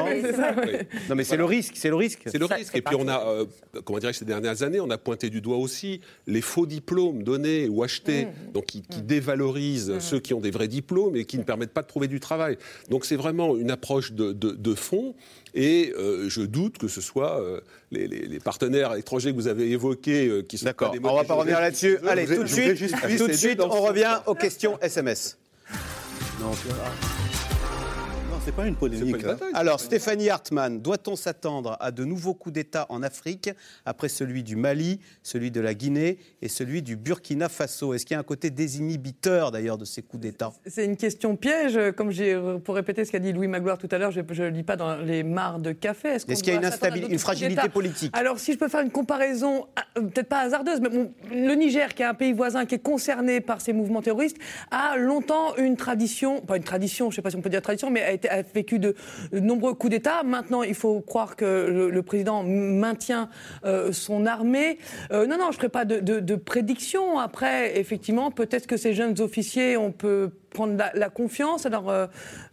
Non, 1.08 1.16
mais 1.16 1.24
c'est 1.24 1.38
le 1.38 1.46
risque, 1.46 1.72
c'est 1.76 1.88
le 1.88 1.96
risque. 1.96 2.24
C'est 2.26 2.38
le 2.38 2.44
risque. 2.44 2.76
Et 2.76 2.82
puis 2.82 2.96
on 2.98 3.08
a, 3.08 3.26
euh, 3.26 3.46
comment 3.82 3.98
dire, 3.98 4.14
ces 4.14 4.26
dernières 4.26 4.62
années, 4.62 4.80
on 4.80 4.90
a 4.90 4.98
pointé 4.98 5.30
du 5.30 5.40
doigt 5.40 5.56
aussi 5.56 6.02
les 6.26 6.42
faux 6.42 6.66
diplômes 6.66 7.22
donnés 7.22 7.66
ou 7.68 7.82
achetés, 7.82 8.26
mmh. 8.26 8.52
donc 8.52 8.66
qui, 8.66 8.80
mmh. 8.80 9.00
dévalorisent 9.06 9.90
mmh. 9.90 10.00
ceux 10.00 10.20
qui 10.20 10.34
ont 10.34 10.40
des 10.40 10.50
vrais 10.50 10.68
diplômes 10.68 11.16
et 11.16 11.24
qui 11.24 11.38
ne 11.38 11.44
permettent 11.44 11.72
pas 11.72 11.82
de 11.82 11.86
trouver 11.86 12.08
du 12.08 12.20
travail. 12.20 12.58
Donc 12.90 13.06
c'est 13.06 13.16
vraiment 13.16 13.56
une 13.56 13.70
approche 13.70 14.01
de, 14.10 14.32
de, 14.32 14.74
fond. 14.74 15.14
Et 15.54 15.92
euh, 15.96 16.28
je 16.28 16.42
doute 16.42 16.78
que 16.78 16.88
ce 16.88 17.00
soit 17.00 17.40
euh, 17.40 17.60
les, 17.90 18.40
partenaires 18.40 18.94
étrangers 18.94 19.30
que 19.30 19.36
vous 19.36 19.48
avez 19.48 19.70
évoqués 19.70 20.26
euh, 20.26 20.42
qui 20.42 20.58
sont 20.58 20.64
D'accord, 20.64 20.92
on 20.92 20.96
ne 20.96 21.18
va 21.18 21.24
pas 21.24 21.34
revenir 21.34 21.60
là-dessus. 21.60 21.98
Allez, 22.08 22.26
tout 22.26 22.42
de 22.42 22.48
suite, 22.48 23.18
tout 23.18 23.28
de 23.28 23.32
suite 23.32 23.60
on 23.60 23.68
revient 23.68 24.18
aux 24.26 24.34
questions 24.34 24.78
SMS. 24.80 25.38
Non, 26.40 26.50
c'est 28.44 28.52
pas 28.52 28.66
une 28.66 28.74
polémique. 28.74 29.24
Hein. 29.24 29.36
Alors, 29.54 29.78
Stéphanie 29.78 30.28
Hartmann, 30.28 30.80
doit-on 30.80 31.16
s'attendre 31.16 31.76
à 31.80 31.90
de 31.90 32.04
nouveaux 32.04 32.34
coups 32.34 32.54
d'État 32.54 32.86
en 32.88 33.02
Afrique 33.02 33.50
après 33.86 34.08
celui 34.08 34.42
du 34.42 34.56
Mali, 34.56 35.00
celui 35.22 35.50
de 35.50 35.60
la 35.60 35.74
Guinée 35.74 36.18
et 36.40 36.48
celui 36.48 36.82
du 36.82 36.96
Burkina 36.96 37.48
Faso? 37.48 37.94
Est-ce 37.94 38.04
qu'il 38.04 38.14
y 38.14 38.16
a 38.16 38.20
un 38.20 38.24
côté 38.24 38.50
désinhibiteur 38.50 39.52
d'ailleurs 39.52 39.78
de 39.78 39.84
ces 39.84 40.02
coups 40.02 40.22
d'État? 40.22 40.52
C'est 40.66 40.84
une 40.84 40.96
question 40.96 41.36
piège. 41.36 41.78
Comme 41.96 42.10
j'ai, 42.10 42.40
pour 42.64 42.74
répéter 42.74 43.04
ce 43.04 43.12
qu'a 43.12 43.20
dit 43.20 43.32
Louis 43.32 43.48
Magloire 43.48 43.78
tout 43.78 43.88
à 43.90 43.98
l'heure, 43.98 44.10
je 44.10 44.20
ne 44.20 44.46
le 44.46 44.52
dis 44.52 44.64
pas 44.64 44.76
dans 44.76 44.96
les 44.96 45.22
mares 45.22 45.60
de 45.60 45.72
café. 45.72 46.08
Est-ce, 46.08 46.26
qu'il 46.42 46.52
y 46.52 46.56
a 46.56 46.58
une 46.58 46.64
instabilité, 46.64 47.12
une 47.12 47.18
fragilité 47.18 47.68
politique? 47.68 48.12
Alors, 48.16 48.40
si 48.40 48.52
je 48.54 48.58
peux 48.58 48.68
faire 48.68 48.80
une 48.80 48.90
comparaison, 48.90 49.66
euh, 49.96 50.02
peut-être 50.02 50.28
pas 50.28 50.40
hasardeuse, 50.40 50.80
mais 50.80 50.88
le 51.30 51.54
Niger, 51.54 51.94
qui 51.94 52.02
est 52.02 52.06
un 52.06 52.14
pays 52.14 52.32
voisin 52.32 52.66
qui 52.66 52.74
est 52.74 52.82
concerné 52.82 53.40
par 53.40 53.60
ces 53.60 53.72
mouvements 53.72 54.02
terroristes, 54.02 54.38
a 54.70 54.96
longtemps 54.96 55.56
une 55.56 55.76
tradition, 55.76 56.40
pas 56.40 56.56
une 56.56 56.64
tradition, 56.64 57.10
je 57.10 57.14
ne 57.14 57.16
sais 57.16 57.22
pas 57.22 57.30
si 57.30 57.36
on 57.36 57.40
peut 57.40 57.50
dire 57.50 57.62
tradition, 57.62 57.90
mais 57.90 58.02
a 58.02 58.10
été 58.10 58.31
a 58.32 58.42
vécu 58.42 58.78
de, 58.78 58.94
nombreux 59.32 59.74
coups 59.74 59.90
d'État. 59.90 60.22
Maintenant, 60.22 60.62
il 60.62 60.74
faut 60.74 61.00
croire 61.00 61.36
que 61.36 61.90
le, 61.90 62.02
président 62.02 62.42
maintient 62.42 63.28
euh, 63.64 63.92
son 63.92 64.26
armée. 64.26 64.78
Euh, 65.12 65.26
non, 65.26 65.38
non, 65.38 65.46
je 65.46 65.50
ne 65.50 65.54
ferai 65.54 65.68
pas 65.68 65.84
de, 65.84 66.36
prédiction. 66.36 67.18
Après, 67.18 67.78
effectivement, 67.78 68.30
peut-être 68.30 68.66
que 68.66 68.76
ces 68.76 68.94
jeunes 68.94 69.20
officiers, 69.20 69.76
on 69.76 69.92
peut 69.92 70.30
prendre 70.50 70.76
la, 70.94 71.08
confiance. 71.08 71.66
Alors, 71.66 71.90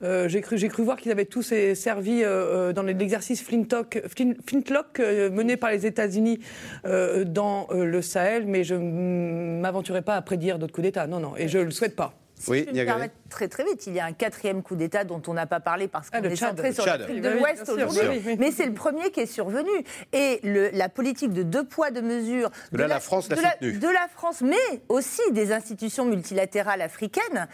euh, 0.04 0.28
j'ai 0.28 0.42
cru, 0.42 0.58
cru, 0.70 0.84
voir 0.84 0.98
qu'ils 0.98 1.12
avaient 1.12 1.26
tous 1.26 1.54
servi 1.74 2.22
dans 2.22 2.84
l'exercice 2.84 3.42
Flintlock, 3.42 4.02
Flintlock 4.46 5.00
mené 5.00 5.58
par 5.58 5.72
les 5.72 5.86
États-Unis 5.86 6.40
dans 6.84 7.68
le 7.72 8.02
Sahel, 8.02 8.46
mais 8.46 8.64
je 8.64 8.76
ne 8.76 9.60
m'aventurerai 9.62 10.02
pas 10.02 10.16
à 10.16 10.22
prédire 10.22 10.60
d'autres 10.60 10.74
coups 10.74 10.84
d'État. 10.84 11.08
Non, 11.08 11.20
non, 11.20 11.34
et 11.38 11.48
je 11.48 11.58
ne 11.58 11.64
le 11.64 11.72
souhaite 11.72 11.96
pas. 11.96 12.14
Si 12.40 12.50
oui, 12.52 12.66
je 12.68 12.80
me 12.80 12.86
permettre 12.86 13.16
très 13.30 13.50
très 13.50 13.66
vite, 13.66 13.86
il 13.86 13.94
y 13.94 14.00
a 14.00 14.06
un 14.06 14.14
quatrième 14.14 14.64
coup 14.64 14.78
d'État 14.78 15.04
dont 15.04 15.22
on 15.28 15.34
n'a 15.34 15.46
pas 15.46 15.60
parlé 15.60 15.90
parce 15.90 16.08
ah, 16.14 16.22
qu'on 16.22 16.30
est 16.30 16.38
centré 16.38 16.72
sur 16.72 16.86
l'Afrique 16.86 17.22
de 17.22 17.30
l'Ouest 17.30 17.68
aujourd'hui, 17.68 18.38
mais 18.40 18.52
c'est 18.52 18.66
le 18.66 18.74
premier 18.74 19.12
qui 19.12 19.20
est 19.20 19.26
survenu. 19.26 19.70
Et 20.14 20.40
le, 20.44 20.70
la 20.70 20.88
politique 20.88 21.34
de 21.34 21.44
deux 21.44 21.66
poids, 21.66 21.92
deux 21.92 22.02
mesures 22.02 22.50
de, 22.72 22.78
la, 22.78 23.02
France, 23.02 23.28
de, 23.28 23.36
la, 23.36 23.56
de 23.60 23.88
la 23.88 24.08
France, 24.08 24.42
mais 24.42 24.56
aussi 24.88 25.22
des 25.32 25.52
institutions 25.52 26.06
multilatérales 26.06 26.82
africaines, 26.82 27.50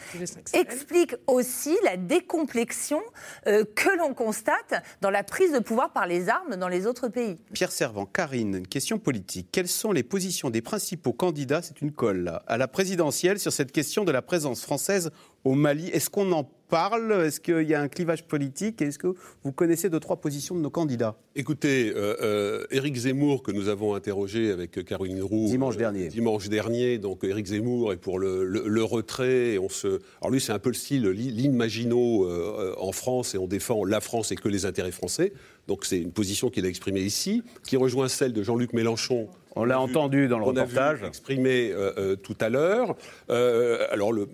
explique 0.53 1.15
aussi 1.25 1.75
la 1.83 1.97
décomplexion 1.97 3.01
euh, 3.47 3.65
que 3.75 3.89
l'on 3.97 4.13
constate 4.13 4.83
dans 5.01 5.09
la 5.09 5.23
prise 5.23 5.51
de 5.51 5.59
pouvoir 5.59 5.93
par 5.93 6.05
les 6.05 6.29
armes 6.29 6.57
dans 6.57 6.67
les 6.67 6.86
autres 6.86 7.07
pays. 7.07 7.38
Pierre 7.53 7.71
Servant, 7.71 8.05
Karine, 8.05 8.55
une 8.55 8.67
question 8.67 8.99
politique. 8.99 9.49
Quelles 9.51 9.67
sont 9.67 9.91
les 9.91 10.03
positions 10.03 10.51
des 10.51 10.61
principaux 10.61 11.13
candidats, 11.13 11.63
c'est 11.63 11.81
une 11.81 11.91
colle, 11.91 12.39
à 12.45 12.57
la 12.57 12.67
présidentielle 12.67 13.39
sur 13.39 13.51
cette 13.51 13.71
question 13.71 14.03
de 14.03 14.11
la 14.11 14.21
présence 14.21 14.61
française 14.61 14.74
française 14.76 15.09
au 15.45 15.53
Mali. 15.53 15.88
Est-ce 15.88 16.09
qu'on 16.09 16.34
en 16.34 16.43
parle? 16.67 17.13
Est-ce 17.26 17.39
qu'il 17.39 17.61
y 17.61 17.73
a 17.73 17.80
un 17.80 17.88
clivage 17.88 18.28
politique? 18.28 18.82
Est-ce 18.82 18.99
que 18.99 19.15
vous 19.43 19.53
connaissez 19.53 19.89
deux, 19.89 20.01
trois 20.01 20.17
positions 20.17 20.53
de 20.53 20.59
nos 20.59 20.69
candidats? 20.69 21.15
Écoutez, 21.34 21.93
euh, 21.95 22.17
euh, 22.21 22.65
Éric 22.71 22.97
Zemmour, 22.97 23.41
que 23.41 23.53
nous 23.53 23.69
avons 23.69 23.95
interrogé 23.95 24.51
avec 24.51 24.84
Caroline 24.84 25.21
Roux. 25.21 25.45
Dimanche 25.47 25.78
dernier. 25.78 26.09
dimanche 26.09 26.49
dernier. 26.49 26.97
Donc, 26.97 27.23
Éric 27.23 27.45
Zemmour 27.45 27.93
est 27.93 27.97
pour 27.97 28.19
le, 28.19 28.84
retrait. 28.84 29.57
on 29.59 29.69
se... 29.69 30.01
Alors, 30.19 30.32
lui, 30.32 30.41
c'est 30.41 30.51
un 30.51 30.59
peu 30.59 30.71
le 30.71 30.76
style 30.76 31.07
l'Inmagino 31.07 32.26
euh, 32.26 32.76
en 32.78 32.91
France 32.91 33.34
et 33.34 33.38
on 33.38 33.47
défend 33.47 33.86
la 33.86 34.01
France 34.01 34.34
et 34.34 34.36
que 34.36 34.49
les 34.49 34.65
intérêts 34.65 34.91
français. 34.91 35.32
Donc, 35.67 35.86
c'est 35.86 35.99
une 35.99 36.11
position 36.11 36.49
qu'il 36.49 36.65
a 36.65 36.67
exprimée 36.67 37.01
ici, 37.01 37.43
qui 37.65 37.78
rejoint 37.78 38.09
celle 38.09 38.34
de 38.34 38.43
Jean-Luc 38.43 38.73
Mélenchon 38.73 39.30
on 39.55 39.63
l'a 39.63 39.79
entendu 39.79 40.27
dans 40.27 40.37
le 40.37 40.45
reportage. 40.45 41.01
exprimé 41.03 41.71
euh, 41.71 41.93
euh, 41.97 42.15
tout 42.15 42.35
à 42.41 42.49
l'heure. 42.49 42.95
Euh, 43.29 43.87
alors, 43.89 44.11
le, 44.11 44.27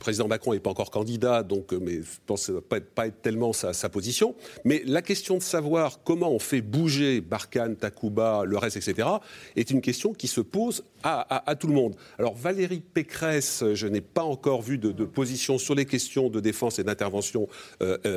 président 0.00 0.28
Macron 0.28 0.54
n'est 0.54 0.60
pas 0.60 0.70
encore 0.70 0.90
candidat, 0.90 1.42
donc, 1.42 1.72
mais 1.72 1.96
je 1.96 2.18
pense 2.26 2.40
que 2.40 2.46
ça 2.46 2.52
ne 2.52 2.58
va 2.58 2.80
pas 2.94 3.06
être, 3.06 3.20
tellement 3.20 3.52
sa, 3.52 3.88
position. 3.88 4.34
Mais 4.64 4.82
la 4.86 5.02
question 5.02 5.36
de 5.36 5.42
savoir 5.42 6.00
comment 6.04 6.30
on 6.30 6.38
fait 6.38 6.60
bouger 6.60 7.20
Barkhane, 7.20 7.76
Takuba, 7.76 8.44
le 8.44 8.56
reste, 8.56 8.76
etc., 8.76 9.08
est 9.56 9.70
une 9.70 9.80
question 9.80 10.12
qui 10.12 10.26
se 10.26 10.40
pose 10.40 10.84
à, 11.02 11.54
tout 11.54 11.68
le 11.68 11.72
monde. 11.72 11.94
Alors, 12.18 12.34
Valérie 12.34 12.80
Pécresse, 12.80 13.62
je 13.74 13.86
n'ai 13.86 14.00
pas 14.00 14.24
encore 14.24 14.60
vu 14.60 14.76
de, 14.76 15.04
position 15.04 15.56
sur 15.56 15.76
les 15.76 15.84
questions 15.84 16.30
de 16.30 16.40
défense 16.40 16.80
et 16.80 16.84
d'intervention 16.84 17.46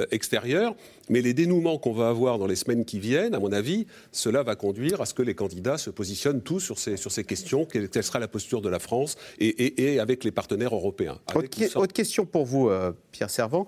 extérieure, 0.09 0.75
mais 1.07 1.21
les 1.21 1.35
dénouements 1.35 1.77
qu'on 1.77 1.93
va 1.93 2.09
avoir 2.09 2.39
dans 2.39 2.47
les 2.47 2.55
semaines 2.55 2.85
qui 2.85 2.99
viennent, 2.99 3.35
à 3.35 3.39
mon 3.39 3.51
avis, 3.51 3.85
cela 4.11 4.41
va 4.41 4.55
conduire 4.55 5.01
à 5.01 5.05
ce 5.05 5.13
que 5.13 5.21
les 5.21 5.35
candidats 5.35 5.77
se 5.77 5.91
positionnent 5.91 6.28
tout 6.33 6.59
sur 6.59 6.77
ces, 6.77 6.97
sur 6.97 7.11
ces 7.11 7.23
questions. 7.23 7.65
Quelle, 7.65 8.03
sera 8.03 8.19
la 8.19 8.27
posture 8.27 8.61
de 8.61 8.69
la 8.69 8.79
France 8.79 9.17
et, 9.39 9.99
avec 9.99 10.23
les 10.23 10.31
partenaires 10.31 10.73
européens 10.73 11.19
autre, 11.35 11.93
question 11.93 12.25
pour 12.25 12.45
vous, 12.45 12.69
euh, 12.69 12.91
Pierre 13.11 13.29
Servant. 13.29 13.67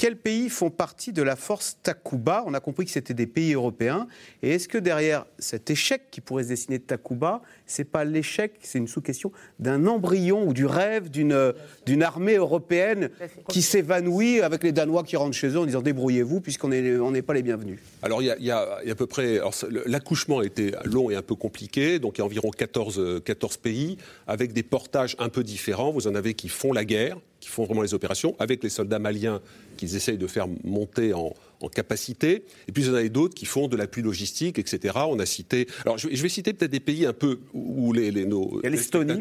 Quels 0.00 0.16
pays 0.16 0.48
font 0.48 0.70
partie 0.70 1.12
de 1.12 1.20
la 1.22 1.36
force 1.36 1.76
Takuba? 1.82 2.42
On 2.46 2.54
a 2.54 2.60
compris 2.60 2.86
que 2.86 2.90
c'était 2.90 3.12
des 3.12 3.26
pays 3.26 3.52
européens. 3.52 4.08
Et 4.42 4.52
est-ce 4.52 4.66
que 4.66 4.78
derrière 4.78 5.26
cet 5.38 5.68
échec 5.68 6.04
qui 6.10 6.22
pourrait 6.22 6.44
se 6.44 6.48
dessiner 6.48 6.78
de 6.78 6.84
Takuba, 6.84 7.42
c'est 7.66 7.84
pas 7.84 8.06
l'échec, 8.06 8.54
c'est 8.62 8.78
une 8.78 8.88
sous-question, 8.88 9.30
d'un 9.58 9.86
embryon 9.86 10.48
ou 10.48 10.54
du 10.54 10.64
rêve 10.64 11.10
d'une, 11.10 11.52
d'une 11.84 12.02
armée 12.02 12.36
européenne 12.36 13.10
qui 13.50 13.60
s'évanouit 13.60 14.40
avec 14.40 14.64
les 14.64 14.72
Danois 14.72 15.02
qui 15.02 15.18
rentrent 15.18 15.36
chez 15.36 15.48
eux 15.48 15.58
en 15.58 15.66
disant 15.66 15.82
débrouillez-vous 15.82 16.40
puisqu'on 16.40 16.68
n'est 16.68 16.96
on 16.96 17.12
pas 17.20 17.34
les 17.34 17.42
bienvenus? 17.42 17.78
Alors 18.02 18.22
il 18.22 18.34
y 18.40 18.50
a, 18.50 18.78
à 18.90 18.94
peu 18.94 19.06
près. 19.06 19.38
l'accouchement 19.84 20.38
a 20.38 20.46
été 20.46 20.72
long 20.86 21.10
et 21.10 21.14
un 21.14 21.20
peu 21.20 21.34
compliqué, 21.34 21.98
donc 21.98 22.16
il 22.16 22.20
y 22.20 22.22
a 22.22 22.24
environ 22.24 22.48
14, 22.48 23.20
14 23.22 23.58
pays 23.58 23.98
avec 24.26 24.54
des 24.54 24.62
portages 24.62 25.14
un 25.18 25.28
peu 25.28 25.44
différents. 25.44 25.92
Vous 25.92 26.06
en 26.06 26.14
avez 26.14 26.32
qui 26.32 26.48
font 26.48 26.72
la 26.72 26.86
guerre, 26.86 27.18
qui 27.40 27.48
font 27.48 27.64
vraiment 27.64 27.82
les 27.82 27.94
opérations, 27.94 28.36
avec 28.38 28.62
les 28.62 28.70
soldats 28.70 28.98
maliens 28.98 29.40
qu'ils 29.76 29.96
essayent 29.96 30.18
de 30.18 30.26
faire 30.26 30.46
monter 30.64 31.12
en, 31.14 31.34
capacité. 31.74 32.44
Et 32.68 32.72
puis, 32.72 32.84
il 32.84 32.88
y 32.88 32.90
en 32.90 32.94
a 32.94 33.06
d'autres 33.08 33.34
qui 33.34 33.44
font 33.44 33.68
de 33.68 33.76
l'appui 33.76 34.00
logistique, 34.00 34.58
etc. 34.58 34.94
On 35.08 35.18
a 35.18 35.26
cité. 35.26 35.66
Alors, 35.84 35.98
je, 35.98 36.08
vais 36.08 36.28
citer 36.30 36.54
peut-être 36.54 36.70
des 36.70 36.80
pays 36.80 37.04
un 37.04 37.12
peu 37.12 37.40
où 37.52 37.92
les, 37.92 38.10
les 38.10 38.24
nos. 38.24 38.60
Il 38.62 38.64
y 38.64 38.66
a 38.66 38.70
l'Estonie. 38.70 39.20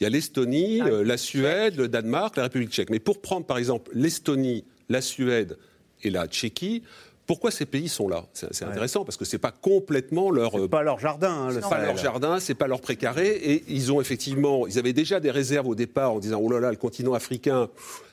Il 0.00 0.02
y 0.02 0.06
a 0.06 0.08
l'Estonie, 0.08 0.80
ah, 0.80 0.86
euh, 0.86 1.04
la 1.04 1.18
Suède, 1.18 1.76
le 1.76 1.88
Danemark, 1.88 2.38
la 2.38 2.44
République 2.44 2.70
tchèque. 2.70 2.88
Mais 2.88 3.00
pour 3.00 3.20
prendre, 3.20 3.44
par 3.44 3.58
exemple, 3.58 3.90
l'Estonie, 3.94 4.64
la 4.88 5.02
Suède 5.02 5.58
et 6.02 6.08
la 6.08 6.26
Tchéquie, 6.26 6.82
pourquoi 7.26 7.50
ces 7.50 7.64
pays 7.64 7.88
sont 7.88 8.08
là? 8.08 8.26
C'est 8.32 8.64
intéressant 8.64 9.04
parce 9.04 9.16
que 9.16 9.24
c'est 9.24 9.38
pas 9.38 9.50
complètement 9.50 10.30
leur. 10.30 10.52
C'est 10.52 10.68
pas 10.68 10.82
leur 10.82 10.98
jardin. 10.98 11.32
Hein, 11.32 11.50
le 11.52 11.60
pas 11.60 11.82
leur 11.82 11.96
jardin, 11.96 12.38
c'est 12.38 12.54
pas 12.54 12.66
leur 12.66 12.80
précaré. 12.80 13.28
Et 13.28 13.64
ils 13.68 13.92
ont 13.92 14.00
effectivement, 14.00 14.66
ils 14.66 14.78
avaient 14.78 14.92
déjà 14.92 15.20
des 15.20 15.30
réserves 15.30 15.68
au 15.68 15.74
départ 15.74 16.12
en 16.12 16.18
disant 16.18 16.38
oh 16.42 16.50
là 16.50 16.60
là, 16.60 16.70
le 16.70 16.76
continent 16.76 17.14
africain, 17.14 17.70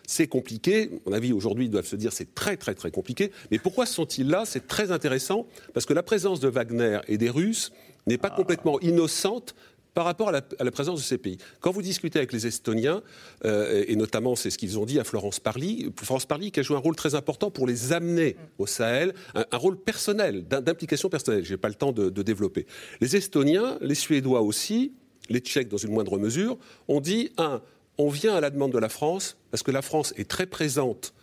c'est 0.07 0.27
compliqué. 0.27 0.89
À 1.05 1.09
mon 1.09 1.15
avis, 1.15 1.33
aujourd'hui, 1.33 1.65
ils 1.65 1.71
doivent 1.71 1.85
se 1.85 1.97
dire 1.97 2.13
c'est 2.13 2.33
très 2.33 2.55
très 2.55 2.73
très 2.73 2.91
compliqué. 2.91 3.31
Mais 3.51 3.59
pourquoi 3.59 3.85
sont-ils 3.85 4.29
là? 4.29 4.43
C'est 4.45 4.67
très 4.67 4.91
intéressant 4.91 5.45
parce 5.73 5.85
que 5.85 5.93
la 5.93 6.03
présence 6.03 6.39
de 6.39 6.47
Wagner 6.47 6.99
et 7.07 7.17
des 7.17 7.29
Russes 7.29 7.71
n'est 8.07 8.17
pas 8.17 8.29
ah. 8.31 8.35
complètement 8.35 8.79
innocente 8.79 9.55
par 9.93 10.05
rapport 10.05 10.29
à 10.29 10.31
la, 10.31 10.71
présence 10.71 10.99
de 10.99 11.05
ces 11.05 11.17
pays. 11.17 11.37
Quand 11.59 11.71
vous 11.71 11.81
discutez 11.81 12.19
avec 12.19 12.31
les 12.31 12.47
Estoniens, 12.47 13.01
euh, 13.45 13.83
et 13.87 13.95
notamment 13.95 14.35
c'est 14.35 14.49
ce 14.49 14.57
qu'ils 14.57 14.79
ont 14.79 14.85
dit 14.85 14.99
à 14.99 15.03
Florence 15.03 15.39
Parly, 15.39 15.91
Florence 15.97 16.25
Parly 16.25 16.51
qui 16.51 16.61
a 16.61 16.63
joué 16.63 16.77
un 16.77 16.79
rôle 16.79 16.95
très 16.95 17.15
important 17.15 17.51
pour 17.51 17.67
les 17.67 17.91
amener 17.91 18.37
au 18.57 18.67
Sahel, 18.67 19.13
un, 19.35 19.57
rôle 19.57 19.77
personnel, 19.77 20.45
d'implication 20.47 21.09
personnelle. 21.09 21.43
Je 21.43 21.51
n'ai 21.51 21.57
pas 21.57 21.69
le 21.69 21.75
temps 21.75 21.91
de, 21.91 22.09
de 22.09 22.21
développer. 22.21 22.65
Les 23.01 23.15
Estoniens, 23.15 23.77
les 23.81 23.95
Suédois 23.95 24.41
aussi, 24.41 24.93
les 25.29 25.39
Tchèques 25.39 25.69
dans 25.69 25.77
une 25.77 25.91
moindre 25.91 26.17
mesure, 26.17 26.57
ont 26.87 27.01
dit 27.01 27.31
un, 27.37 27.61
on 27.97 28.09
vient 28.09 28.35
à 28.35 28.41
la 28.41 28.49
demande 28.49 28.71
de 28.71 28.79
la 28.79 28.89
France 28.89 29.37
parce 29.51 29.63
que 29.63 29.71
la 29.71 29.81
France 29.81 30.13
est 30.17 30.29
très 30.29 30.45
présente 30.45 31.13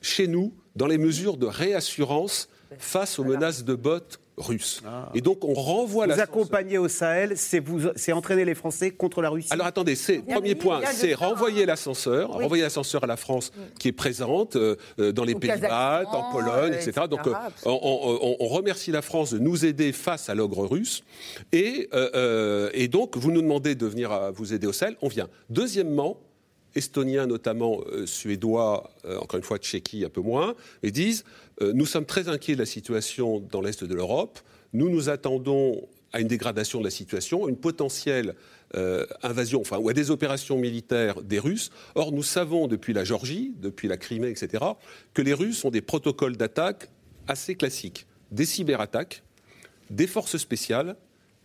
chez 0.00 0.26
nous 0.26 0.52
dans 0.74 0.86
les 0.86 0.98
mesures 0.98 1.36
de 1.36 1.46
réassurance 1.46 2.48
face 2.78 3.18
aux 3.18 3.24
menaces 3.24 3.64
de 3.64 3.74
bottes 3.74 4.20
Ah. 4.84 5.10
Et 5.14 5.20
donc 5.20 5.44
on 5.44 5.54
renvoie 5.54 6.04
vous 6.04 6.10
la. 6.10 6.14
Vous 6.14 6.20
accompagner 6.20 6.78
au 6.78 6.88
Sahel, 6.88 7.36
c'est 7.36 7.60
vous, 7.60 7.88
c'est 7.96 8.12
entraîner 8.12 8.44
les 8.44 8.54
Français 8.54 8.90
contre 8.90 9.22
la 9.22 9.30
Russie. 9.30 9.48
Alors 9.50 9.66
attendez, 9.66 9.96
c'est 9.96 10.18
premier 10.18 10.54
point, 10.54 10.80
c'est 10.92 11.14
renvoyer 11.14 11.64
l'ascenseur, 11.64 12.30
renvoyer 12.30 12.62
l'ascenseur 12.62 13.04
à 13.04 13.06
la 13.06 13.16
France 13.16 13.52
qui 13.78 13.88
est 13.88 13.92
présente 13.92 14.56
euh, 14.56 14.76
euh, 14.98 15.12
dans 15.12 15.24
les 15.24 15.34
pays 15.34 15.58
baltes, 15.60 16.08
en 16.12 16.30
Pologne, 16.30 16.74
etc. 16.74 17.06
Donc 17.08 17.26
euh, 17.26 17.32
on, 17.64 18.48
remercie 18.48 18.90
la 18.90 19.02
France 19.02 19.32
de 19.32 19.38
nous 19.38 19.64
aider 19.64 19.92
face 19.92 20.28
à 20.28 20.34
l'ogre 20.34 20.66
russe, 20.66 21.02
et, 21.52 21.88
et 22.72 22.88
donc 22.88 23.16
vous 23.16 23.32
nous 23.32 23.42
demandez 23.42 23.74
de 23.74 23.86
venir 23.86 24.32
vous 24.32 24.52
aider 24.52 24.66
au 24.66 24.72
Sahel, 24.72 24.96
on 25.02 25.08
vient. 25.08 25.28
Deuxièmement, 25.50 26.18
estoniens 26.76 27.26
notamment, 27.26 27.80
euh, 27.90 28.06
suédois, 28.06 28.90
euh, 29.04 29.18
encore 29.18 29.38
une 29.38 29.44
fois 29.44 29.58
tchéquie 29.58 30.04
un 30.04 30.08
peu 30.08 30.20
moins, 30.20 30.54
et 30.82 30.90
disent 30.90 31.24
nous 31.60 31.86
sommes 31.86 32.06
très 32.06 32.28
inquiets 32.28 32.54
de 32.54 32.60
la 32.60 32.66
situation 32.66 33.40
dans 33.40 33.60
l'est 33.60 33.82
de 33.82 33.94
l'Europe. 33.94 34.40
Nous 34.72 34.90
nous 34.90 35.08
attendons 35.08 35.88
à 36.12 36.20
une 36.20 36.28
dégradation 36.28 36.78
de 36.78 36.84
la 36.84 36.90
situation, 36.90 37.48
une 37.48 37.56
potentielle 37.56 38.34
invasion, 39.22 39.60
enfin, 39.60 39.78
ou 39.78 39.88
à 39.88 39.92
des 39.92 40.10
opérations 40.10 40.58
militaires 40.58 41.22
des 41.22 41.38
Russes. 41.38 41.70
Or, 41.94 42.12
nous 42.12 42.22
savons 42.22 42.68
depuis 42.68 42.92
la 42.92 43.04
Géorgie, 43.04 43.54
depuis 43.60 43.88
la 43.88 43.96
Crimée, 43.96 44.28
etc., 44.28 44.64
que 45.14 45.22
les 45.22 45.32
Russes 45.32 45.64
ont 45.64 45.70
des 45.70 45.80
protocoles 45.80 46.36
d'attaque 46.36 46.88
assez 47.28 47.54
classiques. 47.54 48.06
Des 48.32 48.44
cyberattaques, 48.44 49.22
des 49.90 50.06
forces 50.06 50.36
spéciales, 50.36 50.96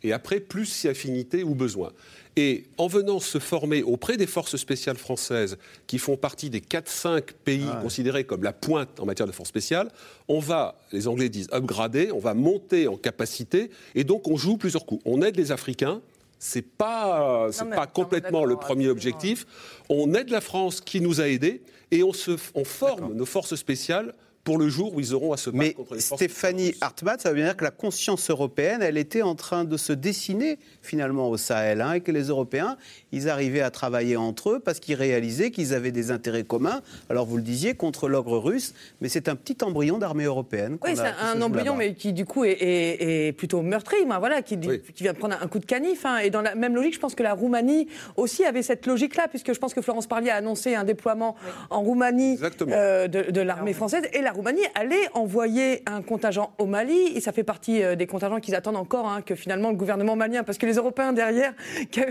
et 0.04 0.14
après, 0.14 0.40
plus 0.40 0.66
si 0.66 0.88
affinité 0.88 1.44
ou 1.44 1.54
besoin. 1.54 1.92
Et 2.38 2.66
en 2.78 2.88
venant 2.88 3.20
se 3.20 3.40
former 3.40 3.84
auprès 3.84 4.16
des 4.16 4.28
forces 4.28 4.56
spéciales 4.56 4.98
françaises, 4.98 5.58
qui 5.86 5.98
font 5.98 6.16
partie 6.16 6.50
des 6.50 6.62
4-5 6.62 7.24
pays 7.44 7.68
ah 7.70 7.80
considérés 7.82 8.24
comme 8.24 8.44
la 8.44 8.54
pointe 8.54 9.00
en 9.00 9.06
matière 9.06 9.28
de 9.28 9.34
forces 9.34 9.50
spéciales, 9.50 9.90
on 10.30 10.40
va, 10.40 10.76
les 10.94 11.08
Anglais 11.08 11.28
disent 11.28 11.50
upgrader, 11.52 12.12
on 12.12 12.20
va 12.20 12.34
monter 12.34 12.88
en 12.88 12.96
capacité, 12.96 13.70
et 13.96 14.06
donc 14.06 14.28
on 14.30 14.38
joue 14.38 14.58
plusieurs 14.58 14.86
coups. 14.86 15.02
On 15.06 15.22
aide 15.22 15.36
les 15.36 15.52
Africains, 15.52 16.02
c'est 16.40 16.64
pas 16.64 17.50
c'est 17.52 17.70
pas 17.70 17.86
complètement 17.86 18.46
le 18.46 18.56
premier 18.56 18.88
objectif. 18.88 19.46
On 19.90 20.14
aide 20.16 20.30
la 20.30 20.42
France 20.42 20.82
qui 20.82 21.00
nous 21.00 21.22
a 21.22 21.28
aidés 21.28 21.62
et 21.92 22.02
on 22.02 22.14
se 22.14 22.32
on 22.56 22.64
forme 22.64 23.14
nos 23.14 23.28
forces 23.28 23.56
spéciales 23.56 24.16
pour 24.44 24.58
le 24.58 24.70
jour 24.70 24.94
où 24.96 25.00
ils 25.00 25.14
auront 25.14 25.34
à 25.34 25.38
se 25.38 25.50
battre 25.50 25.76
contre 25.76 25.94
les 25.94 26.02
forces 26.02 26.20
Stéphanie 26.20 26.74
Hartmann, 26.82 27.18
ça 27.20 27.30
veut 27.30 27.36
bien 27.36 27.46
dire 27.46 27.58
que 27.58 27.64
la 27.64 27.72
conscience 27.72 28.30
européenne, 28.30 28.82
elle 28.82 28.98
était 28.98 29.22
en 29.22 29.36
train 29.36 29.66
de 29.66 29.78
se 29.78 29.94
dessiner 29.94 30.58
finalement 30.82 31.30
au 31.30 31.38
Sahel, 31.38 31.82
hein, 31.82 31.94
et 31.94 32.02
que 32.02 32.12
les 32.12 32.24
Européens, 32.24 32.78
ils 33.12 33.30
arrivaient 33.30 33.62
à 33.62 33.70
travailler 33.70 34.18
entre 34.18 34.52
eux 34.52 34.60
parce 34.60 34.80
qu'ils 34.80 34.96
réalisaient 34.96 35.52
qu'ils 35.52 35.74
avaient 35.74 35.92
des 35.92 36.12
intérêts 36.12 36.44
communs. 36.44 36.82
Alors 37.10 37.26
vous 37.26 37.38
le 37.38 37.44
disiez, 37.44 37.76
contre 37.76 38.10
l'ogre 38.10 38.38
russe, 38.38 38.74
mais 39.00 39.10
c'est 39.10 39.30
un 39.30 39.36
petit 39.36 39.64
embryon 39.64 40.00
d'armée 40.00 40.26
européenne. 40.26 40.78
Oui, 40.84 40.92
c'est 40.96 41.04
un 41.04 41.42
embryon, 41.42 41.76
mais 41.76 41.94
qui 41.94 42.14
du 42.14 42.26
coup 42.26 42.44
est, 42.46 43.36
plutôt 43.38 43.62
meurtri, 43.62 43.98
voilà, 44.20 44.42
qui, 44.42 44.58
qui, 44.60 45.04
vient 45.04 45.14
de 45.14 45.18
prendre 45.18 45.38
un 45.40 45.48
coup 45.48 45.60
de 45.60 45.66
canif. 45.66 46.06
Hein. 46.06 46.18
et 46.20 46.30
dans 46.30 46.42
la 46.42 46.56
même 46.56 46.76
logique, 46.76 46.94
je 46.96 47.00
pense 47.00 47.16
que 47.16 47.24
la 47.24 47.34
Roumanie 47.34 47.88
aussi 48.18 48.44
avait 48.44 48.64
cette 48.64 48.86
logique-là, 48.86 49.28
puisque 49.28 49.54
je 49.54 49.60
pense 49.60 49.74
que 49.74 49.82
Florence 49.82 50.08
Parlier 50.08 50.30
a 50.30 50.36
annoncé 50.36 50.76
un 50.76 50.84
déploiement 50.84 51.36
en 51.70 51.82
Roumanie 51.82 52.40
euh, 52.62 53.08
de, 53.08 53.32
de 53.32 53.42
l'armée 53.42 53.74
française. 53.74 54.04
Et 54.14 54.22
la 54.22 54.31
Roumanie 54.32 54.66
allait 54.76 55.10
envoyer 55.14 55.84
un 55.86 56.02
contingent 56.02 56.54
au 56.58 56.66
Mali, 56.66 57.12
et 57.16 57.22
ça 57.22 57.32
fait 57.32 57.44
partie 57.44 57.84
euh, 57.84 57.96
des 57.96 58.08
contingents 58.08 58.40
qu'ils 58.40 58.56
attendent 58.56 58.78
encore, 58.78 59.08
hein, 59.08 59.22
que 59.22 59.36
finalement 59.36 59.70
le 59.70 59.76
gouvernement 59.76 60.16
malien, 60.16 60.44
parce 60.44 60.58
que 60.58 60.66
les 60.66 60.76
Européens 60.76 61.14
derrière, 61.14 61.54
qui, 61.92 62.02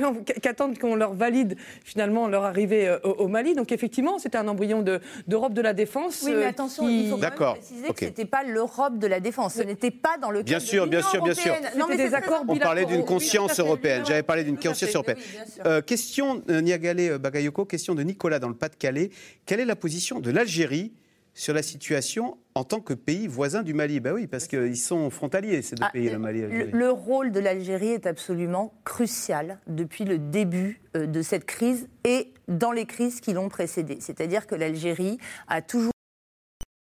attendent 0.49 0.79
qu'on 0.79 0.95
leur 0.95 1.15
valide 1.15 1.57
finalement 1.85 2.29
leur 2.29 2.45
arrivée 2.45 2.89
euh, 2.89 2.99
au, 3.01 3.29
Mali. 3.29 3.55
Donc 3.55 3.73
effectivement, 3.73 4.19
c'était 4.19 4.39
un 4.39 4.49
embryon 4.49 4.83
d'Europe 5.27 5.53
de, 5.53 5.63
la 5.63 5.73
défense. 5.73 6.23
Oui, 6.25 6.33
mais 6.35 6.45
euh, 6.45 6.49
attention, 6.49 6.89
il 6.89 7.11
faut 7.11 7.17
quand 7.17 7.23
même 7.23 7.55
préciser 7.55 7.89
que 7.89 8.01
ce 8.01 8.05
n'était 8.07 8.25
pas 8.25 8.43
l'Europe 8.45 8.99
de 8.99 9.07
la 9.07 9.21
défense, 9.21 9.55
ce 9.55 9.63
n'était 9.63 9.91
pas 9.91 10.17
dans 10.21 10.31
le 10.31 10.43
bien 10.43 10.59
cadre 10.59 10.67
sûr, 10.67 10.85
de 10.85 10.91
bien 10.91 11.03
sûr, 11.03 11.23
bien 11.23 11.35
sûr. 11.35 11.55
Non, 11.77 11.87
mais 11.89 11.97
des 11.97 12.15
accords 12.15 12.45
On 12.49 12.57
parlait 12.57 12.87
d'une 12.87 13.05
conscience 13.05 13.59
européenne. 13.59 14.05
J'avais 14.07 14.23
parlé 14.23 14.45
d'une 14.45 14.59
conscience 14.59 14.95
européenne. 14.95 15.19
question, 15.87 16.43
Niagale 16.49 17.19
Bagayoko, 17.19 17.65
question 17.65 17.95
de 17.95 18.03
Nicolas 18.03 18.39
dans 18.39 18.49
le 18.49 18.55
Pas-de-Calais. 18.55 19.11
Quelle 19.47 19.61
est 19.61 19.65
la 19.65 19.77
position 19.77 20.21
de 20.21 20.31
l'Algérie 20.31 20.93
sur 21.41 21.55
la 21.55 21.63
situation 21.63 22.37
en 22.55 22.65
tant 22.65 22.81
que 22.81 22.93
pays 22.93 23.27
voisin 23.27 23.63
du 23.63 23.73
Mali. 23.73 23.99
Ben 24.01 24.13
oui, 24.13 24.27
parce 24.27 24.47
qu'ils 24.47 24.77
sont 24.77 25.09
frontaliers, 25.09 25.63
ces 25.63 25.75
deux 25.75 25.85
ah, 25.87 25.91
pays, 25.91 26.11
le 26.11 26.19
Mali 26.19 26.41
et 26.41 26.43
l'Algérie. 26.43 26.71
Le, 26.71 26.91
rôle 26.91 27.33
de 27.33 27.41
l'Algérie 27.41 27.89
est 27.89 28.07
absolument 28.07 28.75
crucial 28.85 29.59
depuis 29.67 30.05
le 30.05 30.19
début 30.19 30.83
euh, 30.97 31.07
de 31.07 31.23
cette 31.23 31.47
crise 31.47 31.89
et 32.05 32.35
dans 32.49 32.73
les 32.73 32.85
crises 32.85 33.23
qui 33.23 33.33
l'ont 33.33 33.49
précédée. 33.49 33.97
C'est-à-dire 34.01 34.47
que 34.47 34.55
l'Algérie 34.55 35.17
a 35.49 35.63
toujours 35.63 35.93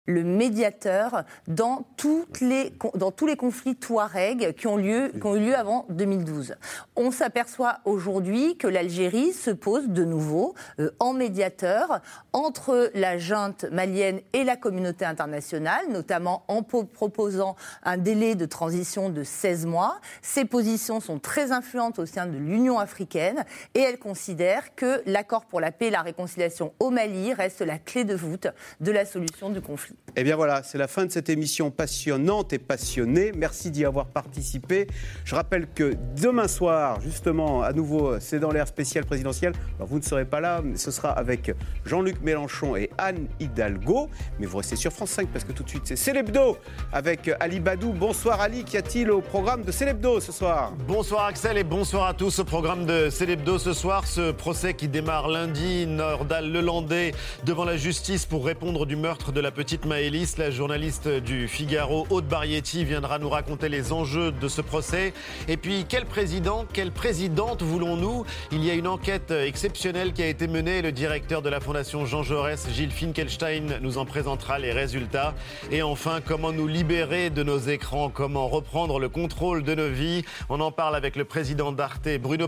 le 0.08 0.24
médiateur 0.24 1.24
dans, 1.47 1.86
toutes 1.97 2.41
les, 2.41 2.74
dans 2.95 3.12
tous 3.12 3.28
les 3.28 3.36
conflits 3.36 3.76
Touareg 3.76 4.55
qui 4.55 4.66
ont, 4.66 4.78
lieu, 4.78 5.12
qui 5.14 5.26
ont 5.26 5.36
eu 5.36 5.47
lieu 5.47 5.55
avant 5.55 5.86
2012. 5.89 6.55
On 6.95 7.12
s'aperçoit 7.12 7.80
aujourd'hui 7.86 8.58
que 8.58 8.68
l'Algérie 8.68 9.34
se 9.34 9.51
pose 9.51 9.89
de 9.89 10.03
nouveau 10.03 10.55
euh, 10.80 10.89
en 10.99 11.14
médiateur 11.14 12.01
entre 12.34 12.89
la 12.95 13.18
junte 13.18 13.66
malienne 13.66 14.22
et 14.34 14.43
la 14.43 14.55
communauté 14.55 15.05
internationale, 15.05 15.86
notamment 15.89 16.43
en 16.47 16.64
proposant 16.64 17.55
un 17.84 17.97
délai 17.97 18.36
de 18.36 18.45
transition 18.45 19.10
de 19.10 19.24
16 19.24 19.66
mois. 19.66 19.99
Ces 20.22 20.45
positions 20.45 20.99
sont 20.99 21.20
très 21.20 21.51
influentes 21.51 21.99
au 21.99 22.05
sein 22.05 22.28
de 22.28 22.38
l'Union 22.38 22.80
africaine 22.80 23.43
et 23.76 23.82
elle 23.82 23.99
considère 23.99 24.74
que 24.76 25.01
l'accord 25.05 25.45
pour 25.45 25.60
la 25.60 25.72
paix 25.72 25.88
et 25.88 25.91
la 25.91 26.01
réconciliation 26.01 26.74
au 26.80 26.89
Mali 26.89 27.34
reste 27.34 27.62
la 27.62 27.78
clé 27.78 28.05
de 28.05 28.16
voûte 28.16 28.47
de 28.80 28.91
la 28.91 29.05
solution 29.05 29.49
du 29.49 29.62
conflit. 29.62 29.97
Eh 30.20 30.24
bien 30.24 30.36
voilà, 30.36 30.64
c'est 30.64 30.80
la 30.80 30.88
fin 30.88 31.06
de 31.06 31.12
cette 31.12 31.30
émission 31.30 31.70
passionnante 31.70 32.52
et 32.52 32.58
passionnée. 32.58 33.34
Merci 33.36 33.70
d'y 33.70 33.86
avoir 33.86 34.08
participé. 34.08 34.88
Je 35.24 35.36
rappelle 35.36 35.68
que 35.68 35.93
demain 36.20 36.48
soir, 36.48 37.00
justement, 37.02 37.62
à 37.62 37.72
nouveau, 37.72 38.20
c'est 38.20 38.39
dans 38.39 38.50
l'ère 38.50 38.68
spéciale 38.68 39.06
présidentielle. 39.06 39.54
Alors 39.76 39.88
vous 39.88 40.00
ne 40.00 40.04
serez 40.04 40.26
pas 40.26 40.39
là, 40.39 40.62
mais 40.64 40.76
ce 40.78 40.89
sera 40.89 41.12
avec 41.12 41.54
Jean-Luc 41.86 42.20
Mélenchon 42.24 42.76
et 42.76 42.89
Anne 42.98 43.28
Hidalgo. 43.39 44.10
Mais 44.39 44.48
vous 44.48 44.58
restez 44.58 44.76
sur 44.76 44.91
France 44.91 45.12
5 45.12 45.28
parce 45.28 45.45
que 45.45 45.52
tout 45.52 45.62
de 45.62 45.70
suite, 45.70 45.84
c'est 45.86 45.95
Célébdo 45.95 46.58
avec 46.91 47.30
Ali 47.39 47.60
Badou. 47.60 47.93
Bonsoir 47.93 48.41
Ali, 48.41 48.64
qu'y 48.64 48.78
a-t-il 48.78 49.12
au 49.12 49.22
programme 49.22 49.62
de 49.62 49.72
Célébdo 49.72 50.20
ce 50.20 50.32
soir? 50.32 50.74
Bonsoir 50.88 51.26
Axel 51.26 51.60
et 51.60 51.64
bonsoir 51.64 52.08
à 52.08 52.16
tous. 52.16 52.39
Au 52.39 52.43
programme 52.43 52.88
de 52.88 53.12
Célébdo 53.12 53.60
ce 53.60 53.74
soir, 53.74 54.08
ce 54.08 54.32
procès 54.32 54.74
qui 54.74 54.88
démarre 54.88 55.28
lundi, 55.28 55.86
Nordal 55.86 56.52
Lelandais 56.52 57.14
devant 57.45 57.66
la 57.66 57.78
justice 57.78 58.26
pour 58.26 58.43
répondre 58.48 58.88
du 58.88 58.95
meurtre 58.95 59.32
de 59.32 59.41
la 59.41 59.52
petite 59.52 59.86
Maëlys, 59.88 60.38
la 60.38 60.52
journaliste 60.52 61.08
du 61.08 61.48
Figaro, 61.48 62.06
Aude 62.10 62.28
Barietti, 62.28 62.84
viendra 62.84 63.20
nous 63.20 63.30
raconter 63.30 63.70
les 63.70 63.94
enjeux 63.94 64.32
de 64.32 64.48
ce 64.48 64.62
procès. 64.62 65.14
Et 65.48 65.58
puis, 65.58 65.86
quel 65.88 66.06
président, 66.06 66.66
quelle 66.74 66.92
présidente 66.92 67.64
voulons-nous? 67.64 68.26
Il 68.52 68.64
y 68.64 68.70
a 68.70 68.74
une 68.74 68.88
enquête 68.88 69.32
exceptionnelle 69.32 70.14
qui 70.14 70.22
a 70.22 70.28
été 70.28 70.48
menée. 70.48 70.82
Le 70.82 70.92
directeur 70.92 71.42
de 71.42 71.50
la 71.50 71.60
Fondation 71.60 72.06
Jean 72.06 72.22
Jaurès, 72.22 72.68
Gilles 72.74 72.92
Finkelstein, 72.92 73.80
nous 73.82 73.98
en 73.98 74.06
présentera 74.06 74.60
les 74.60 74.74
résultats. 74.74 75.34
Et 75.72 75.82
enfin, 75.82 76.20
comment 76.24 76.52
nous 76.52 76.68
libérer 76.68 77.30
de 77.30 77.44
nos 77.44 77.60
écrans? 77.60 78.10
Comment 78.10 78.50
reprendre 78.50 79.00
le 79.00 79.10
contrôle 79.10 79.64
de 79.64 79.74
nos 79.74 79.90
vies? 79.90 80.26
On 80.50 80.60
en 80.60 80.72
parle 80.72 80.96
avec 80.96 81.16
le 81.16 81.24
président 81.24 81.72
d'Arte, 81.72 82.10
Bruno 82.20 82.48